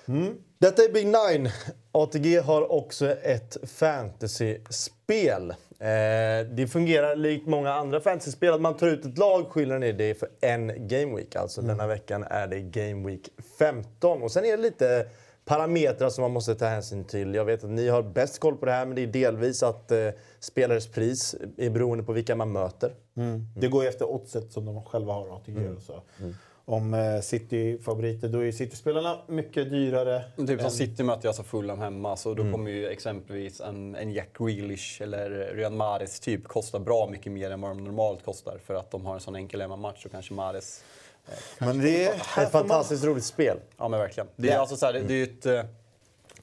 Mm. 0.07 0.35
Detta 0.57 0.83
är 0.83 0.89
Big 0.89 1.05
Nine. 1.05 1.49
ATG 1.91 2.37
har 2.37 2.71
också 2.71 3.11
ett 3.11 3.57
fantasyspel. 3.63 5.49
Eh, 5.79 6.47
det 6.51 6.71
fungerar 6.71 7.15
likt 7.15 7.47
många 7.47 7.73
andra 7.73 7.99
fantasyspel 7.99 8.53
att 8.53 8.61
man 8.61 8.77
tar 8.77 8.87
ut 8.87 9.05
ett 9.05 9.17
lag. 9.17 9.45
Skillnaden 9.49 9.83
är 9.83 9.93
det 9.93 10.19
för 10.19 10.29
en 10.41 10.87
game 10.87 11.15
week. 11.15 11.35
Alltså 11.35 11.61
denna 11.61 11.87
veckan 11.87 12.23
är 12.23 12.47
det 12.47 12.59
game 12.59 13.07
week 13.07 13.29
15. 13.59 14.23
Och 14.23 14.31
sen 14.31 14.45
är 14.45 14.57
det 14.57 14.63
lite 14.63 15.07
parametrar 15.49 16.09
som 16.09 16.21
man 16.21 16.31
måste 16.31 16.55
ta 16.55 16.65
hänsyn 16.65 17.03
till. 17.03 17.35
Jag 17.35 17.45
vet 17.45 17.63
att 17.63 17.69
ni 17.69 17.87
har 17.87 18.03
bäst 18.03 18.39
koll 18.39 18.57
på 18.57 18.65
det 18.65 18.71
här 18.71 18.85
men 18.85 18.95
det 18.95 19.03
är 19.03 19.07
delvis 19.07 19.63
att 19.63 19.91
eh, 19.91 20.07
spelares 20.39 20.87
pris 20.87 21.35
är 21.57 21.69
beroende 21.69 22.03
på 22.03 22.13
vilka 22.13 22.35
man 22.35 22.51
möter. 22.51 22.93
Det 23.55 23.67
går 23.67 23.83
ju 23.83 23.89
efter 23.89 24.05
oddset 24.09 24.51
som 24.51 24.65
de 24.65 24.85
själva 24.85 25.13
har, 25.13 25.35
ATG. 25.35 25.57
och 25.77 25.81
Så. 25.81 26.01
Om 26.65 26.93
eh, 26.93 27.21
City-favoriter, 27.21 28.27
då 28.27 28.45
är 28.45 28.51
City-spelarna 28.51 29.17
mycket 29.27 29.69
dyrare. 29.69 30.23
Typ 30.47 30.61
som 30.61 30.71
City 30.71 31.03
möter 31.03 31.23
ju 31.23 31.27
alltså 31.27 31.43
Fulham 31.43 31.79
hemma, 31.79 32.15
så 32.15 32.33
då 32.33 32.51
kommer 32.51 32.71
ju 32.71 32.87
exempelvis 32.87 33.61
en, 33.61 33.95
en 33.95 34.11
Jack 34.11 34.37
Grealish 34.37 35.01
eller 35.01 35.29
Ryan 35.29 35.77
Mahrez 35.77 36.19
typ 36.19 36.47
kosta 36.47 36.79
bra 36.79 37.07
mycket 37.11 37.31
mer 37.31 37.51
än 37.51 37.61
vad 37.61 37.71
de 37.71 37.83
normalt 37.83 38.23
kostar 38.25 38.57
för 38.65 38.73
att 38.73 38.91
de 38.91 39.05
har 39.05 39.13
en 39.13 39.19
sån 39.19 39.35
enkel 39.35 39.61
hemmamatch 39.61 40.05
och 40.05 40.11
kanske 40.11 40.33
Mahrez... 40.33 40.83
Men 41.59 41.81
det 41.81 42.05
är, 42.05 42.13
Ett 42.13 42.37
man, 42.37 42.49
fantastiskt 42.49 43.03
roligt 43.03 43.25
spel. 43.25 43.57
Ja 43.77 43.87
men 43.87 43.99
verkligen. 43.99 44.27
Det 44.35 44.49
är 44.49 44.53
Ja. 44.53 44.59
alltså 44.59 44.75
så 44.77 44.85
här, 44.85 44.93
det, 44.93 44.99
det 44.99 45.13
är 45.13 45.23
ett... 45.23 45.45
eh, 45.45 45.71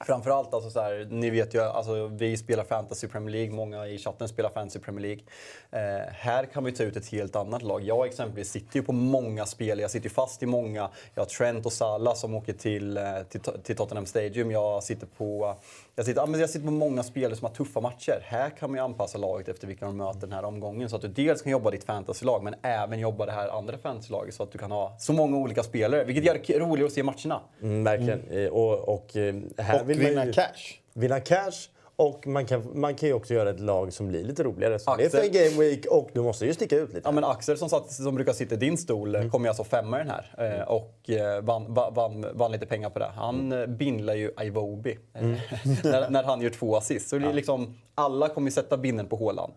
Framförallt, 0.01 0.55
alltså 0.55 0.70
så 0.70 0.80
här, 0.80 1.07
ni 1.11 1.30
vet 1.30 1.55
ju, 1.55 1.61
alltså, 1.61 2.07
vi 2.07 2.37
spelar 2.37 2.64
Fantasy 2.64 3.09
Premier 3.09 3.30
League, 3.37 3.53
många 3.55 3.87
i 3.87 3.99
chatten 3.99 4.28
spelar 4.28 4.51
Fantasy 4.51 4.78
Premier 4.78 5.03
League. 5.03 5.22
Eh, 5.70 6.12
här 6.12 6.45
kan 6.45 6.64
vi 6.64 6.72
ta 6.72 6.82
ut 6.82 6.97
ett 6.97 7.07
helt 7.09 7.37
annat 7.37 7.62
lag. 7.62 7.82
Jag 7.82 8.07
exempelvis 8.07 8.51
sitter 8.51 8.76
ju 8.76 8.82
på 8.82 8.93
många 8.93 9.47
spel, 9.47 9.78
jag 9.80 9.91
sitter 9.91 10.09
ju 10.09 10.14
fast 10.14 10.43
i 10.43 10.47
många. 10.47 10.91
Jag 11.14 11.20
har 11.22 11.26
Trent 11.26 11.66
och 11.66 11.72
Salah 11.72 12.14
som 12.14 12.34
åker 12.34 12.53
till, 12.53 12.97
eh, 12.97 13.05
till, 13.28 13.41
till 13.41 13.76
Tottenham 13.76 14.07
Stadium. 14.07 14.51
Jag 14.51 14.82
sitter 14.82 15.07
på, 15.07 15.57
jag 15.97 16.07
sitter, 16.07 16.26
men 16.26 16.40
jag 16.40 16.51
sitter 16.51 16.66
på 16.66 16.72
många 16.72 17.03
spelare 17.03 17.36
som 17.36 17.47
har 17.47 17.55
tuffa 17.55 17.80
matcher. 17.80 18.20
Här 18.24 18.51
kan 18.51 18.70
man 18.70 18.78
ju 18.78 18.84
anpassa 18.84 19.18
laget 19.18 19.49
efter 19.49 19.66
vilka 19.66 19.86
de 19.86 19.97
möter 19.97 20.20
den 20.20 20.32
här 20.32 20.44
omgången. 20.44 20.88
Så 20.90 20.97
att 20.97 21.03
du 21.03 21.09
dels 21.09 21.42
kan 21.42 21.53
jobba 21.53 21.70
ditt 21.70 21.84
fantasylag, 21.84 22.42
men 22.42 22.55
även 22.62 22.99
jobba 22.99 23.26
det 23.26 23.32
här 23.32 23.49
andra 23.59 23.78
fantasylaget 23.78 24.34
så 24.34 24.42
att 24.42 24.53
du 24.53 24.59
kan 24.59 24.70
ha 24.70 24.97
så 24.99 25.12
många 25.12 25.36
olika 25.36 25.62
spelare. 25.62 26.05
Vilket 26.05 26.24
gör 26.24 26.34
det 26.47 26.59
roligare 26.59 26.86
att 26.86 26.92
se 26.92 27.03
matcherna. 27.03 27.40
Mm, 27.62 27.84
verkligen. 27.84 28.22
Eh, 28.30 28.47
Och, 28.49 28.88
och, 28.88 29.16
eh, 29.16 29.34
här 29.59 29.80
och 29.82 29.90
vill 29.90 29.97
man 29.99 30.07
vinna 30.09 30.26
ju 30.26 30.32
cash. 30.32 30.80
vinna 30.94 31.20
cash 31.20 31.68
Och 31.99 32.26
man 32.26 32.47
kan, 32.47 32.80
man 32.80 32.94
kan 32.94 33.09
ju 33.09 33.12
också 33.14 33.34
göra 33.34 33.51
ett 33.51 33.61
lag 33.61 33.92
som 33.92 34.09
blir 34.09 34.24
lite 34.24 34.42
roligare. 34.42 34.78
Så 34.78 34.97
det 34.97 35.05
är 35.05 35.09
för 35.09 35.18
en 35.22 35.32
game 35.32 35.64
week 35.64 35.86
och 35.86 36.11
du 36.12 36.20
måste 36.22 36.47
ju 36.47 36.55
sticka 36.55 36.76
ut 36.76 36.88
lite. 36.88 37.01
Ja, 37.05 37.12
men 37.12 37.24
Axel 37.24 37.59
som, 37.59 37.68
satt, 37.68 37.92
som 37.92 38.14
brukar 38.14 38.32
sitta 38.32 38.55
i 38.55 38.59
din 38.59 38.76
stol 38.78 39.14
Mm. 39.16 39.30
kom 39.30 39.42
ju 39.42 39.49
alltså 39.49 39.64
femma 39.64 39.97
i 40.01 40.05
den 40.05 40.11
här 40.11 40.59
eh, 40.59 40.68
och 40.68 41.11
eh, 41.11 41.40
vann, 41.42 41.74
va- 41.74 41.90
vann, 41.90 42.26
vann 42.34 42.53
lite 42.53 42.66
pengar 42.66 42.90
på 42.90 42.99
det. 42.99 43.11
Han 43.16 43.40
Mm. 43.53 43.61
eh, 43.61 43.66
bindlar 43.76 44.14
ju 44.14 44.30
Iwobi 44.42 44.99
eh, 45.14 45.22
när, 45.84 46.11
när 46.11 46.22
han 46.22 46.40
gör 46.40 46.51
två 46.51 46.76
assist. 46.76 47.09
Så 47.09 47.18
det 47.18 47.28
är 47.28 47.32
liksom, 47.32 47.74
alla 47.94 48.28
kommer 48.28 48.47
ju 48.49 48.53
sätta 48.53 48.76
binden 48.76 49.07
på 49.07 49.16
Haaland. 49.16 49.53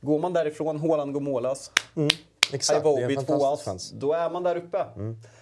Går 0.00 0.18
man 0.18 0.32
därifrån, 0.32 0.80
Haaland 0.80 1.12
går 1.12 1.20
mållös, 1.20 1.70
Mm. 1.96 2.08
Exakt, 2.52 2.84
det 2.84 2.88
är 2.90 2.92
en 2.92 2.98
Iwobi 2.98 3.14
fantastisk 3.14 3.38
två 3.64 3.70
chans. 3.70 3.82
ass, 3.82 3.90
då 3.90 4.12
är 4.12 4.30
man 4.30 4.42
där 4.42 4.56
uppe. 4.56 4.84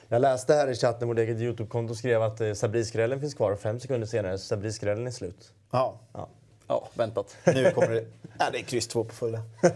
Jag 0.08 0.22
läste 0.22 0.54
här 0.54 0.68
i 0.68 0.74
chatten, 0.74 1.08
vårt 1.08 1.18
eget 1.18 1.38
Youtube-konto 1.38 1.94
skrev 1.94 2.22
att 2.22 2.40
eh, 2.40 2.52
Sabri-skrällen 2.52 3.20
finns 3.20 3.34
kvar 3.34 3.52
och 3.52 3.60
fem 3.60 3.80
sekunder 3.80 4.06
senare 4.06 4.38
så 4.38 4.44
Sabri-skrällen 4.46 5.06
är 5.06 5.10
slut. 5.10 5.52
Ja, 5.70 5.98
Ja, 6.68 6.88
väntat. 6.94 7.36
nu 7.44 7.70
kommer 7.70 7.90
det... 7.90 8.04
Ja, 8.38 8.44
det 8.52 8.58
är 8.58 8.62
kryss 8.62 8.88
två 8.88 9.04
på 9.04 9.14
fulla. 9.14 9.42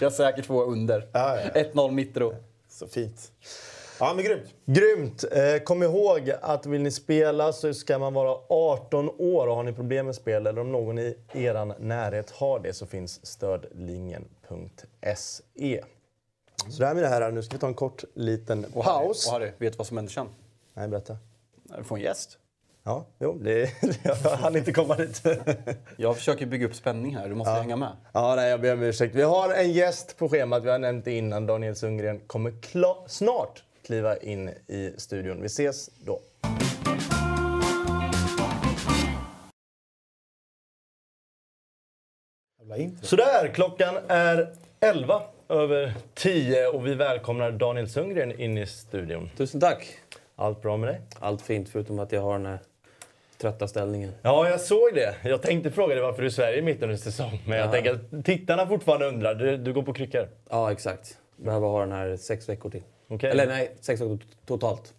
Jag 0.00 0.02
är 0.02 0.10
säkert 0.10 0.46
två 0.46 0.62
under. 0.64 1.08
Ja, 1.12 1.38
ja. 1.54 1.62
1-0 1.62 1.90
Mittro. 1.90 2.34
Så 2.68 2.86
fint. 2.86 3.32
Ja, 4.00 4.12
men 4.14 4.24
grymt. 4.24 4.54
Grymt! 4.64 5.24
Eh, 5.32 5.56
kom 5.64 5.82
ihåg 5.82 6.32
att 6.42 6.66
vill 6.66 6.82
ni 6.82 6.90
spela 6.90 7.52
så 7.52 7.74
ska 7.74 7.98
man 7.98 8.14
vara 8.14 8.38
18 8.48 9.10
år 9.18 9.46
och 9.46 9.56
har 9.56 9.62
ni 9.62 9.72
problem 9.72 10.06
med 10.06 10.14
spel 10.14 10.46
eller 10.46 10.60
om 10.60 10.72
någon 10.72 10.98
i 10.98 11.16
er 11.32 11.80
närhet 11.80 12.30
har 12.30 12.58
det 12.60 12.72
så 12.72 12.86
finns 12.86 13.26
stödlinjen.se. 13.26 15.82
Så 16.70 16.82
där 16.82 16.94
med 16.94 17.02
det 17.02 17.08
här, 17.08 17.32
nu 17.32 17.42
ska 17.42 17.56
vi 17.56 17.60
ta 17.60 17.66
en 17.66 17.74
kort 17.74 18.04
liten 18.14 18.66
paus. 18.72 19.26
Och 19.26 19.32
Harry, 19.32 19.50
vet 19.58 19.72
du 19.72 19.76
vad 19.76 19.86
som 19.86 19.96
händer 19.96 20.12
sen? 20.12 20.28
Nej, 20.74 20.88
berätta. 20.88 21.16
Du 21.76 21.84
får 21.84 21.96
en 21.96 22.02
gäst. 22.02 22.38
Ja, 22.84 23.06
jo, 23.18 23.38
det, 23.40 23.70
jag 24.02 24.14
hann 24.38 24.56
inte 24.56 24.72
komma 24.72 24.96
dit. 24.96 25.22
Jag 25.96 26.16
försöker 26.16 26.46
bygga 26.46 26.66
upp 26.66 26.74
spänning 26.74 27.16
här, 27.16 27.28
du 27.28 27.34
måste 27.34 27.52
hänga 27.52 27.76
med. 27.76 27.96
Ja, 28.12 28.34
nej, 28.34 28.50
jag 28.50 28.60
ber 28.60 28.72
om 28.72 28.82
ursäkt. 28.82 29.14
Vi 29.14 29.22
har 29.22 29.54
en 29.54 29.72
gäst 29.72 30.16
på 30.16 30.28
schemat, 30.28 30.64
vi 30.64 30.70
har 30.70 30.78
nämnt 30.78 31.04
det 31.04 31.12
innan. 31.12 31.46
Daniel 31.46 31.76
Sundgren 31.76 32.20
kommer 32.26 33.08
snart 33.08 33.64
kliva 33.82 34.16
in 34.16 34.48
i 34.48 34.94
studion. 34.96 35.40
Vi 35.40 35.46
ses 35.46 35.90
då. 36.04 36.20
Sådär, 43.02 43.54
klockan 43.54 43.94
är 44.08 44.54
11 44.80 45.22
över 45.52 45.94
10 46.14 46.66
och 46.66 46.86
vi 46.86 46.94
välkomnar 46.94 47.50
Daniel 47.50 47.88
Sundgren 47.88 48.40
in 48.40 48.58
i 48.58 48.66
studion. 48.66 49.30
Tusen 49.36 49.60
tack. 49.60 49.86
Allt 50.36 50.62
bra 50.62 50.76
med 50.76 50.88
dig? 50.88 51.00
Allt 51.18 51.42
fint 51.42 51.68
förutom 51.68 51.98
att 51.98 52.12
jag 52.12 52.20
har 52.22 52.32
den 52.32 52.46
här 52.46 52.58
trötta 53.38 53.68
ställningen. 53.68 54.12
Ja, 54.22 54.48
jag 54.48 54.60
såg 54.60 54.94
det. 54.94 55.14
Jag 55.24 55.42
tänkte 55.42 55.70
fråga 55.70 55.94
dig 55.94 56.02
varför 56.04 56.22
du 56.22 56.26
är 56.26 56.30
i 56.30 56.34
Sverige 56.34 56.62
mitt 56.62 56.82
under 56.82 56.96
säsong. 56.96 57.42
Men 57.46 57.58
jag 57.58 57.66
Ja. 57.66 57.72
tänker 57.72 57.92
att 57.94 58.24
tittarna 58.24 58.66
fortfarande 58.66 59.06
undrar. 59.08 59.34
Du, 59.34 59.56
du 59.56 59.72
går 59.72 59.82
på 59.82 59.92
kryckor. 59.92 60.28
Ja, 60.50 60.72
exakt. 60.72 61.18
Behöver 61.36 61.68
ha 61.68 61.80
den 61.80 61.92
här 61.92 62.16
sex 62.16 62.48
veckor 62.48 62.70
till. 62.70 62.82
Okej. 63.08 63.30
Eller 63.30 63.46
nej, 63.46 63.70
sex 63.80 64.00
veckor 64.00 64.18
totalt. 64.46 64.94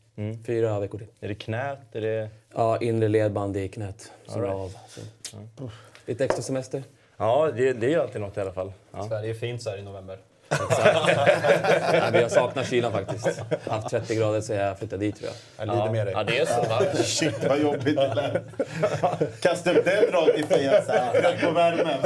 Fyra 0.46 0.80
veckor 0.80 0.98
till. 0.98 1.08
Är 1.20 1.28
det 1.28 1.36
knät? 1.36 1.80
Är 1.92 2.02
det... 2.02 2.30
Ja, 2.56 2.78
inre 2.82 3.08
ledband 3.08 3.58
i 3.58 3.68
knät 3.68 4.12
som 4.26 4.42
right. 4.42 4.54
av. 4.54 4.70
Så. 4.88 5.70
Lite 6.06 6.26
extra 6.26 6.42
semester. 6.44 6.84
Ja, 7.18 7.52
det, 7.56 7.74
det 7.74 7.94
är 7.94 8.00
alltid 8.00 8.22
något 8.22 8.38
i 8.38 8.42
alla 8.42 8.54
fall. 8.54 8.74
Ja. 8.92 9.08
Sverige 9.08 9.30
är 9.30 9.34
fint 9.34 9.62
så 9.62 9.70
här 9.70 9.78
i 9.78 9.82
november. 9.82 10.18
Nej, 11.92 12.10
men 12.12 12.22
jag 12.22 12.32
saknar 12.32 12.64
kylan 12.64 12.92
faktiskt. 12.92 13.42
Haft 13.68 13.90
30 13.90 14.16
grader 14.16 14.42
så 14.42 14.54
jag 14.54 14.78
flyttar 14.80 14.98
dit 14.98 15.16
tror 15.16 15.30
jag. 15.58 15.68
Jag 15.68 15.76
lider 15.76 15.92
med 15.92 16.08
dig. 16.08 16.14
Ja, 16.18 16.24
det 16.24 16.40
är 16.40 16.46
så 16.46 16.70
va? 16.70 16.82
Shit 17.04 17.48
vad 17.48 17.62
jobbigt 17.62 17.96
det 17.96 18.14
lät. 18.16 19.42
Kasta 19.42 19.72
upp 19.72 19.86
den 19.86 20.04
rakt 20.12 20.40
i 20.40 20.44
fejan 20.44 20.86
såhär. 20.86 21.46
på 21.46 21.52
värmen. 21.52 22.00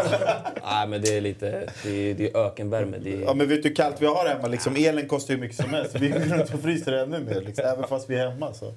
Nej, 0.63 0.87
men 0.87 1.01
det 1.01 1.17
är 1.17 1.21
lite... 1.21 1.69
Det 1.83 1.89
är, 1.89 2.13
det 2.13 2.31
är 2.31 2.37
ökenvärme. 2.37 2.97
Det 2.97 3.09
Ja 3.09 3.31
är, 3.31 3.35
men 3.35 3.49
vet 3.49 3.63
du 3.63 3.69
hur 3.69 3.75
kallt 3.75 4.01
vi 4.01 4.05
har 4.05 4.27
hemma? 4.27 4.47
Liksom, 4.47 4.75
elen 4.75 5.07
kostar 5.07 5.33
hur 5.33 5.41
mycket 5.41 5.57
som 5.57 5.69
helst. 5.73 5.95
Vi 5.95 6.09
går 6.09 6.19
runt 6.19 6.53
och 6.53 6.59
fryser 6.59 6.91
ännu 6.91 7.19
mer. 7.19 7.41
Liksom, 7.41 7.65
även 7.65 7.87
fast 7.87 8.09
vi 8.09 8.15
är 8.15 8.29
hemma. 8.29 8.53
Så. 8.53 8.73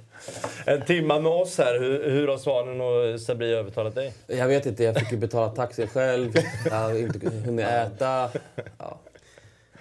En 0.67 0.83
timma 0.83 1.19
med 1.19 1.33
oss 1.33 1.59
här. 1.59 1.79
Hur, 1.79 2.11
hur 2.11 2.29
har 2.29 2.39
Svanen 2.39 2.81
och 2.81 3.21
Sabri 3.21 3.55
övertalat 3.55 3.95
dig? 3.95 4.13
jag 4.27 4.49
vet 4.49 4.67
inte, 4.67 4.85
jag 4.85 4.97
fick 4.97 5.13
ju 5.13 5.19
betala 5.19 5.49
taxi 5.49 5.87
själv. 5.87 6.33
Jag 6.65 6.77
har 6.77 6.99
inte 6.99 7.31
hunnit 7.31 7.67
äta. 7.67 8.31
Ja. 8.79 9.01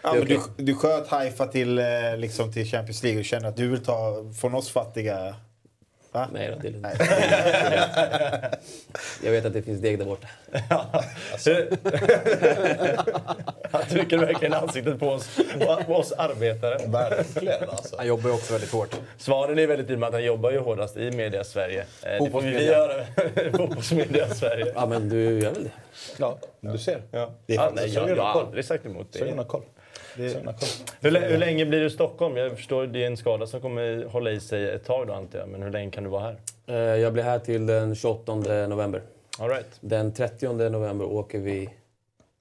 Ja, 0.03 0.13
men 0.13 0.25
du, 0.25 0.39
du 0.57 0.75
sköt 0.75 1.07
Haifa 1.07 1.47
till, 1.47 1.79
eh, 1.79 1.85
liksom, 2.17 2.53
till 2.53 2.65
Champions 2.65 3.03
League 3.03 3.19
och 3.19 3.25
känner 3.25 3.49
att 3.49 3.57
du 3.57 3.67
vill 3.67 3.85
ta 3.85 4.15
från 4.41 4.55
oss 4.55 4.69
fattiga. 4.69 5.35
Va? 6.11 6.27
Nej 6.33 6.51
då, 6.51 6.55
det 6.61 6.67
är 6.67 6.71
lugnt. 6.71 6.87
Jag 9.23 9.31
vet 9.31 9.45
att 9.45 9.53
det 9.53 9.61
finns 9.61 9.81
deg 9.81 9.99
där 9.99 10.05
borta. 10.05 10.27
Han 13.71 13.81
trycker 13.89 14.17
verkligen 14.17 14.53
ansiktet 14.53 14.99
på 14.99 15.09
oss, 15.09 15.39
på 15.87 15.93
oss 15.95 16.11
arbetare. 16.11 16.77
Verkligen 16.87 17.69
alltså. 17.69 17.95
Han 17.97 18.07
jobbar 18.07 18.29
ju 18.29 18.35
också 18.35 18.53
väldigt 18.53 18.71
hårt. 18.71 18.95
Svanen 19.17 19.59
är 19.59 19.67
väldigt 19.67 19.87
tydlig 19.87 19.99
med 19.99 20.07
att 20.07 20.13
han 20.13 20.23
jobbar 20.23 20.51
ju 20.51 20.59
hårdast 20.59 20.97
i 20.97 21.11
media 21.11 21.43
Sverige. 21.43 21.79
Eh, 22.03 22.03
Det 22.03 22.17
får 22.17 22.25
vi 22.25 22.31
Fotbollsmedia. 22.31 22.71
göra. 22.71 23.05
Fotbollsmedia 23.57 24.27
Sverige. 24.29 24.71
Ja, 24.75 24.85
men 24.85 25.09
du 25.09 25.39
gör 25.39 25.51
väl 25.51 25.63
det? 25.63 25.69
Ja, 26.17 26.37
du 26.59 26.77
ser. 26.77 27.01
Ja. 27.11 27.31
Det 27.45 27.53
är 27.55 27.57
Ja, 27.57 27.71
nej, 27.75 27.89
så. 27.89 27.99
jag, 27.99 28.09
jag 28.09 28.23
har 28.23 28.41
aldrig 28.41 28.65
sagt 28.65 28.85
emot 28.85 29.07
det. 29.11 29.19
koll. 29.19 29.27
Sundgren 29.27 29.37
har 29.37 29.45
koll. 29.45 29.63
Hur, 31.01 31.11
lä- 31.11 31.19
hur 31.29 31.37
länge 31.37 31.65
blir 31.65 31.79
du 31.79 31.85
i 31.85 31.89
Stockholm? 31.89 32.37
Jag 32.37 32.51
förstår 32.57 32.87
det 32.87 33.03
är 33.03 33.07
en 33.07 33.17
skada 33.17 33.47
som 33.47 33.61
kommer 33.61 34.05
hålla 34.05 34.31
i 34.31 34.39
sig 34.39 34.69
ett 34.69 34.85
tag 34.85 35.07
då 35.07 35.13
antar 35.13 35.39
jag. 35.39 35.47
Men 35.49 35.61
hur 35.63 35.71
länge 35.71 35.91
kan 35.91 36.03
du 36.03 36.09
vara 36.09 36.21
här? 36.23 36.37
Eh, 36.67 36.75
Jag 37.01 37.13
blir 37.13 37.23
här 37.23 37.39
till 37.39 37.65
den 37.65 37.95
28 37.95 38.35
november. 38.67 39.01
All 39.39 39.49
right. 39.49 39.65
Den 39.81 40.13
30 40.13 40.47
november 40.69 41.05
åker 41.05 41.39
vi 41.39 41.69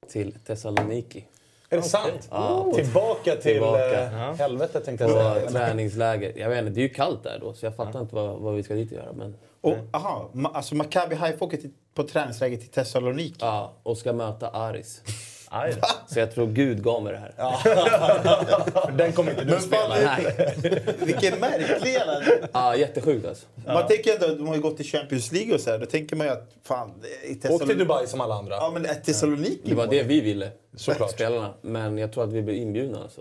till 0.09 0.33
Thessaloniki. 0.47 1.25
Är 1.71 1.77
det 1.77 1.83
sant? 1.83 2.29
Ja, 2.31 2.73
Tillbaka 2.75 3.33
till 3.33 3.43
Tillbaka. 3.43 4.03
eh, 4.03 4.09
helvetet 4.35 4.85
tänkte 4.85 5.05
jag 5.05 5.35
på 5.35 5.49
säga. 5.51 5.51
träningsläger. 5.51 6.33
Jag 6.37 6.49
vet 6.49 6.59
inte, 6.59 6.71
det 6.71 6.81
är 6.81 6.83
ju 6.83 6.89
kallt 6.89 7.23
där 7.23 7.39
då 7.41 7.53
så 7.53 7.67
jag 7.67 7.77
fattar 7.77 8.01
inte 8.01 8.15
vad, 8.15 8.39
vad 8.39 8.55
vi 8.55 8.63
ska 8.63 8.75
dit 8.75 8.91
och 8.91 8.97
göra. 8.97 9.13
Men, 9.13 9.37
Och, 9.61 9.75
aha, 9.93 10.29
ma- 10.33 10.51
alltså 10.55 10.75
Maccabi 10.75 11.15
Haifa 11.15 11.45
åker 11.45 11.59
på 11.95 12.03
träningsläger 12.03 12.57
till 12.57 12.69
Thessaloniki. 12.69 13.35
ja, 13.41 13.73
och 13.83 13.99
ska 13.99 14.13
möta 14.13 14.49
Aris. 14.49 15.03
Aj. 15.51 15.75
Så 16.07 16.19
jag 16.19 16.35
tror 16.35 16.47
Gud 16.47 16.83
gav 16.83 17.03
mig 17.03 17.13
det 17.13 17.19
här. 17.19 18.93
Den 18.97 19.13
kommer 19.13 19.31
inte 19.31 19.45
du 19.45 19.51
Men 19.53 19.61
spela. 19.63 19.95
fan, 19.95 20.05
Nej. 20.05 20.85
Vilken 20.99 21.41
märklig 21.41 21.93
jävla... 21.93 22.23
Ja, 22.53 22.77
jättesjukt 22.77 23.27
alltså. 23.27 23.47
Man 23.67 23.87
tänker 23.87 24.15
ändå 24.15 24.27
att 24.27 24.39
de 24.39 24.47
har 24.47 24.55
ju 24.55 24.61
gått 24.61 24.77
till 24.77 24.87
Champions 24.87 25.33
League 25.33 25.55
och 25.55 25.61
så 25.61 25.71
här. 25.71 25.79
Då 25.79 25.87
tänker 25.87 26.17
man 26.17 26.27
ju 26.27 26.33
att 26.33 26.49
fan, 26.65 26.93
i 27.25 27.49
Åk 27.49 27.67
till. 27.67 27.79
Dubai 27.79 28.07
som 28.07 28.21
alla 28.21 28.35
andra. 28.35 28.55
Ja 28.55 28.71
men 28.75 28.87
är 28.87 28.95
Thessaloniki 28.95 29.61
Det 29.65 29.75
var 29.75 29.87
det 29.87 30.03
vi 30.03 30.21
ville, 30.21 30.51
Såklart. 30.77 31.11
spelarna. 31.11 31.55
Men 31.61 31.99
jag 31.99 32.13
tror 32.13 32.25
att 32.25 32.33
vi 32.33 32.43
blev 32.43 32.57
inbjudna 32.57 32.99
alltså. 33.03 33.21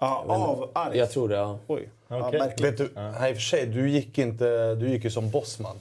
Ja, 0.00 0.24
av 0.28 0.70
Aris. 0.74 0.96
Jag 0.98 1.10
tror 1.10 1.28
det, 1.28 1.34
ja. 1.36 1.58
Oj. 1.66 1.88
Ja, 2.08 2.26
Okej. 2.28 2.40
märkligt. 2.40 2.80
Vet 2.80 2.94
du, 2.94 3.00
här 3.00 3.28
i 3.28 3.32
och 3.32 3.36
för 3.36 3.42
sig, 3.42 3.66
du 3.66 3.90
gick, 3.90 4.18
inte, 4.18 4.74
du 4.74 4.88
gick 4.88 5.04
ju 5.04 5.10
som 5.10 5.30
bossman. 5.30 5.76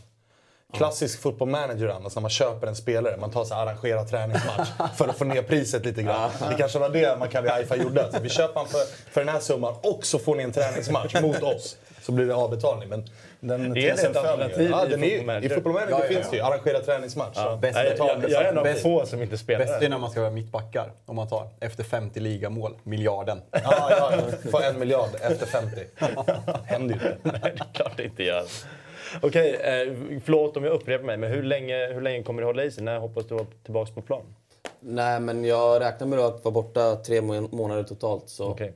Klassisk 0.74 1.22
football 1.22 1.50
manager 1.50 1.88
annars, 1.88 2.16
när 2.16 2.22
man 2.22 2.30
köper 2.30 2.68
en 2.68 2.76
spelare. 2.76 3.18
Man 3.18 3.32
tar 3.32 3.46
så 3.46 3.54
här 3.54 3.66
arrangerad 3.66 4.10
träningsmatch 4.10 4.70
för 4.98 5.08
att 5.08 5.18
få 5.18 5.26
ner 5.26 5.42
priset 5.42 5.86
lite 5.86 6.04
grann. 6.04 6.30
Det 6.50 6.56
kanske 6.58 6.80
var 6.80 6.90
det 6.90 7.20
Maccabi 7.20 7.50
Haifa 7.50 7.76
gjorde. 7.76 8.04
Alltså, 8.04 8.22
vi 8.22 8.30
köper 8.30 8.60
han 8.60 8.68
för, 8.68 9.12
för 9.12 9.22
den 9.22 9.30
här 9.30 9.40
summan 9.40 9.76
och 9.82 10.06
så 10.06 10.20
får 10.20 10.36
ni 10.36 10.44
en 10.44 10.52
träningsmatch 10.52 11.14
mot 11.22 11.44
oss. 11.44 11.78
Så 12.02 12.12
blir 12.12 12.26
det 12.26 12.36
avbetalning. 12.36 12.90
Men 12.90 13.06
den 13.40 13.74
Det 13.74 13.90
är 13.90 13.96
tesen 13.96 14.12
ett 14.12 14.18
alternativ 14.18 14.70
ja, 14.72 14.86
i 14.86 14.90
den 14.90 15.04
är, 15.04 15.10
Football 15.10 15.26
Manager. 15.26 15.46
I 15.46 15.50
Football 15.50 15.74
Manager 15.74 15.92
Ja, 15.92 16.00
ja, 16.04 16.08
finns 16.08 16.26
ja. 16.26 16.32
det 16.32 16.38
ju 16.38 16.44
arrangerad 16.44 16.86
träningsmatch. 16.86 17.36
Så 17.36 17.56
Bäst 17.56 17.76
Nej, 17.76 17.96
jag, 17.98 18.08
jag, 18.08 18.30
jag 18.30 18.46
är 18.46 18.50
en 18.50 18.58
av 18.58 18.74
få 18.74 19.06
som 19.06 19.22
inte 19.22 19.38
spelar. 19.38 19.66
Bäst 19.66 19.82
är 19.82 19.90
när 19.90 19.98
man 19.98 20.12
ska 20.12 20.22
vara 20.22 20.32
mittbackar, 20.32 20.92
om 21.06 21.16
man 21.16 21.28
tar. 21.28 21.50
Efter 21.60 21.84
50 21.84 22.20
ligamål, 22.20 22.76
miljarden. 22.84 23.42
Ja, 23.52 23.60
ja, 23.90 24.12
få 24.52 24.60
en 24.60 24.80
miljard 24.80 25.10
efter 25.22 25.46
50. 25.46 25.76
Händer 26.66 26.96
ju 26.96 27.12
inte. 27.12 27.18
Nej, 27.24 27.40
det 27.42 27.48
är 27.48 27.74
klart 27.74 27.94
det 27.98 28.04
inte 28.04 28.24
gör. 28.24 28.44
Okej, 29.22 29.54
eh, 29.54 30.20
förlåt 30.24 30.58
om 30.58 30.64
jag 30.64 30.74
upprepar 30.74 31.06
mig, 31.06 31.18
men 31.18 31.32
hur 31.32 31.44
länge, 31.44 31.94
hur 31.94 32.02
länge 32.02 32.24
kommer 32.24 32.42
det 32.42 32.46
hålla 32.46 32.64
i 32.64 32.72
sig? 32.72 32.84
När 32.84 33.00
hoppas 33.00 33.26
du 33.26 33.36
vara 33.36 33.46
tillbaka 33.64 33.92
på 33.94 34.02
plan? 34.02 34.22
Nej, 34.80 35.20
men 35.20 35.46
jag 35.46 35.82
räknar 35.82 36.08
med 36.08 36.20
att 36.20 36.44
vara 36.46 36.54
borta 36.54 36.96
tre 36.96 37.22
må- 37.22 37.42
månader 37.52 37.84
totalt. 37.84 38.30
Så 38.30 38.46
Okej. 38.50 38.74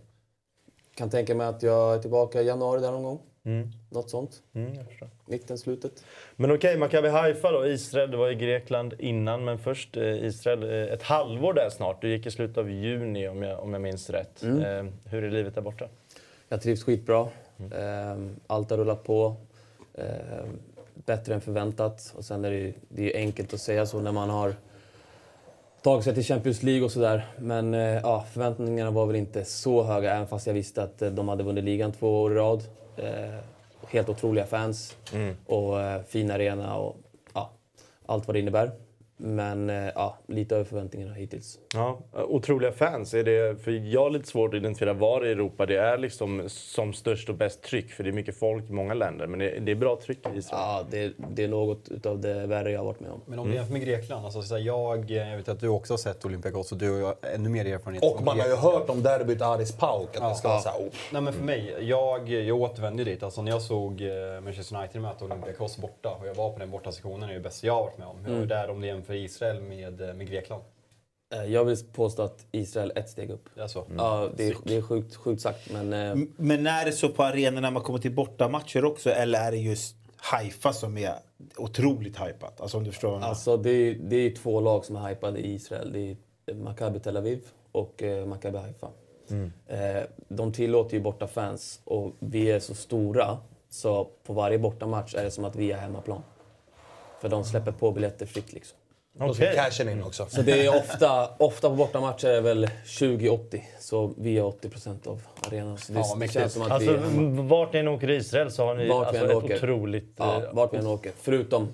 kan 0.95 1.09
tänka 1.09 1.35
mig 1.35 1.47
att 1.47 1.63
jag 1.63 1.93
är 1.95 1.99
tillbaka 1.99 2.41
i 2.41 2.45
januari 2.45 2.81
där 2.81 2.91
någon 2.91 3.03
gång. 3.03 3.19
Mm. 3.45 3.69
Något 3.89 4.09
sånt. 4.09 4.31
Mm. 4.55 4.71
Mitten, 5.25 5.57
slutet. 5.57 6.03
Men 6.35 6.51
okej, 6.51 6.77
Maccabi 6.77 7.07
Haifa 7.09 7.51
då, 7.51 7.67
Israel. 7.67 8.11
Du 8.11 8.17
var 8.17 8.29
i 8.29 8.35
Grekland 8.35 8.93
innan, 8.99 9.45
men 9.45 9.57
först 9.59 9.97
eh, 9.97 10.25
Israel. 10.25 10.63
Eh, 10.63 10.93
ett 10.93 11.03
halvår 11.03 11.53
där 11.53 11.69
snart. 11.69 12.01
Du 12.01 12.09
gick 12.09 12.25
i 12.25 12.31
slutet 12.31 12.57
av 12.57 12.71
juni 12.71 13.27
om 13.27 13.43
jag, 13.43 13.59
om 13.59 13.73
jag 13.73 13.81
minns 13.81 14.09
rätt. 14.09 14.43
Eh, 14.43 14.85
hur 15.05 15.23
är 15.23 15.29
livet 15.31 15.55
där 15.55 15.61
borta? 15.61 15.85
Jag 16.49 16.61
trivs 16.61 16.83
skitbra. 16.83 17.27
Ehm, 17.75 18.35
Allt 18.47 18.69
har 18.69 18.77
rullat 18.77 19.03
på. 19.03 19.35
Ehm, 19.97 20.59
Bättre 21.05 21.33
än 21.33 21.41
förväntat. 21.41 22.13
Och 22.17 22.25
sen 22.25 22.45
är 22.45 22.49
det, 22.51 22.57
ju- 22.57 22.73
det 22.89 23.13
är 23.15 23.19
enkelt 23.19 23.53
att 23.53 23.59
säga 23.61 23.85
så 23.85 23.99
när 24.01 24.11
man 24.11 24.29
har 24.29 24.55
tagit 25.81 26.03
sig 26.03 26.13
till 26.13 26.23
Champions 26.23 26.63
League 26.63 26.83
och 26.85 26.91
sådär. 26.91 27.27
Men 27.39 27.73
eh, 27.73 27.79
ja, 27.79 28.25
förväntningarna 28.33 28.91
var 28.91 29.05
väl 29.05 29.15
inte 29.15 29.45
så 29.45 29.83
höga 29.83 30.13
även 30.15 30.27
fast 30.27 30.47
jag 30.47 30.53
visste 30.53 30.83
att 30.83 31.01
eh, 31.01 31.09
de 31.11 31.29
hade 31.29 31.43
vunnit 31.43 31.63
ligan 31.63 31.91
två 31.91 32.21
år 32.21 32.31
i 32.31 32.35
rad. 32.35 32.63
Eh, 32.97 33.35
Helt 33.87 34.09
otroliga 34.09 34.45
fans 34.45 34.97
och 35.45 35.81
eh, 35.81 36.01
fin 36.07 36.31
arena. 36.31 36.77
Och, 36.77 36.95
ja, 37.33 37.51
allt 38.05 38.27
vad 38.27 38.35
det 38.35 38.39
innebär. 38.39 38.71
Men 39.17 39.69
eh, 39.69 39.89
ja, 39.95 40.17
lite 40.27 40.55
över 40.55 40.65
förväntningarna 40.65 41.13
hittills. 41.13 41.59
Ja, 41.73 41.99
otroliga 42.13 42.71
fans. 42.71 43.13
Är 43.13 43.23
det, 43.23 43.63
för 43.63 43.71
jag 43.71 44.01
har 44.01 44.09
lite 44.09 44.27
svårt 44.27 44.53
att 44.53 44.57
identifiera 44.57 44.93
var 44.93 45.25
i 45.25 45.31
Europa 45.31 45.65
det 45.65 45.77
är 45.77 45.97
liksom 45.97 46.43
som 46.47 46.93
störst 46.93 47.29
och 47.29 47.35
bäst 47.35 47.61
tryck. 47.61 47.91
För 47.91 48.03
det 48.03 48.09
är 48.09 48.11
mycket 48.11 48.37
folk 48.37 48.69
i 48.69 48.73
många 48.73 48.93
länder. 48.93 49.27
Men 49.27 49.39
det, 49.39 49.59
det 49.59 49.71
är 49.71 49.75
bra 49.75 49.99
tryck 50.05 50.19
i 50.35 50.37
Israel. 50.37 50.61
Ja, 50.61 50.85
det, 50.89 51.13
det 51.33 51.43
är 51.43 51.47
något 51.47 51.89
utav 51.89 52.19
det 52.19 52.47
värre 52.47 52.71
jag 52.71 52.79
har 52.79 52.85
varit 52.85 52.99
med 52.99 53.11
om. 53.11 53.21
Men 53.25 53.39
om 53.39 53.49
vi 53.49 53.55
jämför 53.55 53.73
med 53.73 53.81
Grekland, 53.81 54.25
alltså, 54.25 54.41
så 54.41 54.55
här, 54.55 54.61
jag, 54.61 55.11
jag 55.11 55.37
vet 55.37 55.49
att 55.49 55.59
du 55.59 55.67
också 55.67 55.93
har 55.93 55.97
sett 55.97 56.25
Olympiakos 56.25 56.71
och 56.71 56.77
du 56.77 57.01
har 57.01 57.15
ännu 57.35 57.49
mer 57.49 57.65
erfarenhet. 57.65 58.03
Och 58.03 58.23
man 58.23 58.39
har 58.39 58.47
ju 58.47 58.55
hört 58.55 58.89
om 58.89 59.03
derbyt 59.03 59.41
Aris 59.41 59.71
Pauk, 59.71 60.17
att 60.17 60.29
det 60.29 60.35
ska 60.35 60.47
vara 60.47 60.59
så 60.59 60.69
här, 60.69 60.79
oh. 60.79 60.89
Nej 61.11 61.21
men 61.21 61.33
för 61.33 61.43
mig, 61.43 61.75
jag, 61.79 62.29
jag 62.29 62.61
återvände 62.61 63.03
dit. 63.03 63.23
Alltså 63.23 63.41
när 63.41 63.51
jag 63.51 63.61
såg 63.61 64.01
eh, 64.01 64.41
Manchester 64.43 64.77
United 64.77 65.01
möta 65.01 65.25
Olympiakos 65.25 65.77
borta 65.77 66.09
och 66.09 66.27
jag 66.27 66.35
var 66.35 66.51
på 66.51 66.59
den 66.59 66.71
bortasektionen, 66.71 67.27
det 67.27 67.33
är 67.33 67.37
det 67.37 67.43
bästa 67.43 67.67
jag 67.67 67.73
har 67.73 67.83
varit 67.83 67.97
med 67.97 68.07
om. 68.07 68.39
Var 68.39 68.45
där 68.45 68.69
om 68.69 68.81
du 68.81 68.87
jämför 69.03 69.13
Israel 69.13 69.61
med, 69.61 70.01
eh, 70.01 70.13
med 70.13 70.27
Grekland. 70.27 70.63
Eh, 71.33 71.43
Jag 71.45 71.65
vill 71.65 71.77
påstå 71.93 72.21
att 72.21 72.45
Israel 72.51 72.91
är 72.95 72.99
ett 72.99 73.09
steg 73.09 73.29
upp. 73.29 73.49
Är 73.57 73.67
så. 73.67 73.85
Ja, 73.97 74.29
det 74.37 74.47
är, 74.47 74.55
det 74.65 74.75
är 74.75 74.81
sjukt, 74.81 75.15
sjukt 75.15 75.41
sagt, 75.41 75.71
men... 75.71 75.93
eh, 75.93 76.15
Men 76.37 76.67
är 76.67 76.85
det 76.85 76.91
så 76.91 77.09
på 77.09 77.23
arenan 77.23 77.61
när 77.61 77.71
man 77.71 77.83
kommer 77.83 77.99
till 77.99 78.11
bortamatcher 78.15 78.85
också 78.85 79.09
eller 79.09 79.39
är 79.39 79.51
det 79.51 79.57
just 79.57 79.95
Haifa 80.17 80.73
som 80.73 80.97
är 80.97 81.13
otroligt 81.57 82.17
hypat? 82.21 82.61
Alltså 82.61 82.77
om 82.77 82.83
du 82.83 82.91
förstår 82.91 83.11
vad. 83.11 83.23
Alltså 83.23 83.57
det 83.57 83.69
är, 83.69 83.93
det 83.93 84.15
är 84.15 84.35
två 84.35 84.59
lag 84.59 84.85
som 84.85 84.95
är 84.95 85.09
hypade 85.09 85.39
i 85.39 85.53
Israel. 85.53 85.91
Det 85.93 86.17
är 86.51 86.55
Maccabi 86.55 86.99
Tel 86.99 87.17
Aviv 87.17 87.45
och 87.71 88.03
eh, 88.03 88.25
Maccabi 88.25 88.57
Haifa. 88.57 88.89
Eh, 89.67 90.03
de 90.27 90.53
tillåter 90.53 90.93
ju 90.97 91.03
borta 91.03 91.27
fans 91.27 91.81
och 91.83 92.11
vi 92.19 92.51
är 92.51 92.59
så 92.59 92.75
stora 92.75 93.37
så 93.69 94.09
på 94.23 94.33
varje 94.33 94.59
bortamatch 94.59 95.15
är 95.15 95.23
det 95.23 95.31
som 95.31 95.45
att 95.45 95.55
vi 95.55 95.71
är 95.71 95.77
hemmaplan. 95.77 96.21
För 97.21 97.29
de 97.29 97.43
släpper 97.43 97.71
på 97.71 97.91
biljetter 97.91 98.25
fritt 98.25 98.53
liksom. 98.53 98.77
Och 99.19 99.35
så 99.35 99.41
cashen 99.55 99.89
in 99.89 100.03
också. 100.03 100.25
Så 100.29 100.41
det 100.41 100.65
är 100.65 100.77
ofta, 100.77 101.29
ofta 101.37 101.69
på 101.69 101.75
bortamatcher 101.75 102.27
är 102.27 102.33
det 102.33 102.41
väl 102.41 102.65
20-80. 102.85 103.61
Så 103.79 104.13
vi 104.17 104.37
är 104.37 104.43
80 104.45 104.69
procent 104.69 105.07
av 105.07 105.21
arenan. 105.47 105.77
Så 105.77 105.93
det, 105.93 105.99
Ja, 105.99 106.15
det 106.19 106.27
känns 106.27 106.53
som 106.53 106.61
att 106.61 106.71
Alltså, 106.71 106.91
vi 106.97 107.41
vart 107.41 107.73
ni 107.73 107.79
än 107.79 107.87
åker 107.87 108.09
i 108.09 108.15
Israel 108.15 108.51
så 108.51 108.65
har 108.65 108.75
ni 108.75 108.87
Vart 108.89 109.07
alltså, 109.07 109.25
ett 109.25 109.35
åker. 109.35 109.55
otroligt... 109.57 110.13
Ja, 110.17 110.43
eh, 110.43 110.53
vart 110.53 110.73
vi 110.73 110.77
än 110.77 110.87
åker. 110.87 111.11
Förutom 111.17 111.67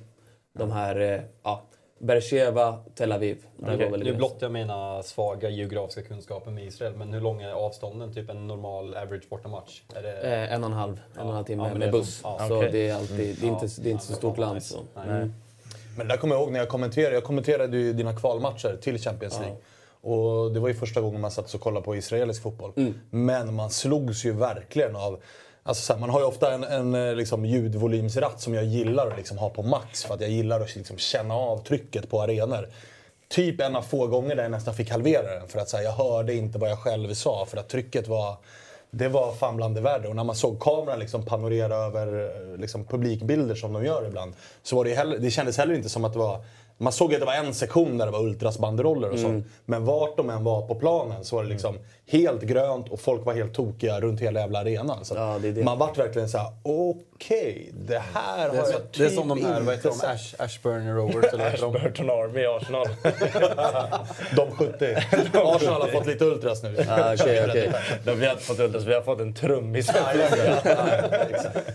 de 0.57 0.71
här, 0.71 0.99
eh, 0.99 1.21
ja, 1.43 1.61
Beersheva, 2.01 2.79
Tel 2.95 3.11
Aviv. 3.11 3.37
Där 3.57 3.75
Okej. 3.75 3.77
går 3.85 3.91
väl 3.91 3.99
Det 3.99 4.03
är 4.03 4.05
gränsen. 4.05 4.17
blott 4.17 4.37
jag 4.39 4.51
mina 4.51 5.03
svaga 5.03 5.49
geografiska 5.49 6.01
kunskaper 6.01 6.51
med 6.51 6.63
Israel. 6.65 6.93
Men 6.95 7.13
hur 7.13 7.21
långa 7.21 7.49
är 7.49 7.53
avstånden? 7.53 8.13
Typ 8.13 8.29
en 8.29 8.47
normal 8.47 8.95
average 8.95 9.29
bortamatch? 9.29 9.81
Är 9.95 10.01
det... 10.03 10.13
Eh, 10.21 10.53
en 10.53 10.63
och 10.63 10.69
en 10.69 10.75
halv, 10.75 10.99
en 11.15 11.19
och 11.21 11.27
en 11.27 11.33
halv 11.35 11.45
timme 11.45 11.63
Ja, 11.63 11.69
med 11.69 11.79
det 11.81 11.85
är 11.87 11.91
buss. 11.91 12.15
så- 12.19 12.35
ja, 12.39 12.47
så 12.47 12.57
okej. 12.57 12.69
det 12.71 12.87
är 12.89 12.95
alltid, 12.95 13.37
det 13.41 13.47
är 13.47 13.51
inte, 13.51 13.67
det 13.81 13.89
är 13.89 13.91
inte 13.91 14.05
så 14.05 14.13
stort 14.13 14.37
land. 14.37 14.55
nice. 14.55 14.73
Så. 14.73 14.79
Nej. 14.95 15.09
Mm. 15.09 15.33
Men 15.99 16.07
där 16.07 16.17
kommer 16.17 16.35
jag 16.35 16.41
ihåg 16.41 16.51
när 16.51 16.59
jag 16.59 16.69
kommenterade. 16.69 17.13
Jag 17.13 17.23
kommenterade 17.23 17.77
ju 17.77 17.93
dina 17.93 18.15
kvalmatcher 18.15 18.77
till 18.81 18.99
Champions 18.99 19.39
League. 19.39 19.57
Och 20.01 20.51
det 20.51 20.59
var 20.59 20.67
ju 20.67 20.73
första 20.73 21.01
gången 21.01 21.21
man 21.21 21.31
satt 21.31 21.53
och 21.53 21.61
kollade 21.61 21.85
på 21.85 21.95
israelisk 21.95 22.41
fotboll. 22.43 22.71
Men 23.09 23.53
man 23.53 23.69
slogs 23.69 24.25
ju 24.25 24.31
verkligen 24.31 24.95
av... 24.95 25.19
Alltså 25.63 25.83
så 25.83 25.93
här, 25.93 25.99
man 25.99 26.09
har 26.09 26.19
ju 26.19 26.25
ofta 26.25 26.53
en, 26.53 26.63
en 26.63 26.95
eh, 26.95 27.15
liksom, 27.15 27.45
ljudvolymsratt 27.45 28.41
som 28.41 28.53
jag 28.53 28.65
gillar 28.65 29.07
att 29.07 29.17
liksom, 29.17 29.37
ha 29.37 29.49
på 29.49 29.63
max 29.63 30.03
för 30.03 30.13
att 30.13 30.21
jag 30.21 30.29
gillar 30.29 30.61
att 30.61 30.75
liksom, 30.75 30.97
känna 30.97 31.33
av 31.33 31.63
trycket 31.63 32.09
på 32.09 32.21
arenor. 32.21 32.67
Typ 33.27 33.61
en 33.61 33.75
av 33.75 33.81
få 33.81 34.07
gånger 34.07 34.35
där 34.35 34.43
jag 34.43 34.51
nästan 34.51 34.73
fick 34.73 34.91
halvera 34.91 35.39
den 35.39 35.47
för 35.47 35.59
att 35.59 35.73
här, 35.73 35.81
jag 35.81 35.91
hörde 35.91 36.33
inte 36.33 36.59
vad 36.59 36.69
jag 36.69 36.79
själv 36.79 37.13
sa 37.13 37.45
för 37.45 37.57
att 37.57 37.69
trycket 37.69 38.07
var... 38.07 38.37
Det 38.91 39.07
var 39.07 39.31
fan 39.31 39.55
bland 39.55 39.75
det 39.75 39.81
värre. 39.81 40.07
Och 40.07 40.15
när 40.15 40.23
man 40.23 40.35
såg 40.35 40.59
kameran 40.59 40.99
liksom 40.99 41.25
panorera 41.25 41.75
över 41.75 42.23
eh, 42.53 42.57
liksom, 42.57 42.85
publikbilder 42.85 43.55
som 43.55 43.73
de 43.73 43.85
gör 43.85 44.07
ibland. 44.07 44.33
Så 44.63 44.75
var 44.75 44.85
det, 44.85 44.93
heller, 44.93 45.17
det 45.17 45.31
kändes 45.31 45.57
heller 45.57 45.73
inte 45.73 45.89
som 45.89 46.05
att 46.05 46.13
det 46.13 46.19
var... 46.19 46.41
Man 46.81 46.93
såg 46.93 47.13
att 47.13 47.19
det 47.19 47.25
var 47.25 47.33
en 47.33 47.53
sektion 47.53 47.97
där 47.97 48.05
det 48.05 48.11
var 48.11 48.19
Ultras 48.23 48.59
banderoller 48.59 49.09
och 49.09 49.19
sånt. 49.19 49.45
Men 49.65 49.85
vart 49.85 50.17
de 50.17 50.29
än 50.29 50.43
var 50.43 50.61
på 50.67 50.75
planen 50.75 51.23
så 51.25 51.35
var 51.35 51.43
det 51.43 51.49
liksom 51.49 51.77
helt 52.07 52.41
grönt 52.41 52.89
och 52.89 52.99
folk 52.99 53.25
var 53.25 53.33
helt 53.33 53.53
tokiga 53.53 53.99
runt 54.01 54.19
hela 54.21 54.39
jävla 54.39 54.59
arenan. 54.59 55.05
Så 55.05 55.15
Ja, 55.15 55.39
det 55.41 55.51
det. 55.51 55.63
Man 55.63 55.77
vart 55.77 55.97
verkligen 55.97 56.29
såhär, 56.29 56.47
okej, 56.63 57.71
det 57.73 58.01
här 58.13 58.49
Det 58.49 58.57
har 58.57 58.63
är, 58.63 58.67
så, 58.67 58.71
jag 58.71 58.81
det 58.97 59.03
är 59.03 59.07
typ 59.09 59.17
som 59.19 59.27
de 59.27 59.45
här, 59.45 59.61
vad 59.61 59.75
heter 59.75 59.89
de? 59.89 59.95
inte 59.95 60.07
Ash, 60.09 60.35
Ashburn 60.37 60.95
Rovers 60.95 61.25
eller 61.33 61.43
vad 61.43 61.51
heter 61.51 61.63
de? 61.65 61.71
Burton 61.73 62.09
Army 62.09 62.41
i 62.41 62.45
Arsenal. 62.47 62.87
De 64.35 64.51
70. 64.51 64.95
Arsenal 65.33 65.81
har 65.81 65.87
fått 65.87 66.07
lite 66.07 66.25
Ultras 66.25 66.63
nu. 66.63 66.77
Ah, 66.89 67.13
okej. 67.13 67.71
De, 68.05 68.15
vi 68.19 68.25
har 68.25 68.33
inte 68.33 68.43
fått 68.45 68.59
ultras, 68.59 68.83
vi 68.85 68.93
har 68.93 69.01
fått 69.01 69.19
en 69.19 69.33
trummis. 69.33 69.91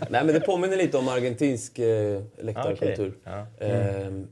Nej, 0.09 0.25
men 0.25 0.27
det 0.27 0.41
påminner 0.41 0.77
lite 0.77 0.99
om 0.99 1.09
argentinsk 1.09 1.79
eh, 1.79 2.21
läktarkultur. 2.41 3.13
Ja, 3.25 3.47
Ehm, 3.67 4.27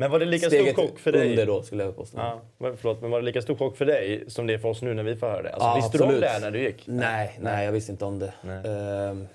Men 0.00 0.10
var 0.10 0.18
det 0.18 0.24
lika 0.24 0.46
steget 0.46 0.72
stor 0.72 0.82
chock 0.86 0.98
för 0.98 1.12
dig? 1.12 1.30
under 1.30 1.46
då, 1.46 1.62
skulle 1.62 1.84
jag 1.84 1.96
påstå. 1.96 2.18
Ja, 2.18 2.40
men 2.58 2.76
förlåt, 2.76 3.00
men 3.00 3.10
var 3.10 3.18
det 3.20 3.24
lika 3.24 3.42
stor 3.42 3.54
chock 3.56 3.76
för 3.76 3.84
dig 3.84 4.24
som 4.28 4.46
det 4.46 4.54
är 4.54 4.58
för 4.58 4.68
oss 4.68 4.82
nu 4.82 4.94
när 4.94 5.02
vi 5.02 5.16
får 5.16 5.26
höra 5.26 5.42
det? 5.42 5.52
Alltså, 5.52 5.68
Ja, 5.68 5.74
visste 5.74 5.98
du 5.98 6.04
om 6.04 6.10
absolut. 6.10 6.30
det 6.30 6.40
när 6.40 6.50
du 6.50 6.62
gick? 6.62 6.82
Nej, 6.86 7.38
nej, 7.40 7.64
jag 7.64 7.72
visste 7.72 7.92
inte 7.92 8.04
om 8.04 8.18
det. 8.18 8.32
Ehm, 8.64 9.26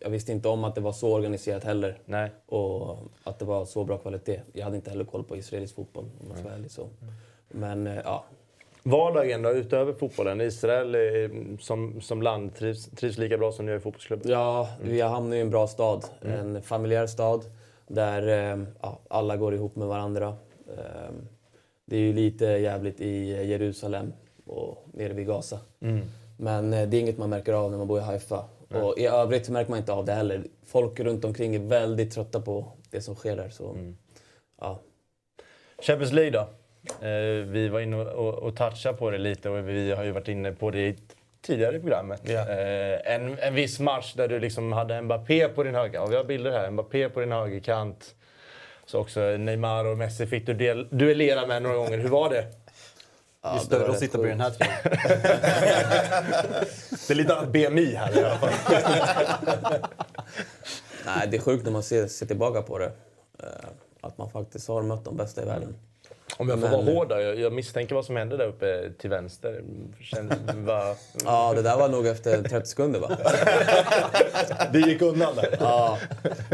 jag 0.00 0.10
visste 0.10 0.32
inte 0.32 0.48
om 0.48 0.64
att 0.64 0.74
det 0.74 0.80
var 0.80 0.92
så 0.92 1.14
organiserat 1.14 1.64
heller. 1.64 1.98
Nej. 2.04 2.30
Och 2.46 2.98
att 3.24 3.38
det 3.38 3.44
var 3.44 3.64
så 3.64 3.84
bra 3.84 3.98
kvalitet. 3.98 4.40
Jag 4.52 4.64
hade 4.64 4.76
inte 4.76 4.90
heller 4.90 5.04
koll 5.04 5.24
på 5.24 5.36
israelisk 5.36 5.74
fotboll 5.74 6.04
om 6.20 6.28
man 6.28 6.36
ska 6.36 6.44
vara 6.44 6.54
ärlig. 6.54 6.70
Så. 6.70 6.88
Men 7.48 7.86
eh, 7.86 7.96
ja, 8.04 8.24
Vardagen 8.82 9.42
då, 9.42 9.50
utöver 9.50 9.92
fotbollen? 9.92 10.40
Israel 10.40 10.94
eh, 10.94 11.30
som, 11.60 12.00
som 12.00 12.22
land 12.22 12.54
trivs, 12.54 12.90
trivs 12.90 13.18
lika 13.18 13.38
bra 13.38 13.52
som 13.52 13.66
ni 13.66 13.72
gör 13.72 13.78
i 13.78 13.80
fotbollsklubben? 13.80 14.32
Ja, 14.32 14.68
vi 14.82 15.00
har 15.00 15.10
hamnat 15.10 15.34
i 15.34 15.40
en 15.40 15.50
bra 15.50 15.66
stad. 15.66 16.04
Mm. 16.24 16.56
En 16.56 16.62
familjär 16.62 17.06
stad 17.06 17.44
där 17.86 18.52
eh, 18.52 18.64
ja, 18.82 18.98
alla 19.08 19.36
går 19.36 19.54
ihop 19.54 19.76
med 19.76 19.88
varandra. 19.88 20.36
Eh, 20.76 21.10
Det 21.84 21.96
är 21.96 22.00
ju 22.00 22.12
lite 22.12 22.44
jävligt 22.44 23.00
i 23.00 23.46
Jerusalem 23.46 24.12
och 24.46 24.84
nere 24.92 25.12
vid 25.12 25.26
Gaza. 25.26 25.58
Mm. 25.80 26.00
Men 26.38 26.72
eh, 26.72 26.88
det 26.88 26.96
är 26.96 27.00
inget 27.00 27.18
man 27.18 27.30
märker 27.30 27.52
av 27.52 27.70
när 27.70 27.78
man 27.78 27.86
bor 27.86 27.98
i 27.98 28.02
Haifa. 28.02 28.44
Och 28.68 28.98
i 28.98 29.06
övrigt 29.06 29.48
märker 29.48 29.70
man 29.70 29.78
inte 29.78 29.92
av 29.92 30.04
det 30.04 30.12
heller. 30.12 30.44
Folk 30.64 31.00
runt 31.00 31.24
omkring 31.24 31.54
är 31.54 31.58
väldigt 31.58 32.12
trötta 32.12 32.40
på 32.40 32.64
det 32.90 33.00
som 33.00 33.14
sker 33.14 33.36
där. 33.36 33.48
Så, 33.48 33.70
Mm. 33.70 33.96
ja. 34.60 34.78
Champions 35.82 36.12
League 36.12 36.30
då? 36.30 36.40
Eh, 37.06 37.44
vi 37.46 37.68
var 37.68 37.80
inne 37.80 37.96
och, 37.96 38.28
och, 38.28 38.34
och 38.34 38.56
touchade 38.56 38.96
på 38.98 39.10
det 39.10 39.18
lite 39.18 39.50
och 39.50 39.68
vi 39.68 39.92
har 39.92 40.04
ju 40.04 40.10
varit 40.10 40.28
inne 40.28 40.52
på 40.52 40.70
det 40.70 40.94
tidigare 41.46 41.76
i 41.76 41.80
programmet. 41.80 42.20
Ja. 42.24 42.40
Eh, 42.48 43.14
en, 43.14 43.38
en 43.38 43.54
viss 43.54 43.80
match 43.80 44.14
där 44.14 44.28
du 44.28 44.40
liksom 44.40 44.72
hade 44.72 45.02
Mbappé 45.02 45.48
på 45.48 45.62
din 45.62 45.74
höger... 45.74 46.02
Och 46.02 46.12
vi 46.12 46.16
har 46.16 46.24
bilder 46.24 46.50
här. 46.50 46.70
Mbappé 46.70 47.08
på 47.08 47.20
din 47.20 47.32
högerkant. 47.32 48.14
Så 48.86 49.00
också 49.00 49.20
Neymar 49.20 49.84
och 49.84 49.98
Messi 49.98 50.26
fick 50.26 50.46
du 50.46 50.54
del, 50.54 50.88
duellera 50.90 51.46
med 51.46 51.62
några 51.62 51.76
gånger. 51.76 51.98
Hur 51.98 52.08
var 52.08 52.30
det? 52.30 52.44
Ja, 53.42 53.50
Det 53.52 53.56
är 53.56 53.60
större 53.60 53.90
att 53.90 53.98
sitta 53.98 54.18
på 54.18 54.24
den 54.24 54.40
här 54.40 54.50
tröjan. 54.50 54.74
Det 57.08 57.10
är 57.10 57.14
lite 57.14 57.34
annat 57.34 57.52
BMI 57.52 57.94
här 57.94 58.18
i 58.18 58.24
alla 58.24 58.36
fall. 58.36 58.50
Nej, 61.06 61.28
det 61.30 61.36
är 61.36 61.40
sjukt 61.40 61.64
när 61.64 61.72
man 61.72 61.82
ser, 61.82 62.06
ser 62.06 62.26
tillbaka 62.26 62.62
på 62.62 62.78
det. 62.78 62.92
Eh, 63.42 63.48
Att 64.00 64.18
man 64.18 64.30
faktiskt 64.30 64.68
har 64.68 64.82
mött 64.82 65.04
de 65.04 65.16
bästa 65.16 65.42
i 65.42 65.44
världen. 65.44 65.74
Om 66.36 66.48
jag 66.48 66.60
får 66.60 66.68
Men- 66.68 66.86
vara 66.86 66.96
hård 66.96 67.10
jag, 67.12 67.38
jag 67.38 67.52
misstänker 67.52 67.94
vad 67.94 68.04
som 68.04 68.16
hände 68.16 68.36
där 68.36 68.46
uppe 68.46 68.90
till 68.98 69.10
vänster. 69.10 69.62
Känns, 70.00 70.32
va, 70.54 70.94
Ja, 71.24 71.52
det 71.56 71.62
där 71.62 71.76
var 71.76 71.88
nog 71.88 72.06
efter 72.06 72.42
30 72.42 72.68
sekunder 72.68 73.00
va? 73.00 73.10
Det 74.72 74.78
gick 74.78 75.02
undan 75.02 75.36
där. 75.36 75.56
Ja. 75.60 75.98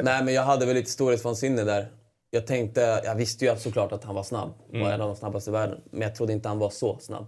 Nej, 0.03 0.25
men 0.25 0.35
jag 0.35 0.43
hade 0.43 0.67
väl 0.67 0.75
lite 0.75 0.91
storhetsvansinne 0.91 1.65
där. 1.65 1.89
Jag 2.31 2.47
tänkte, 2.47 3.01
jag 3.05 3.15
visste 3.15 3.45
ju 3.45 3.57
såklart 3.57 3.93
att 3.93 4.05
han 4.05 4.15
var 4.15 4.23
snabb 4.23 4.53
och 4.71 4.77
en 4.77 5.01
av 5.01 5.09
de 5.09 5.17
snabbaste 5.17 5.51
i 5.51 5.53
världen. 5.53 5.81
Men 5.91 6.03
jag 6.03 6.15
trodde 6.15 6.33
inte 6.33 6.49
han 6.49 6.59
var 6.59 6.71
så 6.71 6.99
snabb. 7.01 7.27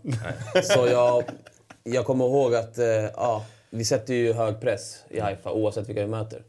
Så 0.63 0.87
jag, 0.87 1.25
jag 1.83 2.05
kommer 2.05 2.25
ihåg 2.25 2.55
att 2.55 2.79
eh, 2.79 2.87
ja, 3.17 3.45
vi 3.71 3.85
sätter 3.85 4.15
ju 4.15 4.33
hög 4.33 4.61
press 4.61 5.05
i 5.11 5.21
Haifa 5.21 5.53
oavsett 5.53 5.89
vilka 5.89 6.01
vi 6.01 6.07
möter. 6.09 6.43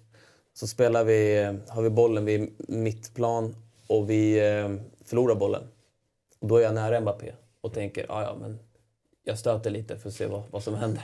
Så 0.53 0.67
spelar 0.67 1.03
vi, 1.03 1.41
eh, 1.43 1.53
har 1.67 1.81
vi 1.81 1.89
bollen 1.89 2.25
vid 2.25 2.55
mittplan 2.67 3.55
och 3.87 4.09
vi 4.09 4.49
eh, 4.49 4.69
förlorar 5.05 5.35
bollen. 5.35 5.63
Då 6.39 6.57
är 6.57 6.61
jag 6.61 6.73
nära 6.73 7.01
Mbappé 7.01 7.31
och 7.61 7.73
tänker, 7.73 8.05
ja 8.09 8.23
ja 8.23 8.35
men 8.41 8.59
jag 9.23 9.39
stöter 9.39 9.69
lite 9.69 9.97
för 9.97 10.09
att 10.09 10.15
se 10.15 10.25
vad, 10.25 10.43
vad 10.51 10.63
som 10.63 10.75
händer. 10.75 11.03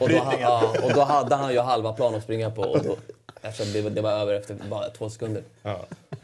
Och 0.00 0.08
då, 0.08 0.32
ja, 0.40 0.74
och 0.82 0.92
då 0.94 1.00
hade 1.00 1.34
han 1.34 1.52
ju 1.52 1.60
halva 1.60 1.92
plan 1.92 2.14
att 2.14 2.22
springa 2.22 2.50
på. 2.50 2.62
Och 2.62 2.84
då, 2.84 2.96
eftersom 3.42 3.72
det, 3.72 3.90
det 3.90 4.00
var 4.00 4.12
över 4.12 4.34
efter 4.34 4.56
bara 4.70 4.90
två 4.90 5.10
sekunder. 5.10 5.42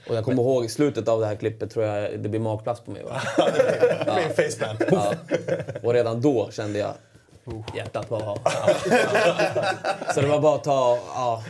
Och 0.09 0.17
jag 0.17 0.25
kommer 0.25 0.43
ihåg 0.43 0.65
i 0.65 0.69
slutet 0.69 1.09
av 1.09 1.21
det 1.21 1.27
här 1.27 1.35
klippet 1.35 1.71
tror 1.71 1.85
jag 1.85 2.21
det 2.21 2.29
blir 2.29 2.41
magplats 2.41 2.81
på 2.81 2.91
mig. 2.91 3.03
Va? 3.03 3.23
Med 4.07 4.25
en 4.25 4.35
facepalm. 4.35 4.79
Ja. 4.91 5.15
Och 5.83 5.93
redan 5.93 6.21
då 6.21 6.51
kände 6.51 6.79
jag 6.79 6.95
hjärtat 7.75 8.09
bara... 8.09 8.35
Så 10.15 10.21
det 10.21 10.27
var 10.27 10.41
bara 10.41 10.55
att 10.55 10.65
ta 10.65 10.99
ja, 11.15 11.43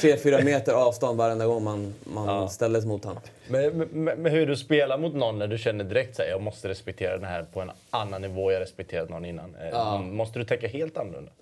tre, 0.00 0.16
fyra 0.16 0.40
meter 0.44 0.72
avstånd 0.72 1.18
varenda 1.18 1.46
gång 1.46 1.64
man, 1.64 1.94
man 2.04 2.50
ställdes 2.50 2.84
mot 2.84 3.04
honom. 3.04 3.22
Men, 3.48 3.78
men, 3.78 4.22
men 4.22 4.32
hur 4.32 4.46
du 4.46 4.56
spelar 4.56 4.98
mot 4.98 5.14
någon 5.14 5.38
när 5.38 5.46
du 5.46 5.58
känner 5.58 5.84
direkt 5.84 6.20
att 6.20 6.28
jag 6.28 6.42
måste 6.42 6.68
respektera 6.68 7.16
den 7.16 7.24
här 7.26 7.42
på 7.42 7.60
en 7.60 7.70
annan 7.90 8.22
nivå 8.22 8.52
jag 8.52 8.60
respekterat 8.60 9.08
någon 9.08 9.24
innan. 9.24 9.54
Eh, 9.54 9.98
Måste 10.00 10.38
du 10.38 10.44
tänka 10.44 10.68
helt 10.68 10.96
annorlunda? 10.96 11.32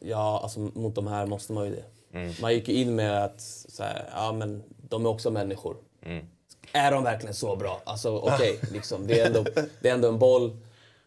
Ja, 0.00 0.40
alltså 0.42 0.60
mot 0.60 0.94
de 0.94 1.06
här 1.06 1.26
måste 1.26 1.52
man 1.52 1.64
ju 1.64 1.70
det. 1.70 1.84
Man 2.40 2.54
gick 2.54 2.68
in 2.68 2.94
med 2.96 3.24
att 3.24 3.40
så 3.68 3.82
här, 3.82 4.04
ja, 4.14 4.32
men 4.32 4.62
de 4.88 5.06
är 5.06 5.10
också 5.10 5.30
människor. 5.30 5.76
är 6.72 6.92
de 6.92 7.04
verkligen 7.04 7.34
så 7.34 7.56
bra? 7.56 7.80
Alltså 7.84 8.18
okej, 8.18 8.58
liksom, 8.72 9.06
det, 9.06 9.20
är 9.20 9.26
ändå, 9.26 9.44
det 9.80 9.88
är 9.88 9.94
ändå 9.94 10.08
en 10.08 10.18
boll, 10.18 10.56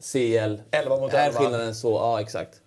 CL. 0.01 0.61
11 0.71 0.97
mot 0.99 1.13
Är 1.13 1.27
11. 1.27 1.39
skillnaden 1.39 1.75
så? 1.75 1.91
Ja, 1.91 2.21
exakt. 2.21 2.61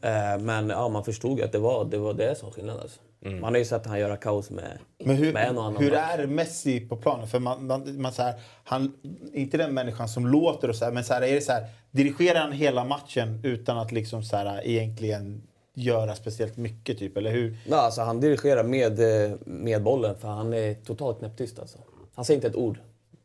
Eh, 0.00 0.38
men 0.40 0.68
ja, 0.68 0.88
man 0.88 1.04
förstod 1.04 1.38
ju 1.38 1.44
att 1.44 1.52
det 1.52 1.58
var 1.58 1.84
det, 1.84 1.98
var 1.98 2.14
det 2.14 2.38
som 2.38 2.48
var 2.48 2.54
skillnaden. 2.54 2.82
Alltså. 2.82 3.00
Man 3.24 3.42
har 3.54 3.58
ju 3.58 3.64
sett 3.64 3.86
han 3.86 3.98
göra 4.00 4.16
kaos 4.16 4.50
med, 4.50 4.78
Men 5.04 5.16
hur, 5.16 5.32
med 5.32 5.48
en 5.48 5.58
och 5.58 5.64
annan 5.64 5.82
hur 5.82 5.90
match. 5.90 6.00
är 6.18 6.26
Messi 6.26 6.80
på 6.88 6.96
planen? 6.96 7.28
För 7.28 7.38
man, 7.38 7.66
man, 7.66 8.00
man 8.00 8.12
så 8.12 8.22
här, 8.22 8.34
han, 8.64 8.92
inte 9.32 9.56
den 9.56 9.74
människan 9.74 10.08
som 10.08 10.26
låter 10.26 10.68
och 10.68 10.76
så 10.76 10.84
här, 10.84 10.92
men 10.92 11.04
så 11.04 11.14
här, 11.14 11.22
är 11.22 11.34
det 11.34 11.40
så 11.40 11.52
här, 11.52 11.64
dirigerar 11.90 12.38
han 12.40 12.52
hela 12.52 12.84
matchen 12.84 13.40
utan 13.44 13.78
att 13.78 13.92
liksom 13.92 14.22
så 14.22 14.36
här, 14.36 14.66
egentligen 14.66 15.42
göra 15.74 16.14
speciellt 16.14 16.56
mycket? 16.56 16.98
Typ, 16.98 17.16
eller 17.16 17.30
hur? 17.30 17.56
Ja, 17.68 17.76
alltså, 17.76 18.00
han 18.02 18.20
dirigerar 18.20 18.64
med, 18.64 19.24
eh, 19.30 19.36
med 19.44 19.82
bollen 19.82 20.16
för 20.18 20.28
han 20.28 20.52
är 20.52 20.74
totalt 20.74 21.18
knäpptyst. 21.18 21.58
Alltså. 21.58 21.78
Han 22.14 22.24
säger 22.24 22.38
inte 22.38 22.48
ett 22.48 22.56
ord. 22.56 22.78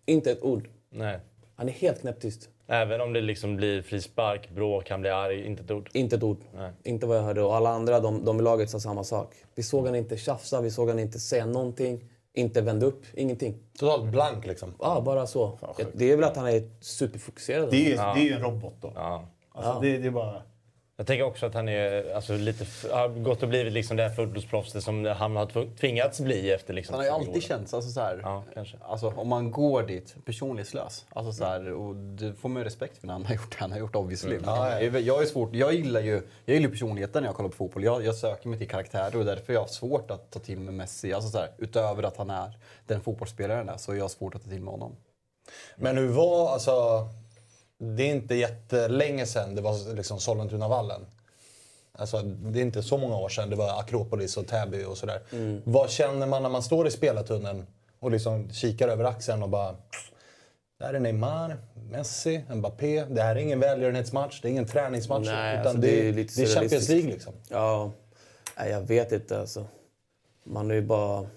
Inte 0.05 0.31
ett 0.31 0.41
ord. 0.43 0.69
Nej. 0.89 1.19
Han 1.55 1.69
är 1.69 1.73
helt 1.73 2.01
knäpptyst. 2.01 2.49
Även 2.67 3.01
om 3.01 3.13
det 3.13 3.21
liksom 3.21 3.55
blir 3.55 3.81
frispark, 3.81 4.49
bråk, 4.49 4.89
han 4.89 5.01
blir 5.01 5.11
arg, 5.11 5.45
inte 5.45 5.63
ett 5.63 5.71
ord. 5.71 5.89
Inte 5.93 6.15
ett 6.15 6.23
ord. 6.23 6.37
Nej. 6.55 6.71
Inte 6.83 7.05
vad 7.05 7.17
jag 7.17 7.23
hörde. 7.23 7.41
Och 7.41 7.55
alla 7.55 7.69
andra 7.69 7.99
de, 7.99 8.25
de 8.25 8.39
i 8.39 8.43
laget 8.43 8.69
sa 8.69 8.79
samma 8.79 9.03
sak. 9.03 9.35
Vi 9.55 9.63
såg 9.63 9.85
han 9.85 9.95
inte 9.95 10.17
tjafsa, 10.17 10.61
vi 10.61 10.71
såg 10.71 10.89
han 10.89 10.99
inte 10.99 11.19
säga 11.19 11.45
någonting. 11.45 12.03
Inte 12.33 12.61
vända 12.61 12.85
upp, 12.85 13.05
ingenting. 13.13 13.57
Totalt 13.79 14.11
blank 14.11 14.45
liksom. 14.45 14.73
Ja, 14.79 15.01
bara 15.05 15.27
så. 15.27 15.59
det 15.93 16.11
är 16.11 16.15
väl 16.15 16.25
att 16.25 16.35
han 16.35 16.47
är 16.47 16.69
superfokuserad. 16.81 17.71
Det 17.71 17.77
är 17.77 17.89
ju, 17.89 17.95
det 17.95 18.01
är 18.01 18.29
ju 18.29 18.33
en 18.33 18.41
robot 18.41 18.75
då. 18.81 18.91
Ja. 18.95 19.27
Alltså, 19.51 19.79
det, 19.81 19.97
det 19.97 20.07
är 20.07 20.11
bara... 20.11 20.41
Jag 20.99 21.07
tänker 21.07 21.23
också 21.25 21.45
att 21.45 21.53
han 21.53 21.69
är 21.69 22.13
alltså, 22.15 22.33
lite, 22.33 22.65
har 22.91 23.07
gått 23.09 23.43
och 23.43 23.49
blivit 23.49 23.73
liksom 23.73 23.97
det 23.97 24.03
här 24.03 24.09
fotbollsproffset 24.15 24.83
som 24.83 25.05
han 25.05 25.35
har 25.35 25.45
tv- 25.45 25.69
tvingats 25.79 26.19
bli 26.19 26.51
efter 26.51 26.73
liksom, 26.73 26.95
Han 26.95 26.99
har 26.99 27.05
ju 27.05 27.23
20 27.23 27.29
alltid 27.29 27.43
år. 27.43 27.47
känts, 27.47 27.73
alltså 27.73 27.91
så 27.91 27.99
här, 28.01 28.19
Ja, 28.23 28.43
kanske. 28.53 28.77
alltså 28.81 29.13
om 29.17 29.27
man 29.27 29.51
går 29.51 29.83
dit 29.83 30.15
personlighetslös. 30.25 31.05
Alltså 31.09 31.31
så 31.33 31.45
här, 31.45 31.71
och 31.73 31.95
det 31.95 32.33
får 32.33 32.49
man 32.49 32.61
ju 32.61 32.63
respekt 32.65 32.97
för 32.97 33.07
när 33.07 33.13
han 33.13 33.25
har 33.25 33.35
gjort 33.35 33.51
det 33.51 33.57
han 33.59 33.71
har 33.71 33.79
gjort 33.79 33.95
obviously. 33.95 34.39
Ja, 34.45 34.81
ja. 34.81 34.99
Jag, 34.99 35.21
är 35.21 35.25
svårt, 35.25 35.49
jag 35.55 35.73
gillar 35.73 36.01
ju 36.01 36.21
jag 36.45 36.55
gillar 36.55 36.69
personligheten 36.69 37.23
när 37.23 37.29
jag 37.29 37.35
kollar 37.35 37.49
på 37.49 37.55
fotboll. 37.55 37.83
Jag, 37.83 38.05
jag 38.05 38.15
söker 38.15 38.49
mig 38.49 38.59
till 38.59 38.69
karaktärer 38.69 39.15
och 39.17 39.25
därför 39.25 39.47
har 39.47 39.53
jag 39.53 39.61
haft 39.61 39.73
svårt 39.73 40.11
att 40.11 40.31
ta 40.31 40.39
till 40.39 40.59
mig 40.59 40.73
Messi. 40.73 41.13
Alltså 41.13 41.29
så 41.29 41.37
här, 41.37 41.49
utöver 41.57 42.03
att 42.03 42.17
han 42.17 42.29
är 42.29 42.57
den 42.85 43.01
fotbollsspelaren 43.01 43.69
är 43.69 43.77
så 43.77 43.91
har 43.91 43.97
jag 43.97 44.11
svårt 44.11 44.35
att 44.35 44.43
ta 44.43 44.49
till 44.49 44.61
mig 44.61 44.71
honom. 44.71 44.95
Men 45.75 45.97
hur 45.97 46.07
var, 46.07 46.53
alltså... 46.53 46.71
Det 47.79 48.03
är 48.03 48.09
inte 48.09 48.35
jättelänge 48.35 49.25
sedan 49.25 49.55
det 49.55 49.61
var 49.61 49.95
liksom 49.95 50.19
Sollentunavallen. 50.19 51.05
Alltså, 51.91 52.21
det 52.21 52.59
är 52.59 52.63
inte 52.63 52.83
så 52.83 52.97
många 52.97 53.17
år 53.17 53.29
sedan 53.29 53.49
det 53.49 53.55
var 53.55 53.79
Akropolis 53.79 54.37
och 54.37 54.47
Täby 54.47 54.83
och 54.83 54.97
sådär. 54.97 55.21
Vad 55.63 55.89
känner 55.89 56.27
man 56.27 56.43
när 56.43 56.49
man 56.49 56.63
står 56.63 56.87
i 56.87 56.91
spelartunneln 56.91 57.65
och 57.99 58.11
liksom 58.11 58.49
kikar 58.51 58.87
över 58.87 59.03
axeln 59.03 59.43
och 59.43 59.49
bara... 59.49 59.75
Där 60.79 60.93
är 60.93 60.99
Neymar, 60.99 61.57
Messi, 61.89 62.43
Mbappé. 62.49 63.05
Det 63.05 63.21
här 63.21 63.35
är 63.35 63.39
ingen 63.39 63.59
välgörenhetsmatch, 63.59 64.41
det 64.41 64.47
är 64.47 64.49
ingen 64.49 64.67
träningsmatch. 64.67 65.25
Nej, 65.25 65.53
utan 65.53 65.67
alltså, 65.67 65.81
det, 65.81 65.87
det 65.87 66.09
är 66.09 66.13
lite 66.13 66.41
det 66.41 66.51
är 66.51 66.55
Champions. 66.55 66.89
League 66.89 67.11
liksom. 67.11 67.33
Ja, 67.49 67.91
nej, 68.57 68.71
jag 68.71 68.81
vet 68.81 69.11
inte 69.11 69.39
alltså. 69.39 69.65
Man 70.43 70.71
är 70.71 70.75
ju 70.75 70.81
bara... 70.81 71.27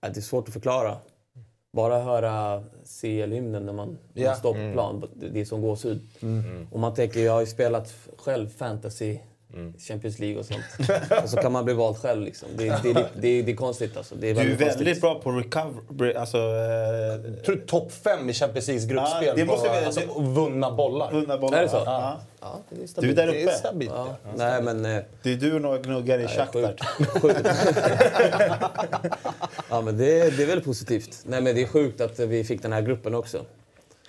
Det 0.00 0.16
är 0.16 0.20
svårt 0.20 0.48
att 0.48 0.52
förklara. 0.52 0.98
Bara 1.72 1.98
höra 1.98 2.64
CL-hymnen 3.00 3.66
när 3.66 3.72
man, 3.72 3.98
när 4.12 4.22
Ja. 4.22 4.28
man 4.30 4.36
står 4.38 4.52
på 4.52 4.72
plan, 4.72 5.08
det 5.32 5.40
är 5.40 5.44
som 5.44 5.62
gåshud. 5.62 6.00
Och 6.72 6.80
man 6.80 6.94
tänker, 6.94 7.20
jag 7.20 7.32
har 7.32 7.40
ju 7.40 7.46
spelat 7.46 7.94
själv 8.16 8.48
fantasy, 8.48 9.18
Champions 9.78 10.18
League 10.18 10.38
och 10.38 10.44
sånt. 10.44 10.64
och 11.24 11.28
så 11.30 11.36
kan 11.36 11.52
man 11.52 11.64
bli 11.64 11.74
vald 11.74 11.96
själv 11.96 12.22
liksom. 12.22 12.48
Det, 12.56 12.64
det, 12.64 12.92
det, 12.92 13.06
det, 13.20 13.42
det 13.42 13.52
är 13.52 13.56
konstigt 13.56 13.96
alltså. 13.96 14.14
Det 14.14 14.30
är 14.30 14.34
Du 14.34 14.40
är 14.40 14.44
väldigt 14.44 14.76
konstigt. 14.76 15.00
bra 15.00 15.20
på 15.20 15.30
recovery. 15.32 16.14
Alltså, 16.14 16.38
eh, 16.38 17.42
tror 17.44 17.56
topp 17.66 17.92
fem 17.92 18.30
i 18.30 18.32
Champions 18.32 18.68
Leagues 18.68 18.86
gruppspel 18.88 19.24
Ja, 19.28 19.34
det 19.34 19.44
måste 19.44 19.68
på 19.68 19.74
vi- 19.74 19.84
alltså, 19.84 20.00
det- 20.00 20.06
vunna 20.22 20.70
bollar. 20.70 21.12
vunna 21.12 21.38
bollar. 21.38 21.58
Är 21.58 21.62
det 21.62 21.68
så? 21.68 21.82
Ja. 21.86 22.20
Ja, 22.40 22.58
det 22.70 22.74
är 22.74 22.78
Du 22.78 22.82
är 22.84 22.86
stabilt. 22.88 23.16
där 23.16 23.26
Det 23.26 23.40
är 23.42 23.44
uppe. 23.44 23.54
stabilt. 23.54 23.92
Ja. 23.94 24.16
Ja. 24.24 24.30
Nej, 24.36 24.62
men... 24.62 24.84
eh, 24.84 25.02
Det 25.22 25.32
är 25.32 25.36
du 25.36 25.54
och 25.54 25.60
några 25.62 25.78
gnuggar 25.78 26.18
i. 26.18 26.28
Sjukt. 26.52 26.82
ja, 29.70 29.80
men 29.80 29.96
det, 29.98 30.36
det 30.36 30.42
är 30.42 30.46
väl 30.46 30.60
positivt. 30.60 31.18
Nej, 31.26 31.40
men 31.42 31.54
det 31.54 31.62
är 31.62 31.66
sjukt 31.66 32.00
att 32.00 32.18
vi 32.18 32.44
fick 32.44 32.62
den 32.62 32.72
här 32.72 32.82
gruppen 32.82 33.14
också. 33.14 33.44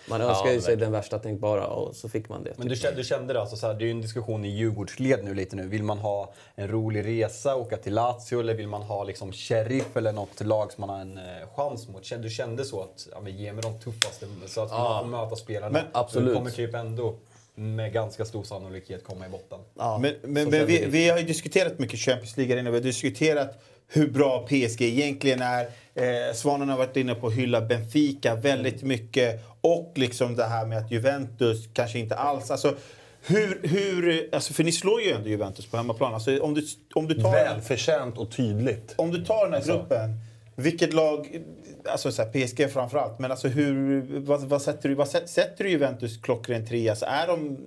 Man 0.10 0.22
önskar 0.22 0.52
ju 0.52 0.62
sig 0.62 0.78
den 0.78 0.92
värsta 0.92 1.20
tänkbara 1.20 1.68
och 1.68 1.96
så 1.96 2.10
fick 2.10 2.30
man 2.30 2.44
det. 2.44 2.54
Men 2.58 2.68
du 2.68 2.76
kände, 2.76 2.98
du 2.98 3.04
kände 3.04 3.34
det 3.34 3.42
alltså 3.42 3.56
så 3.56 3.68
här, 3.68 3.74
det 3.74 3.84
är 3.84 3.86
ju 3.86 3.92
en 3.92 4.02
diskussion 4.02 4.46
i 4.46 4.50
Djurgårdsled 4.50 5.24
nu 5.24 5.34
lite 5.34 5.56
nu. 5.56 5.68
Vill 5.68 5.84
man 5.84 5.98
ha 5.98 6.34
en 6.56 6.68
rolig 6.68 7.06
resa, 7.06 7.56
åka 7.56 7.78
till 7.78 7.94
Lazio 7.94 8.40
eller 8.40 8.54
vill 8.54 8.68
man 8.68 8.82
ha 8.82 9.04
liksom 9.04 9.32
Sheriff 9.32 9.98
eller 9.98 10.12
något 10.14 10.42
lag 10.46 10.72
som 10.72 10.82
man 10.82 10.90
har 10.90 11.00
en 11.02 11.18
eh, 11.18 11.24
chans 11.56 11.88
mot? 11.88 12.06
Kände- 12.06 12.28
Du 12.28 12.30
kände 12.34 12.66
så 12.66 12.82
att, 12.82 13.08
ja 13.12 13.20
men 13.22 13.38
ge 13.38 13.54
mig 13.54 13.62
de 13.62 13.80
tuffaste 13.80 14.26
så 14.48 14.62
att 14.62 14.72
man 14.72 15.00
får 15.04 15.10
möta 15.10 15.36
spelarna. 15.36 15.72
Men- 15.72 15.86
absolut. 15.92 16.28
Du 16.30 16.36
kommer 16.36 16.52
typ 16.52 16.76
ändå 16.76 17.16
med 17.56 17.94
ganska 17.94 18.26
stor 18.26 18.44
sannolikhet 18.44 19.04
komma 19.04 19.26
i 19.26 19.30
botten. 19.30 19.60
Ja, 19.78 19.98
Men, 20.02 20.14
men, 20.22 20.50
men 20.50 20.66
vi, 20.66 20.86
vi 20.86 21.10
har 21.10 21.18
ju 21.18 21.24
diskuterat 21.26 21.80
mycket 21.80 22.00
Champions 22.00 22.38
League 22.38 22.60
inne. 22.60 22.70
Vi 22.70 22.78
har 22.78 22.84
diskuterat 22.84 23.64
hur 23.92 24.08
bra 24.08 24.48
PSG 24.48 24.82
egentligen 24.82 25.42
är. 25.42 25.62
Eh, 25.96 26.34
Svanen 26.34 26.70
har 26.70 26.78
varit 26.78 26.98
inne 26.98 27.16
på 27.16 27.28
att 27.28 27.34
hylla 27.34 27.62
Benfica 27.62 28.36
väldigt 28.36 28.84
mycket. 28.84 29.42
Och 29.62 29.92
liksom 29.96 30.36
det 30.36 30.46
här 30.46 30.66
med 30.66 30.78
att 30.78 30.92
Juventus 30.92 31.70
kanske 31.74 32.00
inte 32.00 32.16
alls... 32.16 32.52
Alltså, 32.52 32.76
hur, 33.22 33.60
hur, 33.64 34.30
alltså 34.32 34.54
för 34.54 34.64
ni 34.64 34.72
slår 34.72 35.02
ju 35.02 35.12
ändå 35.12 35.30
Juventus 35.30 35.66
på 35.66 35.78
hemmaplan. 35.78 36.14
Alltså, 36.14 36.40
om, 36.40 36.54
du, 36.54 36.62
om, 36.94 37.08
du 37.08 37.22
tar, 37.22 37.32
Välförtjänt 37.32 38.18
och 38.18 38.32
tydligt. 38.32 38.94
om 38.98 39.12
du 39.12 39.26
tar 39.26 39.46
den 39.46 39.54
här 39.54 39.68
gruppen, 39.68 40.10
vilket 40.56 40.94
lag... 40.94 41.42
Alltså 41.86 42.12
så 42.12 42.24
här, 42.24 42.30
PSG 42.30 42.72
framförallt, 42.74 43.20
men 43.20 43.32
alltså 43.32 43.48
hur, 43.48 44.02
vad, 44.20 44.42
vad 44.42 44.62
sätter 44.62 44.90
du, 44.90 44.96
vad 44.96 45.08
sätter, 45.08 45.28
sätter 45.28 45.64
du 45.64 45.70
Juventus 45.70 46.18
klockren 46.18 46.68
trea? 46.68 46.92
Alltså, 46.92 47.06
är 47.06 47.28
de 47.28 47.58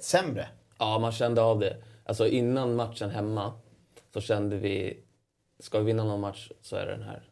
sämre? 0.00 0.48
Ja, 0.78 0.98
man 0.98 1.12
kände 1.12 1.42
av 1.42 1.58
det. 1.58 1.76
Alltså 2.04 2.28
innan 2.28 2.74
matchen 2.74 3.10
hemma 3.10 3.52
så 4.12 4.20
kände 4.20 4.56
vi, 4.56 4.96
ska 5.60 5.78
vi 5.78 5.84
vinna 5.84 6.04
någon 6.04 6.20
match 6.20 6.50
så 6.60 6.76
är 6.76 6.86
det 6.86 6.92
den 6.92 7.02
här. 7.02 7.22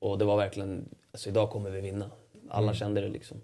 Och 0.00 0.18
det 0.18 0.24
var 0.24 0.36
verkligen, 0.36 0.88
alltså 1.12 1.28
idag 1.28 1.50
kommer 1.50 1.70
vi 1.70 1.80
vinna. 1.80 2.10
Alla 2.48 2.74
kände 2.74 3.00
det 3.00 3.08
liksom. 3.08 3.40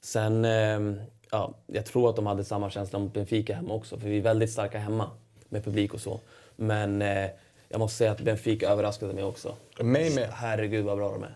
Sen, 0.00 0.44
ehm, 0.44 1.00
ja, 1.30 1.54
jag 1.66 1.86
tror 1.86 2.10
att 2.10 2.16
de 2.16 2.26
hade 2.26 2.44
samma 2.44 2.70
känsla 2.70 2.98
mot 2.98 3.12
Benfica 3.12 3.54
hemma 3.54 3.74
också, 3.74 3.98
för 3.98 4.08
vi 4.08 4.18
är 4.18 4.22
väldigt 4.22 4.50
starka 4.50 4.78
hemma 4.78 5.10
med 5.48 5.64
publik 5.64 5.94
och 5.94 6.00
så. 6.00 6.20
Men 6.56 7.02
eh, 7.02 7.30
jag 7.68 7.78
måste 7.78 7.96
säga 7.96 8.12
att 8.12 8.20
Benfica 8.20 8.68
överraskade 8.68 9.14
mig 9.14 9.24
också. 9.24 9.56
Mig 9.80 10.14
med. 10.14 10.28
Herregud 10.28 10.84
vad 10.84 10.96
bra 10.96 11.12
de 11.12 11.22
är. 11.22 11.34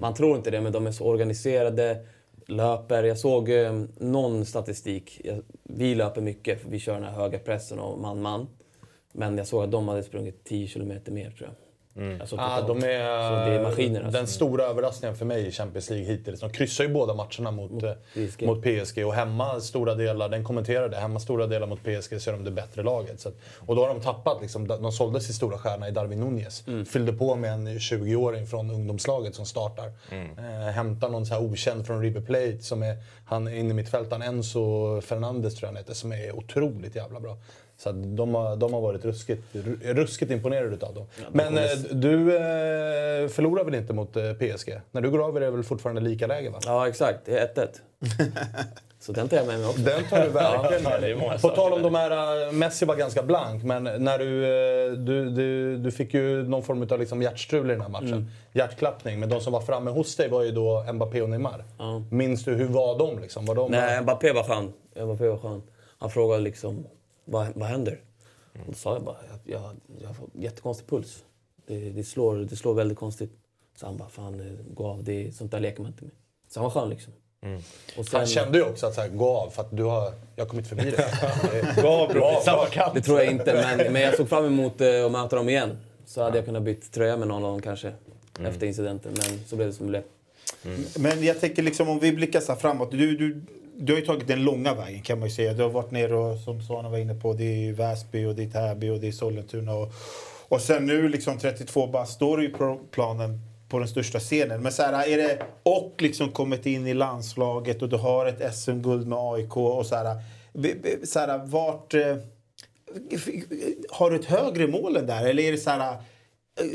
Man 0.00 0.14
tror 0.14 0.36
inte 0.36 0.50
det, 0.50 0.60
men 0.60 0.72
de 0.72 0.86
är 0.86 0.92
så 0.92 1.04
organiserade, 1.04 2.06
löper. 2.46 3.02
Jag 3.02 3.18
såg 3.18 3.50
eh, 3.50 3.82
någon 3.98 4.44
statistik. 4.44 5.20
Jag, 5.24 5.42
vi 5.62 5.94
löper 5.94 6.20
mycket, 6.20 6.62
för 6.62 6.70
vi 6.70 6.78
kör 6.78 6.94
den 6.94 7.04
här 7.04 7.12
höga 7.12 7.38
pressen 7.38 7.78
och 7.78 7.98
man-man. 7.98 8.48
Men 9.12 9.38
jag 9.38 9.46
såg 9.46 9.64
att 9.64 9.70
de 9.70 9.88
hade 9.88 10.02
sprungit 10.02 10.44
10 10.44 10.66
kilometer 10.66 11.12
mer 11.12 11.30
tror 11.30 11.48
jag. 11.48 11.65
Alltså, 12.20 12.36
Ja, 12.36 12.60
totalt. 12.60 12.80
de 12.80 12.86
är 12.88 13.28
Så 13.28 13.50
det 13.50 13.56
är 13.56 13.62
maskiner. 13.62 14.00
den 14.02 14.16
Alltså. 14.16 14.34
stora 14.34 14.64
överraskningen 14.64 15.16
för 15.16 15.24
mig 15.24 15.46
i 15.46 15.50
Champions 15.52 15.90
League 15.90 16.06
hittills. 16.06 16.40
De 16.40 16.50
kryssar 16.50 16.84
ju 16.84 16.90
båda 16.92 17.14
matcherna 17.14 17.50
mot, 17.50 17.82
eh, 17.82 17.90
PSG. 18.14 18.46
mot 18.46 18.62
PSG. 18.62 19.04
Och 19.04 19.14
hemma 19.14 19.60
stora 19.60 19.94
delar, 19.94 20.28
den 20.28 20.44
kommenterade, 20.44 20.96
hemma 20.96 21.20
stora 21.20 21.46
delar 21.46 21.66
mot 21.66 21.82
PSG 21.82 22.20
så 22.20 22.30
är 22.30 22.32
de 22.32 22.44
det 22.44 22.50
bättre 22.50 22.82
laget. 22.82 23.20
Så 23.20 23.28
att, 23.28 23.34
och 23.66 23.76
då 23.76 23.82
har 23.86 23.94
de 23.94 24.00
tappat, 24.00 24.42
liksom, 24.42 24.68
de 24.68 24.92
sålde 24.92 25.20
sin 25.20 25.34
stora 25.34 25.58
stjärna 25.58 25.88
i 25.88 25.90
Darwin 25.90 26.20
Nunez. 26.20 26.64
Mm. 26.66 26.84
Fyllde 26.84 27.12
på 27.12 27.34
med 27.34 27.52
en 27.52 27.68
20-åring 27.78 28.46
från 28.46 28.70
ungdomslaget 28.70 29.34
som 29.34 29.46
startar. 29.46 29.92
Eh, 30.38 30.44
hämtar 30.72 31.08
någon 31.08 31.26
så 31.26 31.34
här 31.34 31.42
okänd 31.42 31.86
från 31.86 32.02
River 32.02 32.20
Plate 32.20 32.58
som 32.60 32.82
är, 32.82 32.96
han 33.24 33.46
är 33.46 33.54
inne 33.54 33.70
i 33.70 33.74
mittfältaren 33.74 34.22
Enzo 34.22 35.00
Fernandes 35.00 35.54
tror 35.54 35.66
jag 35.66 35.68
han 35.68 35.76
heter, 35.76 35.94
som 35.94 36.12
är 36.12 36.36
otroligt 36.36 36.96
jävla 36.96 37.20
bra. 37.20 37.36
Så 37.78 37.92
de, 37.92 38.34
har, 38.34 38.56
de 38.56 38.72
har 38.74 38.80
varit 38.80 39.04
ruskigt, 39.04 39.42
ru- 39.52 39.94
ruskigt 39.94 40.30
imponerade 40.30 40.74
utav 40.74 40.94
dem. 40.94 41.06
Men 41.32 41.58
eh, 41.58 41.64
du 41.90 42.36
eh, 42.36 43.28
förlorar 43.28 43.64
väl 43.64 43.74
inte 43.74 43.92
mot 43.92 44.16
eh, 44.16 44.32
PSG? 44.32 44.80
När 44.90 45.00
du 45.00 45.10
går 45.10 45.24
av 45.24 45.36
är 45.36 45.40
det 45.40 45.50
väl 45.50 45.62
fortfarande 45.62 46.00
lika 46.00 46.26
läge 46.26 46.50
va? 46.50 46.58
Ja, 46.66 46.88
exakt. 46.88 47.18
Det 47.24 47.38
är 47.38 47.48
1-1. 47.54 47.68
så 49.00 49.12
den 49.12 49.28
tar 49.28 49.36
jag 49.36 49.46
med 49.46 49.58
mig 49.58 49.68
också. 49.68 49.80
Den 49.80 50.04
tar 50.04 50.22
du 50.24 50.28
verkligen 50.28 50.82
Ja, 50.84 50.90
med 50.90 51.00
dig. 51.02 51.38
På 51.42 51.48
tal 51.48 51.72
om 51.72 51.82
de 51.82 51.94
här, 51.94 52.52
Messi 52.52 52.84
var 52.86 52.96
ganska 52.96 53.22
blank, 53.22 53.62
men 53.62 53.84
när 53.84 54.18
du, 54.18 54.40
du, 54.96 55.30
du, 55.30 55.76
du 55.78 55.90
fick 55.90 56.14
ju 56.14 56.48
någon 56.48 56.62
form 56.62 56.82
av 56.90 56.98
liksom 56.98 57.22
hjärtstrul 57.22 57.70
i 57.70 57.72
den 57.72 57.80
här 57.82 57.88
matchen. 57.88 58.30
Hjärtklappning. 58.52 59.20
Men 59.20 59.28
de 59.28 59.40
som 59.40 59.52
var 59.52 59.60
framme 59.60 59.90
hos 59.90 60.16
dig 60.16 60.28
var 60.28 60.42
ju 60.42 60.50
då 60.50 60.84
Mbappé 60.92 61.22
och 61.22 61.30
Neymar. 61.30 61.64
Ja. 61.78 62.02
Minns 62.10 62.44
du, 62.44 62.54
hur 62.54 62.68
var 62.68 62.98
de 62.98 63.18
liksom? 63.18 63.44
Var 63.46 63.54
de 63.54 63.70
Nej, 63.70 64.02
Mbappé 64.02 64.32
var 64.32 64.42
skön. 64.42 64.72
Mbappé 65.04 65.28
var 65.28 65.38
skön. 65.38 65.62
Han 65.98 66.10
frågade 66.10 66.42
liksom, 66.42 66.86
vad, 67.26 67.48
vad 67.54 67.68
händer? 67.68 68.00
Och 68.52 68.66
då 68.66 68.72
sa 68.72 68.92
jag 68.92 69.04
bara, 69.04 69.16
jag, 69.30 69.54
jag, 69.54 69.76
jag 70.02 70.08
har 70.08 70.16
jättekonstig 70.32 70.86
puls. 70.88 71.24
Det, 71.66 71.90
det, 71.90 72.04
slår, 72.04 72.36
det 72.36 72.56
slår 72.56 72.74
väldigt 72.74 72.98
konstigt. 72.98 73.32
Så 73.76 73.86
han 73.86 73.96
bara, 73.96 74.08
fan 74.08 74.40
eh, 74.40 74.74
gå 74.74 74.86
av, 74.86 75.04
det, 75.04 75.36
sånt 75.36 75.50
där 75.50 75.60
leker 75.60 75.82
man 75.82 75.92
inte 75.92 76.04
med. 76.04 76.12
Så 76.48 76.60
han 76.60 76.64
var 76.64 76.70
skön 76.70 76.90
liksom. 76.90 77.12
Och 77.98 78.06
sen, 78.06 78.18
Han 78.20 78.26
kände 78.26 78.58
ju 78.58 78.64
också 78.64 78.86
att 78.86 78.94
så 78.94 79.00
här, 79.00 79.08
gå 79.08 79.36
av 79.36 79.50
för 79.50 79.62
att 79.62 79.76
du 79.76 79.82
har, 79.82 80.12
jag 80.36 80.44
har 80.44 80.48
kommit 80.48 80.66
förbi 80.66 80.90
det. 80.96 81.74
Bra 81.82 82.08
bror, 82.08 82.40
samma 82.44 82.66
kant. 82.66 82.94
Det 82.94 83.00
tror 83.00 83.18
jag 83.18 83.32
inte, 83.32 83.54
men, 83.54 83.92
men 83.92 84.02
jag 84.02 84.16
såg 84.16 84.28
fram 84.28 84.44
emot 84.44 84.80
eh, 84.80 85.04
att 85.04 85.12
möta 85.12 85.36
dem 85.36 85.48
igen. 85.48 85.78
Så 86.06 86.22
hade 86.22 86.38
jag 86.38 86.44
kunnat 86.44 86.62
byta 86.62 86.86
tröja 86.92 87.16
med 87.16 87.28
någon 87.28 87.44
av 87.44 87.50
dem 87.50 87.62
kanske, 87.62 87.92
efter 88.44 88.66
incidenten. 88.66 89.12
Men 89.12 89.44
så 89.46 89.56
blev 89.56 89.68
det 89.68 89.74
som 89.74 89.86
det 89.86 89.90
blev. 89.90 90.02
Men 90.98 91.24
jag 91.24 91.40
tänker 91.40 91.62
liksom 91.62 91.88
om 91.88 91.98
vi 91.98 92.12
blickar 92.12 92.40
så 92.40 92.52
här 92.52 92.58
framåt. 92.58 92.90
Du, 92.90 93.16
du, 93.16 93.40
du 93.78 93.92
har 93.92 94.00
ju 94.00 94.06
tagit 94.06 94.28
den 94.28 94.44
långa 94.44 94.74
vägen 94.74 95.02
kan 95.02 95.18
man 95.18 95.28
ju 95.28 95.34
säga. 95.34 95.52
Du 95.52 95.62
har 95.62 95.70
varit 95.70 95.90
nere 95.90 96.16
och 96.16 96.38
som 96.38 96.62
Svanen 96.62 96.90
var 96.90 96.98
inne 96.98 97.14
på, 97.14 97.32
det 97.32 97.44
är 97.44 97.72
Väsby 97.72 98.24
och 98.24 98.34
det 98.34 98.42
är 98.42 98.50
Täby 98.50 98.88
och 98.88 99.00
det 99.00 99.08
är 99.08 99.12
Sollentuna. 99.12 99.74
Och, 99.74 99.92
och 100.48 100.60
sen 100.60 100.86
nu 100.86 101.08
liksom 101.08 101.38
32 101.38 101.86
bara 101.86 102.06
står 102.06 102.36
du 102.36 102.42
ju 102.42 102.50
på 102.50 102.80
planen 102.90 103.40
på 103.68 103.78
den 103.78 103.88
största 103.88 104.20
scenen. 104.20 104.62
Men 104.62 104.72
så 104.72 104.82
här, 104.82 105.08
är 105.08 105.16
det, 105.16 105.38
och 105.62 105.94
liksom 105.98 106.28
kommit 106.32 106.66
in 106.66 106.86
i 106.86 106.94
landslaget 106.94 107.82
och 107.82 107.88
du 107.88 107.96
har 107.96 108.26
ett 108.26 108.54
SM-guld 108.54 109.06
med 109.06 109.18
AIK 109.18 109.56
och 109.56 109.86
så 109.86 109.96
här. 109.96 110.16
Så 111.04 111.18
här 111.18 111.46
vart... 111.46 111.94
Eh, 111.94 112.16
har 113.90 114.10
du 114.10 114.16
ett 114.16 114.24
högre 114.24 114.66
mål 114.66 114.96
än 114.96 115.06
där? 115.06 115.26
Eller 115.26 115.42
är 115.42 115.52
det 115.52 115.58
så 115.58 115.70
här... 115.70 115.96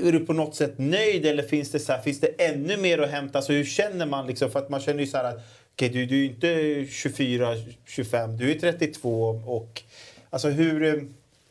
Är 0.06 0.12
du 0.12 0.26
på 0.26 0.34
något 0.34 0.56
sätt 0.56 0.74
nöjd 0.78 1.26
eller 1.26 1.44
finns 1.44 1.72
det, 1.72 1.80
så 1.80 1.92
här, 1.92 2.02
finns 2.02 2.20
det 2.20 2.28
ännu 2.28 2.78
mer 2.78 2.98
att 2.98 3.10
hämta? 3.10 3.38
Alltså, 3.38 3.54
hur 3.54 3.66
känner 3.66 4.06
man? 4.06 4.28
Liksom? 4.28 4.52
För 4.52 4.60
att 4.60 4.70
man 4.70 4.80
känner 4.80 5.00
ju 5.00 5.08
så 5.08 5.18
här 5.18 5.24
att 5.24 5.42
du, 5.90 6.06
du 6.06 6.26
är 6.26 6.30
inte 6.30 6.86
24, 6.92 7.56
25, 7.86 8.38
du 8.38 8.52
är 8.52 8.60
32. 8.60 9.30
Och, 9.46 9.82
alltså, 10.30 10.50
hur, 10.50 11.08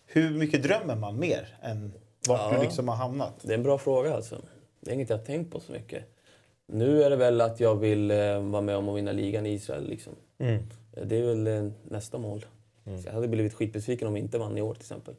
hur 0.06 0.30
mycket 0.30 0.62
drömmer 0.62 0.96
man 0.96 1.18
mer 1.18 1.48
än 1.62 1.92
vart 2.28 2.40
Ja. 2.40 2.56
du 2.58 2.64
liksom 2.64 2.88
har 2.88 2.96
hamnat? 2.96 3.34
Det 3.42 3.50
är 3.52 3.54
en 3.58 3.62
bra 3.62 3.78
fråga 3.78 4.14
alltså. 4.14 4.40
Det 4.80 4.90
är 4.90 4.94
inget 4.94 5.10
jag 5.10 5.18
har 5.18 5.24
tänkt 5.24 5.52
på 5.52 5.60
så 5.60 5.72
mycket. 5.72 6.04
Nu 6.66 7.02
är 7.02 7.10
det 7.10 7.16
väl 7.16 7.40
att 7.40 7.60
jag 7.60 7.74
vill 7.76 8.10
eh, 8.10 8.40
vara 8.40 8.62
med 8.62 8.76
om 8.76 8.88
att 8.88 8.96
vinna 8.96 9.12
ligan 9.12 9.46
i 9.46 9.50
Israel. 9.52 9.88
Liksom. 9.88 10.12
Mm. 10.38 10.54
Eh, 10.96 11.04
Det 11.06 11.16
är 11.18 11.22
väl 11.22 11.46
eh, 11.46 11.70
nästa 11.88 12.18
mål. 12.18 12.44
Så 12.84 13.02
jag 13.08 13.12
hade 13.12 13.28
blivit 13.28 13.54
skitbesviken 13.54 14.08
om 14.08 14.14
vi 14.14 14.20
inte 14.20 14.38
vann 14.38 14.58
i 14.58 14.62
år 14.62 14.74
till 14.74 14.82
exempel. 14.82 15.14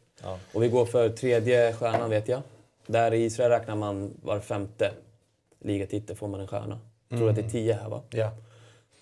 Och 0.53 0.63
vi 0.63 0.67
går 0.69 0.85
för 0.85 1.09
tredje 1.09 1.73
stjärnan 1.73 2.09
vet 2.09 2.27
jag. 2.27 2.41
Där 2.87 3.13
i 3.13 3.23
Israel 3.23 3.49
räknar 3.51 3.75
man 3.75 4.11
var 4.21 4.39
femte 4.39 4.91
ligatitel 5.59 6.15
får 6.15 6.27
man 6.27 6.39
en 6.41 6.47
stjärna. 6.47 6.79
Jag 7.09 7.19
tror 7.19 7.29
att 7.29 7.35
det 7.35 7.41
är 7.41 7.49
tio 7.49 7.73
här 7.73 7.89
va? 7.89 8.01
Ja. 8.09 8.31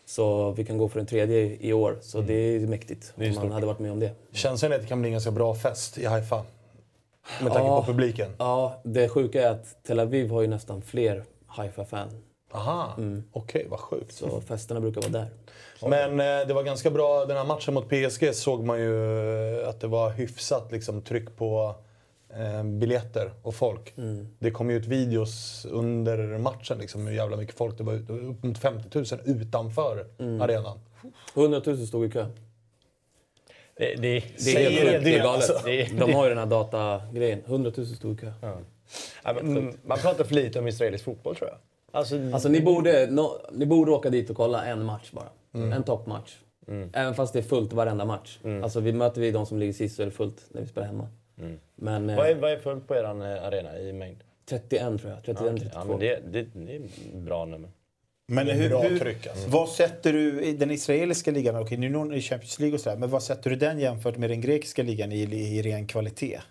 Så 0.10 0.52
vi 0.52 0.66
kan 0.66 0.78
gå 0.78 0.90
för 0.90 1.00
en 1.00 1.06
tredje 1.06 1.58
i 1.60 1.74
år. 1.74 1.98
Så 2.02 2.22
det 2.22 2.34
är 2.34 2.60
mäktigt 2.60 3.14
Det 3.16 3.26
är 3.26 3.30
om 3.30 3.36
man 3.36 3.52
hade 3.52 3.66
varit 3.66 3.80
med 3.80 3.92
om 3.92 4.00
det. 4.00 4.12
Känslan 4.32 4.72
är 4.72 4.76
att 4.76 4.82
det 4.82 4.88
kan 4.88 5.02
bli 5.02 5.08
en 5.08 5.12
ganska 5.12 5.32
bra 5.32 5.56
fest 5.56 5.98
i 5.98 6.06
Haifa. 6.06 6.46
Med 7.42 7.54
tanke 7.54 7.68
Ja. 7.68 7.82
på 7.82 7.92
publiken. 7.92 8.32
Ja, 8.38 8.82
det 8.84 9.10
sjuka 9.10 9.42
är 9.48 9.52
att 9.52 9.84
Tel 9.84 10.00
Aviv 10.00 10.30
har 10.30 10.42
ju 10.42 10.48
nästan 10.48 10.82
fler 10.82 11.24
Haifa-fan. 11.48 12.08
Aha, 12.52 12.98
okej 13.32 13.68
vad 13.70 13.80
sjukt. 13.80 14.14
Så 14.16 14.42
festerna 14.42 14.80
brukar 14.80 15.02
vara 15.02 15.12
där. 15.12 15.28
Men 15.90 16.20
eh, 16.42 16.48
det 16.48 16.54
var 16.54 16.64
ganska 16.64 16.90
bra, 16.92 17.26
den 17.26 17.38
här 17.38 17.46
matchen 17.46 17.74
mot 17.74 17.90
PSG 17.90 18.36
såg 18.36 18.64
man 18.64 18.80
ju 18.80 19.60
eh, 19.62 19.70
att 19.70 19.80
det 19.82 19.88
var 19.88 20.10
hyfsat 20.10 20.72
liksom, 20.72 21.02
tryck 21.02 21.36
på 21.38 21.76
eh, 22.38 22.64
biljetter 22.64 23.32
och 23.42 23.56
folk. 23.56 23.94
Det 24.40 24.52
kom 24.52 24.70
ju 24.70 24.78
ut 24.78 24.86
videos 24.86 25.66
under 25.70 26.38
matchen, 26.38 26.78
liksom, 26.78 27.08
hur 27.08 27.16
jävla 27.16 27.38
mycket 27.38 27.56
folk 27.56 27.78
det 27.78 27.84
var. 27.84 27.94
Det 27.94 28.14
var 28.14 28.20
upp 28.20 28.44
mot 28.44 28.58
50 28.58 28.98
000 28.98 29.06
utanför 29.26 30.06
arenan. 30.20 30.80
100 31.36 31.62
000 31.66 31.88
stod 31.88 32.06
i 32.06 32.12
kö. 32.12 32.26
Det, 33.78 33.96
det, 33.96 34.24
Det 34.46 34.66
är 34.66 34.70
helt. 34.72 35.04
Det 35.04 35.18
är 35.18 35.22
alltså. 35.24 35.54
galet. 35.54 35.66
Det, 35.66 36.06
De 36.06 36.14
har 36.14 36.24
ju 36.24 36.30
den 36.30 36.38
här 36.38 36.46
datagrejen. 36.46 37.42
100 37.46 37.72
000 37.78 37.88
stod 37.88 38.14
i 38.14 38.18
kö. 38.18 38.32
Ja, 39.24 39.32
mm, 39.40 39.74
man 39.86 39.98
pratar 39.98 40.24
för 40.24 40.36
lite 40.36 40.60
om 40.60 40.68
israelisk 40.68 41.04
fotboll 41.04 41.36
tror 41.36 41.50
jag. 41.50 41.58
Alltså, 41.92 42.16
Alltså 42.34 42.50
ni 42.50 42.62
borde, 42.62 43.08
no, 43.12 43.38
ni 43.52 43.66
borde 43.66 43.92
åka 43.92 44.10
dit 44.10 44.30
och 44.30 44.36
kolla 44.36 44.66
en 44.66 44.86
match 44.86 45.12
bara. 45.12 45.30
Mm. 45.54 45.74
En 45.74 45.84
toppmatch. 45.84 46.36
Även 46.94 47.16
fast 47.16 47.34
det 47.34 47.40
är 47.40 47.44
fullt 47.44 47.74
varenda 47.74 48.06
match. 48.06 48.40
Alltså 48.64 48.80
vi 48.80 48.94
möter 48.94 49.22
vi 49.22 49.32
de 49.32 49.46
som 49.46 49.60
ligger 49.60 49.74
sist 49.74 49.96
så 49.96 50.02
är 50.02 50.06
det 50.06 50.12
fullt 50.12 50.46
när 50.50 50.62
vi 50.62 50.68
spelar 50.68 50.88
hemma. 50.88 51.08
Men 51.76 52.10
eh, 52.10 52.16
Mm. 52.16 52.16
vad, 52.16 52.30
är, 52.30 52.36
vad 52.36 52.52
är 52.52 52.60
fullt 52.60 52.88
på 52.88 52.96
er 52.96 53.04
arena 53.04 53.80
i 53.80 53.94
mängd? 53.94 54.24
31 54.46 55.02
tror 55.02 55.12
jag. 55.12 55.24
31, 55.24 55.58
32. 55.58 55.70
Ja, 55.74 55.84
men 55.86 56.00
det, 56.00 56.20
det, 56.32 56.48
det 56.54 56.76
är 56.76 56.82
bra 57.20 57.46
nummer. 57.46 57.70
Men 58.32 58.48
hur, 58.48 58.70
bra 58.70 58.82
hur, 58.82 59.00
tryck, 59.00 59.28
alltså. 59.28 59.50
vad 59.50 59.70
sätter 59.70 60.14
du 60.14 60.42
i 60.42 60.54
den 60.54 60.72
israeliska 60.72 61.32
ligan? 61.32 61.56
Okej, 61.56 61.78
nu 61.78 61.88
är 61.88 62.14
i 62.14 62.22
Champions 62.22 62.60
League 62.60 62.76
och 62.76 62.82
sådär. 62.82 62.98
Men 62.98 63.10
vad 63.10 63.24
sätter 63.24 63.50
du 63.50 63.56
den 63.56 63.80
jämfört 63.80 64.18
med 64.18 64.30
den 64.30 64.42
grekiska 64.42 64.84
ligan 64.84 65.12
i, 65.12 65.22
i 65.22 65.62
ren 65.62 65.88
kvalitet? 65.88 66.42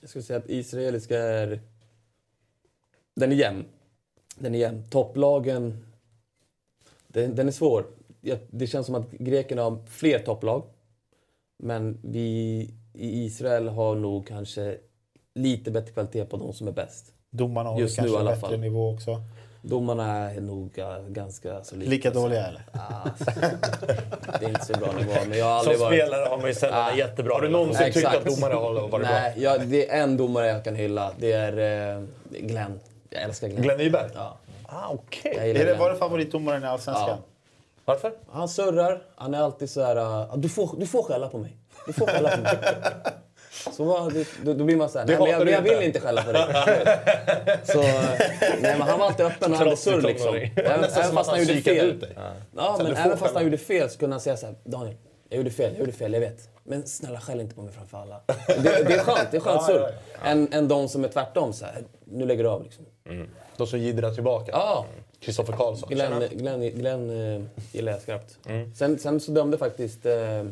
Jag 0.00 0.10
skulle 0.10 0.22
säga 0.22 0.38
att 0.38 0.50
israeliska 0.50 1.18
är... 1.18 1.60
Den 3.16 3.32
är 3.32 3.36
jämn. 3.36 3.64
Den 4.38 4.54
är 4.54 4.58
jämn. 4.58 4.84
Topplagen... 4.90 5.86
Den, 7.08 7.34
den 7.34 7.48
är 7.48 7.52
svår. 7.52 7.86
Det 8.50 8.66
känns 8.66 8.86
som 8.86 8.94
att 8.94 9.10
grekerna 9.10 9.62
har 9.62 9.78
fler 9.90 10.18
topplag. 10.18 10.62
Men 11.58 11.98
vi 12.02 12.68
i 12.94 13.24
Israel 13.24 13.68
har 13.68 13.94
nog 13.94 14.26
kanske 14.28 14.76
lite 15.34 15.70
bättre 15.70 15.92
kvalitet 15.92 16.24
på 16.24 16.36
de 16.36 16.52
som 16.52 16.68
är 16.68 16.72
bäst. 16.72 17.04
Domarna 17.30 17.70
har 17.70 17.80
Just 17.80 17.98
ju 17.98 18.02
nu 18.02 18.08
kanske 18.08 18.18
i 18.18 18.20
alla 18.20 18.30
bättre 18.36 18.48
fall. 18.48 18.60
nivå 18.60 18.90
också. 18.94 19.16
Domarna 19.62 20.30
är 20.30 20.40
nog 20.40 20.78
äh, 20.78 20.98
ganska 21.08 21.64
solida. 21.64 21.90
Lika 21.90 22.10
dåliga 22.10 22.46
eller? 22.46 22.62
Ah, 22.72 23.08
det 24.40 24.44
är 24.44 24.48
inte 24.48 24.64
så 24.64 24.72
bra 24.72 24.92
nivå, 24.92 25.12
men 25.28 25.38
jag 25.38 25.44
har 25.46 25.60
Som 25.62 25.72
aldrig 25.72 25.78
varit... 25.80 26.00
spelare 26.00 26.28
har 26.28 26.36
man 26.38 26.46
ju 26.46 26.54
sällan 26.54 26.90
Ah. 26.92 26.96
jättebra 26.96 27.34
Har 27.34 27.40
du 27.40 27.48
någonsin 27.48 27.84
tyckt 27.84 27.96
Exakt. 27.96 28.16
att 28.16 28.24
domare 28.24 28.54
har 28.54 28.72
varit 28.72 28.90
bra? 28.90 28.98
Nej, 28.98 29.34
jag, 29.36 29.66
det 29.68 29.90
är 29.90 30.02
en 30.02 30.16
domare 30.16 30.46
jag 30.46 30.64
kan 30.64 30.74
hylla. 30.74 31.12
Det 31.18 31.32
är 31.32 31.96
eh, 31.96 32.02
Glenn. 32.30 32.80
Jag 33.10 33.22
älskar 33.22 33.48
Glenn. 33.48 33.62
Glenn 33.62 33.78
Nyberg? 33.78 34.10
Ja, 34.14 34.36
Ah, 34.66 34.88
okej. 34.90 35.30
gillar 35.32 35.42
Är 35.44 35.54
det, 35.54 35.60
Glenn. 35.64 35.78
var 35.78 35.90
det 35.90 35.96
favoritdomaren 35.96 36.62
i 36.62 36.66
Allsvenskan? 36.66 37.08
Ja. 37.08 37.18
Varför? 37.84 38.12
Han 38.30 38.48
surrar. 38.48 39.02
Han 39.16 39.34
är 39.34 39.38
alltid 39.38 39.70
så 39.70 39.82
här... 39.82 39.96
Uh, 39.96 40.36
du, 40.36 40.48
får, 40.48 40.70
du 40.78 40.86
får 40.86 41.02
skälla 41.02 41.28
på 41.28 41.38
mig. 41.38 41.56
Du 41.86 41.92
får 41.92 42.06
skälla 42.06 42.36
på 42.36 42.42
mig. 42.42 42.56
Så 43.72 44.08
det, 44.08 44.26
då, 44.44 44.54
då 44.54 44.64
blir 44.64 44.76
man 44.76 44.88
så 44.88 44.98
här, 44.98 45.06
Det 45.06 45.18
nej, 45.18 45.38
men 45.38 45.48
jag, 45.48 45.48
jag 45.56 45.62
vill 45.62 45.82
inte. 45.86 46.00
skälla 46.00 46.22
på 46.22 46.32
dig. 46.32 46.44
så, 47.64 47.80
nej, 47.82 48.78
men 48.78 48.80
han 48.80 48.98
var 48.98 49.06
alltid 49.06 49.26
öppen 49.26 49.52
och 49.52 49.58
hade 49.58 49.76
surr 49.76 50.00
liksom. 50.02 50.34
Även, 50.34 50.84
även 50.84 51.12
fast 51.12 51.30
han 51.30 51.40
gjorde 51.40 51.60
fel. 51.60 52.06
Ja, 52.56 52.76
men 52.82 52.96
även 52.96 53.18
fast 53.18 53.34
han 53.34 53.44
gjorde 53.44 53.58
fel 53.58 53.90
så 53.90 53.98
kunde 53.98 54.14
han 54.14 54.20
säga 54.20 54.36
så 54.36 54.46
här, 54.46 54.54
Daniel, 54.64 54.96
jag 55.28 55.36
gjorde 55.38 55.50
fel, 55.50 55.70
jag 55.72 55.80
gjorde 55.80 55.92
fel, 55.92 56.12
jag 56.12 56.20
vet. 56.20 56.48
Men 56.64 56.86
snälla 56.86 57.20
skäll 57.20 57.40
inte 57.40 57.54
på 57.54 57.62
mig 57.62 57.72
framför 57.72 57.98
alla. 57.98 58.20
Det, 58.46 58.62
det 58.62 58.94
är 58.94 58.98
skönt, 58.98 59.28
det 59.30 59.36
är 59.36 59.40
skönt 59.40 59.62
surr. 59.62 59.88
Än, 60.24 60.52
än 60.52 60.68
de 60.68 60.88
som 60.88 61.04
är 61.04 61.08
tvärtom 61.08 61.52
så 61.52 61.64
här, 61.64 61.82
nu 62.04 62.26
lägger 62.26 62.42
du 62.44 62.50
av 62.50 62.62
liksom. 62.62 62.84
De 63.56 63.66
som 63.66 63.78
jiddrar 63.78 64.10
tillbaka. 64.10 64.52
Ja, 64.52 64.86
Kristoffer 65.20 65.52
Karlsson. 65.52 65.88
Glenn, 65.88 66.12
Tjena. 66.12 66.26
Glenn, 66.26 66.70
Glenn 66.70 67.34
eh, 67.36 67.42
gillar 67.72 67.92
jag 67.92 68.00
skarpt. 68.02 68.38
Sen, 68.76 68.98
sen 68.98 69.20
så 69.20 69.30
dömde 69.30 69.58
faktiskt, 69.58 70.06
eh, 70.06 70.44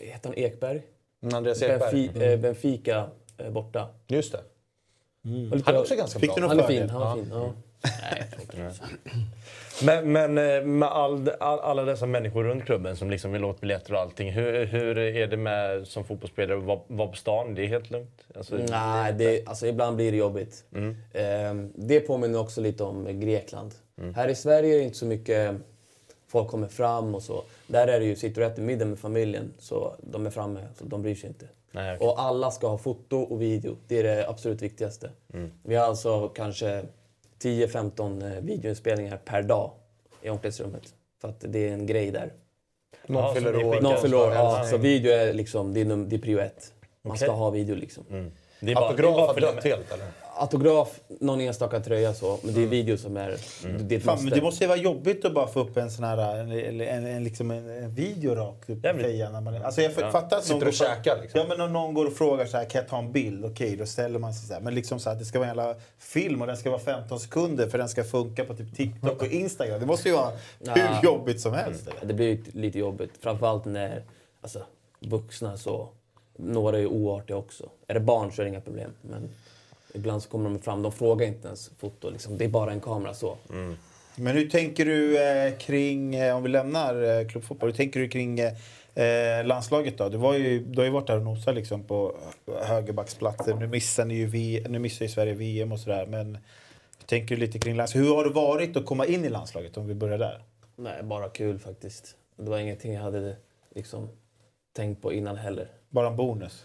heter 0.00 0.28
han 0.28 0.38
Ekberg? 0.38 0.82
Mm, 1.22 1.34
Andreas 1.34 1.62
Ekberg. 1.62 1.78
Benfi, 2.08 2.32
eh, 2.32 2.38
Benfica 2.40 3.06
eh, 3.38 3.50
borta. 3.50 3.88
Just 4.06 4.32
det. 4.32 4.40
Var 5.22 5.56
lite- 5.56 5.62
Han 5.66 5.74
är 5.74 5.80
också 5.80 5.94
ganska 5.96 6.18
Fick 6.20 6.34
bra. 6.34 6.48
han 6.48 6.60
är 6.60 6.66
fin, 6.66 6.88
han 6.90 7.02
är 7.18 7.22
fin. 7.22 7.30
Ja. 7.32 7.52
Nej. 8.56 8.72
Men, 9.82 10.12
men 10.12 10.38
eh, 10.38 10.64
med 10.64 10.88
all, 10.88 11.28
all, 11.40 11.58
alla 11.60 11.82
dessa 11.84 12.06
människor 12.06 12.44
runt 12.44 12.64
klubben 12.64 12.96
som 12.96 13.10
liksom 13.10 13.32
vill 13.32 13.44
åt 13.44 13.60
biljetter 13.60 13.94
och 13.94 14.00
allting. 14.00 14.30
Hur, 14.32 14.64
hur 14.64 14.98
är 14.98 15.26
det 15.26 15.36
med 15.36 15.86
som 15.86 16.04
fotbollsspelare 16.04 16.58
att 16.58 16.64
vara, 16.64 16.80
vara 16.86 17.08
på 17.08 17.16
stan? 17.16 17.54
Det 17.54 17.62
är 17.62 17.66
helt 17.66 17.90
lugnt? 17.90 18.24
Alltså, 18.34 18.56
Nej, 18.70 19.12
det, 19.12 19.46
alltså, 19.46 19.66
ibland 19.66 19.96
blir 19.96 20.10
det 20.10 20.16
jobbigt. 20.18 20.64
Mm. 20.74 20.96
Eh, 21.12 21.68
det 21.74 22.00
påminner 22.00 22.38
också 22.40 22.60
lite 22.60 22.84
om 22.84 23.20
Grekland. 23.20 23.74
Här 24.14 24.28
i 24.28 24.34
Sverige 24.34 24.74
är 24.74 24.78
det 24.78 24.84
inte 24.84 24.98
så 24.98 25.06
mycket 25.06 25.54
folk 26.30 26.48
kommer 26.48 26.68
fram 26.68 27.14
och 27.14 27.22
så. 27.22 27.42
Där 27.66 27.88
är 27.88 28.00
det 28.00 28.06
ju, 28.06 28.16
sitter 28.16 28.40
du 28.40 28.46
och 28.46 28.52
äter 28.52 28.62
middag 28.62 28.84
med 28.84 28.98
familjen 28.98 29.52
så 29.58 29.94
de 30.02 30.26
är 30.26 30.30
framme, 30.30 30.60
så 30.78 30.84
de 30.84 31.02
bryr 31.02 31.14
sig 31.14 31.28
inte. 31.28 31.46
Nej, 31.72 31.96
okej. 31.96 32.08
Och 32.08 32.20
alla 32.22 32.50
ska 32.50 32.68
ha 32.68 32.78
foto 32.78 33.16
och 33.16 33.42
video. 33.42 33.76
Det 33.88 33.98
är 33.98 34.02
det 34.02 34.28
absolut 34.28 34.62
viktigaste. 34.62 35.10
Mm. 35.34 35.50
Vi 35.62 35.74
har 35.76 35.86
alltså 35.86 36.28
kanske 36.28 36.82
10-15 37.42 38.36
eh, 38.36 38.40
videoinspelningar 38.42 39.16
per 39.24 39.42
dag 39.42 39.70
i 40.22 40.30
omklädningsrummet. 40.30 40.94
För 41.20 41.28
att 41.28 41.44
det 41.48 41.68
är 41.68 41.72
en 41.72 41.86
grej 41.86 42.10
där. 42.10 42.32
Någon 43.06 43.22
Ja, 43.22 43.34
fyller 43.34 43.64
år. 43.64 43.80
Någon 43.80 43.96
fyller 44.02 44.16
år, 44.16 44.32
ja. 44.32 44.64
Så 44.70 44.76
video 44.76 45.12
är 45.12 45.32
liksom, 45.32 45.74
det 45.74 45.80
är, 45.80 45.84
num- 45.84 46.06
det 46.08 46.16
är 46.16 46.20
prio 46.20 46.38
ett. 46.38 46.72
Man 47.02 47.16
ska 47.16 47.26
Okej. 47.26 47.38
ha 47.38 47.50
video 47.50 47.74
liksom. 47.76 48.04
det 48.60 48.70
är 48.70 48.74
bara, 48.74 48.92
det 48.92 49.02
är 49.02 49.12
bara 49.12 49.34
för 49.34 49.40
dött 49.40 49.62
det. 49.62 49.68
helt 49.68 49.92
eller? 49.92 50.06
Autograf, 50.40 51.00
någon 51.20 51.40
enstaka 51.40 51.80
tröja 51.80 52.14
så. 52.14 52.38
Men 52.42 52.54
det 52.54 52.62
är 52.62 52.66
video 52.66 52.96
som 52.96 53.16
är... 53.16 53.36
Det 53.78 53.94
är 53.94 53.98
ett 53.98 54.04
Fan, 54.04 54.16
men 54.16 54.24
måste. 54.24 54.38
det 54.38 54.42
måste 54.42 54.64
ju 54.64 54.68
vara 54.68 54.78
jobbigt 54.78 55.24
att 55.24 55.34
bara 55.34 55.46
få 55.46 55.60
upp 55.60 55.76
en 55.76 55.90
sån 55.90 56.04
här 56.04 56.36
en, 56.38 56.52
en, 56.52 56.80
en, 56.80 57.06
en, 57.06 57.24
liksom 57.24 57.50
en, 57.50 57.70
en 57.70 57.94
video 57.94 58.34
rakt 58.34 58.70
upp 58.70 58.78
Ja, 58.82 58.94
i 58.94 59.02
fejan. 59.02 59.32
När 59.32 59.40
man, 59.40 59.62
alltså 59.64 59.82
jag 59.82 59.94
fattar 59.94 60.20
att 60.20 60.30
någon 60.30 60.42
Sitter 60.42 60.66
och 60.66 60.72
käkar 60.72 61.18
liksom. 61.22 61.40
Ja, 61.40 61.46
men 61.48 61.60
om 61.60 61.72
någon 61.72 61.94
går 61.94 62.06
och 62.06 62.12
frågar 62.12 62.46
så 62.46 62.56
här, 62.56 62.64
kan 62.64 62.80
jag 62.80 62.88
ta 62.88 62.98
en 62.98 63.12
bild? 63.12 63.44
Okej, 63.44 63.76
då 63.76 63.86
ställer 63.86 64.18
man 64.18 64.34
sig 64.34 64.48
så 64.48 64.54
här. 64.54 64.60
Men 64.60 64.74
liksom 64.74 65.00
så 65.00 65.10
här, 65.10 65.16
det 65.16 65.24
ska 65.24 65.38
vara 65.38 65.50
en 65.50 65.56
jävla 65.56 65.74
film 65.98 66.40
och 66.40 66.46
den 66.46 66.56
ska 66.56 66.70
vara 66.70 66.80
15 66.80 67.20
sekunder 67.20 67.68
för 67.68 67.78
den 67.78 67.88
ska 67.88 68.04
funka 68.04 68.44
på 68.44 68.54
typ 68.54 68.76
TikTok 68.76 69.22
och 69.22 69.28
Instagram. 69.28 69.80
Det 69.80 69.86
måste 69.86 70.08
ju 70.08 70.14
vara 70.14 70.32
Ja. 70.58 70.72
hur 70.74 71.04
jobbigt 71.08 71.40
som 71.40 71.52
helst. 71.54 71.88
Eller? 71.88 72.06
Det 72.08 72.14
blir 72.14 72.38
lite 72.52 72.78
jobbigt. 72.78 73.10
Framförallt 73.20 73.64
när 73.64 74.02
alltså, 74.40 74.62
vuxna 75.00 75.56
så... 75.56 75.88
Några 76.36 76.78
är 76.78 76.86
oartiga 76.86 77.36
också. 77.36 77.68
Är 77.86 77.94
det 77.94 78.00
barn 78.00 78.32
så 78.32 78.42
är 78.42 78.44
det 78.44 78.48
inga 78.50 78.60
problem. 78.60 78.90
Men 79.02 79.30
ibland 79.94 80.22
så 80.22 80.28
kommer 80.28 80.50
de 80.50 80.58
fram. 80.58 80.82
De 80.82 80.92
frågar 80.92 81.26
inte 81.26 81.46
ens 81.46 81.70
foto. 81.78 82.10
Liksom. 82.10 82.38
Det 82.38 82.44
är 82.44 82.48
bara 82.48 82.72
en 82.72 82.80
kamera 82.80 83.14
så. 83.14 83.36
Men 84.16 84.36
hur 84.36 84.48
tänker 84.48 84.84
du 84.84 85.22
eh, 85.22 85.58
kring, 85.58 86.14
eh, 86.14 86.36
om 86.36 86.42
vi 86.42 86.48
lämnar 86.48 87.02
eh, 87.02 87.28
klubbfotboll, 87.28 87.68
hur 87.70 87.76
tänker 87.76 88.00
du 88.00 88.08
kring 88.08 88.40
eh, 88.40 89.44
landslaget 89.44 89.98
då? 89.98 90.08
Du, 90.08 90.16
var 90.16 90.34
ju, 90.34 90.58
du 90.64 90.78
har 90.78 90.84
ju 90.84 90.90
varit 90.90 91.06
där 91.06 91.16
och 91.16 91.22
nosat 91.22 91.54
liksom 91.54 91.84
på 91.84 92.16
högerbacksplatser. 92.62 93.54
Nu 93.54 93.66
missar, 93.66 94.04
ni 94.04 94.14
ju 94.14 94.26
v, 94.26 94.64
nu 94.68 94.78
missar 94.78 95.04
ju 95.04 95.08
Sverige 95.08 95.34
VM 95.34 95.72
och 95.72 95.80
sådär. 95.80 96.06
Men 96.06 96.34
hur 96.98 97.06
tänker 97.06 97.34
du 97.34 97.40
lite 97.40 97.58
kring 97.58 97.76
landslaget? 97.76 98.08
Hur 98.08 98.14
har 98.14 98.24
det 98.24 98.30
varit 98.30 98.76
att 98.76 98.86
komma 98.86 99.06
in 99.06 99.24
i 99.24 99.28
landslaget 99.28 99.76
om 99.76 99.86
vi 99.86 99.94
börjar 99.94 100.18
där? 100.18 100.42
Nej, 100.76 101.02
bara 101.02 101.28
kul 101.28 101.58
faktiskt. 101.58 102.16
Det 102.36 102.50
var 102.50 102.58
ingenting 102.58 102.92
jag 102.92 103.02
hade 103.02 103.36
liksom 103.74 104.08
tänkt 104.72 105.02
på 105.02 105.12
innan 105.12 105.36
heller. 105.36 105.68
Bara 105.88 106.06
en 106.06 106.16
bonus? 106.16 106.64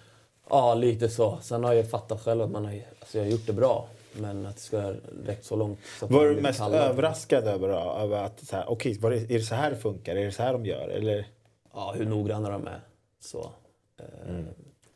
Ja, 0.50 0.74
lite 0.74 1.10
så. 1.10 1.38
Sen 1.42 1.64
har 1.64 1.74
jag 1.74 1.90
fattat 1.90 2.22
själv 2.22 2.42
att 2.42 2.52
man 2.52 2.66
har, 2.66 2.74
alltså 3.00 3.18
jag 3.18 3.26
har 3.26 3.32
gjort 3.32 3.46
det 3.48 3.54
bra. 3.54 3.88
Men 4.18 4.46
att 4.46 4.56
det 4.56 4.62
ska 4.62 4.82
ha 4.82 4.94
räckt 5.26 5.46
så 5.46 5.56
långt. 5.56 5.80
Så 6.00 6.08
Var 6.08 6.26
du 6.26 6.42
mest 6.42 6.60
kallad. 6.60 6.80
överraskad 6.82 7.48
över, 7.48 7.68
då, 7.68 7.76
över 7.76 8.24
att 8.24 8.40
så 8.48 8.56
här, 8.56 8.70
okej, 8.70 9.00
var 9.00 9.12
det, 9.12 9.18
är 9.18 9.28
det 9.28 9.42
så 9.42 9.56
här 9.56 9.70
det 9.70 9.78
funkar? 9.78 10.16
Är 10.16 10.26
det 10.26 10.32
så 10.32 10.44
här 10.44 10.54
de 10.54 10.66
gör? 10.66 10.88
Eller? 10.88 11.28
Ja, 11.74 11.94
hur 11.98 12.06
noggranna 12.06 12.50
de 12.50 12.68
är. 12.68 12.80
Så. 13.20 13.52
Eh, 14.00 14.06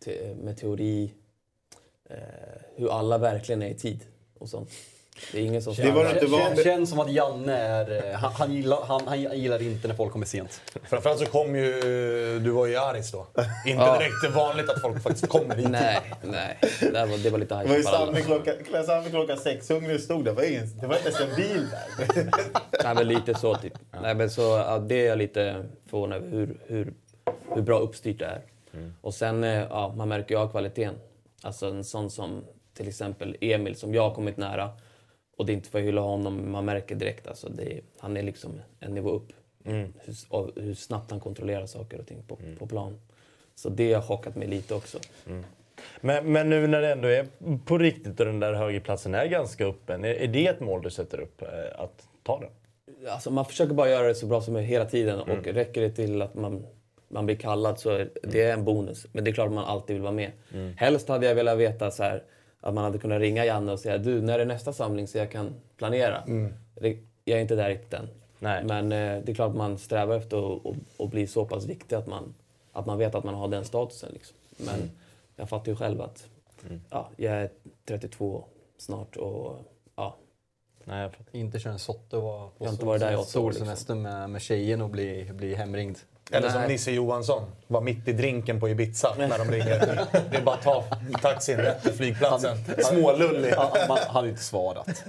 te, 0.05 0.35
med 0.35 0.57
teori. 0.57 1.13
Eh, 2.09 2.17
hur 2.75 2.89
alla 2.99 3.17
verkligen 3.17 3.61
är 3.61 3.69
i 3.69 3.73
tid 3.75 3.99
och 4.39 4.49
sånt. 4.49 4.69
Det 5.31 5.37
är 5.39 5.41
ingen 5.45 5.61
som 5.61 5.73
Det 5.73 5.91
var 5.91 6.09
inte 6.13 6.25
van- 6.25 6.55
känns 6.63 6.89
som 6.89 6.99
att 6.99 7.11
Janne 7.11 7.57
är... 7.57 8.11
eh, 8.11 8.17
Han, 8.19 8.31
han, 8.33 8.53
gillar, 8.53 8.79
han, 8.85 9.07
han 9.07 9.21
gillar 9.21 9.61
inte 9.61 9.87
när 9.87 9.95
folk 9.95 10.11
kommer 10.11 10.25
sent. 10.25 10.61
Framförallt 10.83 11.19
så 11.19 11.25
kom 11.25 11.55
ju... 11.55 11.71
Du 12.43 12.49
var 12.49 12.65
ju 12.65 12.73
i 12.73 12.75
Aris 12.75 13.11
då. 13.11 13.27
Inte 13.65 13.83
Ja. 13.83 13.97
direkt 13.99 14.35
vanligt 14.35 14.69
att 14.69 14.81
folk 14.81 15.03
faktiskt 15.03 15.27
kommer 15.27 15.55
hit. 15.55 15.69
Nej, 15.69 15.99
nej. 16.23 16.57
Det 16.79 17.05
var, 17.05 17.23
det 17.23 17.29
var 17.29 17.39
lite 17.39 17.55
Det 17.55 17.65
var 17.69 17.75
ju. 17.75 17.83
Sami 18.83 19.09
klockan, 19.11 19.37
sex, 19.37 19.69
hungrig 19.69 19.99
stod 20.01 20.25
där. 20.25 20.31
Det 20.31 20.35
var, 20.35 20.43
ingen, 20.43 20.79
det 20.81 20.87
var 20.87 20.95
inte 20.95 21.09
ens 21.09 21.21
en 21.21 21.35
bil 21.35 21.67
där. 21.71 22.23
Nej, 22.83 22.95
men 22.95 23.07
lite 23.07 23.35
så 23.35 23.55
typ. 23.55 23.73
Nej, 24.01 24.15
men 24.15 24.29
så, 24.29 24.41
ja, 24.41 24.79
det 24.79 24.95
är 24.95 25.09
jag 25.09 25.17
lite 25.17 25.65
förvånad 25.89 26.17
över 26.17 26.29
hur, 26.31 26.57
hur, 26.67 26.93
hur 27.55 27.61
bra 27.61 27.79
uppstyrt 27.79 28.19
det 28.19 28.25
är. 28.25 28.41
Och 29.01 29.13
sen, 29.13 29.43
eh, 29.43 29.63
ja, 29.69 29.93
man 29.97 30.07
märker 30.09 30.35
ju 30.35 30.41
av 30.41 30.51
kvaliteten. 30.51 30.95
Alltså 31.41 31.65
en 31.67 31.83
sån 31.83 32.09
som 32.09 32.43
till 32.77 32.87
exempel 32.87 33.35
Emil 33.41 33.75
som 33.75 33.93
jag 33.93 34.01
har 34.09 34.15
kommit 34.15 34.37
nära. 34.37 34.69
Och 35.39 35.45
det 35.45 35.51
är 35.51 35.53
inte 35.53 35.69
för 35.69 35.79
att 35.79 35.85
hylla 35.85 36.01
honom, 36.01 36.51
man 36.51 36.65
märker 36.65 36.95
direkt 36.95 37.27
alltså 37.27 37.47
är, 37.47 37.81
han 37.99 38.17
är 38.17 38.23
liksom 38.23 38.61
en 38.79 38.91
nivå 38.93 39.09
upp. 39.09 39.27
Hur, 39.63 40.15
och 40.29 40.49
hur 40.55 40.73
snabbt 40.73 41.11
han 41.11 41.19
kontrollerar 41.19 41.65
saker 41.65 41.99
och 41.99 42.07
ting 42.07 42.23
på, 42.27 42.37
på 42.59 42.67
plan. 42.67 42.99
Så 43.55 43.69
det 43.69 43.93
har 43.93 44.01
chockat 44.01 44.35
mig 44.35 44.47
lite 44.47 44.75
också. 44.75 44.97
Men, 46.01 46.31
men 46.31 46.49
nu 46.49 46.67
när 46.67 46.81
det 46.81 46.91
ändå 46.91 47.07
är 47.07 47.25
på 47.65 47.77
riktigt 47.77 48.19
och 48.19 48.25
den 48.25 48.39
där 48.39 48.53
högerplatsen 48.53 49.15
är 49.15 49.25
ganska 49.25 49.65
öppen. 49.65 50.05
Är, 50.05 50.13
är 50.13 50.27
det 50.27 50.47
ett 50.47 50.59
mål 50.59 50.81
du 50.81 50.89
sätter 50.89 51.19
upp? 51.21 51.41
eh, 51.41 51.47
Att 51.83 52.07
ta 52.23 52.39
den? 52.39 52.49
Alltså 53.09 53.31
man 53.31 53.45
försöker 53.45 53.73
bara 53.73 53.89
göra 53.89 54.07
det 54.07 54.15
så 54.15 54.25
bra 54.25 54.41
som 54.41 54.53
möjligt 54.53 54.71
hela 54.71 54.85
tiden 54.85 55.19
och 55.19 55.27
räcker 55.47 55.81
det 55.81 55.89
till 55.91 56.21
att 56.21 56.35
man, 56.35 56.65
man 57.07 57.25
blir 57.25 57.35
kallad 57.35 57.79
så 57.79 57.89
är 57.89 58.09
det 58.23 58.41
är 58.41 58.53
en 58.53 58.63
bonus. 58.65 59.05
Men 59.11 59.23
det 59.23 59.31
är 59.31 59.33
klart 59.33 59.47
att 59.47 59.53
man 59.53 59.65
alltid 59.65 59.93
vill 59.95 60.03
vara 60.03 60.13
med. 60.13 60.31
Helst 60.77 61.07
hade 61.09 61.25
jag 61.27 61.35
velat 61.35 61.57
veta 61.57 61.91
så 61.91 62.03
här, 62.03 62.23
att 62.61 62.73
man 62.73 62.83
hade 62.83 62.97
kunnat 62.97 63.19
ringa 63.19 63.45
Janne 63.45 63.71
och 63.71 63.79
säga 63.79 63.97
du, 63.97 64.21
när 64.21 64.39
är 64.39 64.45
nästa 64.45 64.73
samling 64.73 65.07
så 65.07 65.17
jag 65.17 65.31
kan 65.31 65.55
planera. 65.77 66.23
Det, 66.75 66.97
jag 67.25 67.37
är 67.37 67.41
inte 67.41 67.55
där 67.55 67.69
riktigt 67.69 67.93
än. 67.93 68.09
Nej. 68.39 68.63
Men 68.63 68.91
eh, 68.91 69.23
det 69.23 69.31
är 69.31 69.35
klart 69.35 69.49
att 69.49 69.55
man 69.55 69.77
strävar 69.77 70.15
efter 70.15 70.55
att, 71.03 71.09
bli 71.09 71.27
så 71.27 71.45
pass 71.45 71.65
viktig 71.65 71.95
att 71.95 72.07
man, 72.07 72.33
att 72.71 72.85
man 72.85 72.97
vet 72.97 73.15
att 73.15 73.23
man 73.23 73.35
har 73.35 73.47
den 73.47 73.65
statusen. 73.65 74.09
Liksom. 74.13 74.37
Men 74.57 74.91
jag 75.35 75.49
fattar 75.49 75.71
ju 75.71 75.75
själv 75.75 76.01
att 76.01 76.27
ja, 76.89 77.09
jag 77.17 77.33
är 77.33 77.49
32 77.85 78.45
snart 78.77 79.15
och 79.15 79.59
ja, 79.95 80.15
Nej. 80.83 81.09
Inte 81.31 81.59
köra 81.59 81.73
en 81.73 81.79
sotte 81.79 82.17
och 82.17 82.23
vara 82.23 82.47
på 82.47 82.53
Jag 82.57 82.65
har 82.65 82.71
inte 82.71 82.85
varit 82.85 82.99
där 82.99 83.11
i 83.11 83.15
åtta 83.15 83.39
år, 83.39 83.51
solsemester 83.51 83.95
med, 83.95 84.29
med 84.29 84.41
tjejen 84.41 84.81
och 84.81 84.89
bli, 84.89 85.31
bli 85.33 85.55
hemringd. 85.55 85.97
Eller 86.31 86.49
som 86.49 86.59
Nej. 86.59 86.67
Nisse 86.69 86.91
Johansson, 86.91 87.43
var 87.67 87.81
mitt 87.81 88.07
i 88.07 88.13
drinken 88.13 88.59
på 88.59 88.69
Ibiza 88.69 89.15
när 89.17 89.37
de 89.37 89.51
ringer. 89.51 90.05
Det 90.31 90.37
är 90.37 90.41
bara 90.41 90.55
att 90.55 90.61
ta 90.63 90.83
taxin 91.21 91.57
rätt 91.57 91.83
till 91.83 91.93
flygplatsen. 91.93 92.57
Smålullig. 92.83 93.51
Han, 93.51 93.69
man 93.87 93.97
hade 94.07 94.29
inte 94.29 94.43
svarat. 94.43 95.03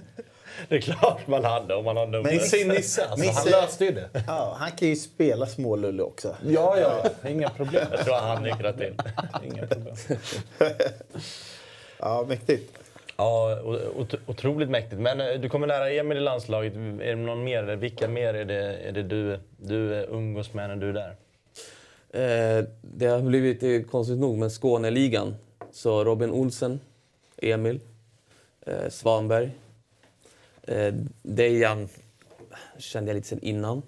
Det 0.69 0.77
är 0.77 0.81
klart 0.81 1.27
man 1.27 1.45
hade 1.45 1.75
om 1.75 1.85
man 1.85 1.97
har 1.97 2.07
numret. 2.07 2.25
Men 2.25 2.35
Nisse 2.35 2.57
är 2.57 2.65
Nisse, 2.65 3.07
alltså, 3.07 3.27
han 3.27 3.35
Nisse- 3.47 3.51
löste 3.51 3.85
ju 3.85 3.91
det. 3.93 4.09
Ja, 4.27 4.57
han 4.59 4.71
kan 4.73 4.89
ju 4.89 4.97
spela 4.97 5.47
smålulle 5.47 6.03
också. 6.03 6.37
Ja, 6.47 6.77
ja, 6.79 7.29
inga 7.31 7.51
problem. 7.51 7.87
Jag 7.91 8.05
tror 8.05 8.15
han 8.15 8.43
nyktrar 8.43 8.73
till. 8.73 8.95
Inga 9.45 9.67
problem. 9.67 9.97
Ja, 12.03 12.25
mäktigt. 12.29 12.79
Ja, 13.21 13.59
otroligt 14.27 14.71
mäktigt. 14.71 15.01
Men 15.01 15.21
eh, 15.21 15.41
du 15.41 15.49
kommer 15.49 15.67
nära 15.67 15.91
Emil 15.91 16.19
i 16.19 16.21
landslaget. 16.21 16.75
Är 16.77 16.99
det 16.99 17.15
någon 17.15 17.45
mer? 17.45 17.63
Vilka 17.77 18.09
mer 18.09 18.35
är 18.35 18.45
det, 18.45 18.77
är 18.77 18.93
det 18.93 19.03
du, 19.03 19.39
du 19.57 19.95
eh, 19.95 20.05
umgås 20.11 20.55
med 20.55 20.69
när 20.69 20.77
du 20.77 20.89
är 20.89 20.93
där? 20.93 21.17
Eh, 22.11 22.65
det 22.83 23.07
har 23.07 23.21
blivit 23.21 23.63
eh, 23.63 23.83
konstigt 23.91 24.19
nog 24.19 24.39
med 24.39 24.53
Skåneligan. 24.53 25.35
Så 25.73 26.05
Robin 26.05 26.31
Olsen, 26.31 26.81
Emil, 27.37 27.81
eh, 28.67 28.89
Svanberg. 28.89 29.51
Eh, 30.63 30.95
Dejan 31.23 31.89
kände 32.79 33.11
jag 33.11 33.17
lite 33.17 33.29
sen 33.29 33.43
innan. 33.43 33.83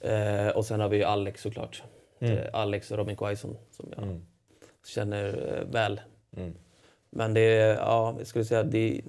Eh, 0.00 0.48
och 0.48 0.66
sen 0.66 0.80
har 0.80 0.88
vi 0.88 0.96
ju 0.96 1.04
Alex 1.04 1.42
såklart. 1.42 1.82
Eh, 2.18 2.38
Alex 2.52 2.90
och 2.90 2.98
Robin 2.98 3.16
Quaison 3.16 3.56
som 3.70 3.86
jag 3.96 4.20
känner 4.86 5.26
eh, 5.26 5.72
väl. 5.72 6.00
Men 7.12 7.34
det 7.34 7.40
är, 7.40 7.74
ja, 7.76 8.14
jag 8.18 8.26
skulle 8.26 8.44
säga, 8.44 8.62
det 8.62 8.78
är 8.98 9.00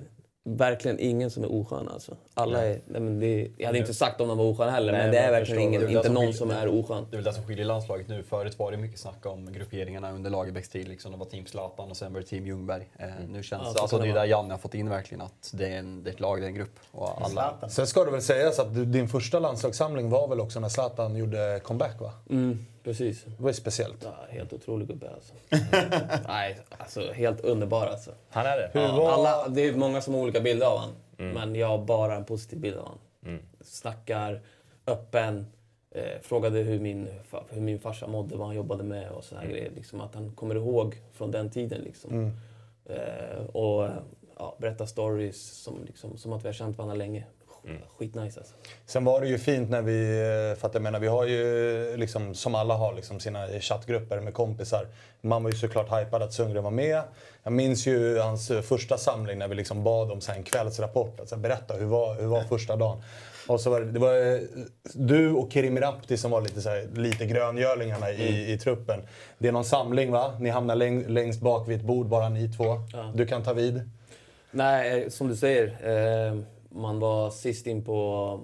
verkligen 0.46 1.00
ingen 1.00 1.32
som 1.32 1.44
är 1.44 1.52
oskön 1.52 1.90
alltså. 1.90 2.18
Alla 2.34 2.66
är, 2.66 2.82
nej, 2.86 3.02
men 3.02 3.20
det, 3.20 3.48
jag 3.58 3.66
hade 3.66 3.78
inte 3.80 3.94
sagt 3.94 4.22
om 4.22 4.28
de 4.28 4.38
var 4.38 4.46
osköna 4.46 4.72
heller, 4.72 4.92
Nej, 4.92 5.02
men 5.02 5.12
det 5.12 5.18
är 5.18 5.32
verkligen 5.32 5.62
ingen, 5.62 5.82
Det 5.82 5.88
är 5.88 5.90
inte 5.92 6.04
som 6.04 6.14
någon 6.14 6.24
skiljer- 6.24 6.38
som 6.38 6.52
är 6.52 6.68
oskön. 6.80 7.06
Det 7.10 7.16
är 7.16 7.18
väl 7.18 7.24
det 7.26 7.34
som 7.34 7.44
skiljer 7.44 7.66
landslaget 7.66 8.08
nu. 8.08 8.24
Förut 8.24 8.60
var 8.60 8.72
det 8.72 8.78
mycket 8.78 9.00
snack 9.00 9.26
om 9.26 9.54
grupperingarna 9.54 10.12
under 10.12 10.30
Lagerbäcks 10.30 10.70
tid. 10.70 10.88
Liksom. 10.88 11.12
Det 11.12 11.18
var 11.18 11.26
Team 11.26 11.46
Zlatan 11.46 11.90
och 11.90 11.98
sen 11.98 12.14
var 12.14 12.20
det 12.20 12.26
Team 12.26 12.48
Ljungberg. 12.48 12.90
Eh, 13.00 13.06
nu 13.28 13.44
känns 13.44 13.62
Ja, 13.64 13.68
det, 13.70 13.74
så 13.76 13.82
alltså, 13.82 13.98
det 13.98 14.10
är 14.10 14.14
där 14.14 14.26
Janne 14.26 14.54
har 14.54 14.58
fått 14.58 14.74
in 14.74 14.90
verkligen 14.90 15.22
att 15.22 15.50
det 15.54 15.68
är, 15.68 15.78
en, 15.80 16.04
det 16.04 16.10
är 16.10 16.14
ett 16.14 16.20
lag, 16.20 16.40
det 16.42 16.46
är 16.46 16.50
en 16.50 16.56
grupp. 16.56 16.80
Och 16.92 17.26
alla. 17.26 17.70
Sen 17.70 17.88
ska 17.88 18.06
det 18.06 18.12
väl 18.12 18.22
sägas 18.22 18.60
att 18.60 18.76
du, 18.76 18.86
din 18.86 19.08
första 19.08 19.40
landslagssamling 19.40 20.10
var 20.10 20.28
väl 20.28 20.40
också 20.40 20.60
när 20.60 20.70
Zlatan 20.70 21.16
gjorde 21.16 21.60
comeback 21.64 22.02
va? 22.02 22.12
Mm, 22.30 22.66
precis. 22.84 23.24
Det 23.24 23.44
var 23.44 23.50
ju 23.50 23.54
speciellt. 23.54 24.04
Ja, 24.04 24.16
helt 24.30 24.54
otrolig 24.54 24.88
gubbe 24.88 25.10
alltså. 25.10 25.34
Nej, 26.28 26.60
alltså 26.78 27.12
helt 27.12 27.42
underbar 27.42 27.86
alltså. 27.86 28.12
Han 28.30 28.46
är 28.46 28.58
det? 28.58 28.72
Ja, 28.74 29.14
alla, 29.14 29.48
det 29.48 29.62
är 29.68 29.74
många 29.76 30.02
som 30.02 30.14
har 30.14 30.22
olika 30.22 30.42
bilder 30.42 30.66
av 30.66 30.78
honom. 30.80 30.96
Men 31.34 31.56
jag 31.56 31.68
har 31.68 31.78
bara 31.86 32.16
en 32.16 32.26
positiv 32.26 32.60
bild 32.60 32.78
av 32.78 32.84
honom. 32.84 33.00
Snackar, 33.62 34.42
öppen. 34.88 35.46
Eh, 35.92 36.22
frågade 36.22 36.60
hur 36.60 36.80
min, 36.80 37.08
hur 37.50 37.62
min 37.62 37.80
farsa 37.80 38.08
mådde, 38.08 38.36
vad 38.36 38.48
han 38.48 38.56
jobbade 38.56 38.84
med 38.84 39.10
och 39.12 39.24
såna 39.24 39.42
här 39.42 39.48
grejer. 39.48 39.72
Liksom, 39.76 40.02
att 40.02 40.16
han 40.16 40.32
kommer 40.32 40.56
ihåg 40.56 41.02
från 41.14 41.32
den 41.32 41.52
tiden. 41.52 41.82
Liksom. 41.82 42.32
Eh, 42.86 43.46
och 43.46 43.90
ja, 44.38 44.56
berätta 44.58 44.88
stories 44.88 45.52
som, 45.64 45.84
liksom, 45.86 46.18
som 46.18 46.34
att 46.34 46.44
vi 46.44 46.48
har 46.48 46.54
känt 46.54 46.78
varandra 46.78 46.96
länge. 46.96 47.26
Skitnice 47.98 48.40
alltså. 48.40 48.54
Sen 48.86 49.06
var 49.06 49.22
det 49.22 49.28
ju 49.28 49.38
fint 49.38 49.70
när 49.70 49.82
vi, 49.82 50.20
eh, 50.52 50.60
för 50.60 50.68
att 50.68 50.74
jag 50.74 50.84
menar 50.84 51.00
vi 51.00 51.08
har 51.08 51.26
ju 51.26 51.98
liksom, 51.98 52.36
som 52.36 52.56
alla 52.56 52.74
har 52.74 52.94
liksom 52.94 53.20
sina 53.20 53.48
chattgrupper 53.48 54.20
med 54.20 54.34
kompisar. 54.34 54.88
Man 55.22 55.44
var 55.44 55.52
ju 55.52 55.58
såklart 55.58 56.02
hypad 56.02 56.22
att 56.22 56.34
Sundgren 56.34 56.64
var 56.64 56.72
med. 56.72 57.02
Jag 57.44 57.54
minns 57.54 57.88
ju 57.88 58.20
hans 58.20 58.52
eh, 58.52 58.62
första 58.62 58.98
samling 58.98 59.40
när 59.40 59.48
vi 59.48 59.56
liksom 59.56 59.84
bad 59.84 60.12
om 60.12 60.22
så 60.22 60.32
en 60.32 60.44
kvällsrapport. 60.44 61.20
Alltså, 61.20 61.38
berätta, 61.38 61.74
hur 61.74 61.86
var, 61.86 62.16
hur 62.16 62.28
var 62.28 62.42
första 62.42 62.76
dagen? 62.76 63.02
Och 63.48 63.62
så 63.62 63.70
var 63.70 63.82
det, 63.82 63.92
det 63.92 64.00
var 64.00 64.34
eh, 64.34 64.40
du 64.94 65.32
och 65.32 65.52
Kerim 65.52 65.80
Rapti 65.80 66.18
som 66.18 66.32
var 66.32 66.42
lite, 66.42 66.62
så 66.62 66.70
här, 66.70 66.88
lite 66.96 67.26
gröngölingarna 67.26 68.12
i, 68.12 68.54
i 68.54 68.58
truppen. 68.58 69.00
Det 69.38 69.48
är 69.48 69.52
någon 69.52 69.66
samling 69.66 70.12
va? 70.12 70.38
Ni 70.40 70.50
hamnar 70.50 70.76
läng, 70.76 71.08
längst 71.08 71.42
bak 71.42 71.68
vid 71.68 71.78
ett 71.78 71.86
bord, 71.86 72.08
bara 72.08 72.30
ni 72.30 72.54
två. 72.54 72.80
Du 73.14 73.26
kan 73.26 73.44
ta 73.44 73.54
vid. 73.54 73.90
Nej, 74.52 75.12
som 75.12 75.28
du 75.28 75.36
säger. 75.36 75.68
Eh, 75.68 76.40
man 76.74 77.00
var 77.00 77.30
sist 77.32 77.68
in 77.68 77.84
på, 77.86 78.40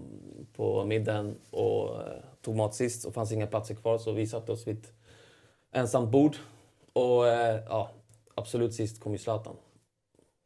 på 0.55 0.85
middagen 0.85 1.35
och 1.51 2.01
eh, 2.01 2.07
tog 2.41 2.55
mat 2.55 2.75
sist. 2.75 3.05
Och 3.05 3.13
fanns 3.13 3.31
inga 3.31 3.47
platser 3.47 3.75
kvar 3.75 3.97
så 3.97 4.11
vi 4.11 4.27
satte 4.27 4.51
oss 4.51 4.67
vid 4.67 4.77
ett 4.77 4.91
ensamt 5.71 6.09
bord. 6.11 6.35
Och 6.93 7.27
eh, 7.27 7.59
ja, 7.69 7.89
absolut 8.35 8.73
sist 8.73 8.99
kom 9.03 9.11
ju 9.11 9.17
Zlatan. 9.17 9.55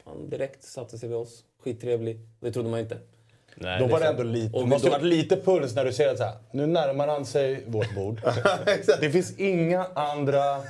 Han 0.05 0.29
direkt 0.29 0.63
satte 0.63 0.97
sig 0.97 1.09
vid 1.09 1.17
oss. 1.17 1.43
Skittrevlig. 1.63 2.19
Det 2.39 2.51
trodde 2.51 2.69
man 2.69 2.79
ju 2.79 2.83
inte. 2.83 2.97
Nej, 3.55 3.79
Då 3.79 3.85
det 3.85 3.91
var 3.91 3.99
det 3.99 4.07
ändå 4.07 4.23
lite, 4.23 4.57
Och 4.57 4.67
måste 4.67 4.87
då- 4.87 4.91
varit 4.91 5.03
lite 5.05 5.35
puls 5.41 5.75
när 5.75 5.85
du 5.85 5.93
ser 5.93 6.09
att 6.09 6.17
så 6.17 6.23
här, 6.23 6.35
nu 6.51 6.65
närmar 6.67 7.07
han 7.07 7.25
sig 7.25 7.63
vårt 7.67 7.95
bord. 7.95 8.21
det 9.01 9.11
finns 9.11 9.37
inga 9.39 9.85
andra... 9.95 10.61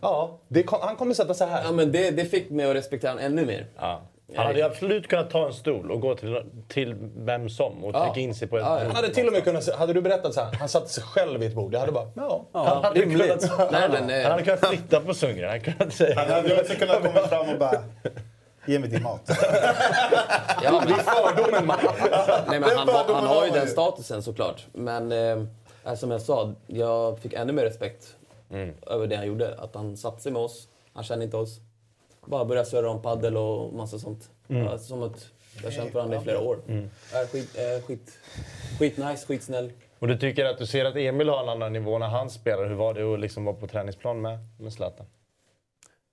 Ja, 0.00 0.38
det 0.48 0.62
kom, 0.62 0.78
han 0.82 0.96
kommer 0.96 1.14
sätta 1.14 1.34
sig 1.34 1.46
Ja, 1.48 1.54
här. 1.56 1.72
men 1.72 1.92
det, 1.92 2.10
det 2.10 2.24
fick 2.24 2.50
mig 2.50 2.66
att 2.70 2.76
respektera 2.76 3.10
honom 3.10 3.24
ännu 3.24 3.46
mer. 3.46 3.66
Ja. 3.76 4.02
Han 4.36 4.46
hade 4.46 4.58
ju 4.58 4.64
absolut 4.64 5.08
kunnat 5.08 5.30
ta 5.30 5.46
en 5.46 5.52
stol 5.52 5.90
och 5.90 6.00
gå 6.00 6.14
till, 6.14 6.42
till 6.68 6.94
vem 7.16 7.48
som 7.48 7.84
och 7.84 7.94
Ja. 7.94 8.04
trycka 8.04 8.20
in 8.20 8.34
sig 8.34 8.48
på 8.48 8.56
ett 8.56 8.62
Ja, 8.64 8.78
ja. 8.80 8.86
Han 8.86 8.96
hade 8.96 9.08
till 9.14 9.26
och 9.26 9.32
med 9.32 9.44
kunnat, 9.44 9.68
hade 9.74 9.92
du 9.92 10.00
berättat 10.00 10.34
så 10.34 10.40
här, 10.40 10.52
han 10.58 10.68
satte 10.68 10.88
sig 10.88 11.02
själv 11.04 11.40
vid 11.40 11.48
ett 11.48 11.54
bord. 11.54 11.74
Jag 11.74 11.80
hade 11.80 11.92
bara, 11.92 12.08
ja. 12.16 12.44
Han 12.52 12.84
hade, 12.84 13.00
kunnat, 13.02 13.72
Nej, 13.72 13.88
men, 13.88 14.10
eh, 14.10 14.22
han 14.22 14.30
hade 14.30 14.42
kunnat 14.42 14.66
flytta 14.66 15.00
på 15.00 15.14
Sundgren. 15.14 15.50
Han 15.50 15.60
kunnat 15.60 15.94
säga... 15.94 16.20
Han 16.20 16.30
hade 16.30 16.48
ju 16.48 16.60
också 16.60 16.74
kunnat 16.74 16.96
komma 17.02 17.28
fram 17.28 17.48
och 17.48 17.58
bara... 17.58 17.82
Ge 18.66 18.78
mig 18.78 18.88
din 18.90 19.02
mat. 19.02 19.20
Ja, 20.62 20.82
men, 20.88 20.94
Fördomen 20.94 21.66
man. 21.66 21.78
Nej, 22.48 22.60
men 22.60 22.62
han, 22.62 22.88
har- 22.88 22.94
fördomen 22.94 23.24
han 23.24 23.36
har 23.36 23.44
ju 23.46 23.50
den 23.50 23.68
statusen 23.68 24.22
såklart. 24.22 24.66
Men 24.72 25.12
eh, 25.84 25.94
som 25.96 26.10
jag 26.10 26.20
sa, 26.20 26.52
jag 26.66 27.18
fick 27.18 27.32
ännu 27.32 27.52
mer 27.52 27.62
respekt 27.64 28.16
över 28.86 29.06
det 29.06 29.16
han 29.16 29.26
gjorde. 29.26 29.54
Att 29.58 29.74
han 29.74 29.96
satte 29.96 30.22
sig 30.22 30.32
med 30.32 30.42
oss, 30.42 30.68
han 30.94 31.04
kände 31.04 31.24
inte 31.24 31.36
oss. 31.36 31.58
Bara 32.26 32.44
började 32.44 32.68
surra 32.68 32.90
om 32.90 33.02
paddel 33.02 33.36
och 33.36 33.72
massa 33.72 33.98
sånt. 33.98 34.30
Ja, 34.46 34.78
som 34.78 35.02
ett 35.02 35.30
Jag 35.56 35.64
har 35.64 35.70
känt 35.70 35.94
varandra 35.94 36.16
i 36.16 36.20
flera 36.20 36.40
år. 36.40 36.58
Är 37.12 37.26
skit, 37.26 37.56
är 37.56 37.80
skit, 37.80 38.18
skitnice, 38.78 39.26
skitsnäll. 39.26 39.72
Och 39.98 40.08
du 40.08 40.16
tycker 40.18 40.44
att 40.44 40.58
du 40.58 40.66
ser 40.66 40.84
att 40.84 40.96
Emil 40.96 41.28
har 41.28 41.42
en 41.42 41.48
annan 41.48 41.72
nivå 41.72 41.98
när 41.98 42.08
han 42.08 42.30
spelar. 42.30 42.66
Hur 42.66 42.74
var 42.74 42.94
det 42.94 43.14
att 43.14 43.20
liksom 43.20 43.44
vara 43.44 43.56
på 43.56 43.66
träningsplan 43.66 44.20
med, 44.20 44.38
med 44.58 44.72
Zlatan? 44.72 45.06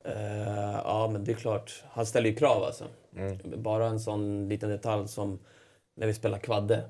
Eh, 0.06 0.80
ja, 0.84 1.10
men 1.12 1.24
det 1.24 1.32
är 1.32 1.36
klart. 1.36 1.84
Han 1.90 2.06
ställer 2.06 2.30
ju 2.30 2.36
krav 2.36 2.64
alltså. 2.64 2.86
Mm. 3.16 3.38
Bara 3.44 3.88
en 3.88 4.00
sån 4.00 4.50
liten 4.50 4.70
detalj 4.70 5.08
som 5.08 5.40
när 5.96 6.08
vi 6.08 6.14
spelar 6.14 6.38
kvadde. 6.38 6.84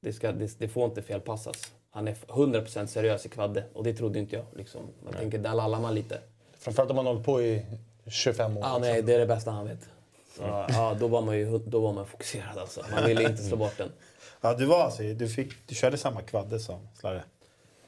Det, 0.00 0.12
ska, 0.12 0.32
det, 0.32 0.58
det 0.58 0.68
får 0.68 0.84
inte 0.84 1.02
felpassas. 1.02 1.72
Han 1.90 2.08
är 2.08 2.14
100% 2.14 2.86
seriös 2.86 3.26
i 3.26 3.28
kvadde 3.28 3.64
och 3.72 3.84
det 3.84 3.94
trodde 3.94 4.18
inte 4.18 4.36
jag. 4.36 4.44
Liksom. 4.56 4.80
Jag 5.04 5.16
tänker, 5.16 5.38
där 5.38 5.54
lallar 5.54 5.80
man 5.80 5.94
lite. 5.94 6.18
Framförallt 6.58 6.90
om 6.90 6.96
man 6.96 7.06
har 7.06 7.12
hållit 7.12 7.26
på 7.26 7.42
i 7.42 7.62
25 8.10 8.56
år. 8.56 8.62
Ja, 8.62 8.78
nej, 8.78 9.02
det 9.02 9.14
är 9.14 9.18
det 9.18 9.26
bästa 9.26 9.50
han 9.50 9.68
vet. 9.68 9.88
Så, 10.36 10.42
ja, 10.68 10.96
då 11.00 11.08
var 11.08 11.22
man 11.22 11.38
ju 11.38 11.58
då 11.58 11.80
var 11.80 11.92
man 11.92 12.06
fokuserad 12.06 12.58
alltså. 12.58 12.84
Man 12.92 13.06
ville 13.06 13.22
inte 13.30 13.42
slå 13.42 13.56
bort 13.56 13.78
den. 13.78 13.92
Ja, 14.40 14.54
du 14.54 14.66
var 14.66 14.84
alltså, 14.84 15.02
du, 15.02 15.28
fick, 15.28 15.52
du 15.66 15.74
körde 15.74 15.96
samma 15.96 16.20
kvadde 16.20 16.60
som 16.60 16.88
Slarre? 16.94 17.22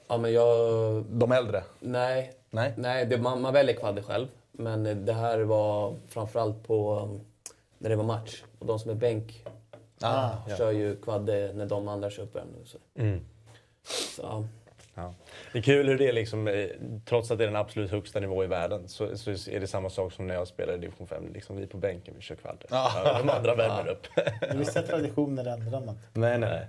Ja, 0.09 0.17
men 0.19 0.33
jag... 0.33 1.05
De 1.05 1.33
äldre. 1.33 1.65
Nej. 1.81 2.33
Nej. 2.51 2.75
Nej 2.77 3.07
det, 3.07 3.19
man, 3.19 3.41
man 3.41 3.53
väljer 3.53 3.77
kvadde 3.77 4.03
själv. 4.03 4.27
Men 4.53 5.07
det 5.07 5.13
här 5.13 5.39
var 5.39 5.97
framförallt 6.09 6.67
på 6.67 7.09
när 7.79 7.91
det 7.91 7.97
var 7.97 8.05
match. 8.05 8.43
Och 8.59 8.67
de 8.67 8.79
som 8.79 8.91
är 8.91 8.95
bänk 8.95 9.45
Ah, 10.03 10.31
kör 10.59 10.71
ju 10.71 10.97
kvadde 10.97 11.53
när 11.55 11.67
de 11.67 11.89
andra 11.89 12.11
kör 12.11 12.23
uppvärmning. 12.23 12.67
Så. 12.67 12.79
Mm. 12.95 13.21
Så, 14.17 14.49
ja. 14.95 15.03
Ja. 15.03 15.15
Det 15.53 15.59
är 15.59 15.63
kul 15.63 15.89
hur 15.89 15.99
det 15.99 16.09
är 16.09 16.13
liksom, 16.13 16.49
eh, 16.49 16.67
trots 17.05 17.31
att 17.31 17.39
det 17.39 17.45
är 17.45 17.49
den 17.49 17.57
absolut 17.57 17.91
högsta 17.91 18.21
nivå 18.21 18.45
i 18.45 18.47
världen, 18.47 18.89
så, 18.89 19.17
så 19.17 19.31
är 19.31 19.61
det 19.61 19.67
samma 19.67 19.91
sak 19.91 20.13
som 20.13 20.27
när 20.27 20.35
jag 20.35 20.49
spelar 20.49 20.75
i 20.75 20.79
division 20.79 21.07
5. 21.07 21.33
Liksom 21.33 21.57
vi 21.57 21.67
på 21.67 21.77
bänken, 21.77 22.15
vi 22.17 22.23
kör 22.23 22.35
kvadder. 22.35 22.67
Ja, 22.71 23.19
de 23.23 23.31
andra 23.31 23.55
värmer 23.55 23.91
upp. 23.91 24.07
Vissa 24.55 24.83
traditioner 24.83 25.45
ändrar 25.45 25.81
man 25.81 25.89
inte. 25.89 26.21
nej, 26.21 26.39
nej, 26.39 26.67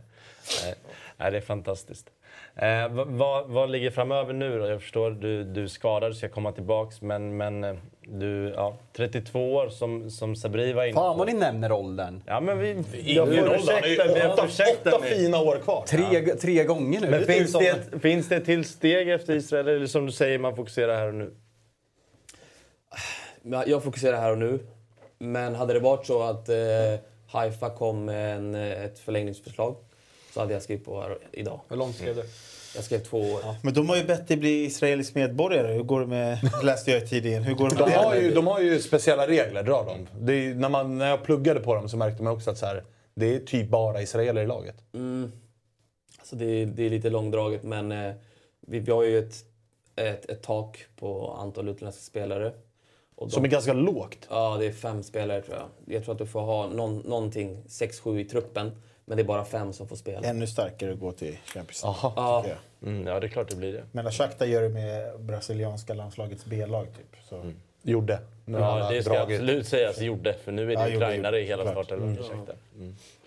nej. 1.17 1.31
det 1.31 1.37
är 1.37 1.41
fantastiskt. 1.41 2.09
Eh, 2.55 2.87
vad, 2.89 3.47
vad, 3.47 3.69
ligger 3.69 3.91
framöver 3.91 4.33
nu 4.33 4.59
då? 4.59 4.67
Jag 4.67 4.81
förstår, 4.81 5.11
du, 5.11 5.43
du 5.43 5.63
är 5.63 5.67
skadad, 5.67 6.15
ska 6.15 6.29
komma 6.29 6.51
tillbaks, 6.51 7.01
men, 7.01 7.37
men 7.37 7.63
eh, 7.63 7.75
du, 8.05 8.53
ja, 8.55 8.77
32 8.93 9.53
år 9.53 9.69
som, 9.69 10.09
som 10.09 10.35
Sabri 10.35 10.73
var 10.73 10.83
inne 10.85 10.93
Fan 10.93 11.17
vad 11.17 11.27
ni 11.27 11.33
nämner 11.33 11.71
åldern. 11.71 12.23
Ja, 12.25 12.39
men 12.39 12.59
vi... 12.59 12.83
Jag 13.03 13.27
får 13.27 13.55
ursäkta 13.55 14.33
åtta, 14.33 14.89
åtta 14.89 14.99
mig. 14.99 15.09
fina 15.09 15.39
år 15.39 15.57
kvar. 15.57 15.83
Tre, 15.87 16.35
tre 16.35 16.63
gånger 16.63 17.01
nu. 17.01 17.09
Men 17.09 17.25
finns 17.25 17.53
det, 17.53 17.67
ett, 17.67 18.01
finns 18.01 18.29
det 18.29 18.35
ett 18.35 18.45
till 18.45 18.65
steg 18.65 19.09
efter 19.09 19.35
Israel, 19.35 19.67
eller 19.67 19.87
som 19.87 20.05
du 20.05 20.11
säger, 20.11 20.39
man 20.39 20.55
fokuserar 20.55 20.95
här 20.95 21.07
och 21.07 21.13
nu? 21.13 21.33
Jag 23.65 23.83
fokuserar 23.83 24.17
här 24.17 24.31
och 24.31 24.37
nu. 24.37 24.59
Men 25.17 25.55
hade 25.55 25.73
det 25.73 25.79
varit 25.79 26.05
så 26.05 26.23
att 26.23 26.49
eh, 26.49 26.55
Haifa 27.27 27.69
kom 27.69 28.05
med 28.05 28.35
en, 28.37 28.55
eh, 28.55 28.83
ett 28.83 28.99
förlängningsförslag 28.99 29.75
så 30.33 30.39
hade 30.39 30.53
jag 30.53 30.61
skrivit 30.61 30.85
på 30.85 31.01
här 31.01 31.17
idag. 31.31 31.59
Hur 31.69 31.77
långt 31.77 31.95
skrev 31.95 32.15
du? 32.15 32.23
Jag 32.75 32.83
skrev 32.83 32.99
två 32.99 33.17
år. 33.19 33.41
Men 33.63 33.73
de 33.73 33.89
har 33.89 33.95
ju 33.97 34.03
bett 34.03 34.27
dig 34.27 34.37
bli 34.37 34.65
israelisk 34.65 35.15
medborgare. 35.15 35.73
Hur 35.73 35.83
går 35.83 35.99
det 35.99 36.07
med, 36.07 36.39
läste 36.63 36.91
jag 36.91 37.03
i 37.03 37.07
tidningen. 37.07 37.43
Hur 37.43 37.53
går 37.55 37.69
det 37.69 37.75
med 37.75 37.83
De 37.83 37.89
det? 37.91 37.97
har, 37.97 38.15
ju, 38.15 38.31
de 38.33 38.47
har 38.47 38.59
ju 38.59 38.79
speciella 38.79 39.27
regler, 39.27 39.63
drar 39.63 39.85
de. 39.85 40.07
Det 40.25 40.33
är, 40.33 40.55
när, 40.55 40.69
man, 40.69 40.97
när 40.97 41.07
jag 41.09 41.23
pluggade 41.23 41.59
på 41.59 41.75
dem 41.75 41.89
så 41.89 41.97
märkte 41.97 42.23
man 42.23 42.33
också 42.33 42.51
att 42.51 42.57
så 42.57 42.65
här, 42.65 42.83
det 43.15 43.35
är 43.35 43.39
typ 43.39 43.69
bara 43.69 44.01
israeler 44.01 44.41
i 44.41 44.47
laget. 44.47 44.75
Alltså 46.19 46.35
det, 46.35 46.45
är- 46.45 46.65
det 46.65 46.83
är 46.85 46.89
lite 46.89 47.09
långdraget 47.09 47.63
men 47.63 47.91
eh, 47.91 48.13
vi, 48.67 48.79
vi 48.79 48.91
har 48.91 49.03
ju 49.03 49.19
ett, 49.19 49.33
ett, 49.95 50.29
ett 50.29 50.41
tak 50.43 50.85
på 50.99 51.31
antal 51.39 51.69
utländska 51.69 52.01
spelare. 52.01 52.51
Och 53.15 53.31
Som 53.31 53.43
de- 53.43 53.47
är 53.49 53.51
ganska 53.51 53.73
lågt. 53.73 54.27
Ja, 54.29 54.57
det 54.59 54.65
är 54.65 54.71
fem 54.71 55.03
spelare 55.03 55.41
tror 55.41 55.57
jag. 55.57 55.95
Jag 55.95 56.03
tror 56.03 56.13
att 56.13 56.19
du 56.19 56.25
får 56.25 56.41
ha 56.41 56.67
någon, 56.67 56.97
någonting, 56.97 57.63
sex, 57.67 57.99
sju 57.99 58.19
i 58.19 58.25
truppen. 58.25 58.71
Men 59.05 59.17
det 59.17 59.23
är 59.23 59.25
bara 59.25 59.45
fem 59.45 59.73
som 59.73 59.87
får 59.87 59.95
spela. 59.95 60.27
Ännu 60.27 60.47
starkare 60.47 60.93
att 60.93 60.99
gå 60.99 61.11
till 61.11 61.37
Champions 61.45 61.83
League. 61.83 61.99
Ja. 62.15 62.45
Mm, 62.81 63.07
ja, 63.07 63.19
det 63.19 63.27
är 63.27 63.29
klart 63.29 63.49
det 63.49 63.55
blir 63.55 63.73
det. 63.73 63.83
Men 63.91 64.11
Shakhtar 64.11 64.45
gör 64.45 64.61
det 64.61 64.69
med 64.69 65.19
brasilianska 65.19 65.93
landslagets 65.93 66.45
B-lag. 66.45 66.87
Typ. 66.97 67.23
Så. 67.29 67.51
Gjorde. 67.81 68.19
Nu 68.45 68.57
Ja, 68.57 68.91
det 68.91 69.03
ska 69.03 69.13
dragit. 69.13 69.39
absolut 69.39 69.67
sägas 69.67 69.99
gjorde, 69.99 70.33
för 70.33 70.51
nu 70.51 70.61
är 70.71 70.75
det 70.75 70.89
Ja, 70.89 70.95
ukrainare 70.95 71.39
i 71.39 71.45
hela 71.45 71.71
startelvan. 71.71 72.17
Ursäkta. 72.19 72.53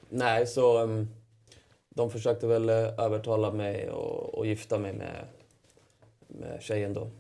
Nej, 0.09 0.47
så 0.47 0.83
um, 0.83 1.09
de 1.89 2.11
försökte 2.11 2.47
väl 2.47 2.69
eh, 2.69 2.77
övertala 2.77 3.51
mig 3.51 3.91
och, 3.91 4.35
och 4.35 4.47
gifta 4.47 4.79
mig 4.79 4.93
med, 4.93 5.25
med 6.27 6.63
tjejen 6.63 6.95
då. 6.95 7.11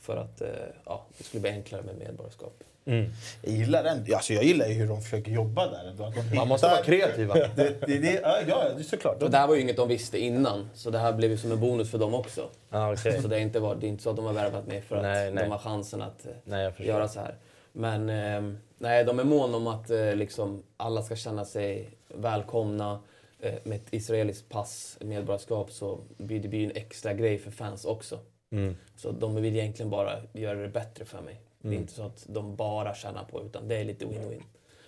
För 0.00 0.16
att 0.16 0.40
eh, 0.40 0.48
ja, 0.84 1.06
det 1.18 1.24
skulle 1.24 1.40
bli 1.40 1.50
enklare 1.50 1.82
med 1.82 1.98
medborgarskap. 1.98 2.64
Jag 2.84 3.54
gillar, 3.54 3.82
den. 3.82 4.14
Alltså, 4.14 4.32
jag 4.32 4.44
gillar 4.44 4.66
ju 4.66 4.74
hur 4.74 4.88
de 4.88 5.02
försöker 5.02 5.32
jobba 5.32 5.70
där. 5.70 5.88
Ändå. 5.90 6.04
Att 6.04 6.14
de 6.14 6.36
Man 6.36 6.48
måste 6.48 6.66
vara 6.66 6.82
kreativa. 6.82 7.34
Det, 7.56 7.86
det, 7.86 7.98
det, 7.98 8.20
ja, 8.22 8.38
ja, 8.48 8.68
det 8.74 8.80
är 8.80 8.84
såklart. 8.84 9.22
Och 9.22 9.30
det 9.30 9.36
här 9.36 9.46
var 9.46 9.54
ju 9.54 9.60
inget 9.60 9.76
de 9.76 9.88
visste 9.88 10.18
innan, 10.18 10.70
så 10.74 10.90
det 10.90 10.98
här 10.98 11.12
blev 11.12 11.30
ju 11.30 11.36
som 11.36 11.52
en 11.52 11.60
bonus 11.60 11.90
för 11.90 11.98
dem 11.98 12.14
också. 12.14 12.48
Ja, 12.70 12.92
okej. 12.92 13.22
Så 13.22 13.28
det 13.28 13.36
är, 13.36 13.40
inte 13.40 13.60
var, 13.60 13.74
det 13.74 13.86
är 13.86 13.88
inte 13.88 14.02
så 14.02 14.10
att 14.10 14.16
de 14.16 14.24
har 14.24 14.32
värvat 14.32 14.66
mig 14.66 14.80
för 14.80 14.96
att 14.96 15.02
Nej, 15.02 15.32
nej. 15.32 15.44
de 15.44 15.50
har 15.50 15.58
chansen 15.58 16.02
att 16.02 16.26
eh, 16.26 16.32
Nej, 16.44 16.72
göra 16.78 17.08
så 17.08 17.20
här. 17.20 17.34
Men 17.72 18.08
eh, 18.08 18.56
nej, 18.78 19.04
de 19.04 19.18
är 19.18 19.24
mån 19.24 19.54
om 19.54 19.66
att 19.66 19.90
eh, 19.90 20.14
liksom, 20.14 20.62
alla 20.76 21.02
ska 21.02 21.16
känna 21.16 21.44
sig 21.44 21.90
välkomna. 22.08 23.00
Eh, 23.40 23.54
med 23.64 23.76
ett 23.76 23.86
israeliskt 23.90 24.48
pass, 24.48 24.98
medborgarskap, 25.00 25.70
så 25.70 26.00
blir 26.16 26.40
det 26.40 26.48
blir 26.48 26.64
en 26.64 26.76
extra 26.76 27.12
grej 27.12 27.38
för 27.38 27.50
fans 27.50 27.84
också. 27.84 28.18
Mm. 28.52 28.76
Så 28.96 29.10
de 29.10 29.34
vill 29.34 29.56
egentligen 29.56 29.90
bara 29.90 30.12
göra 30.32 30.58
det 30.58 30.68
bättre 30.68 31.04
för 31.04 31.20
mig. 31.20 31.40
Det 31.62 31.74
är 31.74 31.78
inte 31.78 31.92
så 31.92 32.02
att 32.06 32.24
de 32.26 32.56
bara 32.56 32.94
tjänar 32.94 33.24
på 33.24 33.42
utan 33.42 33.68
det 33.68 33.76
är 33.76 33.84
lite 33.84 34.04
win-win. 34.04 34.42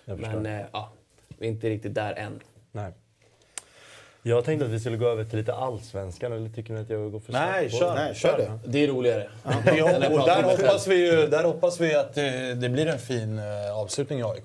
Men 0.05 0.45
eh, 0.45 0.65
ja, 0.71 0.89
vi 1.37 1.45
är 1.47 1.51
inte 1.51 1.69
riktigt 1.69 1.93
där 1.95 2.13
än. 2.13 2.39
Nej. 2.71 2.91
Jag 4.27 4.45
tänkte 4.45 4.65
att 4.65 4.71
vi 4.71 4.79
skulle 4.79 4.97
gå 4.97 5.07
över 5.07 5.23
till 5.25 5.39
lite 5.39 5.53
allsvenskan, 5.53 6.31
eller 6.33 6.49
tycker 6.49 6.73
ni 6.73 6.81
att 6.81 6.89
jag 6.89 7.11
går 7.11 7.19
för 7.19 7.31
snabbt 7.31 7.51
Nej, 7.51 7.69
kör. 7.69 7.95
det? 7.95 8.03
Nej, 8.03 8.15
kör 8.15 8.37
det. 8.37 8.59
Det 8.65 8.83
är 8.83 8.87
roligare. 8.87 9.29
Att 9.43 9.55
och 9.67 10.25
där 10.25 10.43
hoppas, 10.43 10.87
vi 10.87 11.11
ju, 11.11 11.27
där 11.27 11.43
hoppas 11.43 11.79
vi 11.79 11.95
att 11.95 12.13
det, 12.13 12.53
det 12.53 12.69
blir 12.69 12.87
en 12.87 12.99
fin 12.99 13.39
eh, 13.39 13.77
avslutning 13.77 14.19
i 14.19 14.23
AIK. 14.23 14.43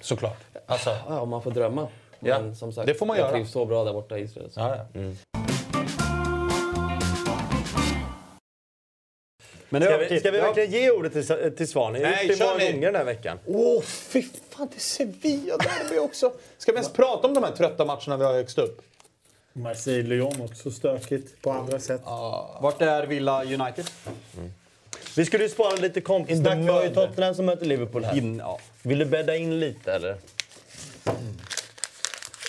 Såklart. 0.00 0.38
Alltså, 0.66 0.96
Ja, 1.08 1.24
man 1.24 1.42
får 1.42 1.50
drömma. 1.50 1.88
Ja, 2.20 2.40
Men 2.40 2.56
som 2.56 2.72
sagt, 2.72 2.86
det 2.86 2.94
får 2.94 3.06
man 3.06 3.16
jag 3.16 3.24
göra. 3.24 3.32
trivs 3.34 3.50
så 3.50 3.64
bra 3.64 3.84
där 3.84 3.92
borta 3.92 4.18
i 4.18 4.22
Israel. 4.22 4.50
Så. 4.50 4.60
ja, 4.60 4.76
ja. 4.92 5.00
Men 9.72 9.82
Ska 9.82 9.96
vi, 9.96 10.20
ska 10.20 10.30
vi 10.30 10.38
ja. 10.38 10.44
verkligen 10.44 10.70
ge 10.70 10.90
ordet 10.90 11.12
till, 11.12 11.52
till 11.56 11.68
Svan? 11.68 11.94
Jag 11.94 12.12
har 12.12 12.22
gjort 12.22 12.38
det 12.38 12.44
många 12.44 12.72
gånger 12.72 12.86
den 12.86 12.94
här 12.94 13.04
veckan. 13.04 13.38
Åh, 13.46 13.82
fy 13.82 14.22
fan, 14.50 14.68
det 14.70 14.76
är 14.76 14.80
Sevilla-derby 14.80 15.98
också. 15.98 16.32
Ska 16.58 16.72
vi 16.72 16.76
ens 16.76 16.92
prata 16.92 17.28
om 17.28 17.34
de 17.34 17.44
här 17.44 17.52
trötta 17.52 17.84
matcherna 17.84 18.16
vi 18.16 18.24
har 18.24 18.32
högst 18.32 18.58
upp? 18.58 18.82
Marseille-Lyon 19.52 20.40
också 20.40 20.70
stökigt 20.70 21.42
på 21.42 21.50
andra 21.50 21.78
sätt. 21.78 22.00
Vart 22.60 22.82
är 22.82 23.06
Villa 23.06 23.44
United? 23.44 23.90
Vi 25.16 25.24
skulle 25.24 25.44
ju 25.44 25.50
spara 25.50 25.76
lite 25.76 26.00
kompisnack. 26.00 26.58
Vi 26.58 26.68
har 26.68 26.82
ju 26.82 26.94
Tottenham 26.94 27.34
som 27.34 27.46
möter 27.46 27.66
Liverpool 27.66 28.04
här. 28.04 28.16
In, 28.16 28.38
ja. 28.38 28.58
Vill 28.82 28.98
du 28.98 29.04
bädda 29.04 29.36
in 29.36 29.60
lite 29.60 29.92
eller? 29.92 30.16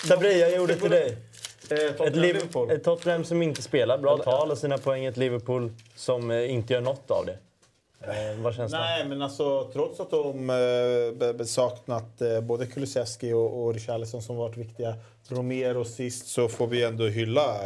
Sabri, 0.08 0.40
jag 0.40 0.54
gjorde 0.54 0.76
till 0.76 0.90
dig. 0.90 1.16
Ett, 1.70 2.16
Liv- 2.16 2.36
ett 2.70 2.84
Tottenham 2.84 3.24
som 3.24 3.42
inte 3.42 3.62
spelar 3.62 3.98
bra, 3.98 4.18
tar 4.18 4.42
alla 4.42 4.56
sina 4.56 4.78
poäng. 4.78 5.04
Ett 5.04 5.16
Liverpool 5.16 5.72
som 5.96 6.30
eh, 6.30 6.52
inte 6.52 6.72
gör 6.72 6.80
något 6.80 7.10
av 7.10 7.26
det. 7.26 7.38
Eh, 8.00 8.40
vad 8.42 8.54
känns 8.54 8.72
det? 8.72 8.78
Nej, 8.78 9.08
men 9.08 9.22
alltså 9.22 9.70
trots 9.72 10.00
att 10.00 10.10
de 10.10 10.50
eh, 11.38 11.44
saknat 11.44 12.20
eh, 12.20 12.40
både 12.40 12.66
Kulusevski 12.66 13.32
och, 13.32 13.64
och 13.64 13.74
Richarlison 13.74 14.22
som 14.22 14.36
varit 14.36 14.56
viktiga, 14.56 14.94
Romero 15.28 15.84
sist, 15.84 16.26
så 16.26 16.48
får 16.48 16.66
vi 16.66 16.84
ändå 16.84 17.06
hylla 17.06 17.56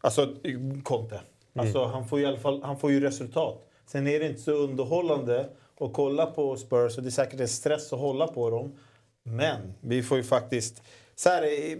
alltså, 0.00 0.34
Conte. 0.82 1.20
Alltså, 1.56 1.84
han, 1.84 2.08
får 2.08 2.18
ju 2.18 2.24
i 2.24 2.28
alla 2.28 2.38
fall, 2.38 2.62
han 2.62 2.78
får 2.78 2.90
ju 2.92 3.00
resultat. 3.00 3.66
Sen 3.86 4.06
är 4.06 4.20
det 4.20 4.26
inte 4.26 4.40
så 4.40 4.52
underhållande 4.52 5.46
att 5.80 5.92
kolla 5.92 6.26
på 6.26 6.56
Spurs 6.56 6.96
och 6.96 7.02
det 7.02 7.08
är 7.08 7.10
säkert 7.10 7.40
en 7.40 7.48
stress 7.48 7.92
att 7.92 7.98
hålla 7.98 8.26
på 8.26 8.50
dem. 8.50 8.72
Men 9.22 9.74
vi 9.80 10.02
får 10.02 10.16
ju 10.16 10.24
faktiskt... 10.24 10.82
Så 11.14 11.28
här, 11.28 11.42
eh, 11.42 11.78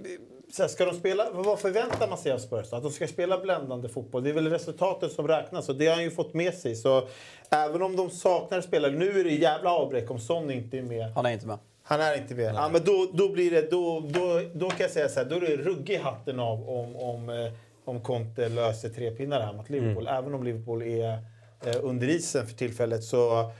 här, 0.62 0.68
ska 0.68 0.84
de 0.84 0.94
spela, 0.94 1.30
vad 1.32 1.60
förväntar 1.60 2.08
man 2.08 2.18
sig 2.18 2.32
av 2.32 2.38
Spurs? 2.38 2.72
Att 2.72 2.82
de 2.82 2.92
ska 2.92 3.06
spela 3.06 3.38
bländande 3.38 3.88
fotboll. 3.88 4.24
Det 4.24 4.30
är 4.30 4.34
väl 4.34 4.50
resultatet 4.50 5.12
som 5.12 5.28
räknas 5.28 5.68
och 5.68 5.76
det 5.76 5.86
har 5.86 5.94
han 5.94 6.04
ju 6.04 6.10
fått 6.10 6.34
med 6.34 6.54
sig. 6.54 6.76
Så 6.76 7.08
även 7.50 7.82
om 7.82 7.96
de 7.96 8.10
saknar 8.10 8.60
spelare, 8.60 8.92
nu 8.92 9.20
är 9.20 9.24
det 9.24 9.30
jävla 9.30 9.70
avbräck 9.70 10.10
om 10.10 10.20
Son 10.20 10.50
inte 10.50 10.78
är 10.78 10.82
med. 10.82 11.12
Han 11.14 11.26
är 11.26 11.30
inte 11.30 11.46
med. 11.46 11.58
Han 11.82 12.00
är 12.00 12.16
inte 12.16 12.34
med. 12.34 12.54
Ja, 12.54 12.68
men 12.72 12.84
då, 12.84 13.10
då 13.12 13.28
blir 13.28 13.50
det, 13.50 13.70
då, 13.70 14.00
då, 14.00 14.40
då 14.54 14.70
kan 14.70 14.80
jag 14.80 14.90
säga 14.90 15.08
så 15.08 15.20
här, 15.20 15.26
då 15.26 15.36
är 15.36 15.40
det 15.40 15.56
rugg 15.56 15.90
i 15.90 15.96
hatten 15.96 16.40
av 16.40 16.68
om, 16.68 16.96
om, 16.96 17.28
eh, 17.28 17.52
om 17.84 18.00
Conte 18.00 18.48
löser 18.48 18.88
tre 18.88 19.10
pinnar 19.10 19.40
här 19.40 19.52
mot 19.52 19.70
Liverpool. 19.70 20.08
Även 20.08 20.34
om 20.34 20.44
Liverpool 20.44 20.82
är 20.82 21.18
eh, 21.66 21.76
under 21.82 22.08
isen 22.08 22.46
för 22.46 22.54
tillfället 22.54 23.04
så 23.04 23.50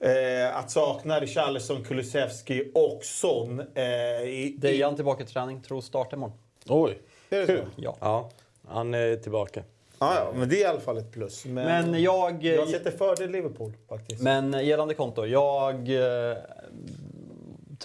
eh, 0.00 0.56
att 0.56 0.70
sakna 0.70 1.20
Richarlison, 1.20 1.84
Kulusevski 1.84 2.70
och 2.74 3.04
Son. 3.04 3.60
Eh, 3.74 3.84
i, 3.84 4.56
Dejan 4.58 4.96
tillbaka 4.96 5.24
till 5.24 5.34
träning. 5.34 5.60
Tror 5.60 5.80
start 5.80 6.12
imorgon. 6.12 6.36
Oj. 6.68 6.98
är 7.30 7.40
det 7.40 7.46
så? 7.46 7.62
Ja. 7.76 7.96
Ja, 8.00 8.30
han 8.68 8.94
är 8.94 9.16
tillbaka. 9.16 9.62
Ja, 9.98 10.14
ja, 10.14 10.32
men 10.34 10.48
det 10.48 10.56
är 10.56 10.60
i 10.60 10.64
alla 10.64 10.80
fall 10.80 10.98
ett 10.98 11.12
plus. 11.12 11.44
Men, 11.44 11.90
Men 11.90 12.02
jag... 12.02 12.44
jag 12.44 12.68
sätter 12.68 12.90
fördel 12.90 13.30
Liverpool 13.30 13.72
faktiskt. 13.88 14.22
Men 14.22 14.66
gällande 14.66 14.94
konto. 14.94 15.26
Jag 15.26 15.88
eh, 15.88 16.36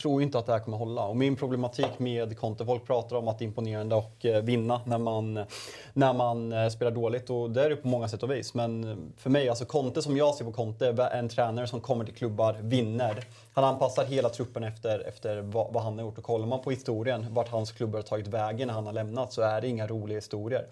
tror 0.05 0.21
inte 0.21 0.39
att 0.39 0.45
det 0.45 0.51
här 0.51 0.59
kommer 0.59 0.77
hålla. 0.77 1.05
Och 1.05 1.17
min 1.17 1.35
problematik 1.35 1.99
med 1.99 2.37
Conte, 2.37 2.65
folk 2.65 2.87
pratar 2.87 3.15
om 3.15 3.27
att 3.27 3.39
det 3.39 3.45
är 3.45 3.47
imponerande 3.47 3.95
och 3.95 4.25
eh, 4.25 4.43
vinna 4.43 4.81
när 4.85 4.97
man, 4.97 5.45
när 5.93 6.13
man 6.13 6.51
eh, 6.51 6.69
spelar 6.69 6.91
dåligt. 6.91 7.29
Och 7.29 7.51
det 7.51 7.65
är 7.65 7.69
det 7.69 7.75
på 7.75 7.87
många 7.87 8.07
sätt 8.07 8.23
och 8.23 8.31
vis. 8.31 8.53
Men 8.53 8.83
eh, 8.83 8.97
för 9.17 9.29
mig, 9.29 9.49
alltså 9.49 9.65
Conte 9.65 10.01
som 10.01 10.17
jag 10.17 10.35
ser 10.35 10.45
på 10.45 10.51
Conte, 10.51 10.87
är 10.87 11.19
en 11.19 11.29
tränare 11.29 11.67
som 11.67 11.81
kommer 11.81 12.05
till 12.05 12.13
klubbar, 12.13 12.57
vinner. 12.61 13.25
Han 13.53 13.63
anpassar 13.63 14.05
hela 14.05 14.29
truppen 14.29 14.63
efter, 14.63 15.07
efter 15.07 15.41
vad, 15.41 15.73
vad 15.73 15.83
han 15.83 15.97
har 15.97 16.05
gjort. 16.05 16.17
Och 16.17 16.23
kollar 16.23 16.47
man 16.47 16.61
på 16.61 16.71
historien, 16.71 17.25
vart 17.29 17.49
hans 17.49 17.71
klubbar 17.71 17.99
har 17.99 18.03
tagit 18.03 18.27
vägen 18.27 18.67
när 18.67 18.73
han 18.73 18.85
har 18.85 18.93
lämnat, 18.93 19.33
så 19.33 19.41
är 19.41 19.61
det 19.61 19.67
inga 19.67 19.87
roliga 19.87 20.17
historier 20.17 20.65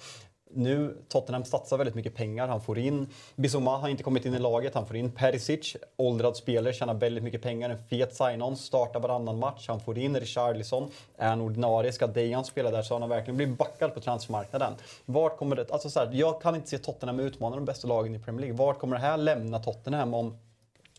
nu, 0.55 0.97
Tottenham 1.09 1.45
satsar 1.45 1.77
väldigt 1.77 1.95
mycket 1.95 2.15
pengar. 2.15 2.47
Han 2.47 2.61
får 2.61 2.77
in 2.77 3.07
Bissouma 3.35 3.77
har 3.77 3.89
inte 3.89 4.03
kommit 4.03 4.25
in 4.25 4.33
i 4.35 4.39
laget. 4.39 4.75
Han 4.75 4.85
får 4.85 4.95
in 4.95 5.11
Perisic, 5.11 5.75
åldrad 5.97 6.37
spelare, 6.37 6.73
tjänar 6.73 6.93
väldigt 6.93 7.23
mycket 7.23 7.41
pengar. 7.41 7.69
En 7.69 7.77
fet 7.77 8.15
sign-on, 8.15 8.57
startar 8.57 8.99
varannan 8.99 9.39
match. 9.39 9.65
Han 9.67 9.79
får 9.79 9.97
in 9.97 10.19
Richarlison, 10.19 10.91
är 11.17 11.33
en 11.33 11.41
ordinarie. 11.41 11.91
Ska 11.91 12.07
Dejan 12.07 12.45
spela 12.45 12.71
där 12.71 12.81
så 12.81 12.93
har 12.93 12.99
han 12.99 13.09
verkligen 13.09 13.37
blivit 13.37 13.57
backad 13.57 13.93
på 13.93 13.99
transfermarknaden. 13.99 14.73
Vart 15.05 15.37
kommer 15.37 15.55
det... 15.55 15.71
Alltså 15.71 15.89
så 15.89 15.99
här, 15.99 16.09
jag 16.13 16.41
kan 16.41 16.55
inte 16.55 16.69
se 16.69 16.77
Tottenham 16.77 17.19
utmana 17.19 17.55
de 17.55 17.65
bästa 17.65 17.87
lagen 17.87 18.15
i 18.15 18.19
Premier 18.19 18.41
League. 18.41 18.57
Vart 18.57 18.79
kommer 18.79 18.95
det 18.95 19.01
här 19.01 19.17
lämna 19.17 19.59
Tottenham 19.59 20.13
om 20.13 20.37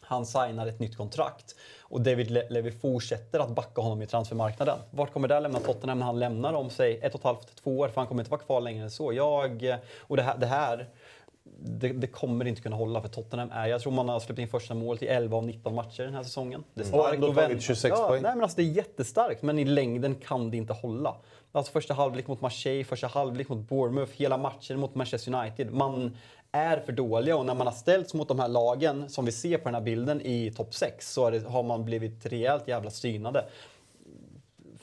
han 0.01 0.27
signar 0.27 0.67
ett 0.67 0.81
nytt 0.81 0.97
kontrakt 0.97 1.55
och 1.95 2.01
David 2.01 2.31
Levy 2.51 2.71
fortsätter 2.71 3.41
att 3.41 3.49
backa 3.49 3.81
honom 3.83 4.03
i 4.03 4.07
transfermarknaden. 4.07 4.79
Vart 4.91 5.13
kommer 5.13 5.29
det 5.29 5.41
lämna 5.41 5.61
Tottenham 5.61 5.99
när 5.99 6.07
han 6.07 6.19
lämnar 6.19 6.53
om 6.53 6.71
sig 6.71 6.99
ett 7.03 7.15
och 7.15 7.21
ett 7.21 7.25
halvt, 7.25 7.57
två 7.63 7.79
år? 7.79 7.89
För 7.89 8.01
han 8.01 8.07
kommer 8.07 8.23
inte 8.23 8.31
vara 8.31 8.41
kvar 8.41 8.61
längre 8.61 8.83
än 8.83 8.91
så. 8.91 9.13
Jag, 9.13 9.79
och 10.01 10.17
det 10.17 10.23
här, 10.23 10.39
det 10.39 10.47
här 10.47 10.89
det, 11.59 11.89
det, 11.89 12.07
kommer 12.07 12.45
inte 12.45 12.61
kunna 12.61 12.77
hålla 12.77 13.01
för 13.01 13.09
Tottenham 13.09 13.51
är, 13.53 13.67
jag 13.67 13.81
tror 13.81 13.93
man 13.93 14.09
har 14.09 14.21
släppt 14.21 14.39
in 14.39 14.49
första 14.49 14.75
målet 14.75 15.03
i 15.03 15.07
11 15.07 15.37
av 15.37 15.47
19 15.47 15.75
matcher 15.75 16.03
den 16.03 16.15
här 16.15 16.23
säsongen. 16.23 16.65
Det 16.75 16.81
är 16.81 16.85
starkt. 16.85 17.05
Och 17.05 17.15
ändå 17.15 17.35
tagit 17.35 17.63
26 17.63 17.95
ja, 17.99 18.09
poäng. 18.09 18.23
Nej, 18.23 18.35
men 18.35 18.43
alltså, 18.43 18.57
det 18.57 18.63
är 18.63 18.73
jättestarkt, 18.73 19.43
men 19.43 19.59
i 19.59 19.65
längden 19.65 20.15
kan 20.15 20.51
det 20.51 20.57
inte 20.57 20.73
hålla. 20.73 21.17
Alltså 21.53 21.73
första 21.73 21.95
halvlek 21.95 22.27
mot 22.27 22.41
Marseille, 22.41 22.85
första 22.85 23.07
halvlek 23.07 23.49
mot 23.49 23.69
Bournemouth, 23.69 24.13
hela 24.13 24.37
matchen 24.37 24.81
mot 24.81 24.95
Manchester 24.95 25.35
United. 25.35 25.73
Man 25.73 26.17
är 26.55 26.81
för 26.81 26.93
dåliga 26.93 27.37
och 27.37 27.47
när 27.47 27.55
man 27.55 27.67
har 27.67 27.75
ställts 27.75 28.15
mot 28.15 28.29
de 28.29 28.39
här 28.39 28.49
lagen 28.49 29.09
som 29.09 29.25
vi 29.25 29.33
ser 29.33 29.59
på 29.59 29.65
den 29.65 29.75
här 29.75 29.81
bilden 29.83 30.21
i 30.21 30.51
topp 30.57 30.75
6 30.75 31.13
så 31.13 31.31
det, 31.31 31.41
har 31.49 31.63
man 31.63 31.85
blivit 31.85 32.27
rejält 32.27 32.69
jävla 32.69 32.91
synade. 32.91 33.45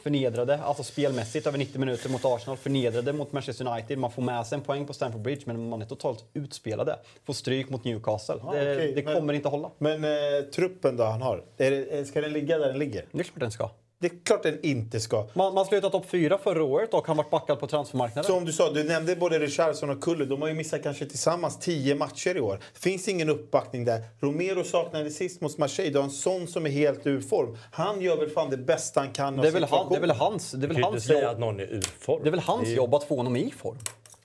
Förnedrade, 0.04 0.58
alltså 0.64 0.84
spelmässigt 0.84 1.48
över 1.48 1.58
90 1.58 1.80
minuter 1.80 2.10
mot 2.10 2.26
Arsenal, 2.26 2.58
förnedrade 2.58 3.14
mot 3.14 3.32
Manchester 3.32 3.68
United. 3.68 3.98
Man 3.98 4.12
får 4.12 4.22
med 4.22 4.48
sig 4.48 4.56
en 4.56 4.62
poäng 4.64 4.86
på 4.88 4.94
Stamford 4.94 5.22
Bridge 5.22 5.42
men 5.46 5.70
man 5.70 5.82
är 5.82 5.86
totalt 5.86 6.26
utspelade. 6.34 7.00
Får 7.26 7.34
stryk 7.34 7.70
mot 7.70 7.84
Newcastle. 7.84 8.36
Ja, 8.46 8.52
det 8.54 8.76
okej, 8.76 8.94
det 8.96 9.04
men- 9.06 9.16
kommer 9.16 9.34
inte 9.34 9.50
hålla. 9.50 9.72
Men 9.78 10.04
eh, 10.04 10.10
truppen 10.56 10.98
då 10.98 11.04
han 11.04 11.22
har, 11.22 11.44
är 11.58 11.72
det, 11.72 12.06
ska 12.08 12.22
den 12.22 12.34
ligga 12.34 12.58
där 12.58 12.68
den 12.68 12.80
ligger? 12.80 13.06
Det 13.12 13.20
är 13.20 13.24
klart 13.24 13.40
den 13.40 13.52
ska. 13.52 13.70
Det 14.02 14.08
är 14.08 14.26
klart 14.26 14.44
den 14.44 14.60
inte 14.66 15.00
ska. 15.00 15.28
Man, 15.34 15.54
man 15.54 15.66
slutade 15.66 15.92
topp 15.92 16.06
4 16.10 16.38
förra 16.38 16.64
året 16.64 16.94
och 16.94 17.08
han 17.08 17.18
varit 17.18 17.30
backad 17.30 17.60
på 17.60 17.68
transfermarknaden. 17.68 18.32
Som 18.32 18.46
du 18.46 18.54
sa, 18.54 18.72
du 18.72 18.84
nämnde 18.84 19.16
både 19.16 19.40
Richarlison 19.40 19.90
och 19.90 20.02
Kulle. 20.04 20.26
De 20.26 20.42
har 20.42 20.48
ju 20.50 20.54
missat 20.54 20.84
kanske 20.84 21.06
tillsammans 21.06 21.60
10 21.60 21.96
matcher 21.96 22.38
i 22.38 22.40
år. 22.40 22.60
Finns 22.74 23.08
ingen 23.08 23.30
uppbackning 23.30 23.86
där. 23.86 24.02
Romero 24.20 24.64
saknade 24.64 25.10
sist 25.10 25.42
mot 25.42 25.58
Marseille. 25.58 25.92
Du 25.92 25.98
har 26.00 26.04
en 26.04 26.12
sån 26.12 26.48
som 26.48 26.66
är 26.66 26.70
helt 26.70 27.08
ur 27.08 27.22
form. 27.22 27.58
Han 27.72 28.02
gör 28.02 28.18
väl 28.18 28.30
fan 28.30 28.50
det 28.50 28.58
bästa 28.58 29.00
han 29.00 29.12
kan 29.14 29.38
det, 29.38 29.48
är 29.48 29.52
väl 29.52 29.64
han, 29.64 29.90
det 29.90 29.96
är 29.96 30.02
väl 30.02 30.12
hans, 30.12 30.52
det 30.52 30.58
är 30.58 30.62
Du 30.62 30.68
väl 30.68 30.78
inte 30.78 30.88
hans, 30.90 31.10
jobb, 31.10 31.24
att 31.24 31.40
någon 31.40 31.60
är 31.60 31.64
ur 31.74 31.82
form. 32.00 32.20
det 32.24 32.30
är 32.30 32.32
väl 32.32 32.40
hans 32.40 32.68
är- 32.68 32.74
jobb 32.76 32.96
att 32.96 33.04
få 33.04 33.16
honom 33.18 33.36
i 33.36 33.52
form. 33.58 33.78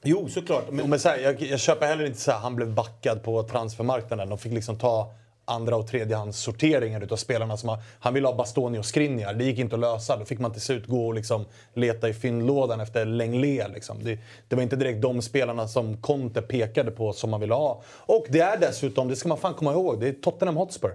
Jo, 0.03 0.29
såklart. 0.29 0.65
Men, 0.67 0.77
Men, 0.77 0.91
men 0.91 1.01
så 1.01 1.09
här, 1.09 1.19
jag, 1.19 1.43
jag 1.43 1.61
köper 1.61 1.87
heller 1.87 2.05
inte 2.07 2.21
så 2.21 2.31
här, 2.31 2.39
han 2.39 2.57
blev 2.57 2.75
backad 2.75 3.23
på 3.23 3.43
transfermarknaden. 3.43 4.29
De 4.29 4.39
fick 4.39 4.53
liksom 4.53 4.79
ta 4.79 5.15
andra 5.49 5.77
och 5.77 5.87
tredjehands 5.87 6.39
sorteringar 6.39 7.01
utav 7.01 7.17
spelarna. 7.17 7.57
Som 7.57 7.69
har, 7.69 7.79
han 8.01 8.15
ville 8.15 8.27
ha 8.29 8.35
Bastoni 8.35 8.79
och 8.79 8.85
Skriniar, 8.87 9.35
det 9.35 9.45
gick 9.45 9.59
inte 9.59 9.75
att 9.75 9.81
lösa. 9.81 10.17
Då 10.17 10.25
fick 10.25 10.39
man 10.39 10.53
till 10.53 10.63
slut 10.63 10.87
gå 10.87 11.07
och 11.07 11.15
liksom 11.15 11.45
leta 11.75 12.09
i 12.09 12.15
fyndlådan 12.15 12.81
efter 12.81 13.05
Lenglet. 13.05 13.71
Liksom. 13.75 14.05
Det, 14.05 14.19
det 14.49 14.57
var 14.57 14.63
inte 14.63 14.77
direkt 14.77 15.03
de 15.03 15.23
spelarna 15.23 15.69
som 15.69 15.97
Conte 15.97 16.43
pekade 16.43 16.91
på 16.91 17.13
som 17.13 17.31
man 17.31 17.41
ville 17.41 17.55
ha. 17.55 17.83
Och 18.07 18.27
det 18.29 18.41
är 18.41 18.57
dessutom, 18.61 19.09
det 19.09 19.17
ska 19.17 19.29
man 19.29 19.39
fan 19.39 19.55
komma 19.55 19.73
ihåg, 19.73 20.01
det 20.01 20.09
är 20.09 20.13
Tottenham 20.13 20.57
Hotspur. 20.57 20.93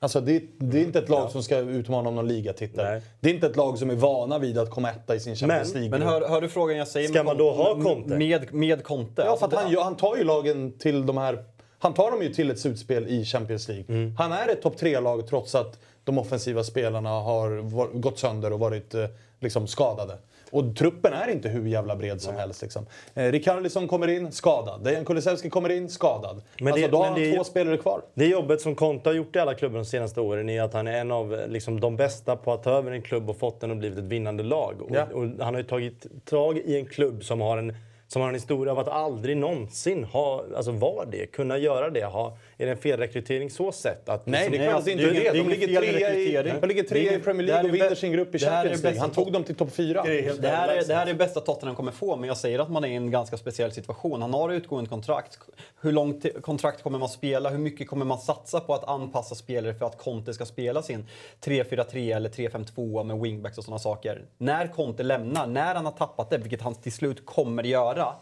Alltså 0.00 0.20
det, 0.20 0.42
det 0.58 0.78
är 0.78 0.82
inte 0.84 0.98
ett 0.98 1.08
lag 1.08 1.30
som 1.30 1.42
ska 1.42 1.58
utmana 1.58 2.08
om 2.08 2.14
någon 2.14 2.28
ligatitel. 2.28 2.84
Nej. 2.84 3.02
Det 3.20 3.30
är 3.30 3.34
inte 3.34 3.46
ett 3.46 3.56
lag 3.56 3.78
som 3.78 3.90
är 3.90 3.94
vana 3.94 4.38
vid 4.38 4.58
att 4.58 4.70
komma 4.70 4.90
etta 4.90 5.14
i 5.14 5.20
sin 5.20 5.36
Champions 5.36 5.74
Men- 5.74 5.82
League. 5.82 5.98
Men 5.98 6.08
hör, 6.08 6.28
hör 6.28 6.40
du 6.40 6.48
frågan 6.48 6.76
jag 6.76 6.88
säger? 6.88 7.08
Ska 7.08 7.22
man 7.22 7.36
då 7.36 7.50
ha 7.50 7.82
Conte? 7.82 8.16
Med, 8.16 8.54
med 8.54 8.84
Conte? 8.84 9.22
Ja, 9.26 9.36
för 9.36 9.44
Alltså, 9.46 9.58
han, 9.60 9.76
han 9.76 9.96
tar 9.96 10.16
ju 10.16 10.24
lagen 10.24 10.78
till 10.78 11.06
de 11.06 11.16
här... 11.16 11.44
Han 11.82 11.94
tar 11.94 12.10
dem 12.10 12.22
ju 12.22 12.28
till 12.28 12.50
ett 12.50 12.58
slutspel 12.58 13.06
i 13.08 13.24
Champions 13.24 13.68
League. 13.68 14.12
Han 14.18 14.32
är 14.32 14.48
ett 14.48 14.62
topp 14.62 14.76
tre-lag 14.76 15.26
trots 15.26 15.54
att 15.54 15.78
de 16.04 16.18
offensiva 16.18 16.64
spelarna 16.64 17.10
har 17.10 17.62
gått 18.00 18.18
sönder 18.18 18.52
och 18.52 18.58
varit 18.60 18.94
eh, 18.94 19.04
liksom, 19.40 19.66
skadade. 19.66 20.18
Och 20.50 20.76
truppen 20.76 21.12
är 21.12 21.28
inte 21.30 21.48
hur 21.48 21.66
jävla 21.66 21.96
bred 21.96 22.20
som 22.20 22.34
helst. 22.34 22.62
Liksom. 22.62 22.86
Eh, 23.14 23.24
Rikardisson 23.32 23.88
kommer 23.88 24.08
in, 24.08 24.32
skadad. 24.32 24.84
Dejan 24.84 25.04
Kulusevski 25.04 25.50
kommer 25.50 25.68
in, 25.70 25.88
skadad. 25.88 26.42
Men 26.58 26.66
alltså, 26.72 26.86
det- 26.86 26.92
då 26.92 26.98
har 26.98 27.04
han 27.04 27.20
det 27.20 27.36
två 27.36 27.44
spelare 27.44 27.76
kvar. 27.76 28.02
Det 28.14 28.26
jobbet 28.26 28.60
som 28.60 28.74
Conte 28.74 29.08
har 29.08 29.14
gjort 29.14 29.36
i 29.36 29.38
alla 29.38 29.54
klubbar 29.54 29.78
de 29.78 29.84
senaste 29.84 30.20
åren 30.20 30.48
är 30.48 30.62
att 30.62 30.72
han 30.74 30.86
är 30.86 31.00
en 31.00 31.10
av 31.10 31.40
liksom, 31.48 31.80
de 31.80 31.96
bästa 31.96 32.36
på 32.36 32.52
att 32.52 32.62
ta 32.62 32.70
över 32.70 32.90
en 32.92 33.02
klubb 33.02 33.30
och 33.30 33.36
fått 33.36 33.60
den 33.60 33.70
att 33.70 33.76
blivit 33.76 33.98
ett 33.98 34.04
vinnande 34.04 34.42
lag. 34.42 34.74
Och, 34.82 34.96
Ja. 34.96 35.06
och 35.14 35.24
han 35.24 35.54
har 35.54 35.58
ju 35.58 35.62
tagit 35.66 36.06
tag 36.24 36.58
i 36.58 36.76
en 36.78 36.86
klubb 36.86 37.24
som 37.24 37.40
har 37.40 37.58
en 37.58 37.74
som 38.12 38.22
har 38.22 38.28
en 38.28 38.34
historia 38.34 38.72
av 38.72 38.78
att 38.78 38.88
aldrig 38.88 39.36
någonsin 39.36 40.04
ha, 40.04 40.44
alltså 40.56 40.72
var 40.72 41.06
det, 41.10 41.26
kunna 41.26 41.58
göra 41.58 41.90
det. 41.90 42.04
Ha, 42.04 42.36
är 42.62 42.66
det 42.66 42.72
en 42.72 42.78
felrekrytering 42.78 43.50
så 43.50 43.72
sett? 43.72 44.08
Att 44.08 44.26
Nej, 44.26 44.50
det 44.50 44.56
är 44.56 44.58
Nej, 44.58 44.66
klart 44.66 44.74
alltså, 44.74 44.90
inte 44.90 45.04
det 45.04 45.10
är 45.10 45.32
det. 45.32 45.38
De 45.38 45.48
det 45.48 45.54
är 45.54 45.60
ligger 45.60 45.80
trea 45.80 46.14
i, 46.14 46.32
de 46.60 46.68
ligger 46.68 46.82
Det 46.82 46.88
är 46.88 46.88
trea 46.88 47.14
i 47.14 47.18
Premier 47.18 47.46
det 47.46 47.52
League 47.52 47.70
och 47.70 47.76
är 47.76 47.82
vinner 47.82 47.94
sin 47.94 48.12
grupp 48.12 48.34
i 48.34 48.38
det 48.38 48.46
är 48.46 48.50
Champions 48.50 48.82
League. 48.82 49.00
Han 49.00 49.10
tog 49.10 49.32
dem 49.32 49.44
till 49.44 49.54
topp 49.54 49.72
fyra. 49.72 50.02
Det 50.02 50.26
är 50.26 50.34
Det 50.34 50.48
här, 50.48 50.68
är, 50.68 50.84
det 50.84 50.94
här 50.94 51.02
är 51.02 51.06
det 51.06 51.14
bästa 51.14 51.40
Tottenham 51.40 51.76
kommer 51.76 51.92
få, 51.92 52.16
men 52.16 52.28
jag 52.28 52.36
säger 52.36 52.58
att 52.58 52.70
man 52.70 52.84
är 52.84 52.88
i 52.88 52.94
en 52.94 53.10
ganska 53.10 53.36
speciell 53.36 53.72
situation. 53.72 54.22
Han 54.22 54.34
har 54.34 54.50
utgående 54.50 54.90
kontrakt. 54.90 55.38
Hur 55.80 55.92
långt 55.92 56.26
kontrakt 56.42 56.82
kommer 56.82 56.98
man 56.98 57.08
spela? 57.08 57.50
Hur 57.50 57.58
mycket 57.58 57.88
kommer 57.88 58.04
man 58.04 58.18
satsa 58.18 58.60
på 58.60 58.74
att 58.74 58.88
anpassa 58.88 59.34
spelare 59.34 59.74
för 59.74 59.86
att 59.86 59.98
Conte 59.98 60.34
ska 60.34 60.44
spela 60.44 60.82
sin 60.82 61.06
3-4-3 61.44 62.16
eller 62.16 62.30
3-5-2 62.30 63.04
med 63.04 63.20
wingbacks 63.20 63.58
och 63.58 63.64
sådana 63.64 63.78
saker? 63.78 64.22
När 64.38 64.66
Conte 64.66 65.02
lämnar, 65.02 65.46
när 65.46 65.74
han 65.74 65.84
har 65.84 65.92
tappat 65.92 66.30
det, 66.30 66.38
vilket 66.38 66.62
han 66.62 66.74
till 66.74 66.92
slut 66.92 67.26
kommer 67.26 67.62
göra, 67.62 68.14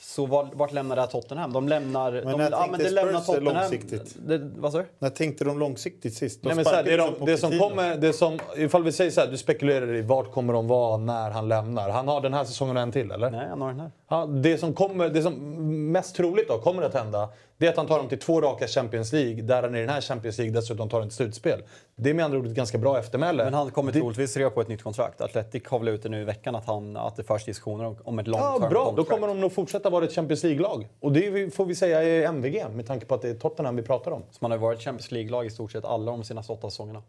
så 0.00 0.26
vart, 0.26 0.54
vart 0.54 0.72
lämnar 0.72 0.96
det 0.96 1.02
här 1.02 1.08
Tottenham? 1.08 1.52
De 1.52 1.68
lämnar... 1.68 2.12
Men 2.12 2.24
de, 2.24 2.38
när 2.38 2.50
ja, 2.50 2.62
tänkte 2.62 2.84
det 2.84 2.90
lämnar 2.90 3.20
Tottenham. 3.20 3.54
långsiktigt? 3.54 4.16
Det, 4.26 4.38
vad 4.38 4.72
sa 4.72 4.78
du? 4.78 4.86
när 4.98 5.10
tänkte 5.10 5.44
de 5.44 5.58
långsiktigt 5.58 6.14
sist? 6.14 6.42
De 6.42 6.48
Nej, 6.48 6.56
men 6.56 6.64
så 6.64 6.70
här, 6.70 6.82
det, 6.82 6.92
är 6.92 6.98
sparkade 6.98 7.18
de, 7.18 7.30
liksom 7.30 7.50
det 7.50 7.58
som 7.58 7.68
kommer, 7.68 7.96
det 7.96 8.12
som, 8.12 8.38
ifall 8.56 8.82
vi 8.82 8.92
säger 8.92 9.10
så 9.10 9.20
här, 9.20 9.28
du 9.28 9.36
spekulerar 9.36 9.94
i 9.94 10.02
vart 10.02 10.32
kommer 10.32 10.52
de 10.52 10.68
vara 10.68 10.96
när 10.96 11.30
han 11.30 11.48
lämnar. 11.48 11.90
Han 11.90 12.08
har 12.08 12.20
den 12.20 12.34
här 12.34 12.44
säsongen 12.44 12.76
och 12.76 12.82
en 12.82 12.92
till, 12.92 13.10
eller? 13.10 13.30
Nej, 13.30 13.48
han 13.48 13.60
har 13.60 13.68
den 13.68 13.80
här. 13.80 13.90
Ja, 14.08 14.26
det, 14.26 14.58
som 14.58 14.74
kommer, 14.74 15.08
det 15.08 15.22
som 15.22 15.92
mest 15.92 16.16
troligt 16.16 16.48
då 16.48 16.58
kommer 16.58 16.82
att 16.82 16.94
hända 16.94 17.28
det 17.58 17.66
är 17.66 17.70
att 17.70 17.76
han 17.76 17.86
tar 17.86 17.98
dem 17.98 18.08
till 18.08 18.18
två 18.18 18.40
raka 18.40 18.66
Champions 18.66 19.12
League 19.12 19.42
där 19.42 19.62
han 19.62 19.74
i 19.74 19.80
den 19.80 19.88
här 19.88 20.00
Champions 20.00 20.38
League 20.38 20.54
dessutom 20.54 20.88
tar 20.88 21.00
dem 21.00 21.08
till 21.08 21.16
slutspel. 21.16 21.62
Det 21.96 22.10
är 22.10 22.14
med 22.14 22.24
andra 22.24 22.38
ord 22.38 22.46
ett 22.46 22.52
ganska 22.54 22.78
bra 22.78 22.98
eftermäle. 22.98 23.44
Men 23.44 23.54
han 23.54 23.70
kommer 23.70 23.92
det, 23.92 23.98
troligtvis 23.98 24.30
skriva 24.30 24.50
på 24.50 24.60
ett 24.60 24.68
nytt 24.68 24.82
kontrakt. 24.82 25.20
Atletic 25.20 25.62
har 25.66 25.78
väl 25.78 25.88
ute 25.88 26.08
nu 26.08 26.20
i 26.20 26.24
veckan 26.24 26.54
att, 26.54 26.66
han, 26.66 26.96
att 26.96 27.16
det 27.16 27.24
förs 27.24 27.44
diskussioner 27.44 27.96
om, 28.04 28.18
ett 28.18 28.26
long 28.26 28.40
Ja, 28.40 28.58
bra. 28.58 28.68
Då 28.68 28.84
contract. 28.84 29.10
kommer 29.10 29.28
de 29.28 29.40
nog 29.40 29.52
fortsätta 29.52 29.90
vara 29.90 30.04
ett 30.04 30.14
Champions 30.14 30.42
League-lag. 30.44 30.88
Och 31.00 31.12
det 31.12 31.54
får 31.54 31.64
vi 31.64 31.74
säga 31.74 32.02
är 32.02 32.22
MVG 32.22 32.64
med 32.72 32.86
tanke 32.86 33.06
på 33.06 33.14
att 33.14 33.22
det 33.22 33.28
är 33.28 33.34
Tottenham 33.34 33.76
vi 33.76 33.82
pratar 33.82 34.10
om. 34.10 34.22
Så 34.30 34.38
man 34.40 34.50
har 34.50 34.58
varit 34.58 34.80
Champions 34.80 35.10
League-lag 35.10 35.46
i 35.46 35.50
stort 35.50 35.72
sett 35.72 35.84
alla 35.84 36.10
de 36.10 36.24
senaste 36.24 36.52
åtta 36.52 36.70
säsongerna. 36.70 37.02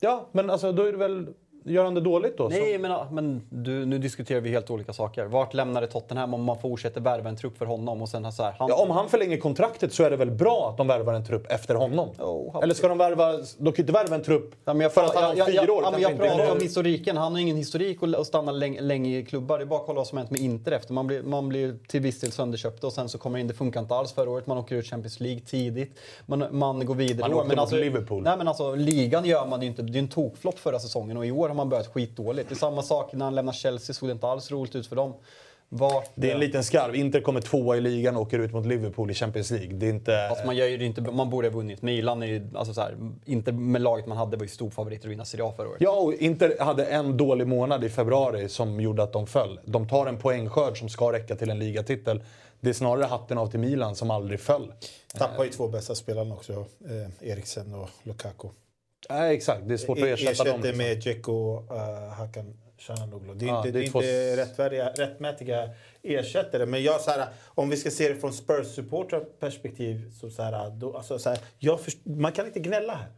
Ja, 0.00 0.28
men 0.32 0.50
alltså 0.50 0.72
då 0.72 0.82
är 0.82 0.92
det 0.92 0.98
väl... 0.98 1.26
Gör 1.68 1.84
han 1.84 1.94
det 1.94 2.00
dåligt 2.00 2.36
då? 2.38 2.50
Så- 2.50 2.56
Nej, 2.56 2.78
men, 2.78 2.92
men 3.10 3.42
du, 3.50 3.86
nu 3.86 3.98
diskuterar 3.98 4.40
vi 4.40 4.50
helt 4.50 4.70
olika 4.70 4.92
saker. 4.92 5.24
Vart 5.24 5.54
lämnar 5.54 5.80
det 5.80 5.86
Tottenham 5.86 6.34
om 6.34 6.42
man 6.44 6.58
fortsätter 6.58 7.00
värva 7.00 7.28
en 7.28 7.36
trupp 7.36 7.58
för 7.58 7.66
honom 7.66 8.02
och 8.02 8.08
sen 8.08 8.24
har 8.24 8.32
så 8.32 8.42
här... 8.42 8.54
Han, 8.58 8.68
Ja, 8.68 8.74
om 8.82 8.90
han 8.90 9.08
förlänger 9.08 9.36
kontraktet 9.36 9.92
så 9.92 10.02
är 10.04 10.10
det 10.10 10.16
väl 10.16 10.30
bra 10.30 10.68
att 10.70 10.76
de 10.76 10.86
värvar 10.86 11.14
en 11.14 11.24
trupp 11.24 11.52
efter 11.52 11.74
honom? 11.74 12.08
Han- 12.52 12.62
Eller 12.62 12.74
ska 12.74 12.88
de 12.88 12.98
värva... 12.98 13.32
De 13.32 13.42
kan 13.58 13.74
ju 13.76 13.80
inte 13.82 13.92
värva 13.92 14.14
en 14.14 14.22
trupp 14.22 14.54
Ja, 14.64 14.74
men 14.74 14.80
jag, 14.80 14.92
för 14.94 15.04
att 15.04 15.14
han 15.14 15.36
jag, 15.36 15.46
fyra 15.46 15.54
jag, 15.66 15.70
år 15.76 15.82
ja, 15.84 15.90
men 15.90 16.00
jag 16.02 16.10
inte 16.10 16.22
pratar 16.24 16.44
har- 16.44 16.52
om 16.52 16.60
historiken. 16.60 17.16
Han 17.16 17.32
har 17.32 17.40
ingen 17.40 17.56
historik 17.56 17.98
att 18.02 18.26
stanna 18.26 18.52
länge, 18.52 18.80
länge 18.80 19.18
i 19.18 19.24
klubbar. 19.24 19.58
Det 19.58 19.64
är 19.64 19.66
bara 19.66 19.80
att 19.80 19.86
kolla 19.86 19.96
vad 19.96 20.06
som 20.06 20.18
hänt 20.18 20.30
med 20.30 20.40
Inter 20.40 20.72
efter. 20.72 20.92
Man 20.94 21.06
blir, 21.06 21.22
man 21.22 21.48
blir 21.48 21.76
till 21.88 22.00
viss 22.00 22.20
del 22.20 22.32
sönderköpt 22.32 22.84
och 22.84 22.92
sen 22.92 23.08
så 23.08 23.18
kommer 23.18 23.38
in. 23.38 23.48
Det 23.48 23.54
funkar 23.54 23.80
inte 23.80 23.94
alls 23.94 24.12
förra 24.12 24.30
året. 24.30 24.46
Man 24.46 24.58
åker 24.58 24.76
ut 24.76 24.86
Champions 24.86 25.20
League 25.20 25.40
tidigt. 25.40 25.98
Man, 26.26 26.44
man 26.50 26.86
går 26.86 26.94
vidare. 26.94 27.28
Man 27.30 27.38
åkte 27.38 27.56
mot 27.56 27.72
Liverpool. 27.72 28.22
Nej, 28.22 28.36
men 28.38 28.48
alltså, 28.48 28.74
ligan 28.74 29.24
gör 29.24 29.46
man 29.46 29.60
ju 29.62 29.66
inte. 29.68 29.82
Det 29.82 29.98
är 29.98 30.00
en 30.00 30.08
tokflopp 30.08 30.58
förra 30.58 30.78
säsongen 30.78 31.16
och 31.16 31.26
i 31.26 31.30
år 31.30 31.48
har 31.48 31.54
man 31.58 31.68
börjat 31.68 31.86
skitdåligt. 31.86 32.48
Det 32.48 32.54
är 32.54 32.56
samma 32.56 32.82
sak 32.82 33.12
när 33.12 33.24
han 33.24 33.34
lämnar 33.34 33.52
Chelsea. 33.52 33.94
Såg 33.94 34.08
det 34.08 34.12
inte 34.12 34.26
alls 34.26 34.50
roligt 34.50 34.76
ut 34.76 34.86
för 34.86 34.96
dem. 34.96 35.14
Vart, 35.70 36.10
Det 36.14 36.30
är 36.30 36.34
en 36.34 36.40
liten 36.40 36.64
skarv. 36.64 36.96
Inter 36.96 37.20
kommer 37.20 37.40
tvåa 37.40 37.76
i 37.76 37.80
ligan 37.80 38.16
och 38.16 38.22
åker 38.22 38.38
ut 38.38 38.52
mot 38.52 38.66
Liverpool 38.66 39.10
i 39.10 39.14
Champions 39.14 39.50
League. 39.50 39.72
Det 39.72 39.86
är 39.86 39.90
inte... 39.90 40.28
Alltså 40.28 40.46
man, 40.46 40.56
gör 40.56 40.66
ju 40.66 40.84
inte, 40.84 41.00
man 41.00 41.30
borde 41.30 41.48
ha 41.48 41.56
vunnit. 41.56 41.82
Milan 41.82 42.22
är 42.22 42.26
ju, 42.26 42.48
alltså 42.54 42.74
så 42.74 42.80
här, 42.80 42.96
inte 43.24 43.52
med 43.52 43.82
laget 43.82 44.06
man 44.06 44.18
hade 44.18 44.36
var 44.36 44.44
ju 44.44 44.48
storfavoriter 44.48 45.08
att 45.08 45.12
vinna 45.12 45.24
Serie 45.24 45.44
A 45.44 45.52
förra 45.56 45.68
året. 45.68 45.80
Ja, 45.80 45.90
och 45.90 46.14
Inter 46.14 46.56
hade 46.60 46.84
en 46.84 47.16
dålig 47.16 47.46
månad 47.46 47.84
i 47.84 47.88
februari 47.88 48.48
som 48.48 48.80
gjorde 48.80 49.02
att 49.02 49.12
de 49.12 49.26
föll. 49.26 49.60
De 49.64 49.88
tar 49.88 50.06
en 50.06 50.18
poängskörd 50.18 50.78
som 50.78 50.88
ska 50.88 51.12
räcka 51.12 51.36
till 51.36 51.50
en 51.50 51.58
ligatitel. 51.58 52.22
Det 52.60 52.68
är 52.68 52.74
snarare 52.74 53.04
hatten 53.04 53.38
av 53.38 53.46
till 53.46 53.60
Milan 53.60 53.96
som 53.96 54.10
aldrig 54.10 54.40
föll. 54.40 54.72
Tappar 55.18 55.44
ju 55.44 55.50
två 55.50 55.68
bästa 55.68 55.94
spelarna 55.94 56.34
också, 56.34 56.52
eh, 56.52 57.30
Eriksen 57.30 57.74
och 57.74 57.88
Lukaku. 58.02 58.48
Nej, 59.08 59.36
exakt. 59.36 59.68
Det 59.68 59.74
är 59.74 59.78
svårt 59.78 59.98
att 59.98 60.04
ersätta 60.04 60.44
dem. 60.44 60.60
Ersätter 60.60 60.78
med 60.78 60.98
Dzeko 60.98 61.62
uh, 61.70 62.08
Hakan 62.08 62.54
Calhanoglu. 62.78 63.34
Det 63.34 63.44
är 63.44 63.48
Ja, 63.48 63.56
inte, 63.66 63.70
det 63.78 63.84
är 63.86 63.90
två- 63.90 63.98
inte 64.02 64.36
rättfärdiga, 64.36 64.88
rättmätiga 64.88 65.70
ersättare. 66.02 66.66
Men 66.66 66.82
jag, 66.82 67.00
så 67.00 67.10
här, 67.10 67.28
om 67.44 67.70
vi 67.70 67.76
ska 67.76 67.90
se 67.90 68.08
det 68.08 68.14
från 68.16 68.32
Spurs-supportrar 68.32 69.20
perspektiv 69.20 70.10
så, 70.20 70.30
så 70.30 70.42
här, 70.42 70.70
då, 70.70 70.96
alltså, 70.96 71.18
så 71.18 71.30
här, 71.30 71.38
jag 71.58 71.80
först, 71.80 71.98
man 72.04 72.32
kan 72.32 72.46
inte 72.46 72.60
gnälla 72.60 72.94
här. 72.94 73.08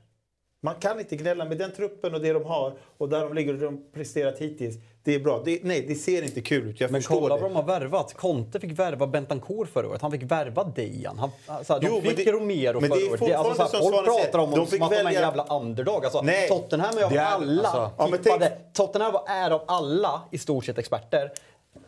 Man 0.62 0.75
kan 0.75 1.01
inte 1.01 1.17
gnälla 1.17 1.45
med 1.45 1.59
den 1.59 1.73
truppen 1.73 2.15
och 2.15 2.21
det 2.21 2.33
de 2.33 2.45
har 2.45 2.79
och 2.99 3.09
där 3.09 3.21
de 3.21 3.35
ligger 3.35 3.53
och 3.55 3.61
de 3.61 3.85
presterat 3.93 4.39
hittills. 4.39 4.77
Det 5.05 5.15
är 5.15 5.19
bra. 5.19 5.43
Det, 5.45 5.59
nej, 5.63 5.85
det 5.89 5.95
ser 5.95 6.23
inte 6.23 6.41
kul 6.41 6.69
ut. 6.69 6.81
Jag 6.81 6.91
Men 6.91 7.01
förstår 7.01 7.21
kolla 7.21 7.35
det. 7.37 7.43
vad 7.43 7.51
de 7.51 7.57
har 7.57 7.63
värvat. 7.63 8.15
Conte 8.15 8.61
fick 8.61 8.79
värva 8.79 9.07
Bentancourt 9.07 9.69
förra 9.69 9.89
året. 9.89 10.03
Han 10.03 10.11
fick 10.11 10.23
värva 10.23 10.65
Dejan. 10.65 11.19
Han, 11.19 11.31
alltså, 11.47 11.79
de 11.79 11.87
Jo, 11.87 12.01
fick 12.01 12.17
det- 12.25 12.33
Romero 12.33 12.81
förra 12.81 12.93
året. 13.11 13.21
Det, 13.21 13.35
alltså, 13.35 13.55
så 13.55 13.63
här, 13.63 13.69
fortfarande 13.69 13.71
som 13.71 13.93
folk 13.93 14.07
pratar 14.07 14.39
om 14.39 14.67
fick 14.67 14.79
som 14.79 14.83
att 14.83 14.91
de 14.91 14.97
är 14.97 15.05
en 15.05 15.13
jävla 15.13 15.45
underdog. 15.45 16.05
Alltså, 16.05 16.23
Nej. 16.23 16.49
Tottenham 16.49 16.99
är 16.99 17.03
av 17.05 17.11
Det 17.11 17.19
är- 17.19 17.25
alla 17.25 17.69
alltså- 17.69 17.91
Ja, 17.99 18.17
tippade... 18.17 18.47
tänk- 18.49 18.73
Tottenham 18.73 19.15
är 19.27 19.51
av 19.51 19.63
alla 19.67 20.23
i 20.31 20.39
stort 20.39 20.65
sett 20.65 20.79
experter. 20.79 21.31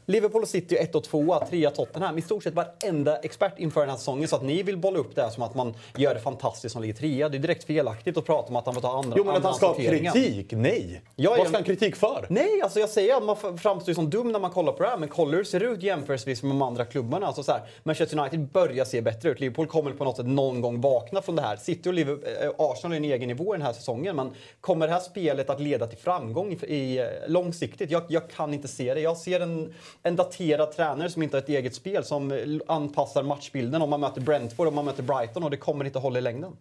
Liverpool 0.07 0.43
och 0.43 0.49
City 0.49 0.77
är 0.77 0.83
ett 0.83 0.95
och 0.95 1.05
tvåa, 1.05 1.47
trea 1.47 1.71
Tottenham. 1.71 2.19
I 2.19 2.23
stort 2.23 2.43
sett 2.43 2.55
varenda 2.55 3.17
expert 3.17 3.59
inför 3.59 3.81
den 3.81 3.91
här 3.91 3.97
säsongen. 3.97 4.29
Så 4.29 4.37
att 4.37 4.43
ni 4.43 4.63
vill 4.63 4.77
bolla 4.77 4.99
upp 4.99 5.15
det 5.15 5.23
här 5.23 5.31
som 5.31 5.43
att 5.43 5.55
man 5.55 5.75
gör 5.97 6.15
det 6.15 6.21
fantastiskt 6.21 6.73
som 6.73 6.83
ligger 6.83 6.95
trea. 6.95 7.29
Det 7.29 7.37
är 7.37 7.39
direkt 7.39 7.65
felaktigt 7.65 8.17
att 8.17 8.25
prata 8.25 8.49
om 8.49 8.57
att 8.57 8.67
han 8.67 8.75
får 8.75 8.81
ta 8.81 8.99
andra 8.99 9.15
Jo, 9.17 9.25
men 9.25 9.37
att 9.37 9.45
han 9.45 9.55
ska 9.55 9.67
ha 9.67 9.75
kritik? 9.75 10.53
Nej. 10.53 11.03
Jag 11.17 11.39
Vad 11.39 11.47
ska 11.47 11.57
han 11.57 11.65
kritik 11.65 11.97
för? 11.97 12.27
Nej, 12.29 12.63
alltså 12.63 12.81
jag 12.81 12.89
säger 12.89 13.17
att 13.17 13.23
man 13.23 13.59
framstår 13.59 13.93
som 13.93 14.11
dum 14.11 14.33
när 14.33 14.41
man 14.41 14.51
kollar 14.51 14.73
på 14.73 14.83
det 14.83 14.89
här. 14.89 14.99
Men 14.99 15.09
kollar 15.09 15.33
hur 15.33 15.39
det 15.39 15.45
ser 15.45 15.61
ut 15.61 15.83
jämförelsevis 15.83 16.43
med 16.43 16.51
de 16.51 16.63
andra 16.63 16.85
klubbarna. 16.85 17.27
Alltså 17.27 17.43
så 17.43 17.53
här, 17.53 17.63
Manchester 17.83 18.19
United 18.19 18.41
börjar 18.41 18.85
se 18.85 19.01
bättre 19.01 19.31
ut. 19.31 19.41
Liverpool 19.41 19.67
kommer 19.67 19.91
på 19.93 20.05
något 20.05 20.17
sätt 20.17 20.27
någon 20.27 20.61
gång 20.61 20.81
vakna 20.81 21.23
från 21.23 21.37
det 21.37 21.43
här. 21.43 21.57
City 21.57 21.89
och 21.89 21.95
Liverpool, 21.95 22.25
äh, 22.43 22.51
Arsenal 22.59 22.93
är 22.93 22.97
en 22.97 23.05
egen 23.05 23.29
nivå 23.29 23.55
i 23.55 23.59
den 23.59 23.67
här 23.67 23.73
säsongen. 23.73 24.17
Men 24.17 24.31
kommer 24.61 24.87
det 24.87 24.93
här 24.93 25.01
spelet 25.01 25.51
att 25.51 25.61
leda 25.61 25.87
till 25.87 25.99
framgång 25.99 26.53
i, 26.53 26.75
i, 26.75 26.99
eh, 26.99 27.07
långsiktigt? 27.27 27.91
Jag, 27.91 28.03
jag 28.09 28.31
kan 28.31 28.55
inte 28.55 28.69
se 28.69 28.95
det. 28.95 29.01
Jag 29.01 29.17
ser 29.17 29.41
en, 29.41 29.75
en 30.03 30.17
daterad 30.17 30.73
tränare 30.73 31.11
som 31.11 31.23
inte 31.23 31.37
har 31.37 31.43
ett 31.43 31.49
eget 31.49 31.75
spel 31.75 32.05
som 32.05 32.61
anpassar 32.67 33.23
matchbilden 33.23 33.83
om 33.83 33.91
man 33.91 34.01
möter 34.01 34.21
Brentford 34.21 34.67
och 34.67 34.73
man 34.73 34.85
möter 34.85 35.03
Brighton 35.03 35.45
och 35.45 35.51
det 35.51 35.57
kommer 35.57 35.85
inte 35.85 35.99
hålla 35.99 36.19
i 36.19 36.23
längden. 36.23 36.57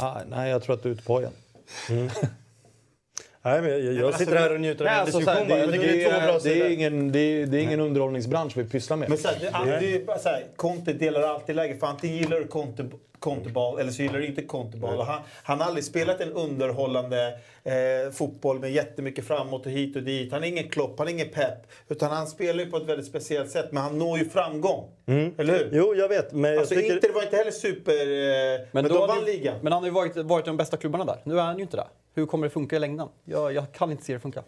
Ah, 0.00 0.20
nej, 0.30 0.50
jag 0.50 0.62
tror 0.62 0.74
att 0.74 0.82
du 0.82 0.88
är 0.88 0.92
ute 0.92 1.02
på 1.02 1.20
igen. 1.20 1.32
Nej, 3.42 3.62
men 3.62 3.70
jag, 3.70 3.94
jag 3.94 4.14
sitter 4.14 4.36
här 4.36 4.54
och 4.54 4.60
njuter 4.60 4.84
av 4.84 4.90
en 4.90 5.00
alltså, 5.00 5.18
diskussion. 5.18 5.48
det, 5.48 5.66
det 5.66 5.78
det, 5.78 6.44
det, 6.44 6.62
är 6.62 6.70
ingen, 6.70 7.12
det, 7.12 7.18
är, 7.18 7.46
det 7.46 7.58
är 7.58 7.62
ingen 7.62 7.80
underhållningsbransch 7.80 8.56
vi 8.56 8.64
pysslar 8.64 8.96
med. 8.96 9.08
Men 9.08 9.18
så 9.18 9.28
här, 9.28 9.66
det, 9.66 9.78
det 9.78 10.12
är 10.12 10.18
så 10.18 10.28
här, 10.28 10.44
Conte 10.56 10.92
delar 10.92 11.22
alltid 11.22 11.56
läge. 11.56 11.76
För 11.76 11.86
antingen 11.86 12.16
gillar 12.16 12.36
du 12.36 12.46
Conte, 12.46 12.86
Conteball 13.20 13.78
eller 13.78 13.90
så 13.92 14.02
gillar 14.02 14.18
du 14.18 14.26
inte 14.26 14.42
Conteball. 14.42 15.00
Han, 15.00 15.20
han 15.42 15.60
har 15.60 15.66
aldrig 15.66 15.84
spelat 15.84 16.20
en 16.20 16.32
underhållande 16.32 17.38
eh, 17.64 18.12
fotboll 18.12 18.58
med 18.58 18.72
jättemycket 18.72 19.26
framåt 19.26 19.66
och 19.66 19.72
hit 19.72 19.96
och 19.96 20.02
dit. 20.02 20.32
Han 20.32 20.44
är 20.44 20.48
ingen 20.48 20.68
klopp, 20.68 20.98
han 20.98 21.08
är 21.08 21.12
ingen 21.12 21.28
pepp. 21.28 21.66
Utan 21.88 22.10
han 22.10 22.26
spelar 22.26 22.64
ju 22.64 22.70
på 22.70 22.76
ett 22.76 22.86
väldigt 22.86 23.06
speciellt 23.06 23.50
sätt. 23.50 23.72
Men 23.72 23.82
han 23.82 23.98
når 23.98 24.18
ju 24.18 24.28
framgång. 24.28 24.88
Eller 25.06 25.58
hur? 25.58 25.70
Jo, 25.72 25.94
jag 25.94 26.08
vet. 26.08 26.32
Men 26.32 26.50
jag 26.50 26.60
Alltså 26.60 26.74
tycker... 26.74 26.94
Inter 26.94 27.12
var 27.12 27.22
inte 27.22 27.36
heller 27.36 27.50
super... 27.50 27.92
Eh, 27.92 28.66
men 28.72 28.84
då 28.84 28.94
de 28.94 29.06
vann 29.08 29.18
ju- 29.18 29.24
ligan. 29.24 29.56
Men 29.62 29.72
han 29.72 29.82
har 29.82 29.88
ju 29.88 29.94
varit, 29.94 30.16
varit 30.16 30.44
de 30.44 30.56
bästa 30.56 30.76
klubbarna 30.76 31.04
där. 31.04 31.20
Nu 31.24 31.38
är 31.38 31.42
han 31.42 31.56
ju 31.56 31.62
inte 31.62 31.76
där. 31.76 31.86
Hur 32.14 32.26
kommer 32.26 32.46
det 32.46 32.50
funka 32.50 32.76
i 32.76 32.78
längden? 32.78 33.08
Jag, 33.24 33.52
jag 33.52 33.72
kan 33.72 33.90
inte 33.90 34.04
se 34.04 34.12
det 34.12 34.20
funka. 34.20 34.42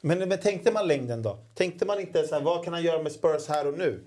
Men, 0.00 0.28
men 0.28 0.38
tänkte 0.38 0.72
man 0.72 0.88
längden 0.88 1.22
då? 1.22 1.38
Tänkte 1.54 1.86
man 1.86 2.00
inte 2.00 2.26
så 2.26 2.34
här, 2.34 2.42
vad 2.42 2.64
kan 2.64 2.72
han 2.72 2.82
göra 2.82 3.02
med 3.02 3.12
Spurs 3.12 3.48
här 3.48 3.66
och 3.68 3.78
nu? 3.78 4.00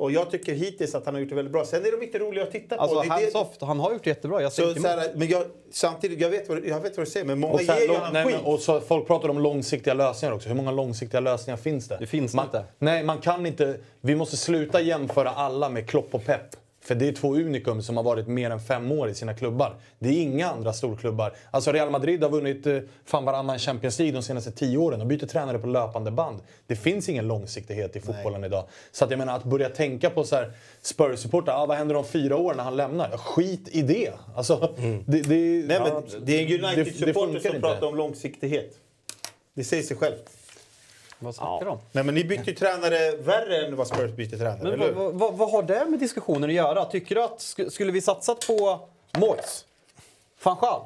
Och 0.00 0.12
jag 0.12 0.30
tycker 0.30 0.54
hittills 0.54 0.94
att 0.94 1.04
han 1.04 1.14
har 1.14 1.20
gjort 1.20 1.28
det 1.28 1.34
väldigt 1.34 1.52
bra. 1.52 1.64
Sen 1.64 1.86
är 1.86 1.90
de 1.92 2.02
inte 2.04 2.18
roliga 2.18 2.44
att 2.44 2.50
titta 2.52 2.76
på. 2.76 2.82
Alltså 2.82 3.00
Det 3.00 3.06
är 3.06 3.10
hands 3.10 3.32
det- 3.32 3.38
off, 3.38 3.48
han 3.60 3.80
har 3.80 3.92
gjort 3.92 4.04
det 4.04 4.10
jättebra. 4.10 4.42
Jag 4.42 4.52
säger 4.52 4.74
Så, 4.74 4.80
så 4.80 4.88
här, 4.88 5.10
men 5.14 5.28
jag, 5.28 5.44
samtidigt, 5.72 6.20
jag 6.20 6.30
vet, 6.30 6.48
vad, 6.48 6.58
jag 6.66 6.80
vet 6.80 6.96
vad 6.96 7.06
du 7.06 7.10
säger, 7.10 7.26
men 7.26 7.38
många 7.40 7.54
Och, 7.54 7.60
här, 7.60 7.80
ger 7.80 7.86
ju 7.88 7.98
nej, 8.12 8.24
skit. 8.24 8.36
men, 8.36 8.44
och 8.52 8.60
så, 8.60 8.80
folk 8.80 9.06
pratar 9.06 9.28
om 9.28 9.38
långsiktiga 9.38 9.94
lösningar 9.94 10.34
också. 10.34 10.48
Hur 10.48 10.56
många 10.56 10.70
långsiktiga 10.70 11.20
lösningar 11.20 11.56
finns 11.56 11.88
det? 11.88 11.96
Det 12.00 12.06
finns 12.06 12.34
man, 12.34 12.44
inte. 12.44 12.64
Nej, 12.78 13.02
man 13.04 13.18
kan 13.18 13.46
inte. 13.46 13.76
Vi 14.00 14.14
måste 14.16 14.36
sluta 14.36 14.80
jämföra 14.80 15.30
alla 15.30 15.68
med 15.68 15.88
Klopp 15.88 16.14
och 16.14 16.24
Pep. 16.24 16.40
För 16.88 16.94
det 16.94 17.08
är 17.08 17.12
två 17.12 17.34
unikum 17.34 17.82
som 17.82 17.96
har 17.96 18.04
varit 18.04 18.26
mer 18.26 18.50
än 18.50 18.60
fem 18.60 18.92
år 18.92 19.08
i 19.08 19.14
sina 19.14 19.34
klubbar. 19.34 19.76
Det 19.98 20.08
är 20.08 20.22
inga 20.22 20.50
andra 20.50 20.72
storklubbar. 20.72 21.32
Alltså 21.50 21.72
Real 21.72 21.90
Madrid 21.90 22.22
har 22.22 22.30
vunnit 22.30 22.66
eh, 22.66 22.78
fan 23.04 23.24
varannan 23.24 23.58
Champions 23.58 23.98
League 23.98 24.14
de 24.14 24.22
senaste 24.22 24.50
tio 24.50 24.78
åren. 24.78 24.98
De 24.98 25.08
byter 25.08 25.26
tränare 25.26 25.58
på 25.58 25.66
löpande 25.66 26.10
band. 26.10 26.40
Det 26.66 26.76
finns 26.76 27.08
ingen 27.08 27.26
långsiktighet 27.28 27.96
i 27.96 28.00
fotbollen 28.00 28.44
idag. 28.44 28.64
Så 28.92 29.04
att 29.04 29.10
jag 29.10 29.18
menar 29.18 29.36
att 29.36 29.44
börja 29.44 29.68
tänka 29.68 30.10
på 30.10 30.24
så 30.24 30.36
här 30.36 30.52
Spurs-supportrar, 30.82 31.62
ah, 31.62 31.66
vad 31.66 31.76
händer 31.76 31.96
om 31.96 32.04
fyra 32.04 32.36
år 32.36 32.54
när 32.54 32.64
han 32.64 32.76
lämnar? 32.76 33.16
Skit 33.16 33.68
i 33.68 33.82
det! 33.82 34.12
Alltså, 34.36 34.74
det, 35.06 35.22
det, 35.22 35.64
Nej, 35.66 35.80
men 35.80 35.86
ja, 35.86 36.02
det 36.22 36.32
är 36.32 36.40
en 36.40 36.64
United-supporter 36.64 37.40
som 37.40 37.48
inte. 37.54 37.60
pratar 37.60 37.86
om 37.86 37.96
långsiktighet. 37.96 38.74
Det 39.54 39.64
säger 39.64 39.82
sig 39.82 39.96
självt. 39.96 40.37
Vad 41.18 41.34
snackar 41.34 41.64
du 41.64 41.70
om? 41.70 41.78
Nej, 41.92 42.04
men 42.04 42.14
ni 42.14 42.24
bytte 42.24 42.50
ju 42.50 42.56
tränare 42.56 43.16
värre 43.16 43.66
än 43.66 43.76
vad 43.76 43.86
Spurs 43.86 44.10
bytte 44.10 44.38
tränare, 44.38 44.58
Men 44.62 44.72
eller 44.72 44.92
vad, 44.92 45.14
vad, 45.14 45.34
vad 45.34 45.50
har 45.50 45.62
det 45.62 45.86
med 45.88 45.98
diskussionen 46.00 46.50
att 46.50 46.56
göra? 46.56 46.84
Tycker 46.84 47.14
du 47.14 47.22
att 47.22 47.38
sk- 47.38 47.70
skulle 47.70 47.92
vi 47.92 48.00
satsat 48.00 48.46
på 48.46 48.80
Moyes? 49.18 49.64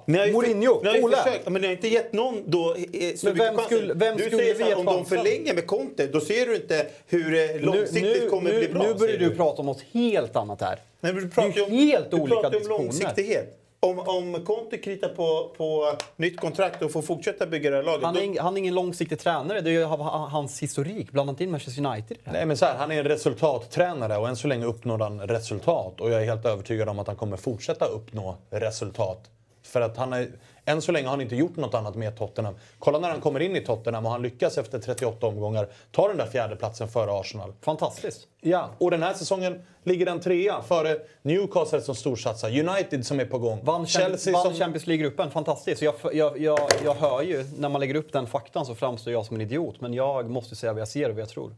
Ju 0.07 0.33
Mourinho? 0.33 0.81
Ni 0.83 0.89
har 0.89 0.97
ju 0.97 1.03
Ole? 1.03 1.17
försökt, 1.17 1.49
men 1.49 1.61
ni 1.63 1.67
har 1.69 1.75
inte 1.75 1.89
gett 1.89 2.13
någon 2.13 2.43
då 2.47 2.75
eh, 2.75 3.15
så 3.17 3.31
vem 3.31 3.57
skulle- 3.59 3.95
vem 3.95 4.17
du 4.17 4.23
skulle 4.23 4.37
säger 4.39 4.55
vi 4.55 4.61
så 4.65 4.69
här, 4.69 4.79
om 4.79 4.85
de 4.85 5.05
förlänger 5.07 5.55
med 5.55 5.67
Conte, 5.67 6.07
då 6.07 6.21
ser 6.21 6.47
du 6.47 6.57
inte 6.57 6.87
hur 7.07 7.51
eh, 7.57 7.61
långsiktigt 7.61 8.23
nu, 8.23 8.29
kommer 8.31 8.53
nu, 8.53 8.59
bli 8.59 8.69
bra. 8.69 8.83
Nu 8.83 8.95
börjar 8.95 9.15
säger 9.15 9.29
du 9.31 9.37
prata 9.37 9.61
om 9.61 9.67
något 9.67 9.83
helt 9.93 10.37
annat 10.37 10.61
här. 10.61 10.79
Nej, 11.01 11.13
men 11.13 11.23
du 11.25 11.31
pratar 11.31 11.49
Det 11.49 11.55
är 11.55 11.59
ju 11.59 11.65
om, 11.65 11.73
helt 11.73 12.11
du 12.11 12.17
olika 12.17 12.35
pratar 12.35 12.49
om 12.49 12.53
diskussioner. 12.53 12.85
långsiktighet. 12.85 13.59
Om, 13.87 13.99
om 13.99 14.45
Conte 14.45 14.79
kritar 14.79 15.09
på, 15.09 15.51
på 15.57 15.97
nytt 16.17 16.41
kontrakt 16.41 16.83
och 16.83 16.93
får 16.93 17.03
fortsätta 17.03 17.47
bygga 17.47 17.71
det 17.71 17.77
här 17.77 17.83
laget. 17.83 18.05
Han 18.05 18.15
då- 18.15 18.21
är, 18.21 18.25
ing- 18.25 18.41
han 18.41 18.55
är 18.55 18.59
ingen 18.59 18.75
långsiktig 18.75 19.19
tränare. 19.19 19.61
Det 19.61 19.71
är 19.71 19.73
ju 19.73 19.85
ha- 19.85 20.29
hans 20.33 20.63
historik. 20.63 21.11
Blandat 21.11 21.41
in 21.41 21.51
Manchester 21.51 21.87
United. 21.87 22.17
Nej, 22.25 22.47
men 22.47 22.57
så 22.57 22.65
här, 22.67 22.75
han 22.77 22.91
är 22.93 22.99
en 22.99 23.05
resultattränare 23.05 24.17
och 24.17 24.29
än 24.29 24.37
så 24.37 24.49
länge 24.49 24.65
uppnår 24.65 24.99
han 24.99 25.21
resultat. 25.21 26.01
Och 26.01 26.11
jag 26.11 26.23
är 26.23 26.27
helt 26.27 26.47
övertygad 26.47 26.89
om 26.89 26.99
att 26.99 27.07
han 27.07 27.17
kommer 27.17 27.37
fortsätta 27.37 27.85
uppnå 27.85 28.37
resultat. 28.51 29.31
För 29.63 29.81
att 29.81 29.97
han 29.97 30.13
är, 30.13 30.29
än 30.65 30.83
så 30.83 30.93
länge 30.93 31.07
har 31.07 31.11
han 31.11 31.21
inte 31.21 31.37
gjort 31.37 31.57
något 31.57 31.75
annat 31.75 31.95
med 31.95 32.19
Tottenham. 32.19 32.55
Kolla 32.79 32.99
när 32.99 33.11
han 33.11 33.21
kommer 33.21 33.41
in 33.41 33.57
i 33.57 33.61
Tottenham 33.61 34.07
och 34.07 34.13
han 34.13 34.23
lyckas 34.23 34.59
efter 34.59 34.79
38 34.79 35.27
omgångar 35.27 35.69
ta 35.91 36.09
den 36.09 36.17
där 36.17 36.27
fjärdeplatsen 36.27 36.89
före 36.89 37.13
Arsenal. 37.13 37.53
Fantastiskt. 37.61 38.29
Ja, 38.41 38.71
och 38.79 38.91
den 38.91 39.03
här 39.03 39.15
säsongen 39.15 39.63
ligger 39.83 40.07
den 40.07 40.21
trea 40.21 40.63
före 40.63 40.99
Newcastle 41.23 41.81
som 41.81 41.95
storsatsar, 41.95 42.49
United 42.49 43.07
som 43.07 43.21
är 43.21 43.25
på 43.25 43.39
gång, 43.39 43.61
Vann, 43.65 43.87
Chelsea 43.87 44.33
vann 44.33 44.43
som... 44.43 44.55
Champions 44.55 44.87
League-gruppen. 44.87 45.31
Fantastiskt. 45.31 45.79
Så 45.79 45.85
jag, 45.85 45.95
jag, 46.13 46.39
jag, 46.39 46.59
jag 46.85 46.95
hör 46.95 47.23
ju, 47.23 47.45
när 47.59 47.69
man 47.69 47.81
lägger 47.81 47.95
upp 47.95 48.13
den 48.13 48.27
faktan 48.27 48.67
så 48.67 48.75
framstår 48.75 49.13
jag 49.13 49.27
som 49.27 49.37
en 49.37 49.41
idiot. 49.41 49.81
Men 49.81 49.95
jag 49.95 50.31
måste 50.31 50.57
säga 50.57 50.73
vad 50.73 50.81
jag 50.81 50.89
ser 50.89 51.09
och 51.09 51.15
vad 51.15 51.23
jag 51.23 51.29
tror. 51.29 51.55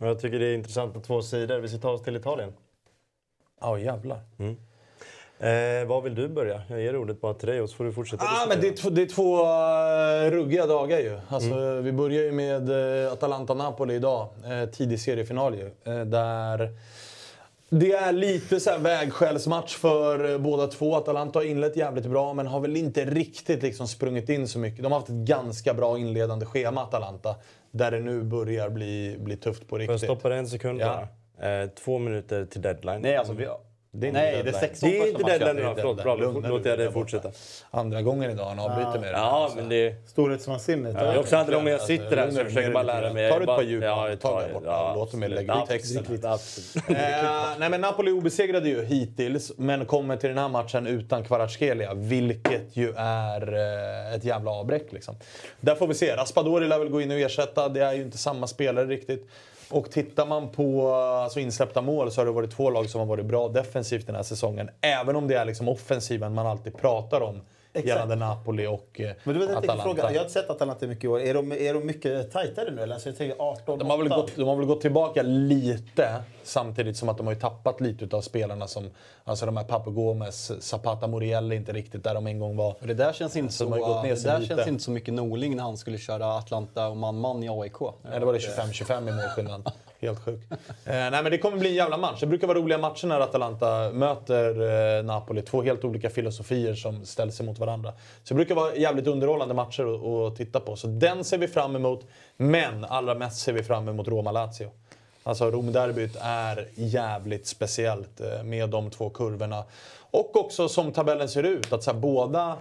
Och 0.00 0.06
Jag 0.06 0.20
tycker 0.20 0.38
det 0.38 0.46
är 0.46 0.54
intressant 0.54 0.94
på 0.94 1.00
två 1.00 1.22
sidor. 1.22 1.58
Vi 1.58 1.68
ska 1.68 1.78
ta 1.78 1.90
oss 1.90 2.02
till 2.02 2.16
Italien. 2.16 2.52
Ja, 3.60 3.78
jävlar. 3.78 4.20
Eh, 5.42 5.86
vad 5.86 6.02
vill 6.02 6.14
du 6.14 6.28
börja? 6.28 6.62
Jag 6.68 6.80
ger 6.80 6.96
ordet 6.96 7.20
bara 7.20 7.34
till 7.34 7.48
dig 7.48 7.60
och 7.60 7.70
så 7.70 7.76
får 7.76 7.84
du 7.84 7.92
fortsätta 7.92 8.24
Ah, 8.24 8.46
men 8.48 8.60
det, 8.60 8.68
är 8.68 8.72
två, 8.72 8.90
det 8.90 9.02
är 9.02 9.06
två 9.06 9.40
eh, 9.42 10.30
ruggiga 10.30 10.66
dagar 10.66 10.98
ju. 10.98 11.18
Alltså, 11.28 11.80
Vi 11.80 11.92
börjar 11.92 12.22
ju 12.22 12.32
med 12.32 12.70
uh, 12.70 13.12
Atalanta-Napoli 13.12 13.94
idag. 13.94 14.28
Uh, 14.46 14.70
tidig 14.70 15.00
seriefinal 15.00 15.54
ju. 15.54 15.70
Eh, 15.84 16.00
där 16.04 16.70
det 17.68 17.92
är 17.92 18.12
lite 18.12 18.60
så 18.60 18.70
här 18.70 18.78
vägskälsmatch 18.78 19.76
för 19.76 20.32
eh, 20.32 20.38
båda 20.38 20.66
två. 20.66 20.96
Atalanta 20.96 21.38
har 21.38 21.44
inlett 21.44 21.76
jävligt 21.76 22.06
bra 22.06 22.32
men 22.34 22.46
har 22.46 22.60
väl 22.60 22.76
inte 22.76 23.04
riktigt 23.04 23.62
liksom 23.62 23.88
sprungit 23.88 24.28
in 24.28 24.48
så 24.48 24.58
mycket. 24.58 24.82
De 24.82 24.92
har 24.92 24.98
haft 24.98 25.08
ett 25.10 25.14
ganska 25.14 25.74
bra 25.74 25.98
inledande 25.98 26.46
schema, 26.46 26.82
Atalanta. 26.82 27.36
Där 27.70 27.90
det 27.90 28.00
nu 28.00 28.22
börjar 28.22 28.70
bli, 28.70 29.16
bli 29.18 29.36
tufft 29.36 29.62
på 29.62 29.68
Får 29.68 29.80
jag 29.82 29.90
riktigt. 29.90 30.04
stoppa 30.10 30.34
en 30.34 30.46
sekund 30.46 30.80
Ja. 30.80 31.06
bara? 31.38 31.62
Eh, 31.62 31.68
två 31.84 31.98
minuter 31.98 32.44
till 32.44 32.62
deadline. 32.62 33.00
Nej, 33.02 33.16
alltså, 33.16 33.32
vi, 33.32 33.46
Det 33.94 34.08
är 34.08 34.12
nej, 34.12 34.42
det 34.42 34.50
är. 34.50 34.52
16 34.52 34.90
det 34.90 34.98
är 34.98 35.08
inte 35.08 35.22
deadline 35.22 35.56
det. 35.56 35.74
Förlåt, 35.76 36.02
bra. 36.02 36.14
Låter 36.14 36.58
dig 36.58 36.70
jag 36.70 36.78
dig 36.78 36.92
fortsätta. 36.92 37.30
Andra 37.70 38.02
gången 38.02 38.30
idag 38.30 38.44
han 38.44 38.58
avbryter 38.58 38.98
med 39.00 39.14
det. 39.14 39.18
Ja, 39.18 39.52
men 39.56 39.68
det... 39.68 39.94
Storhetsvansinnet. 40.06 40.94
Jag 40.94 41.14
är 41.14 41.18
också 41.18 41.36
andra 41.36 41.54
gången 41.54 41.66
jag 41.66 41.74
Alltså, 41.74 41.86
sitter 41.86 42.16
här 42.16 42.30
så 42.30 42.38
jag 42.38 42.46
försöker 42.46 42.72
bara 42.72 42.82
lära 42.82 43.12
mig. 43.12 43.30
Ta 43.30 43.36
du 43.38 43.42
ett 43.42 43.46
par 43.46 43.62
djupa 43.62 43.86
Ja, 43.86 44.16
tar 44.16 44.40
där 44.40 44.52
borta. 44.52 44.66
ja, 44.66 44.92
Låt 44.96 45.12
mig 45.12 45.28
lägga 45.28 45.62
ut 45.62 45.68
texten. 45.68 46.04
Nej 47.58 47.70
men 47.70 47.80
Napoli 47.80 48.10
obesegrade 48.10 48.68
ju 48.68 48.84
hittills, 48.84 49.52
men 49.56 49.86
kommer 49.86 50.16
till 50.16 50.28
den 50.28 50.38
här 50.38 50.48
matchen 50.48 50.86
utan 50.86 51.24
Kvaratskhelia, 51.24 51.94
vilket 51.94 52.76
ju 52.76 52.92
är 52.96 53.52
eh, 53.54 54.14
ett 54.14 54.24
jävla 54.24 54.50
avbräck. 54.50 54.92
Liksom. 54.92 55.14
Där 55.60 55.74
får 55.74 55.86
vi 55.86 55.94
se. 55.94 56.16
Raspadori 56.16 56.66
lär 56.66 56.78
väl 56.78 56.88
gå 56.88 57.00
in 57.00 57.10
och 57.10 57.18
ersätta, 57.18 57.68
det 57.68 57.80
är 57.80 57.92
ju 57.92 58.02
inte 58.02 58.18
samma 58.18 58.46
spelare 58.46 58.86
riktigt. 58.86 59.28
Och 59.72 59.90
tittar 59.90 60.26
man 60.26 60.48
på 60.48 60.94
alltså 60.94 61.40
insläppta 61.40 61.82
mål 61.82 62.12
så 62.12 62.20
har 62.20 62.26
det 62.26 62.32
varit 62.32 62.50
två 62.50 62.70
lag 62.70 62.90
som 62.90 62.98
har 62.98 63.06
varit 63.06 63.26
bra 63.26 63.48
defensivt 63.48 64.06
den 64.06 64.16
här 64.16 64.22
säsongen. 64.22 64.70
Även 64.80 65.16
om 65.16 65.28
det 65.28 65.34
är 65.34 65.44
liksom 65.44 65.68
offensiven 65.68 66.34
man 66.34 66.46
alltid 66.46 66.76
pratar 66.76 67.20
om 67.20 67.40
gällande 67.74 68.16
Napoli 68.16 68.66
och 68.66 69.00
eh, 69.00 69.12
Men 69.24 69.34
du 69.34 69.40
vet, 69.40 69.48
jag 69.48 69.58
Atalanta. 69.58 69.82
fråga, 69.84 70.02
jag 70.02 70.08
har 70.08 70.20
inte 70.20 70.32
sett 70.32 70.50
Atalanta 70.50 70.86
mycket 70.86 71.04
i 71.04 71.08
år. 71.08 71.20
Är 71.20 71.34
de, 71.34 71.52
är 71.52 71.74
de 71.74 71.86
mycket 71.86 72.32
tajtare 72.32 72.70
nu? 72.70 72.82
Eller? 72.82 72.94
Alltså, 72.94 73.08
jag 73.08 73.18
tänker 73.18 73.36
18 73.42 73.78
De 73.78 73.90
har, 73.90 73.98
väl 73.98 74.06
8. 74.06 74.16
gått, 74.16 74.36
de 74.36 74.42
har 74.48 74.56
väl 74.56 74.66
gått 74.66 74.80
tillbaka 74.80 75.22
lite 75.22 76.22
samtidigt 76.42 76.96
som 76.96 77.08
att 77.08 77.16
de 77.16 77.26
har 77.26 77.34
ju 77.34 77.40
tappat 77.40 77.80
lite 77.80 78.16
av 78.16 78.20
spelarna 78.20 78.66
som 78.66 78.90
alltså 79.24 79.46
de 79.46 79.56
här 79.56 79.64
Papu 79.64 79.90
Gomez, 79.90 80.52
Zapata 80.64 81.06
Muriel 81.06 81.52
är 81.52 81.56
inte 81.56 81.72
riktigt 81.72 82.04
där 82.04 82.14
de 82.14 82.26
en 82.26 82.38
gång 82.38 82.56
var. 82.56 82.74
Det 82.80 82.94
där 82.94 83.12
känns 83.12 83.36
inte 83.36 83.52
Så 83.52 83.64
så, 83.64 84.02
ner 84.02 84.14
det 84.14 84.22
där 84.22 84.38
lite. 84.38 84.54
känns 84.54 84.68
inte 84.68 84.84
så 84.84 84.90
mycket 84.90 85.14
Norling 85.14 85.56
när 85.56 85.62
han 85.62 85.76
skulle 85.76 85.98
köra 85.98 86.36
Atlanta 86.36 86.88
och 86.88 86.96
man-man 86.96 87.42
i 87.42 87.48
AIK. 87.48 87.80
Nej, 87.80 88.20
det 88.20 88.26
var 88.26 88.32
det 88.32 88.38
25-25 88.38 89.08
i 89.08 89.12
målskillnad. 89.12 89.70
Helt 90.02 90.24
sjukt. 90.24 90.52
Eh, 90.84 90.92
nej, 90.92 91.22
men 91.22 91.24
det 91.24 91.38
kommer 91.38 91.58
bli 91.58 91.68
en 91.68 91.74
jävla 91.74 91.96
match. 91.96 92.20
Det 92.20 92.26
brukar 92.26 92.46
vara 92.46 92.58
roliga 92.58 92.78
matcher 92.78 93.06
när 93.06 93.20
Atalanta 93.20 93.90
möter 93.92 94.60
eh, 94.98 95.04
Napoli. 95.04 95.42
Två 95.42 95.62
helt 95.62 95.84
olika 95.84 96.10
filosofier 96.10 96.74
som 96.74 97.06
ställs 97.06 97.40
emot 97.40 97.58
varandra. 97.58 97.92
Så 98.24 98.34
det 98.34 98.34
brukar 98.34 98.54
vara 98.54 98.76
jävligt 98.76 99.06
underhållande 99.06 99.54
matcher 99.54 99.94
att, 99.94 100.32
att 100.32 100.36
titta 100.36 100.60
på. 100.60 100.76
Så 100.76 100.86
den 100.86 101.24
ser 101.24 101.38
vi 101.38 101.48
fram 101.48 101.76
emot. 101.76 102.06
Men 102.36 102.84
allra 102.84 103.14
mest 103.14 103.40
ser 103.40 103.52
vi 103.52 103.62
fram 103.62 103.88
emot 103.88 104.08
Roma-Lazio. 104.08 104.70
Alltså 105.22 105.50
Romderbyt 105.50 106.16
är 106.20 106.68
jävligt 106.74 107.46
speciellt 107.46 108.20
eh, 108.20 108.42
med 108.44 108.70
de 108.70 108.90
två 108.90 109.10
kurvorna. 109.10 109.64
Och 110.10 110.36
också 110.36 110.68
som 110.68 110.92
tabellen 110.92 111.28
ser 111.28 111.42
ut, 111.42 111.72
att 111.72 111.82
så 111.82 111.92
här, 111.92 111.98
båda 111.98 112.56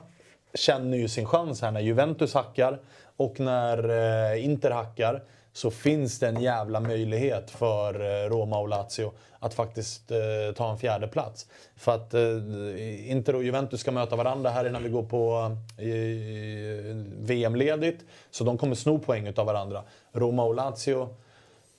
känner 0.53 0.97
ju 0.97 1.07
sin 1.07 1.26
chans 1.26 1.61
här 1.61 1.72
när 1.72 1.81
Juventus 1.81 2.34
hackar 2.34 2.80
och 3.18 3.39
när 3.39 3.89
eh, 4.34 4.45
Inter 4.45 4.72
hackar 4.72 5.22
så 5.53 5.72
finns 5.72 6.19
det 6.19 6.28
en 6.28 6.41
jävla 6.41 6.80
möjlighet 6.80 7.52
för 7.52 7.94
eh, 7.94 8.30
Roma 8.30 8.60
och 8.60 8.68
Lazio 8.68 9.11
att 9.40 9.53
faktiskt 9.53 10.11
eh, 10.11 10.18
ta 10.56 10.72
en 10.72 10.78
fjärde 10.78 11.07
plats. 11.07 11.48
För 11.76 11.95
att 11.95 12.14
eh, 12.14 13.11
Inter 13.11 13.36
och 13.36 13.44
Juventus 13.44 13.80
ska 13.80 13.91
möta 13.91 14.15
varandra 14.15 14.49
här 14.49 14.68
innan 14.68 14.84
vi 14.84 14.90
går 14.90 15.03
på 15.03 15.56
eh, 15.78 16.95
VM-ledigt. 17.19 18.06
Så 18.32 18.44
de 18.44 18.57
kommer 18.57 18.76
sno 18.76 18.99
poäng 18.99 19.34
av 19.36 19.45
varandra. 19.45 19.84
Roma 20.14 20.44
och 20.44 20.56
Lazio 20.56 21.10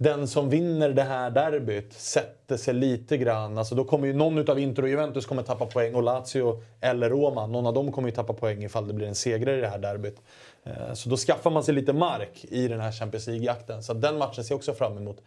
den 0.02 0.28
som 0.28 0.50
vinner 0.50 0.88
det 0.90 1.02
här 1.02 1.30
derbyt 1.30 1.92
sätter 1.92 2.56
sig 2.56 2.74
lite 2.74 3.16
grann. 3.16 3.58
Alltså 3.58 3.74
då 3.74 3.84
kommer 3.84 4.06
ju 4.06 4.12
någon 4.12 4.50
av 4.50 4.58
Inter 4.58 4.82
och 4.82 4.88
Juventus 4.88 5.26
kommer 5.26 5.42
tappa 5.42 5.66
poäng 5.66 5.94
och 5.94 6.02
Lazio 6.02 6.62
eller 6.80 7.10
Roma, 7.10 7.46
någon 7.46 7.66
av 7.66 7.74
dem 7.74 7.92
kommer 7.92 8.08
ju 8.08 8.14
tappa 8.14 8.32
poäng 8.32 8.64
ifall 8.64 8.86
det 8.88 8.94
blir 8.94 9.06
en 9.06 9.14
segrare 9.14 9.58
i 9.58 9.60
det 9.60 9.68
här 9.68 9.78
derbyt. 9.78 10.20
Eh, 10.64 10.94
så 10.94 11.08
då 11.08 11.16
skaffar 11.16 11.50
man 11.50 11.64
sig 11.64 11.74
lite 11.74 11.92
mark 11.92 12.44
i 12.44 12.68
den 12.68 12.80
här 12.80 12.92
Champions 12.92 13.26
League-jakten. 13.26 13.82
Så 13.82 13.94
den 13.94 14.18
matchen 14.18 14.44
ser 14.44 14.52
jag 14.52 14.56
också 14.58 14.74
fram 14.74 14.96
emot. 14.96 15.22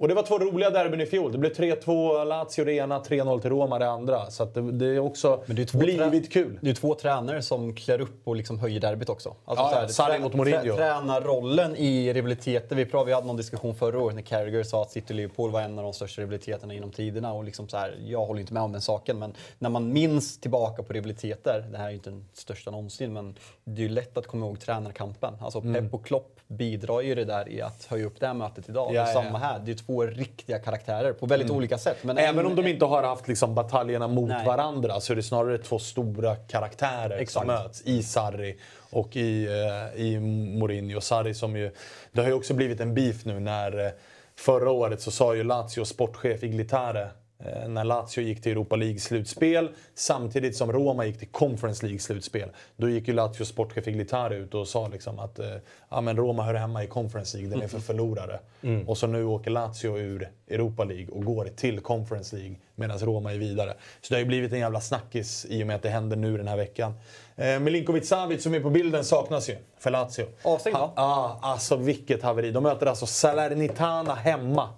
Och 0.00 0.08
det 0.08 0.14
var 0.14 0.22
två 0.22 0.38
roliga 0.38 0.70
derbyn 0.70 1.00
i 1.00 1.06
fjol. 1.06 1.32
Det 1.32 1.38
blev 1.38 1.52
3-2 1.52 2.24
Lazio 2.24 2.64
det 2.64 2.72
ena, 2.72 2.98
3-0 3.00 3.40
till 3.40 3.50
Roma 3.50 3.78
det 3.78 3.90
andra. 3.90 4.30
Så 4.30 4.44
det, 4.44 4.72
det 4.72 4.86
är 4.86 4.98
också 4.98 5.42
Men 5.46 5.56
det 5.56 5.62
är 5.62 5.66
två 5.66 5.78
blivit 5.78 6.32
kul. 6.32 6.58
Det 6.62 6.70
är 6.70 6.74
två 6.74 6.94
tränare 6.94 7.42
som 7.42 7.74
klär 7.74 8.00
upp 8.00 8.28
och 8.28 8.36
liksom 8.36 8.58
höjer 8.58 8.80
derbyt 8.80 9.08
också. 9.08 9.34
Alltså, 9.44 9.64
Ja, 9.64 9.88
Sarri 9.88 10.18
mot 10.18 10.34
Mourinho. 10.34 10.60
trä- 10.62 10.76
Tränarrollen 10.76 11.76
i 11.76 12.12
rivaliteter. 12.12 12.76
Vi, 12.76 12.84
pratade, 12.84 13.06
vi 13.06 13.12
hade 13.12 13.26
någon 13.26 13.36
diskussion 13.36 13.74
förra 13.74 13.98
året 14.00 14.14
när 14.14 14.22
Carragher 14.22 14.62
sa 14.62 14.82
att 14.82 14.90
City 14.90 15.12
och 15.12 15.16
Liverpool 15.16 15.50
var 15.50 15.60
en 15.60 15.78
av 15.78 15.84
de 15.84 15.92
största 15.92 16.22
rivaliteterna 16.22 16.74
inom 16.74 16.90
tiderna. 16.90 17.32
Och 17.32 17.44
liksom 17.44 17.68
så 17.68 17.76
här, 17.76 17.98
jag 18.06 18.24
håller 18.26 18.40
inte 18.40 18.52
med 18.54 18.62
om 18.62 18.72
den 18.72 18.80
saken, 18.80 19.18
men 19.18 19.34
när 19.58 19.70
man 19.70 19.92
minns 19.92 20.40
tillbaka 20.40 20.82
på 20.82 20.92
rivaliteter, 20.92 21.64
det 21.72 21.78
här 21.78 21.84
är 21.86 21.90
ju 21.90 21.94
inte 21.96 22.10
den 22.10 22.24
största 22.32 22.70
någonsin, 22.70 23.12
men 23.12 23.34
det 23.64 23.82
är 23.82 23.86
ju 23.88 23.88
lätt 23.94 24.16
att 24.16 24.26
komma 24.26 24.46
ihåg 24.46 24.60
tränarkampen. 24.60 25.34
Alltså 25.40 25.58
Mm. 25.60 25.84
Pep 25.84 25.94
och 25.94 26.06
Klopp 26.06 26.36
bidrar 26.46 27.00
ju 27.00 27.14
det 27.14 27.24
där 27.24 27.48
i 27.48 27.62
att 27.62 27.84
höja 27.84 28.06
upp 28.06 28.20
det 28.20 28.26
här 28.26 28.34
mötet 28.34 28.68
idag. 28.68 28.94
Ja, 28.94 29.02
och 29.02 29.08
samma 29.08 29.38
här, 29.38 29.58
det 29.58 29.64
är 29.64 29.72
ju 29.72 29.74
två 29.90 30.02
riktiga 30.06 30.58
karaktärer 30.58 31.12
på 31.12 31.26
väldigt 31.26 31.50
olika 31.50 31.78
sätt. 31.78 31.96
Men 32.02 32.18
Även 32.18 32.38
en- 32.38 32.46
om 32.46 32.54
de 32.56 32.66
inte 32.66 32.84
har 32.84 33.02
haft 33.02 33.28
liksom 33.28 33.54
bataljerna 33.54 34.08
mot 34.08 34.28
Nej. 34.28 34.46
varandra 34.46 35.00
så 35.00 35.12
är 35.12 35.16
det 35.16 35.22
snarare 35.22 35.58
två 35.58 35.78
stora 35.78 36.36
karaktärer 36.36 37.18
Exakt. 37.18 37.32
som 37.32 37.46
möts 37.46 37.82
i 37.82 38.02
Sarri 38.02 38.56
och 38.90 39.16
i, 39.16 39.46
eh, 39.46 40.00
i 40.02 40.20
Mourinho. 40.58 41.00
Sarri 41.00 41.34
som 41.34 41.56
ju, 41.56 41.70
det 42.12 42.20
har 42.20 42.28
ju 42.28 42.34
också 42.34 42.54
blivit 42.54 42.80
en 42.80 42.94
beef 42.94 43.24
nu 43.24 43.40
när 43.40 43.86
eh, 43.86 43.90
förra 44.36 44.70
året 44.70 45.00
så 45.00 45.10
sa 45.10 45.34
ju 45.34 45.44
Lazios 45.44 45.88
sportchef 45.88 46.42
Iglitare 46.42 47.08
när 47.68 47.84
Lazio 47.84 48.22
gick 48.22 48.42
till 48.42 48.52
Europa 48.52 48.76
League-slutspel 48.76 49.68
samtidigt 49.94 50.56
som 50.56 50.72
Roma 50.72 51.06
gick 51.06 51.18
till 51.18 51.28
Conference 51.28 51.86
League-slutspel. 51.86 52.48
Då 52.76 52.88
gick 52.88 53.08
ju 53.08 53.14
Lazios 53.14 53.48
sportchef 53.48 53.88
Iglitare 53.88 54.36
ut 54.36 54.54
och 54.54 54.68
sa 54.68 54.88
liksom 54.88 55.18
att 55.18 55.38
eh, 55.38 55.46
ja, 55.88 56.00
men 56.00 56.16
Roma 56.16 56.42
hör 56.42 56.54
hemma 56.54 56.84
i 56.84 56.86
Conference 56.86 57.36
League, 57.36 57.54
den 57.54 57.62
är 57.62 57.68
för 57.68 57.78
förlorare. 57.78 58.40
Och 58.86 58.98
så 58.98 59.06
nu 59.06 59.24
åker 59.24 59.50
Lazio 59.50 59.98
ur 59.98 60.30
Europa 60.48 60.84
League 60.84 61.08
och 61.08 61.24
går 61.24 61.44
till 61.56 61.80
Conference 61.80 62.36
League 62.36 62.56
medan 62.74 62.98
Roma 62.98 63.32
är 63.32 63.38
vidare. 63.38 63.74
Så 64.00 64.06
det 64.08 64.14
har 64.14 64.20
ju 64.20 64.26
blivit 64.26 64.52
en 64.52 64.58
jävla 64.58 64.80
snackis 64.80 65.46
i 65.48 65.62
och 65.62 65.66
med 65.66 65.76
att 65.76 65.82
det 65.82 65.88
händer 65.88 66.16
nu 66.16 66.36
den 66.36 66.48
här 66.48 66.56
veckan. 66.56 66.94
Eh, 67.36 67.60
Milinkovic 67.60 68.08
Savic 68.08 68.42
som 68.42 68.54
är 68.54 68.60
på 68.60 68.70
bilden 68.70 69.04
saknas 69.04 69.48
ju 69.48 69.56
för 69.78 69.90
Lazio. 69.90 70.26
Avstängd? 70.42 70.76
Ja, 70.76 70.92
ah, 70.96 71.38
alltså 71.42 71.76
vilket 71.76 72.22
haveri. 72.22 72.50
De 72.50 72.62
möter 72.62 72.86
alltså 72.86 73.06
Salernitana 73.06 74.14
hemma 74.14 74.68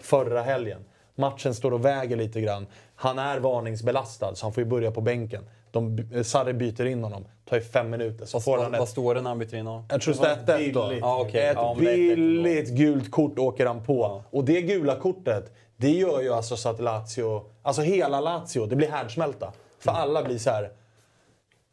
förra 0.00 0.42
helgen. 0.42 0.84
Matchen 1.18 1.54
står 1.54 1.72
och 1.72 1.84
väger 1.84 2.16
lite 2.16 2.40
grann. 2.40 2.66
Han 2.94 3.18
är 3.18 3.38
varningsbelastad 3.38 4.34
så 4.34 4.46
han 4.46 4.52
får 4.52 4.62
ju 4.62 4.70
börja 4.70 4.90
på 4.90 5.00
bänken. 5.00 5.44
De, 5.70 5.98
eh, 6.14 6.22
Sarri 6.22 6.52
byter 6.52 6.84
in 6.86 7.04
honom. 7.04 7.24
tar 7.48 7.56
ju 7.56 7.62
fem 7.62 7.90
minuter. 7.90 8.26
Så 8.26 8.40
får 8.40 8.52
vad, 8.52 8.62
han 8.62 8.72
vad 8.72 8.82
ett, 8.82 8.88
står 8.88 9.14
det 9.14 9.20
när 9.20 9.30
han 9.30 9.38
byter 9.38 9.54
in 9.54 9.66
honom? 9.66 9.84
jag 9.90 10.00
tror 10.00 10.14
Det 10.14 10.38
det 10.46 10.52
är 10.52 10.68
1 10.68 10.74
då. 10.74 10.86
billigt. 10.88 11.00
Ja, 11.00 11.20
okej. 11.20 11.46
Ett 11.46 11.56
Ja, 11.56 11.76
det 11.78 11.90
ett 11.90 11.96
billigt 11.96 12.68
gult 12.68 13.10
kort 13.10 13.38
åker 13.38 13.66
han 13.66 13.84
på. 13.84 14.22
Och 14.30 14.44
det 14.44 14.60
gula 14.62 14.96
kortet, 14.96 15.52
det 15.76 15.90
gör 15.90 16.20
ju 16.20 16.32
alltså 16.32 16.56
så 16.56 16.68
att 16.68 16.80
Lazio, 16.80 17.44
alltså 17.62 17.82
hela 17.82 18.20
Lazio, 18.20 18.66
det 18.66 18.76
blir 18.76 18.90
härdsmälta. 18.90 19.52
För 19.78 19.90
alla 19.90 20.22
blir 20.22 20.38
så 20.38 20.50
här. 20.50 20.70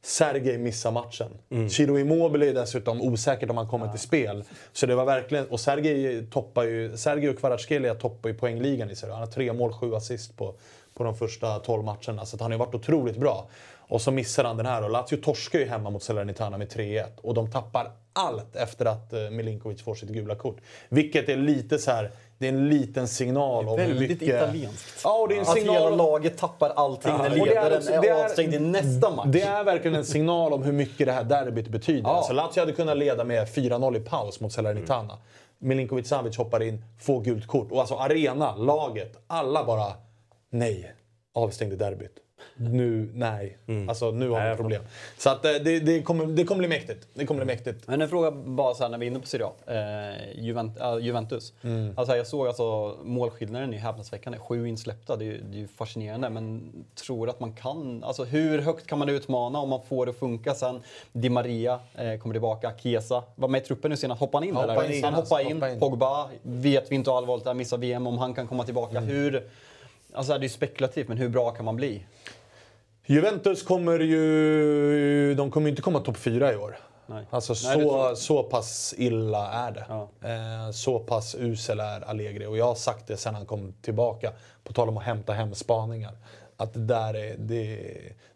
Sergej 0.05 0.57
missar 0.57 0.91
matchen. 0.91 1.31
Mm. 1.49 1.69
Ciro 1.69 1.99
Immobile 1.99 2.49
är 2.49 2.53
dessutom 2.53 3.01
osäkert 3.01 3.49
om 3.49 3.57
han 3.57 3.67
kommer 3.67 3.87
till 3.87 3.99
spel. 3.99 4.43
Så 4.73 4.85
det 4.85 4.95
var 4.95 5.05
verkligen... 5.05 5.47
Och 5.47 5.59
Sergej 5.59 6.27
toppar 6.31 6.63
ju... 6.63 6.97
Sergej 6.97 7.29
och 7.29 7.39
Kvaratskhelia 7.39 7.95
toppar 7.95 8.29
ju 8.29 8.35
poängligan 8.35 8.89
i 8.89 8.95
Serie. 8.95 9.13
Han 9.13 9.21
har 9.21 9.31
tre 9.31 9.53
mål, 9.53 9.73
sju 9.73 9.95
assist 9.95 10.37
på, 10.37 10.55
på 10.97 11.03
de 11.03 11.15
första 11.15 11.59
12 11.59 11.83
matcherna. 11.83 12.25
Så 12.25 12.35
att 12.35 12.41
han 12.41 12.51
har 12.51 12.59
ju 12.59 12.65
varit 12.65 12.75
otroligt 12.75 13.17
bra. 13.17 13.47
Och 13.87 14.01
så 14.01 14.11
missar 14.11 14.43
han 14.43 14.57
den 14.57 14.65
här. 14.65 14.83
Och 14.83 14.89
Lazio 14.89 15.17
torskar 15.17 15.59
ju 15.59 15.65
hemma 15.65 15.89
mot 15.89 16.03
Salernitana 16.03 16.57
med 16.57 16.67
3-1. 16.67 17.05
Och 17.21 17.33
de 17.33 17.51
tappar 17.51 17.91
allt 18.13 18.55
efter 18.55 18.85
att 18.85 19.13
eh, 19.13 19.19
Milinkovic 19.19 19.81
får 19.83 19.95
sitt 19.95 20.09
gula 20.09 20.35
kort. 20.35 20.57
Vilket 20.89 21.29
är 21.29 21.37
lite 21.37 21.79
så 21.79 21.91
här... 21.91 22.11
Det 22.37 22.45
är 22.47 22.49
en 22.49 22.69
liten 22.69 23.07
signal 23.07 23.67
om 23.67 23.77
Väldigt 23.77 24.09
mycket... 24.09 24.27
italienskt. 24.27 25.01
Ja, 25.03 25.17
och 25.17 25.27
det 25.27 25.35
är 25.35 25.37
en 25.37 25.41
Att 25.41 25.53
signal... 25.53 25.75
hela 25.75 25.89
laget 25.89 26.37
tappar 26.37 26.69
allting 26.69 27.11
när 27.11 27.19
och 27.19 27.47
det 27.47 27.55
är 27.55 27.69
ledaren 27.69 28.03
är, 28.03 28.25
avstängd 28.25 28.53
i 28.53 28.59
nästa 28.59 29.15
match. 29.15 29.25
Det 29.29 29.41
är 29.41 29.63
verkligen 29.63 29.95
en 29.95 30.05
signal 30.05 30.53
om 30.53 30.63
hur 30.63 30.71
mycket 30.71 31.07
det 31.07 31.13
här 31.13 31.23
derbyt 31.23 31.67
betyder. 31.67 32.09
Ja. 32.09 32.15
Alltså, 32.15 32.33
Lazio 32.33 32.59
hade 32.59 32.71
kunnat 32.71 32.97
leda 32.97 33.23
med 33.23 33.47
4-0 33.47 33.97
i 33.97 33.99
paus 33.99 34.39
mot 34.39 34.53
Salernitana. 34.53 35.17
Milinkovic 35.59 36.07
Savic 36.07 36.37
hoppar 36.37 36.63
in, 36.63 36.85
får 36.99 37.21
gult 37.21 37.47
kort. 37.47 37.71
Och 37.71 37.79
alltså 37.79 37.95
arena, 37.95 38.55
laget, 38.55 39.23
alla 39.27 39.63
bara 39.63 39.93
nej. 40.59 40.93
Avstängd 41.33 41.73
i 41.73 41.75
derbyt. 41.75 42.19
Nu, 42.57 43.09
nej. 43.13 43.57
Alltså 43.87 44.11
nu 44.11 44.29
har 44.29 44.49
vi 44.49 44.55
problem. 44.55 44.83
Så 45.17 45.29
att, 45.29 45.45
eh, 45.45 45.51
det, 45.51 45.79
det, 45.79 46.01
kommer, 46.01 46.25
det 46.25 46.43
kommer 46.43 46.59
bli 46.59 46.67
mäktigt. 46.67 47.07
Det 47.13 47.25
kommer 47.25 47.45
bli 47.45 47.53
mäktigt. 47.55 47.87
Men 47.87 48.01
en 48.01 48.09
fråga 48.09 48.31
bara 48.31 48.73
så 48.73 48.83
här 48.83 48.89
när 48.89 48.97
vi 48.97 49.05
är 49.05 49.11
inne 49.11 49.19
på 49.19 49.27
Serie 49.27 49.45
A. 49.45 49.51
Eh, 49.67 50.39
Juvent, 50.43 50.79
äh, 50.81 50.97
Juventus. 51.01 51.53
Mm. 51.63 51.93
Alltså 51.97 52.15
jag 52.15 52.27
såg 52.27 52.47
alltså 52.47 52.97
målskillnaden 53.03 53.73
är 53.73 53.77
häpnadsväckande. 53.77 54.39
Sju 54.39 54.67
insläppta, 54.67 55.15
det 55.15 55.25
är, 55.25 55.27
ju- 55.27 55.41
det 55.41 55.57
är 55.57 55.59
ju 55.59 55.67
fascinerande. 55.67 56.29
Men 56.29 56.71
tror 56.95 57.29
att 57.29 57.39
man 57.39 57.53
kan, 57.53 58.03
alltså 58.03 58.23
hur 58.23 58.59
högt 58.61 58.87
kan 58.87 58.99
man 58.99 59.09
utmana 59.09 59.59
om 59.59 59.69
man 59.69 59.81
får 59.89 60.05
det 60.05 60.09
att 60.09 60.17
funka 60.17 60.53
sen? 60.53 60.81
Di 61.11 61.29
Maria 61.29 61.79
eh, 61.95 62.17
kommer 62.19 62.33
tillbaka, 62.33 62.71
Chiesa 62.77 63.23
var 63.35 63.47
med 63.47 63.61
i 63.61 63.65
truppen 63.65 63.91
nu 63.91 63.97
senast. 63.97 64.19
Hoppade 64.19 64.45
han 64.45 64.49
in 64.49 64.55
Hoppa 64.55 64.73
in 64.73 64.77
han 64.77 64.93
senast, 64.93 65.29
hoppade 65.31 65.43
in. 65.49 65.55
hoppa 65.55 65.69
in. 65.69 65.79
Pogba 65.79 66.29
vet 66.41 66.91
vi 66.91 66.95
inte 66.95 67.09
hur 67.11 67.17
allvarligt 67.17 67.47
är, 67.47 67.53
missar 67.53 67.77
VM, 67.77 68.07
om 68.07 68.17
han 68.17 68.33
kan 68.33 68.47
komma 68.47 68.63
tillbaka. 68.63 68.97
Mm. 68.97 69.09
Hur, 69.09 69.43
alltså 70.15 70.33
det 70.33 70.39
är 70.39 70.43
ju 70.43 70.49
spekulativt, 70.49 71.07
men 71.07 71.17
hur 71.17 71.29
bra 71.29 71.51
kan 71.51 71.65
man 71.65 71.75
bli? 71.75 72.05
Juventus 73.05 73.63
kommer 73.63 73.99
ju... 73.99 75.35
De 75.35 75.51
kommer 75.51 75.69
inte 75.69 75.81
komma 75.81 75.99
topp 75.99 76.17
fyra 76.17 76.53
i 76.53 76.55
år. 76.55 76.77
Nej. 77.07 77.25
Alltså 77.29 77.53
Nej, 77.67 77.83
så, 77.83 78.15
så 78.15 78.43
pass 78.43 78.93
illa 78.97 79.51
är 79.51 79.71
det. 79.71 79.85
Ja. 79.89 80.09
Eh, 80.21 80.71
så 80.71 80.99
pass 80.99 81.35
usel 81.39 81.79
är 81.79 82.01
Allegri. 82.01 82.45
Och 82.45 82.57
jag 82.57 82.65
har 82.65 82.75
sagt 82.75 83.07
det 83.07 83.17
sen 83.17 83.35
han 83.35 83.45
kom 83.45 83.73
tillbaka, 83.81 84.31
på 84.63 84.73
tal 84.73 84.89
om 84.89 84.97
att 84.97 85.03
hämta 85.03 85.33
hem 85.33 85.55
spaningar. 85.55 86.11
Att 86.57 86.73
det 86.73 86.79
där 86.79 87.13
är... 87.13 87.35
Det, 87.37 87.79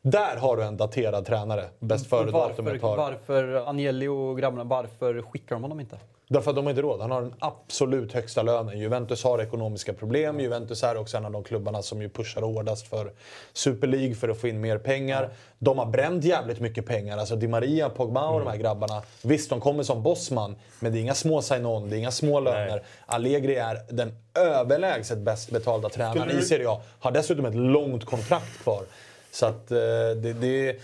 där 0.02 0.38
har 0.38 0.58
du 0.58 0.64
en 0.64 0.78
daterad 0.78 1.26
tränare. 1.26 1.66
Bäst 1.80 2.08
före-datumet 2.08 2.82
Varför, 2.82 2.88
har... 2.88 3.12
varför 3.12 3.70
Agnelli 3.70 4.08
och 4.08 4.38
grabbarna, 4.38 4.64
varför 4.64 5.22
skickar 5.22 5.56
de 5.56 5.62
honom 5.62 5.80
inte? 5.80 5.98
Därför 6.32 6.50
att 6.50 6.56
de 6.56 6.66
har 6.66 6.70
inte 6.70 6.82
råd. 6.82 7.02
Han 7.02 7.12
har 7.12 7.22
den 7.22 7.34
absolut 7.40 8.14
högsta 8.14 8.42
lönen. 8.42 8.80
Juventus 8.80 9.24
har 9.24 9.42
ekonomiska 9.42 9.94
problem. 9.94 10.40
Juventus 10.40 10.84
är 10.84 10.98
också 10.98 11.18
en 11.18 11.26
av 11.26 11.32
de 11.32 11.44
klubbarna 11.44 11.82
som 11.82 12.02
ju 12.02 12.10
pushar 12.10 12.42
hårdast 12.42 12.88
för 12.88 13.12
Super 13.54 13.88
League 13.88 14.16
för 14.16 14.30
att 14.30 14.42
få 14.42 14.48
in 14.48 14.62
mer 14.62 14.78
pengar. 14.78 15.30
De 15.60 15.78
har 15.78 15.86
bränt 15.86 16.24
jävligt 16.24 16.60
mycket 16.60 16.86
pengar. 16.86 17.18
Alltså 17.18 17.36
Di 17.36 17.48
Maria, 17.48 17.90
Pogba 17.90 18.28
och 18.28 18.40
de 18.40 18.50
här 18.50 18.58
grabbarna. 18.58 19.02
Visst, 19.24 19.50
de 19.50 19.62
kommer 19.62 19.84
som 19.84 20.04
bossman, 20.04 20.56
men 20.80 20.92
det 20.92 21.00
är 21.00 21.02
inga 21.02 21.14
små 21.14 21.42
sign-on, 21.42 21.90
det 21.90 21.96
är 21.96 21.98
inga 21.98 22.12
små 22.12 22.40
löner. 22.40 22.84
Allegri 23.06 23.56
är 23.56 23.80
den 23.90 24.12
överlägset 24.36 25.18
bäst 25.18 25.52
betalda 25.52 25.90
tränaren 25.90 26.28
du- 26.28 26.40
i 26.40 26.42
Serie 26.42 26.70
A. 26.70 26.82
Har 27.00 27.12
dessutom 27.12 27.46
ett 27.46 27.56
långt 27.56 28.06
kontrakt 28.06 28.64
kvar. 28.64 28.84
Så 29.32 29.46
att 29.46 29.72
eh, 29.72 29.78
det... 30.16 30.34
det 30.34 30.80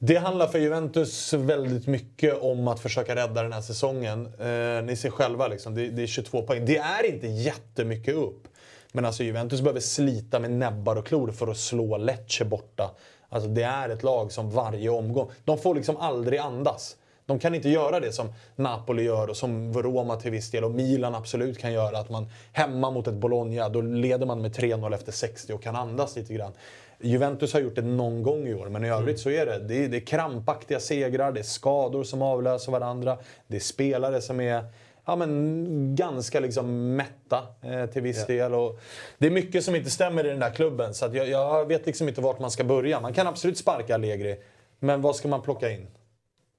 det 0.00 0.16
handlar 0.16 0.46
för 0.46 0.58
Juventus 0.58 1.32
väldigt 1.32 1.86
mycket 1.86 2.38
om 2.42 2.68
att 2.68 2.80
försöka 2.80 3.16
rädda 3.16 3.42
den 3.42 3.52
här 3.52 3.60
säsongen. 3.60 4.26
Eh, 4.26 4.84
ni 4.84 4.96
ser 4.96 5.10
själva, 5.10 5.48
liksom, 5.48 5.74
det, 5.74 5.88
det 5.88 6.02
är 6.02 6.06
22 6.06 6.42
poäng. 6.42 6.64
Det 6.64 6.76
är 6.76 7.06
inte 7.06 7.26
jättemycket 7.26 8.14
upp. 8.14 8.48
Men 8.92 9.04
alltså 9.04 9.22
Juventus 9.22 9.60
behöver 9.60 9.80
slita 9.80 10.38
med 10.38 10.50
näbbar 10.50 10.96
och 10.96 11.06
klor 11.06 11.32
för 11.32 11.48
att 11.48 11.56
slå 11.56 11.96
Lecce 11.96 12.44
borta. 12.44 12.90
Alltså 13.28 13.48
det 13.48 13.62
är 13.62 13.88
ett 13.88 14.02
lag 14.02 14.32
som 14.32 14.50
varje 14.50 14.90
omgång... 14.90 15.30
De 15.44 15.58
får 15.58 15.74
liksom 15.74 15.96
aldrig 15.96 16.40
andas. 16.40 16.96
De 17.26 17.38
kan 17.38 17.54
inte 17.54 17.68
göra 17.68 18.00
det 18.00 18.12
som 18.12 18.32
Napoli 18.56 19.02
gör 19.02 19.28
och 19.30 19.36
som 19.36 19.72
Roma 19.72 20.16
till 20.16 20.30
viss 20.30 20.50
del 20.50 20.64
och 20.64 20.70
Milan 20.70 21.14
absolut 21.14 21.58
kan 21.58 21.72
göra. 21.72 21.98
Att 21.98 22.10
man 22.10 22.30
hemma 22.52 22.90
mot 22.90 23.06
ett 23.06 23.14
Bologna, 23.14 23.68
då 23.68 23.80
leder 23.80 24.26
man 24.26 24.42
med 24.42 24.56
3-0 24.56 24.94
efter 24.94 25.12
60 25.12 25.52
och 25.52 25.62
kan 25.62 25.76
andas 25.76 26.16
lite 26.16 26.34
grann. 26.34 26.52
Juventus 27.00 27.52
har 27.52 27.60
gjort 27.60 27.74
det 27.74 27.82
någon 27.82 28.22
gång 28.22 28.46
i 28.46 28.54
år, 28.54 28.68
men 28.68 28.84
i 28.84 28.88
övrigt 28.88 29.20
så 29.20 29.30
är 29.30 29.46
det, 29.46 29.58
det 29.58 29.84
är, 29.84 29.88
det 29.88 29.96
är 29.96 30.06
krampaktiga 30.06 30.80
segrar, 30.80 31.32
det 31.32 31.40
är 31.40 31.44
skador 31.44 32.04
som 32.04 32.22
avlöser 32.22 32.72
varandra, 32.72 33.18
det 33.46 33.56
är 33.56 33.60
spelare 33.60 34.20
som 34.20 34.40
är 34.40 34.64
ja, 35.08 35.16
men, 35.16 35.94
ganska 35.96 36.40
liksom 36.40 36.96
mätta 36.96 37.46
eh, 37.62 37.86
till 37.86 38.02
viss 38.02 38.26
del. 38.26 38.54
Och 38.54 38.80
det 39.18 39.26
är 39.26 39.30
mycket 39.30 39.64
som 39.64 39.74
inte 39.74 39.90
stämmer 39.90 40.26
i 40.26 40.28
den 40.28 40.38
där 40.38 40.50
klubben, 40.50 40.94
så 40.94 41.06
att 41.06 41.14
jag, 41.14 41.28
jag 41.28 41.66
vet 41.66 41.86
liksom 41.86 42.08
inte 42.08 42.20
vart 42.20 42.38
man 42.38 42.50
ska 42.50 42.64
börja. 42.64 43.00
Man 43.00 43.12
kan 43.12 43.26
absolut 43.26 43.58
sparka 43.58 43.94
Allegri, 43.94 44.40
men 44.78 45.02
vad 45.02 45.16
ska 45.16 45.28
man 45.28 45.42
plocka 45.42 45.70
in? 45.70 45.86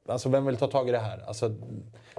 Alltså 0.08 0.30
vem 0.30 0.46
vill 0.46 0.58
ta 0.58 0.68
tag 0.68 0.90
i 0.90 0.92
det 0.92 1.00
här? 1.00 1.24
Alltså, 1.28 1.56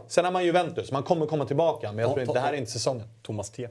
sen 0.06 0.24
är 0.24 0.30
man 0.30 0.44
Juventus, 0.44 0.92
man 0.92 1.02
kommer 1.02 1.26
komma 1.26 1.44
tillbaka, 1.44 1.92
men 1.92 1.98
jag 1.98 2.10
tror 2.10 2.20
inte, 2.20 2.32
det 2.32 2.40
här 2.40 2.52
är 2.52 2.56
inte 2.56 2.70
säsongen. 2.70 3.08
Thomas 3.22 3.50
T. 3.50 3.68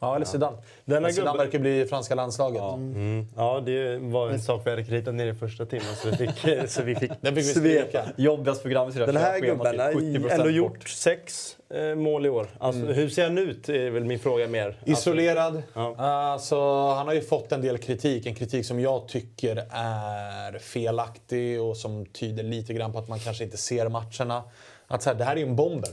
Ja, 0.00 0.16
eller 0.16 0.26
Zidane. 0.26 0.56
Denna 0.84 1.08
Zidane 1.08 1.30
gubbe- 1.30 1.38
verkar 1.38 1.58
bli 1.58 1.80
i 1.80 1.86
franska 1.86 2.14
landslaget. 2.14 2.62
Mm. 2.62 3.26
Ja, 3.36 3.62
det 3.66 3.98
var 3.98 4.30
en 4.30 4.40
sak 4.40 4.62
vi 4.64 4.70
hade 4.70 4.84
kritat 4.84 5.14
ner 5.14 5.26
i 5.26 5.34
första 5.34 5.66
timmen 5.66 5.94
så 6.02 6.10
vi 6.10 6.16
fick, 6.16 6.44
så 6.70 6.82
vi 6.82 6.94
fick 6.94 7.10
Den 7.20 7.34
fick 7.34 7.44
vi 7.44 7.48
stryka. 7.48 8.04
Jobbigast 8.16 8.62
program 8.62 8.88
i 8.88 8.92
Den 8.92 9.16
här 9.16 9.40
gubben 9.40 9.80
har 9.80 9.92
till 9.92 10.18
70% 10.18 10.30
ändå 10.32 10.50
gjort 10.50 10.88
sex 10.88 11.56
eh, 11.74 11.94
mål 11.94 12.26
i 12.26 12.28
år. 12.28 12.46
Alltså, 12.58 12.80
Hur 12.86 13.08
ser 13.08 13.24
han 13.24 13.38
ut 13.38 13.68
är 13.68 13.90
väl 13.90 14.04
min 14.04 14.18
fråga 14.18 14.48
mer. 14.48 14.66
Alltså, 14.66 14.90
Isolerad. 15.10 15.62
Ja. 15.74 15.94
Alltså, 15.98 16.88
han 16.88 17.06
har 17.06 17.14
ju 17.14 17.20
fått 17.20 17.52
en 17.52 17.60
del 17.62 17.78
kritik. 17.78 18.26
En 18.26 18.34
kritik 18.34 18.66
som 18.66 18.80
jag 18.80 19.08
tycker 19.08 19.56
är 19.70 20.58
felaktig 20.58 21.62
och 21.62 21.76
som 21.76 22.06
tyder 22.06 22.42
lite 22.42 22.72
grann 22.74 22.92
på 22.92 22.98
att 22.98 23.08
man 23.08 23.18
kanske 23.18 23.44
inte 23.44 23.56
ser 23.56 23.88
matcherna. 23.88 24.42
Att 24.86 25.02
så 25.02 25.10
här, 25.10 25.16
det 25.16 25.24
här 25.24 25.32
är 25.36 25.40
ju 25.40 25.46
en 25.46 25.56
bomber. 25.56 25.90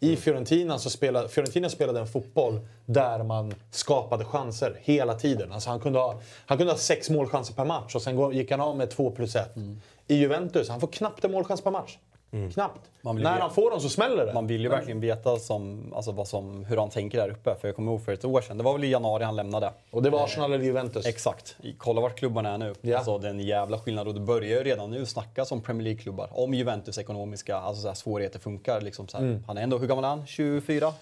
I 0.00 0.16
Fiorentina, 0.16 0.78
så 0.78 0.90
spelade, 0.90 1.28
Fiorentina 1.28 1.68
spelade 1.68 2.00
en 2.00 2.06
fotboll 2.06 2.60
där 2.86 3.22
man 3.22 3.54
skapade 3.70 4.24
chanser 4.24 4.78
hela 4.80 5.14
tiden. 5.14 5.52
Alltså 5.52 5.70
han, 5.70 5.80
kunde 5.80 5.98
ha, 5.98 6.20
han 6.46 6.58
kunde 6.58 6.72
ha 6.72 6.78
sex 6.78 7.10
målchanser 7.10 7.54
per 7.54 7.64
match 7.64 7.94
och 7.94 8.02
sen 8.02 8.32
gick 8.32 8.50
han 8.50 8.60
av 8.60 8.76
med 8.76 8.90
två 8.90 9.10
plus 9.10 9.36
ett. 9.36 9.54
I 10.08 10.14
Juventus, 10.14 10.68
han 10.68 10.80
får 10.80 10.88
knappt 10.88 11.24
en 11.24 11.32
målchans 11.32 11.60
per 11.60 11.70
match. 11.70 11.98
Knappt. 12.30 12.80
Man 13.00 13.16
vill 13.16 13.24
När 13.24 13.40
han 13.40 13.50
får 13.50 13.70
dem 13.70 13.80
så 13.80 13.88
smäller 13.88 14.26
det. 14.26 14.32
Man 14.34 14.46
vill 14.46 14.60
ju 14.62 14.68
verkligen 14.68 15.00
veta 15.00 15.36
som, 15.36 15.92
alltså 15.96 16.12
vad 16.12 16.28
som, 16.28 16.64
hur 16.64 16.76
han 16.76 16.90
tänker 16.90 17.18
där 17.18 17.30
uppe. 17.30 17.54
För 17.60 17.68
jag 17.68 17.76
kommer 17.76 17.92
ihåg 17.92 18.04
för 18.04 18.12
ett 18.12 18.24
år 18.24 18.40
sedan, 18.40 18.58
det 18.58 18.64
var 18.64 18.72
väl 18.72 18.84
i 18.84 18.90
januari 18.90 19.24
han 19.24 19.36
lämnade. 19.36 19.72
Och 19.90 20.02
det 20.02 20.10
var 20.10 20.24
Arsenal 20.24 20.52
eller 20.52 20.64
Juventus. 20.64 21.06
Exakt. 21.06 21.56
Kolla 21.78 22.00
vart 22.00 22.18
klubbarna 22.18 22.50
är 22.54 22.58
nu. 22.58 22.74
Ja. 22.80 22.96
Alltså, 22.96 23.18
det 23.18 23.26
är 23.26 23.30
en 23.30 23.40
jävla 23.40 23.78
skillnad 23.78 24.08
och 24.08 24.14
det 24.14 24.20
börjar 24.20 24.58
ju 24.58 24.64
redan 24.64 24.90
nu 24.90 25.06
snackas 25.06 25.52
om 25.52 25.60
Premier 25.60 25.84
League-klubbar. 25.84 26.28
Om 26.32 26.54
Juventus 26.54 26.98
ekonomiska 26.98 27.56
alltså, 27.56 27.82
så 27.82 27.88
här, 27.88 27.94
svårigheter 27.94 28.38
funkar. 28.38 28.80
Liksom, 28.80 29.08
så 29.08 29.18
här. 29.18 29.42
Han 29.46 29.58
är 29.58 29.62
ändå, 29.62 29.78
hur 29.78 29.86
gammal 29.86 30.04
är 30.04 30.08
han? 30.08 30.26
24? 30.26 30.92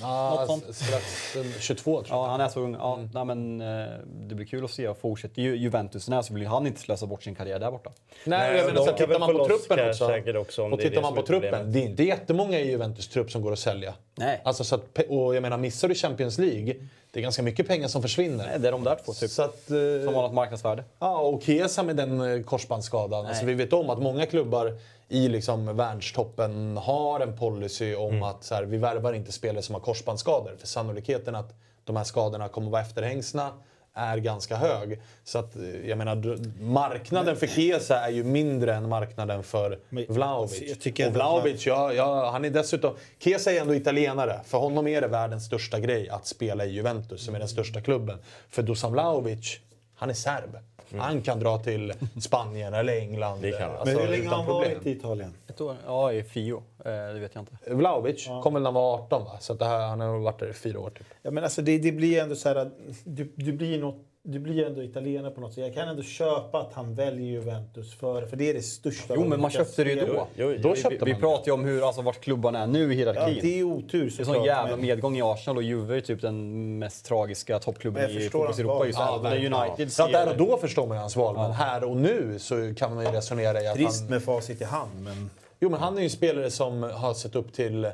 Ja, 0.00 0.34
Något 0.34 0.46
sånt. 0.46 0.76
strax 0.76 1.36
eh, 1.36 1.42
22 1.60 2.02
tror 2.02 2.18
jag. 2.18 2.26
Ja, 2.26 2.30
han 2.30 2.40
är 2.40 2.48
så 2.48 2.60
ung. 2.60 2.74
Ja, 2.74 2.98
nej, 3.14 3.24
men, 3.24 3.60
eh, 3.60 3.86
det 4.06 4.34
blir 4.34 4.46
kul 4.46 4.64
att 4.64 4.70
se. 4.70 4.88
Och 4.88 4.98
fortsätter 4.98 5.42
ju 5.42 5.56
Juventus 5.56 6.04
den 6.06 6.14
här 6.14 6.22
så 6.22 6.34
vill 6.34 6.46
han 6.46 6.66
inte 6.66 6.80
slösa 6.80 7.06
bort 7.06 7.22
sin 7.22 7.34
karriär 7.34 7.58
där 7.58 7.70
borta. 7.70 7.90
Nej, 8.24 8.38
Nej, 8.38 8.56
jag 8.58 8.66
menar, 8.66 8.86
så 8.86 8.92
tittar 8.92 9.18
man 9.18 9.32
på 9.36 9.44
truppen 9.46 9.88
också. 9.88 10.06
säkert 10.06 10.36
också, 10.36 10.67
om 10.68 10.72
och 10.72 10.78
det 10.78 10.88
tittar 10.88 11.02
man 11.02 11.14
på 11.14 11.22
truppen, 11.22 11.50
problemet. 11.50 11.72
det 11.72 11.78
är 11.78 11.82
inte 11.82 12.02
jättemånga 12.02 12.60
i 12.60 12.70
Juventus 12.70 13.08
trupp 13.08 13.30
som 13.30 13.42
går 13.42 13.52
att 13.52 13.58
sälja. 13.58 13.94
Nej. 14.14 14.40
Alltså, 14.44 14.64
så 14.64 14.74
att, 14.74 14.98
och 15.08 15.34
jag 15.34 15.42
menar, 15.42 15.58
missar 15.58 15.88
du 15.88 15.94
Champions 15.94 16.38
League, 16.38 16.74
det 17.12 17.20
är 17.20 17.22
ganska 17.22 17.42
mycket 17.42 17.68
pengar 17.68 17.88
som 17.88 18.02
försvinner. 18.02 18.46
Nej, 18.46 18.58
det 18.58 18.68
är 18.68 18.72
de 18.72 18.84
där 18.84 18.98
två 19.04 19.12
typ. 19.12 19.30
Så 19.30 19.42
att, 19.42 19.70
eh, 19.70 19.76
Som 20.04 20.14
har 20.14 20.22
något 20.22 20.32
marknadsvärde. 20.34 20.84
Ja, 20.98 21.18
och 21.20 21.42
Chiesa 21.42 21.82
med 21.82 21.96
den 21.96 22.20
eh, 22.20 22.42
korsbandsskadan. 22.42 23.26
Alltså, 23.26 23.44
vi 23.46 23.54
vet 23.54 23.72
om 23.72 23.90
att 23.90 23.98
många 24.02 24.26
klubbar 24.26 24.78
i 25.08 25.28
liksom 25.28 25.76
världstoppen 25.76 26.76
har 26.76 27.20
en 27.20 27.36
policy 27.38 27.94
om 27.94 28.08
Mm. 28.10 28.22
att 28.22 28.44
så 28.44 28.54
här, 28.54 28.62
vi 28.62 28.76
värvar 28.76 29.12
inte 29.12 29.32
spelare 29.32 29.62
som 29.62 29.74
har 29.74 29.80
korsbandsskador. 29.82 30.56
För 30.58 30.66
sannolikheten 30.66 31.34
att 31.34 31.54
de 31.84 31.96
här 31.96 32.04
skadorna 32.04 32.48
kommer 32.48 32.70
vara 32.70 32.82
efterhängsna 32.82 33.50
är 33.98 34.18
ganska 34.18 34.56
hög. 34.56 35.00
Så 35.24 35.38
att, 35.38 35.56
eh, 35.56 35.88
jag 35.88 35.98
menar, 35.98 36.38
marknaden 36.62 37.36
för 37.36 37.46
Chiesa 37.46 38.00
är 38.00 38.10
ju 38.10 38.24
mindre 38.24 38.74
än 38.74 38.88
marknaden 38.88 39.42
för 39.42 39.78
Vlahovic. 40.08 40.86
och 41.06 41.14
Vlahovic, 41.14 41.66
ja, 41.66 41.92
ja, 41.92 42.30
han 42.30 42.44
är 42.44 42.50
dessutom... 42.50 42.94
Chiesa 43.18 43.52
är 43.52 43.60
ändå 43.60 43.74
italienare. 43.74 44.40
För 44.44 44.58
honom 44.58 44.86
är 44.86 45.00
det 45.00 45.08
världens 45.08 45.44
största 45.44 45.80
grej 45.80 46.08
att 46.08 46.26
spela 46.26 46.64
i 46.64 46.70
Juventus, 46.70 47.24
som 47.24 47.34
är 47.34 47.38
den 47.38 47.48
största 47.48 47.80
klubben. 47.80 48.18
För 48.50 48.62
Dusan 48.62 48.92
Vlahovic, 48.92 49.58
han 49.96 50.10
är 50.10 50.14
serb. 50.14 50.58
Han 50.96 51.22
kan 51.22 51.38
dra 51.40 51.58
till 51.58 51.92
Spanien 52.20 52.74
eller 52.74 52.98
England. 52.98 53.42
Det 53.42 53.52
kan 53.52 53.70
alltså, 53.70 53.86
Men 53.86 53.98
hur 53.98 54.08
länge 54.08 54.28
har 54.28 54.36
han 54.36 54.46
problem. 54.46 54.74
varit 54.74 54.86
i 54.86 54.90
Italien? 54.90 55.34
Ett 55.48 55.60
år? 55.60 55.76
Ja, 55.86 56.12
i 56.12 56.22
Fio. 56.22 56.62
Eh, 56.84 56.84
det 56.84 57.18
vet 57.20 57.34
jag 57.34 57.42
inte. 57.42 57.74
Vlahovic 57.74 58.28
kom 58.42 58.54
väl 58.54 58.62
när 58.62 58.70
han 58.70 58.74
var 58.74 58.94
18 58.94 59.24
va? 59.24 59.36
Så 59.40 59.54
det 59.54 59.64
här, 59.64 59.88
han 59.88 60.00
har 60.00 60.18
varit 60.18 60.38
där 60.38 60.50
i 60.50 60.52
fyra 60.52 60.80
år 60.80 60.90
typ. 60.90 61.06
Ja, 61.22 61.30
men 61.30 61.44
alltså 61.44 61.62
det, 61.62 61.78
det 61.78 61.92
blir 61.92 62.22
ändå 62.22 62.34
så 62.34 62.48
här 62.48 62.56
att 62.56 62.72
du, 63.04 63.32
du 63.34 63.52
blir 63.52 63.78
något 63.80 63.96
du 64.32 64.38
blir 64.38 64.66
ändå 64.66 64.82
italienare 64.82 65.30
på 65.32 65.40
något 65.40 65.52
sätt. 65.54 65.64
Jag 65.64 65.74
kan 65.74 65.88
ändå 65.88 66.02
köpa 66.02 66.58
att 66.60 66.72
han 66.72 66.94
väljer 66.94 67.26
Juventus 67.26 67.94
för, 67.94 68.26
för 68.26 68.36
det 68.36 68.50
är 68.50 68.54
det 68.54 68.62
största. 68.62 69.14
Jo, 69.16 69.24
men 69.24 69.40
man 69.40 69.50
köpte 69.50 69.84
det 69.84 69.90
ju 69.90 70.00
då. 70.00 70.26
Jo, 70.36 70.50
jo, 70.52 70.58
Då 70.62 70.72
Vi, 70.74 70.82
köpte 70.82 71.04
vi 71.04 71.12
man 71.12 71.20
pratar 71.20 71.46
ju 71.46 71.52
om 71.52 71.64
hur, 71.64 71.86
alltså, 71.86 72.02
vart 72.02 72.20
klubbarna 72.20 72.58
är 72.62 72.66
nu 72.66 72.78
i 72.78 72.82
Ja, 72.84 72.90
hierarkin. 73.12 73.38
det 73.42 73.58
är 73.58 73.62
otur 73.64 74.00
Det 74.00 74.06
är 74.06 74.10
såklart. 74.10 74.36
sån 74.36 74.44
jävla 74.44 74.76
men- 74.76 74.80
medgång 74.86 75.16
i 75.18 75.22
Arsenal 75.22 75.56
och 75.56 75.62
Juve 75.62 75.96
är 75.96 76.00
typ 76.00 76.20
den 76.20 76.78
mest 76.78 77.06
tragiska 77.06 77.58
toppklubben 77.58 78.10
i 78.10 78.20
fotbolls-Europa 78.28 78.86
just 78.86 78.98
nu. 78.98 79.04
Ja, 79.04 79.18
verkligen. 79.18 79.54
United 79.54 79.92
Så 79.92 80.02
att 80.04 80.12
där 80.12 80.28
och 80.30 80.36
då 80.36 80.56
förstår 80.56 80.86
man 80.86 80.96
ju 80.96 81.00
hans 81.00 81.16
val, 81.16 81.34
men 81.36 81.52
här 81.52 81.84
och 81.84 81.96
nu 81.96 82.38
så 82.38 82.74
kan 82.76 82.94
man 82.94 83.04
ju 83.04 83.10
resonera 83.10 83.62
i 83.62 83.66
att 83.68 83.74
Trist 83.76 84.00
han... 84.00 84.10
med 84.10 84.22
facit 84.22 84.60
i 84.60 84.64
hand, 84.64 84.90
men... 85.00 85.30
Jo, 85.60 85.70
men 85.70 85.80
han 85.80 85.94
är 85.94 85.98
ju 85.98 86.04
en 86.04 86.10
spelare 86.10 86.50
som 86.50 86.82
har 86.82 87.14
sett 87.14 87.34
upp 87.34 87.52
till... 87.52 87.90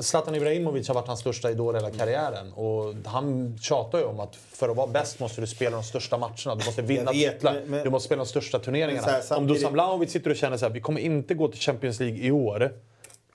Zlatan 0.00 0.34
Ibrahimovic 0.34 0.88
har 0.88 0.94
varit 0.94 1.06
hans 1.06 1.20
största 1.20 1.50
idol 1.50 1.74
hela 1.74 1.90
karriären. 1.90 2.52
Och 2.52 2.94
han 3.04 3.58
tjatar 3.58 3.98
ju 3.98 4.04
om 4.04 4.20
att 4.20 4.36
för 4.36 4.68
att 4.68 4.76
vara 4.76 4.86
bäst 4.86 5.20
måste 5.20 5.40
du 5.40 5.46
spela 5.46 5.76
de 5.76 5.82
största 5.82 6.18
matcherna. 6.18 6.54
Du 6.54 6.64
måste 6.66 6.82
vinna 6.82 7.12
titlar. 7.12 7.84
Du 7.84 7.90
måste 7.90 8.06
spela 8.06 8.24
de 8.24 8.28
största 8.28 8.58
turneringarna. 8.58 9.06
Här, 9.06 9.16
Om 9.16 9.22
samtidigt- 9.22 9.56
Dusan 9.56 9.72
Vlahovic 9.72 10.10
sitter 10.12 10.30
och 10.30 10.36
känner 10.36 10.56
så 10.56 10.66
här, 10.66 10.72
vi 10.72 10.80
kommer 10.80 11.00
inte 11.00 11.34
gå 11.34 11.48
till 11.48 11.60
Champions 11.60 12.00
League 12.00 12.18
i 12.18 12.30
år. 12.30 12.72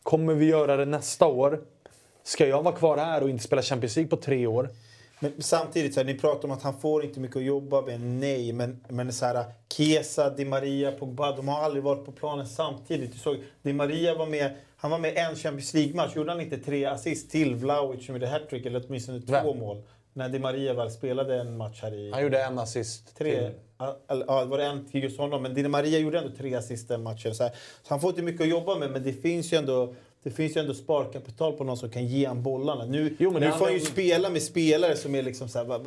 Kommer 0.03 0.33
vi 0.33 0.45
göra 0.45 0.77
det 0.77 0.85
nästa 0.85 1.25
år? 1.27 1.59
Ska 2.23 2.47
jag 2.47 2.63
vara 2.63 2.75
kvar 2.75 2.97
här 2.97 3.23
och 3.23 3.29
inte 3.29 3.43
spela 3.43 3.61
Champions 3.61 3.95
League 3.95 4.09
på 4.09 4.17
tre 4.17 4.47
år? 4.47 4.69
Men 5.19 5.31
samtidigt, 5.39 5.93
så 5.93 5.99
här, 5.99 6.05
ni 6.05 6.13
pratar 6.19 6.45
om 6.47 6.51
att 6.51 6.63
han 6.63 6.79
får 6.79 7.05
inte 7.05 7.19
mycket 7.19 7.37
att 7.37 7.43
jobba 7.43 7.81
med. 7.81 8.01
Nej, 8.01 8.53
men, 8.53 8.85
men 8.89 9.13
så 9.13 9.25
här, 9.25 9.45
Chiesa, 9.73 10.29
Di 10.29 10.45
Maria, 10.45 10.91
Pogba, 10.91 11.31
de 11.35 11.47
har 11.47 11.63
aldrig 11.63 11.83
varit 11.83 12.05
på 12.05 12.11
planen 12.11 12.47
samtidigt. 12.47 13.13
Du 13.13 13.19
såg, 13.19 13.37
Di 13.61 13.73
Maria 13.73 14.15
var 14.17 14.25
med, 14.25 14.55
han 14.77 14.91
var 14.91 14.99
med 14.99 15.17
en 15.17 15.35
Champions 15.35 15.73
League-match. 15.73 16.15
Gjorde 16.15 16.31
han 16.31 16.41
inte 16.41 16.57
tre 16.57 16.85
assist 16.85 17.31
till 17.31 17.55
Vlahovic 17.55 18.05
som 18.05 18.15
gjorde 18.15 18.27
hattrick, 18.27 18.65
eller 18.65 18.83
åtminstone 18.87 19.19
två 19.21 19.31
Vem? 19.31 19.57
mål? 19.59 19.81
När 20.13 20.29
Di 20.29 20.39
Maria 20.39 20.73
väl 20.73 20.91
spelade 20.91 21.35
en 21.41 21.57
match 21.57 21.79
här 21.81 21.93
i... 21.93 22.11
Han 22.11 22.23
gjorde 22.23 22.43
en 22.43 22.59
assist. 22.59 23.17
Tre, 23.17 23.31
till. 23.39 23.51
ja, 23.77 23.97
ja, 24.07 24.39
det 24.43 24.45
var 24.49 24.59
en 24.59 24.85
till 24.85 25.03
just 25.03 25.17
honom. 25.17 25.41
Men 25.43 25.53
Di 25.53 25.67
Maria 25.67 25.99
gjorde 25.99 26.17
ändå 26.19 26.31
tre 26.37 26.55
assist 26.55 26.87
den 26.87 27.03
matchen. 27.03 27.35
Så, 27.35 27.43
här, 27.43 27.51
så 27.83 27.87
han 27.89 28.01
får 28.01 28.09
inte 28.09 28.21
mycket 28.21 28.41
att 28.41 28.47
jobba 28.47 28.75
med, 28.75 28.91
men 28.91 29.03
det 29.03 29.13
finns 29.13 29.53
ju 29.53 29.57
ändå 29.57 29.93
det 30.23 30.31
finns 30.31 30.57
ju 30.57 30.61
ändå 30.61 30.73
sparkapital 30.73 31.53
på 31.53 31.63
någon 31.63 31.77
som 31.77 31.89
kan 31.89 32.07
ge 32.07 32.25
han 32.25 32.43
bollarna. 32.43 32.85
Nu, 32.85 33.15
Jo, 33.19 33.31
nu 33.31 33.51
får 33.51 33.65
han 33.65 33.73
ju 33.73 33.79
spela 33.79 34.29
med 34.29 34.41
spelare 34.43 34.95
som 34.95 35.15
är 35.15 35.23
liksom 35.23 35.49
så 35.49 35.57
här, 35.59 35.79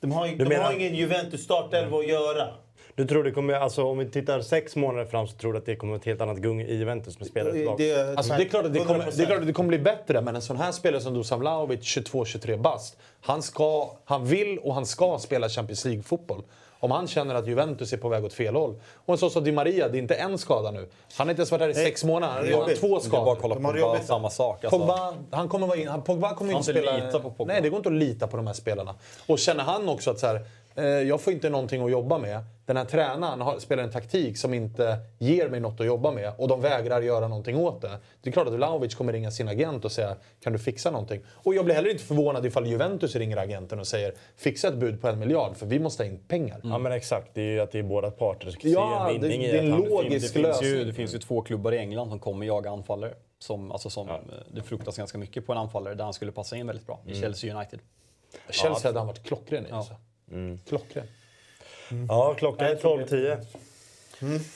De 0.00 0.12
har, 0.12 0.26
ju- 0.26 0.36
de 0.36 0.44
menar- 0.44 0.64
har 0.64 0.72
ingen 0.72 0.94
Juventus 0.94 1.42
startelva 1.44 1.98
att 1.98 2.08
göra. 2.08 2.54
Du 2.94 3.06
tror 3.06 3.24
det 3.24 3.30
kommer, 3.30 3.54
alltså 3.54 3.84
om 3.84 3.98
vi 3.98 4.10
tittar 4.10 4.40
sex 4.40 4.76
månader 4.76 5.04
fram 5.04 5.26
så 5.26 5.36
tror 5.36 5.52
du 5.52 5.58
att 5.58 5.66
det 5.66 5.76
kommer 5.76 5.90
vara 5.90 6.00
ett 6.00 6.06
helt 6.06 6.20
annat 6.20 6.38
gung 6.38 6.60
i 6.60 6.74
Juventus 6.74 7.18
med 7.18 7.28
spelare 7.28 7.52
tillbaka? 7.52 7.84
Alltså, 8.16 8.34
det, 8.34 8.42
är 8.42 8.48
klart 8.48 8.64
att 8.64 8.72
det, 8.72 8.78
kommer, 8.78 9.00
100%. 9.00 9.16
det 9.16 9.22
är 9.22 9.26
klart 9.26 9.40
att 9.40 9.46
det 9.46 9.52
kommer 9.52 9.68
bli 9.68 9.78
bättre, 9.78 10.20
men 10.20 10.36
en 10.36 10.42
sån 10.42 10.56
här 10.56 10.72
spelare 10.72 11.00
som 11.00 11.14
Dusan 11.14 11.40
Vlahovic, 11.40 11.80
22-23 11.80 12.62
bast, 12.62 12.96
han, 13.20 13.42
ska, 13.42 13.96
han 14.04 14.26
vill 14.26 14.58
och 14.58 14.74
han 14.74 14.86
ska 14.86 15.18
spela 15.18 15.48
Champions 15.48 15.84
League-fotboll. 15.84 16.42
Om 16.82 16.90
han 16.90 17.08
känner 17.08 17.34
att 17.34 17.46
Juventus 17.46 17.92
är 17.92 17.96
på 17.96 18.08
väg 18.08 18.24
åt 18.24 18.32
fel 18.32 18.54
håll. 18.54 18.74
Och 18.94 19.14
en 19.14 19.18
sån 19.18 19.30
som 19.30 19.44
Di 19.44 19.52
Maria, 19.52 19.88
det 19.88 19.98
är 19.98 20.02
inte 20.02 20.14
en 20.14 20.38
skada 20.38 20.70
nu. 20.70 20.88
Han 21.16 21.26
har 21.26 21.30
inte 21.30 21.40
ens 21.40 21.50
varit 21.50 21.62
här 21.62 21.68
i 21.68 21.74
sex 21.74 22.04
månader, 22.04 22.42
två 22.50 22.66
Det 22.66 22.72
är 22.72 22.88
bara 22.90 23.00
skador. 23.00 23.32
att 23.32 23.40
kolla 23.40 23.54
Pogba, 23.54 24.00
samma 24.00 24.30
sak. 24.30 24.64
Alltså. 24.64 24.78
Pogba, 24.78 25.14
han 25.30 25.48
kommer 25.48 25.66
vara 25.66 25.78
in, 25.78 25.88
han, 25.88 26.02
Pogba 26.02 26.34
kommer 26.34 26.52
inte 26.52 26.72
spela... 26.72 26.96
lita 26.96 27.20
på 27.20 27.30
Pogba. 27.30 27.52
Nej, 27.52 27.62
det 27.62 27.68
går 27.68 27.76
inte 27.76 27.88
att 27.88 27.94
lita 27.94 28.26
på 28.26 28.36
de 28.36 28.46
här 28.46 28.54
spelarna. 28.54 28.94
Och 29.26 29.38
känner 29.38 29.64
han 29.64 29.88
också 29.88 30.10
att 30.10 30.18
så 30.18 30.26
här, 30.26 30.40
eh, 30.74 30.84
jag 30.84 31.20
får 31.20 31.32
inte 31.32 31.50
någonting 31.50 31.84
att 31.84 31.90
jobba 31.90 32.18
med. 32.18 32.44
Den 32.72 32.76
här 32.76 32.84
tränaren 32.84 33.40
har, 33.40 33.58
spelar 33.58 33.82
en 33.82 33.90
taktik 33.90 34.38
som 34.38 34.54
inte 34.54 34.98
ger 35.18 35.48
mig 35.48 35.60
något 35.60 35.80
att 35.80 35.86
jobba 35.86 36.10
med 36.10 36.32
och 36.38 36.48
de 36.48 36.60
vägrar 36.60 37.00
göra 37.02 37.28
någonting 37.28 37.56
åt 37.56 37.80
det. 37.80 37.98
Det 38.22 38.30
är 38.30 38.32
klart 38.32 38.46
att 38.46 38.52
Vlahovic 38.52 38.94
kommer 38.94 39.12
ringa 39.12 39.30
sin 39.30 39.48
agent 39.48 39.84
och 39.84 39.92
säga 39.92 40.16
kan 40.40 40.52
du 40.52 40.58
fixa 40.58 40.90
någonting? 40.90 41.20
Och 41.32 41.54
jag 41.54 41.64
blir 41.64 41.74
heller 41.74 41.90
inte 41.90 42.04
förvånad 42.04 42.46
ifall 42.46 42.66
Juventus 42.66 43.16
ringer 43.16 43.36
agenten 43.36 43.80
och 43.80 43.86
säger 43.86 44.14
fixa 44.36 44.68
ett 44.68 44.74
bud 44.74 45.00
på 45.00 45.08
en 45.08 45.18
miljard 45.18 45.56
för 45.56 45.66
vi 45.66 45.78
måste 45.78 46.02
ha 46.02 46.08
in 46.10 46.18
pengar. 46.28 46.60
Ja 46.64 46.78
men 46.78 46.92
exakt, 46.92 47.34
det 47.34 47.40
är 47.42 47.50
ju 47.52 47.60
att 47.60 47.72
det 47.72 47.78
är 47.78 47.82
båda 47.82 48.10
parter 48.10 48.50
som 48.50 48.70
Ja, 48.70 49.10
en 49.10 49.20
vinning 49.20 49.40
det- 49.40 49.48
i 49.48 49.52
det 49.52 49.58
är 49.58 49.62
en 49.62 49.70
logisk 49.70 50.34
Det 50.34 50.42
finns, 50.42 50.62
ju, 50.62 50.84
det 50.84 50.92
finns 50.92 51.14
ju 51.14 51.18
två 51.18 51.42
klubbar 51.42 51.72
i 51.72 51.78
England 51.78 52.08
som 52.08 52.18
kommer 52.18 52.46
jaga 52.46 52.70
anfallare. 52.70 53.14
Som, 53.38 53.72
alltså 53.72 53.90
som, 53.90 54.08
eh, 54.08 54.14
Det 54.54 54.62
fruktas 54.62 54.96
ganska 54.96 55.18
mycket 55.18 55.46
på 55.46 55.52
en 55.52 55.58
anfallare 55.58 55.94
där 55.94 56.04
han 56.04 56.12
skulle 56.12 56.32
passa 56.32 56.56
in 56.56 56.66
väldigt 56.66 56.86
bra. 56.86 57.00
I 57.06 57.14
Chelsea 57.20 57.56
United. 57.56 57.80
Chelsea 58.50 58.88
hade 58.88 58.98
han 58.98 59.06
varit 59.06 59.22
klockren 59.22 59.66
i. 59.66 59.68
Ja. 59.70 59.76
Alltså. 59.76 59.94
Klockren. 60.68 61.06
Ja, 62.08 62.34
klockan 62.34 62.66
är 62.66 62.74
12.10. 62.74 63.36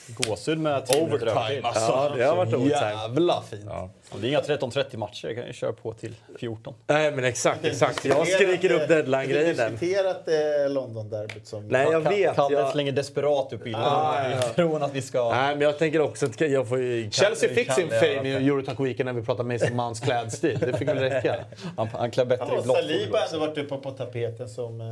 Gåshud 0.07 0.57
med 0.59 0.85
10 0.85 1.05
minuter 1.05 1.27
övertid. 1.27 1.65
alltså. 1.65 1.81
Ja, 1.91 2.11
det 2.17 2.23
har 2.23 2.35
varit 2.35 2.53
overtime. 2.53 2.91
Jävla 2.91 3.41
fint. 3.41 3.69
Och 4.11 4.19
Det 4.21 4.27
är 4.27 4.29
inga 4.29 4.41
13-30 4.41 4.97
matcher, 4.97 5.27
jag 5.27 5.35
kan 5.35 5.47
ju 5.47 5.53
köra 5.53 5.73
på 5.73 5.93
till 5.93 6.15
14. 6.39 6.73
Nej 6.87 7.11
men 7.11 7.23
exakt, 7.23 7.65
exakt. 7.65 8.05
Jag 8.05 8.27
skriker 8.27 8.71
upp 8.71 8.87
deadline-grejen 8.87 9.59
Har 9.59 9.65
du 9.65 9.71
diskuterat 9.71 10.27
eh, 10.27 10.69
London-derbyt 10.73 11.47
som... 11.47 11.67
Nej 11.67 11.87
jag 11.91 12.01
vet. 12.01 12.35
Kalle 12.35 12.55
Jag... 12.55 12.71
slänger 12.71 12.91
desperat 12.91 13.53
upp 13.53 13.63
bilden 13.63 13.81
Ah, 13.81 14.29
ja. 14.57 14.85
att 14.85 14.95
vi 14.95 15.01
ska... 15.01 15.29
Nej 15.31 15.55
men 15.55 15.61
jag 15.61 15.77
tänker 15.77 16.01
också 16.01 16.25
att 16.25 16.41
jag 16.41 16.67
får 16.69 16.79
ju... 16.79 17.11
Chelsea 17.11 17.49
fick 17.49 17.71
sin 17.71 17.89
fame 17.89 18.29
i 18.29 18.33
Eurotalk 18.47 18.79
Weekend 18.79 19.05
när 19.05 19.13
vi 19.13 19.21
pratade 19.21 19.53
Mason 19.53 19.75
Mounts 19.75 19.99
klädstil. 19.99 20.59
Det 20.59 20.77
fick 20.77 20.87
väl 20.87 20.97
räcka. 20.97 21.35
Han, 21.77 21.87
han 21.87 22.11
klär 22.11 22.25
bättre 22.25 22.45
Ja, 22.49 22.59
i 22.59 22.63
blått. 22.63 22.77
Saliba 22.77 23.17
har 23.17 23.25
ändå 23.25 23.39
varit 23.47 23.57
uppe 23.57 23.77
på 23.77 23.91
tapeten 23.91 24.49
som 24.49 24.81
eh, 24.81 24.87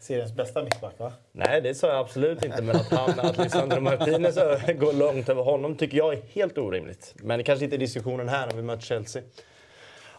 seriens 0.00 0.32
bästa 0.32 0.62
mittback 0.62 0.98
va? 0.98 1.12
Nej, 1.32 1.60
det 1.60 1.74
sa 1.74 1.88
jag 1.88 1.98
absolut 1.98 2.44
inte. 2.44 2.62
Men 2.62 2.76
att, 2.76 2.90
han, 2.90 3.20
att 3.20 3.38
Lisandro 3.38 3.80
Martinez 3.80 4.36
går 4.78 4.92
långt 4.92 5.28
över 5.28 5.42
honom 5.42 5.76
tycker 5.76 5.98
jag 5.98 6.12
är 6.12 6.22
helt 6.32 6.58
orimligt. 6.58 7.14
Men 7.16 7.38
det 7.38 7.44
kanske 7.44 7.64
inte 7.64 7.76
är 7.76 7.78
diskussionen 7.78 8.28
här 8.28 8.46
när 8.46 8.54
vi 8.54 8.62
möter 8.62 8.82
Chelsea. 8.82 9.22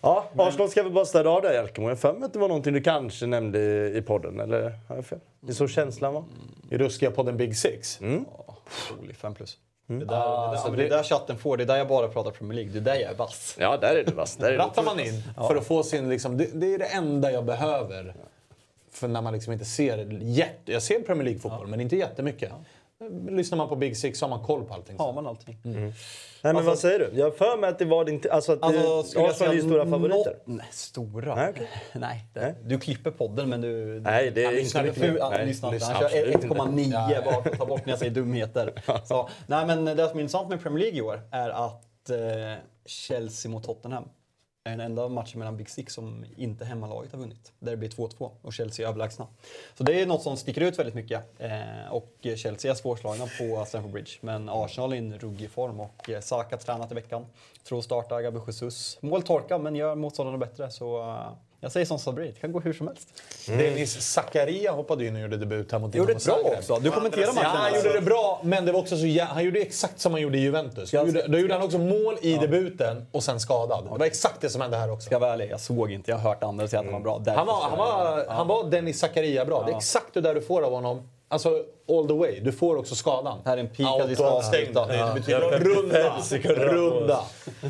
Ja, 0.02 0.30
Arsenal 0.38 0.70
ska 0.70 0.84
väl 0.84 0.92
bara 0.92 1.06
städa 1.06 1.30
av 1.30 1.42
det 1.42 1.54
Jalkemo. 1.54 1.90
Jag 1.90 2.00
för 2.00 2.14
mig 2.14 2.24
att 2.24 2.34
det 2.34 2.40
var 2.40 2.48
någonting 2.48 2.74
du 2.74 2.82
kanske 2.82 3.26
nämnde 3.26 3.60
i, 3.60 3.98
i 3.98 4.02
podden, 4.02 4.40
eller 4.40 4.62
har 4.88 4.96
jag 4.96 5.06
fel? 5.06 5.20
Det 5.40 5.52
är 5.52 5.56
så 5.56 5.68
känslan 5.68 6.14
var. 6.14 6.24
I 6.70 6.78
ruskiga 6.78 7.12
podden 7.12 7.38
Big 7.38 7.58
Six. 7.58 8.00
Otrolig, 8.02 9.16
5 9.16 9.34
plus. 9.36 9.58
Mm. 9.90 10.00
Det, 10.00 10.06
där, 10.06 10.20
det, 10.20 10.26
där, 10.26 10.54
ja, 10.56 10.66
men 10.70 10.80
det 10.80 10.88
där 10.88 11.04
chatten 11.04 11.38
får, 11.38 11.58
det 11.58 11.64
är 11.64 11.68
där 11.68 11.78
jag 11.78 11.88
bara 11.88 12.08
pratar 12.08 12.32
Premier 12.32 12.56
League. 12.56 12.72
Det 12.72 12.80
är 12.80 12.96
där 12.96 13.02
jag 13.02 13.12
är 13.12 13.16
vass. 13.16 13.56
Ja, 13.60 13.78
där 13.78 13.96
är 13.96 14.04
du 14.04 14.12
vass. 14.12 14.36
Där 14.36 14.58
Rattar 14.58 14.84
man 14.84 15.00
in 15.00 15.24
för 15.48 15.56
att 15.56 15.68
få 15.68 15.84
sin... 15.84 16.10
Liksom, 16.10 16.38
det, 16.38 16.48
det 16.54 16.74
är 16.74 16.78
det 16.78 16.86
enda 16.86 17.32
jag 17.32 17.46
behöver. 17.46 18.16
För 18.92 19.08
när 19.08 19.22
man 19.22 19.34
liksom 19.34 19.54
inte 19.54 19.66
ser 19.66 20.08
jätte... 20.22 20.72
Jag 20.72 20.82
ser 20.84 21.00
Premier 21.00 21.24
League-fotboll, 21.26 21.68
men 21.68 21.82
inte 21.82 21.96
jättemycket. 21.96 22.52
Lyssnar 23.30 23.58
man 23.58 23.70
på 23.70 23.76
Big 23.76 23.98
Six 23.98 24.20
så 24.20 24.26
har 24.26 24.30
man 24.30 24.46
koll 24.46 24.64
på 24.66 24.74
allting. 24.74 24.98
Har 24.98 25.14
man 25.14 25.28
allting. 25.28 25.58
Nej, 25.64 26.54
men 26.54 26.66
vad 26.66 26.80
säger 26.80 27.00
du? 27.00 27.12
Jag 27.20 27.26
har 27.26 27.32
för 27.32 27.58
mig 27.58 27.70
att 27.70 27.80
det 27.80 27.86
var 27.86 28.06
din... 28.06 28.22
Alltså 28.32 28.52
att 28.54 28.64
Alltså, 28.64 29.02
du, 29.02 29.08
skulle 29.10 29.26
jag 29.26 29.36
säga 29.36 29.62
stora 29.62 29.86
favoriter. 29.86 30.18
något- 30.18 30.42
Nej, 30.46 30.68
stora? 30.72 31.36
Nej, 31.36 31.50
okej. 31.50 31.68
Nej, 31.94 32.26
det, 32.34 32.42
Nej. 32.42 32.56
Du 32.64 32.80
klipper 32.80 33.12
podden 33.12 33.50
men 33.50 33.62
du... 33.62 34.00
Nej, 34.00 34.32
det 34.32 34.44
är 34.46 34.60
inte 34.60 34.84
mycket. 34.84 35.20
Nej, 35.32 35.46
lyssnar 35.46 35.74
inte. 35.74 35.86
Han 35.86 35.96
kör 36.00 36.06
absolut 36.06 36.34
inte. 36.36 36.48
1,9 36.48 37.26
bara 37.26 37.44
för 37.44 37.50
att 37.52 37.58
ta 37.58 37.66
bort 37.66 37.86
när 37.86 37.92
jag 37.92 38.00
säger 38.00 38.12
dumheter. 38.12 38.74
Så, 39.06 39.30
nej, 39.48 39.66
men 39.66 39.86
det 39.86 39.96
som 40.10 40.18
är 40.18 40.22
intressant 40.22 40.50
med 40.50 40.62
Premier 40.64 40.80
League 40.80 40.98
i 40.98 41.02
år 41.02 41.22
är 41.32 41.50
att 41.50 42.10
eh, 42.10 42.18
Chelsea 42.86 43.52
mot 43.52 43.64
Tottenham 43.64 44.04
är 44.64 44.72
den 44.72 44.80
enda 44.80 45.08
matchen 45.08 45.40
mellan 45.40 45.58
Big 45.58 45.70
Six 45.70 45.94
som 45.94 46.26
inte 46.38 46.66
hemmalaget 46.66 47.12
har 47.12 47.20
vunnit. 47.20 47.54
Där 47.60 47.72
det 47.72 47.78
blir 47.78 47.90
2-2 47.90 48.32
och 48.42 48.54
Chelsea 48.54 48.86
är 48.86 48.90
överlägsna. 48.90 49.28
Så 49.78 49.84
det 49.84 50.02
är 50.02 50.06
något 50.06 50.22
som 50.22 50.38
sticker 50.38 50.62
ut 50.62 50.80
väldigt 50.80 50.96
mycket. 50.96 51.24
Eh, 51.40 51.92
och 51.92 52.18
Chelsea 52.36 52.72
är 52.72 52.76
svårslagna 52.76 53.26
på 53.40 53.66
Stamford 53.66 53.92
Bridge. 53.92 54.12
Men 54.22 54.50
Arsenal 54.50 54.92
är 54.92 54.96
i 54.96 55.00
en 55.00 55.20
ruggig 55.20 55.50
form 55.50 55.80
och 55.80 56.10
eh, 56.10 56.20
Saka 56.20 56.56
har 56.56 56.62
tränat 56.62 56.92
i 56.92 56.96
veckan. 56.96 57.26
Tror 57.64 57.82
starta 57.82 58.22
Gabi 58.22 58.40
Jesus. 58.48 58.98
Måltorka 59.02 59.58
men 59.58 59.76
gör 59.76 59.96
motståndarna 59.96 60.38
bättre. 60.38 60.72
Så 60.72 61.02
eh, 61.02 61.32
jag 61.62 61.72
säger 61.72 61.86
som 61.86 62.00
Sabri, 62.00 62.28
det 62.28 62.40
kan 62.40 62.52
gå 62.52 62.60
hur 62.60 62.74
som 62.74 62.88
helst. 62.88 63.08
Dennis 63.48 64.02
Zakaria 64.02 64.72
hoppade 64.72 65.06
in 65.06 65.16
och 65.16 65.22
gjorde 65.22 65.38
debut 65.38 65.72
här 65.72 65.80
mot 65.80 65.96
Gjorde 65.96 66.14
Dinamo 66.14 66.20
det 66.20 66.26
bra 66.26 66.36
Zagreb. 66.44 66.60
också. 66.60 66.80
Du 66.80 66.92
kommenterar 66.92 67.26
Ja, 67.28 67.34
matchen. 67.34 67.50
han 67.50 67.66
alltså. 67.66 67.86
gjorde 67.88 68.00
det 68.00 68.06
bra, 68.06 68.42
men 68.44 68.66
det 68.66 68.72
var 68.72 68.80
också 68.80 68.98
så 68.98 69.04
jä- 69.06 69.26
han 69.26 69.44
gjorde 69.44 69.60
exakt 69.60 70.00
som 70.00 70.12
han 70.12 70.22
gjorde 70.22 70.38
i 70.38 70.42
Juventus. 70.42 70.92
Då 70.92 70.98
gjorde, 70.98 71.28
då 71.28 71.38
gjorde 71.38 71.54
han 71.54 71.64
också 71.64 71.78
mål 71.78 72.18
i 72.22 72.34
debuten 72.38 73.06
och 73.12 73.24
sen 73.24 73.40
skadad. 73.40 73.84
Det 73.94 73.98
var 74.00 74.06
exakt 74.06 74.42
det 74.42 74.50
som 74.50 74.62
hände 74.62 74.78
här 74.78 74.92
också. 74.92 75.06
Ska 75.06 75.16
jag 75.16 75.20
vara 75.20 75.34
ärlig, 75.34 75.52
jag 75.52 75.60
såg 75.60 75.92
inte. 75.92 76.12
Jag 76.12 76.18
har 76.18 76.30
hört 76.30 76.44
andra 76.44 76.68
säga 76.68 76.80
att 76.80 76.86
han 76.86 76.94
var 76.94 77.00
bra. 77.02 77.20
Därför 77.20 77.38
Han 77.38 77.48
var, 77.48 77.62
han 77.70 77.78
var, 77.78 78.26
han 78.30 78.48
var 78.48 78.64
Dennis 78.70 79.00
Zakaria 79.00 79.46
bra. 79.46 79.64
Det 79.66 79.72
är 79.72 79.78
exakt 79.78 80.14
det 80.14 80.22
där 80.22 80.36
du 80.36 80.42
får 80.42 80.62
av 80.62 80.72
honom. 80.74 81.10
Alltså 81.32 81.50
all 81.90 82.08
the 82.08 82.14
way. 82.14 82.40
Du 82.40 82.52
får 82.52 82.76
också 82.76 82.96
skadan. 82.96 83.40
Här 83.46 83.58
är 83.58 83.62
en 83.62 84.26
avsluta. 84.26 84.88
Det 84.88 85.14
betyder 85.16 85.60
runda. 85.60 86.20
runda. 86.66 87.24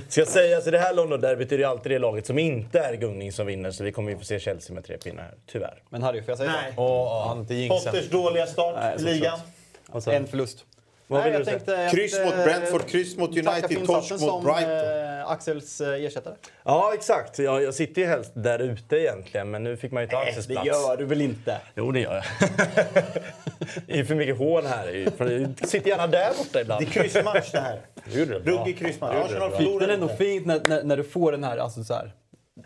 Ska 0.10 0.22
jag 0.22 0.28
säga, 0.28 0.62
så 0.62 0.72
det 0.72 0.80
här 0.80 0.94
London-derbyt 0.94 1.52
är 1.52 1.58
det 1.58 1.64
alltid 1.64 1.92
det 1.92 2.00
laget 2.00 2.26
som 2.26 2.40
inte 2.40 2.80
är 2.80 2.94
gungning 2.94 3.32
som 3.32 3.48
vinner. 3.48 3.72
Så 3.72 3.84
vi 3.84 3.92
kommer 3.92 4.12
ju 4.12 4.18
få 4.18 4.26
se 4.26 4.40
Chelsea 4.40 4.74
med 4.74 4.86
tre 4.86 4.98
pinnar 4.98 5.24
här, 5.24 5.34
tyvärr. 5.52 5.84
Men 5.90 6.04
Harry, 6.04 6.22
får 6.22 6.32
jag 6.32 6.38
säga 6.38 6.52
Nej. 6.52 6.78
Och 6.78 7.38
inte 7.38 7.54
jinxen. 7.54 7.92
Potters 7.94 8.10
dåliga 8.10 8.48
start 8.48 9.00
i 9.00 9.04
ligan. 9.04 9.40
En 10.06 10.28
förlust. 10.28 10.66
Vad 11.12 11.24
vill 11.24 11.34
jag 11.34 11.42
du 11.42 11.46
säga? 11.46 11.86
att, 11.86 11.92
Kryss 11.92 12.20
mot 12.26 12.34
eh, 12.34 12.44
Brentford, 12.44 12.88
kryss 12.88 13.18
mot 13.18 13.30
United, 13.30 13.86
torsk 13.86 14.12
mot 14.12 14.20
som, 14.20 14.44
Brighton. 14.44 14.72
eh, 14.72 15.28
Axels 15.32 15.82
eh, 15.82 16.04
ersättare. 16.06 16.34
Ja, 16.64 16.92
exakt. 16.94 17.40
Jag, 17.40 17.64
jag 17.64 17.74
sitter 17.74 18.02
ju 18.02 18.08
helst 18.08 18.32
där 18.34 18.60
ute 18.60 18.98
egentligen, 18.98 19.52
men 19.52 19.64
nu 19.64 19.78
fick 19.78 19.92
man 19.92 20.04
ju 20.04 20.10
ta 20.10 20.18
Axels 20.18 20.46
Det 20.48 20.54
plats. 20.54 20.68
gör 20.68 20.98
du 20.98 21.06
väl 21.06 21.22
inte? 21.22 21.58
Jo, 21.76 21.92
det 21.92 22.00
gör 22.00 22.14
jag. 22.14 22.24
det 23.88 24.00
är 24.00 24.04
för 24.04 24.16
mycket 24.16 24.38
hån 24.38 24.66
här. 24.66 25.12
Jag 25.60 25.70
sitter 25.70 25.90
gärna 25.90 26.08
där 26.08 26.30
borta 26.38 26.62
ibland. 26.62 26.86
Det 26.86 26.88
är 26.90 27.04
kryssmatch 27.04 27.52
det 27.52 27.60
här. 27.60 27.80
Du 28.06 28.20
gjorde 28.20 28.34
det 28.34 28.40
bra. 28.40 28.54
Ruggig 28.54 28.78
kryssmatch. 28.80 29.16
Arsenal 29.16 29.80
Det 29.80 29.86
är 29.86 29.90
ändå 29.90 30.08
fint 30.08 30.46
när, 30.46 30.62
när, 30.66 30.84
när 30.84 30.98
du 30.98 31.04
får 31.04 31.32
den 31.32 31.44
här, 31.44 31.58
alltså 31.58 31.84
så 31.84 31.94
här, 31.94 32.12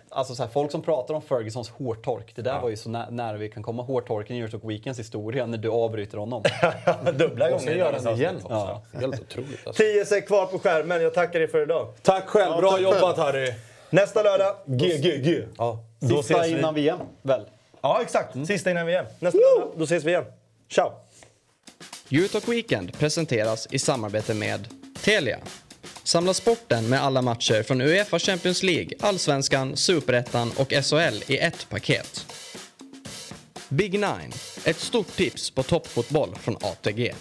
alltså 0.10 0.36
så 0.36 0.44
här, 0.44 0.50
folk 0.50 0.72
som 0.72 0.82
pratar 0.82 1.14
om 1.14 1.22
Fergusons 1.22 1.70
hårtork. 1.70 2.32
Det 2.36 2.42
där 2.42 2.60
var 2.62 2.70
ju 2.70 2.76
så 2.78 2.90
nä 2.90 3.10
nära 3.10 3.38
vi 3.38 3.50
kan 3.50 3.64
komma 3.64 3.84
hårtorken 3.84 4.36
i 4.36 4.40
Eurotalk 4.40 4.64
Weekends 4.64 5.00
historia 5.00 5.46
när 5.46 5.58
du 5.58 5.70
avbryter 5.70 6.18
honom. 6.18 6.44
Dubbla 7.14 7.46
Och 7.54 7.62
sen 7.62 7.68
gånger. 7.68 7.76
gör 7.80 7.94
han 7.94 8.04
det 8.04 8.12
igen 8.12 8.36
också. 8.36 8.50
Ja. 8.94 9.00
Helt 9.00 9.20
otroligt. 9.22 9.68
Alltså. 9.68 9.84
10 9.84 10.06
sek 10.06 10.28
kvar 10.28 10.46
på 10.46 10.60
skärmen. 10.60 11.02
Jag 11.02 11.14
tackar 11.14 11.40
er 11.40 11.48
för 11.48 11.62
idag. 11.64 11.94
Tack 12.02 12.26
själv. 12.28 12.52
Ja, 12.56 12.62
Bra 12.62 12.72
tack 12.72 12.82
jobbat 12.82 13.18
Harry. 13.18 13.54
Nästa 13.90 14.24
lördag. 14.24 14.56
G, 14.66 14.98
G, 14.98 15.18
G. 15.18 15.44
Ja, 15.58 15.80
då 16.00 16.08
Sista 16.08 16.34
ses 16.40 16.54
vi. 16.54 16.58
innan 16.60 16.74
VM, 16.74 17.00
väl? 17.22 17.42
Ja, 17.82 18.02
exakt. 18.02 18.48
Sista 18.48 18.72
innan 18.72 18.86
VM. 18.86 19.06
Nästa 19.20 19.40
lördag. 19.40 19.74
Då 19.78 19.84
ses 19.84 20.04
vi 20.04 20.10
igen. 20.12 20.26
Ciao! 20.72 20.92
Eurotalk 22.12 22.48
Weekend 22.48 23.00
presenteras 23.00 23.68
i 23.72 23.80
samarbete 23.80 24.34
med 24.34 24.68
Telia. 25.04 25.38
Samla 26.04 26.34
sporten 26.34 26.90
med 26.90 27.04
alla 27.04 27.22
matcher 27.22 27.64
från 27.64 27.82
Uefa 27.82 28.20
Champions 28.20 28.64
League, 28.64 28.90
Allsvenskan, 29.00 29.78
Superettan 29.78 30.52
och 30.58 30.74
SHL 30.74 31.32
i 31.32 31.38
ett 31.38 31.70
paket. 31.70 32.26
Big 33.70 33.92
Nine, 33.94 34.34
ett 34.64 34.80
stort 34.80 35.16
tips 35.16 35.52
på 35.52 35.64
toppfotboll 35.64 36.36
från 36.36 36.58
ATG. 36.62 37.14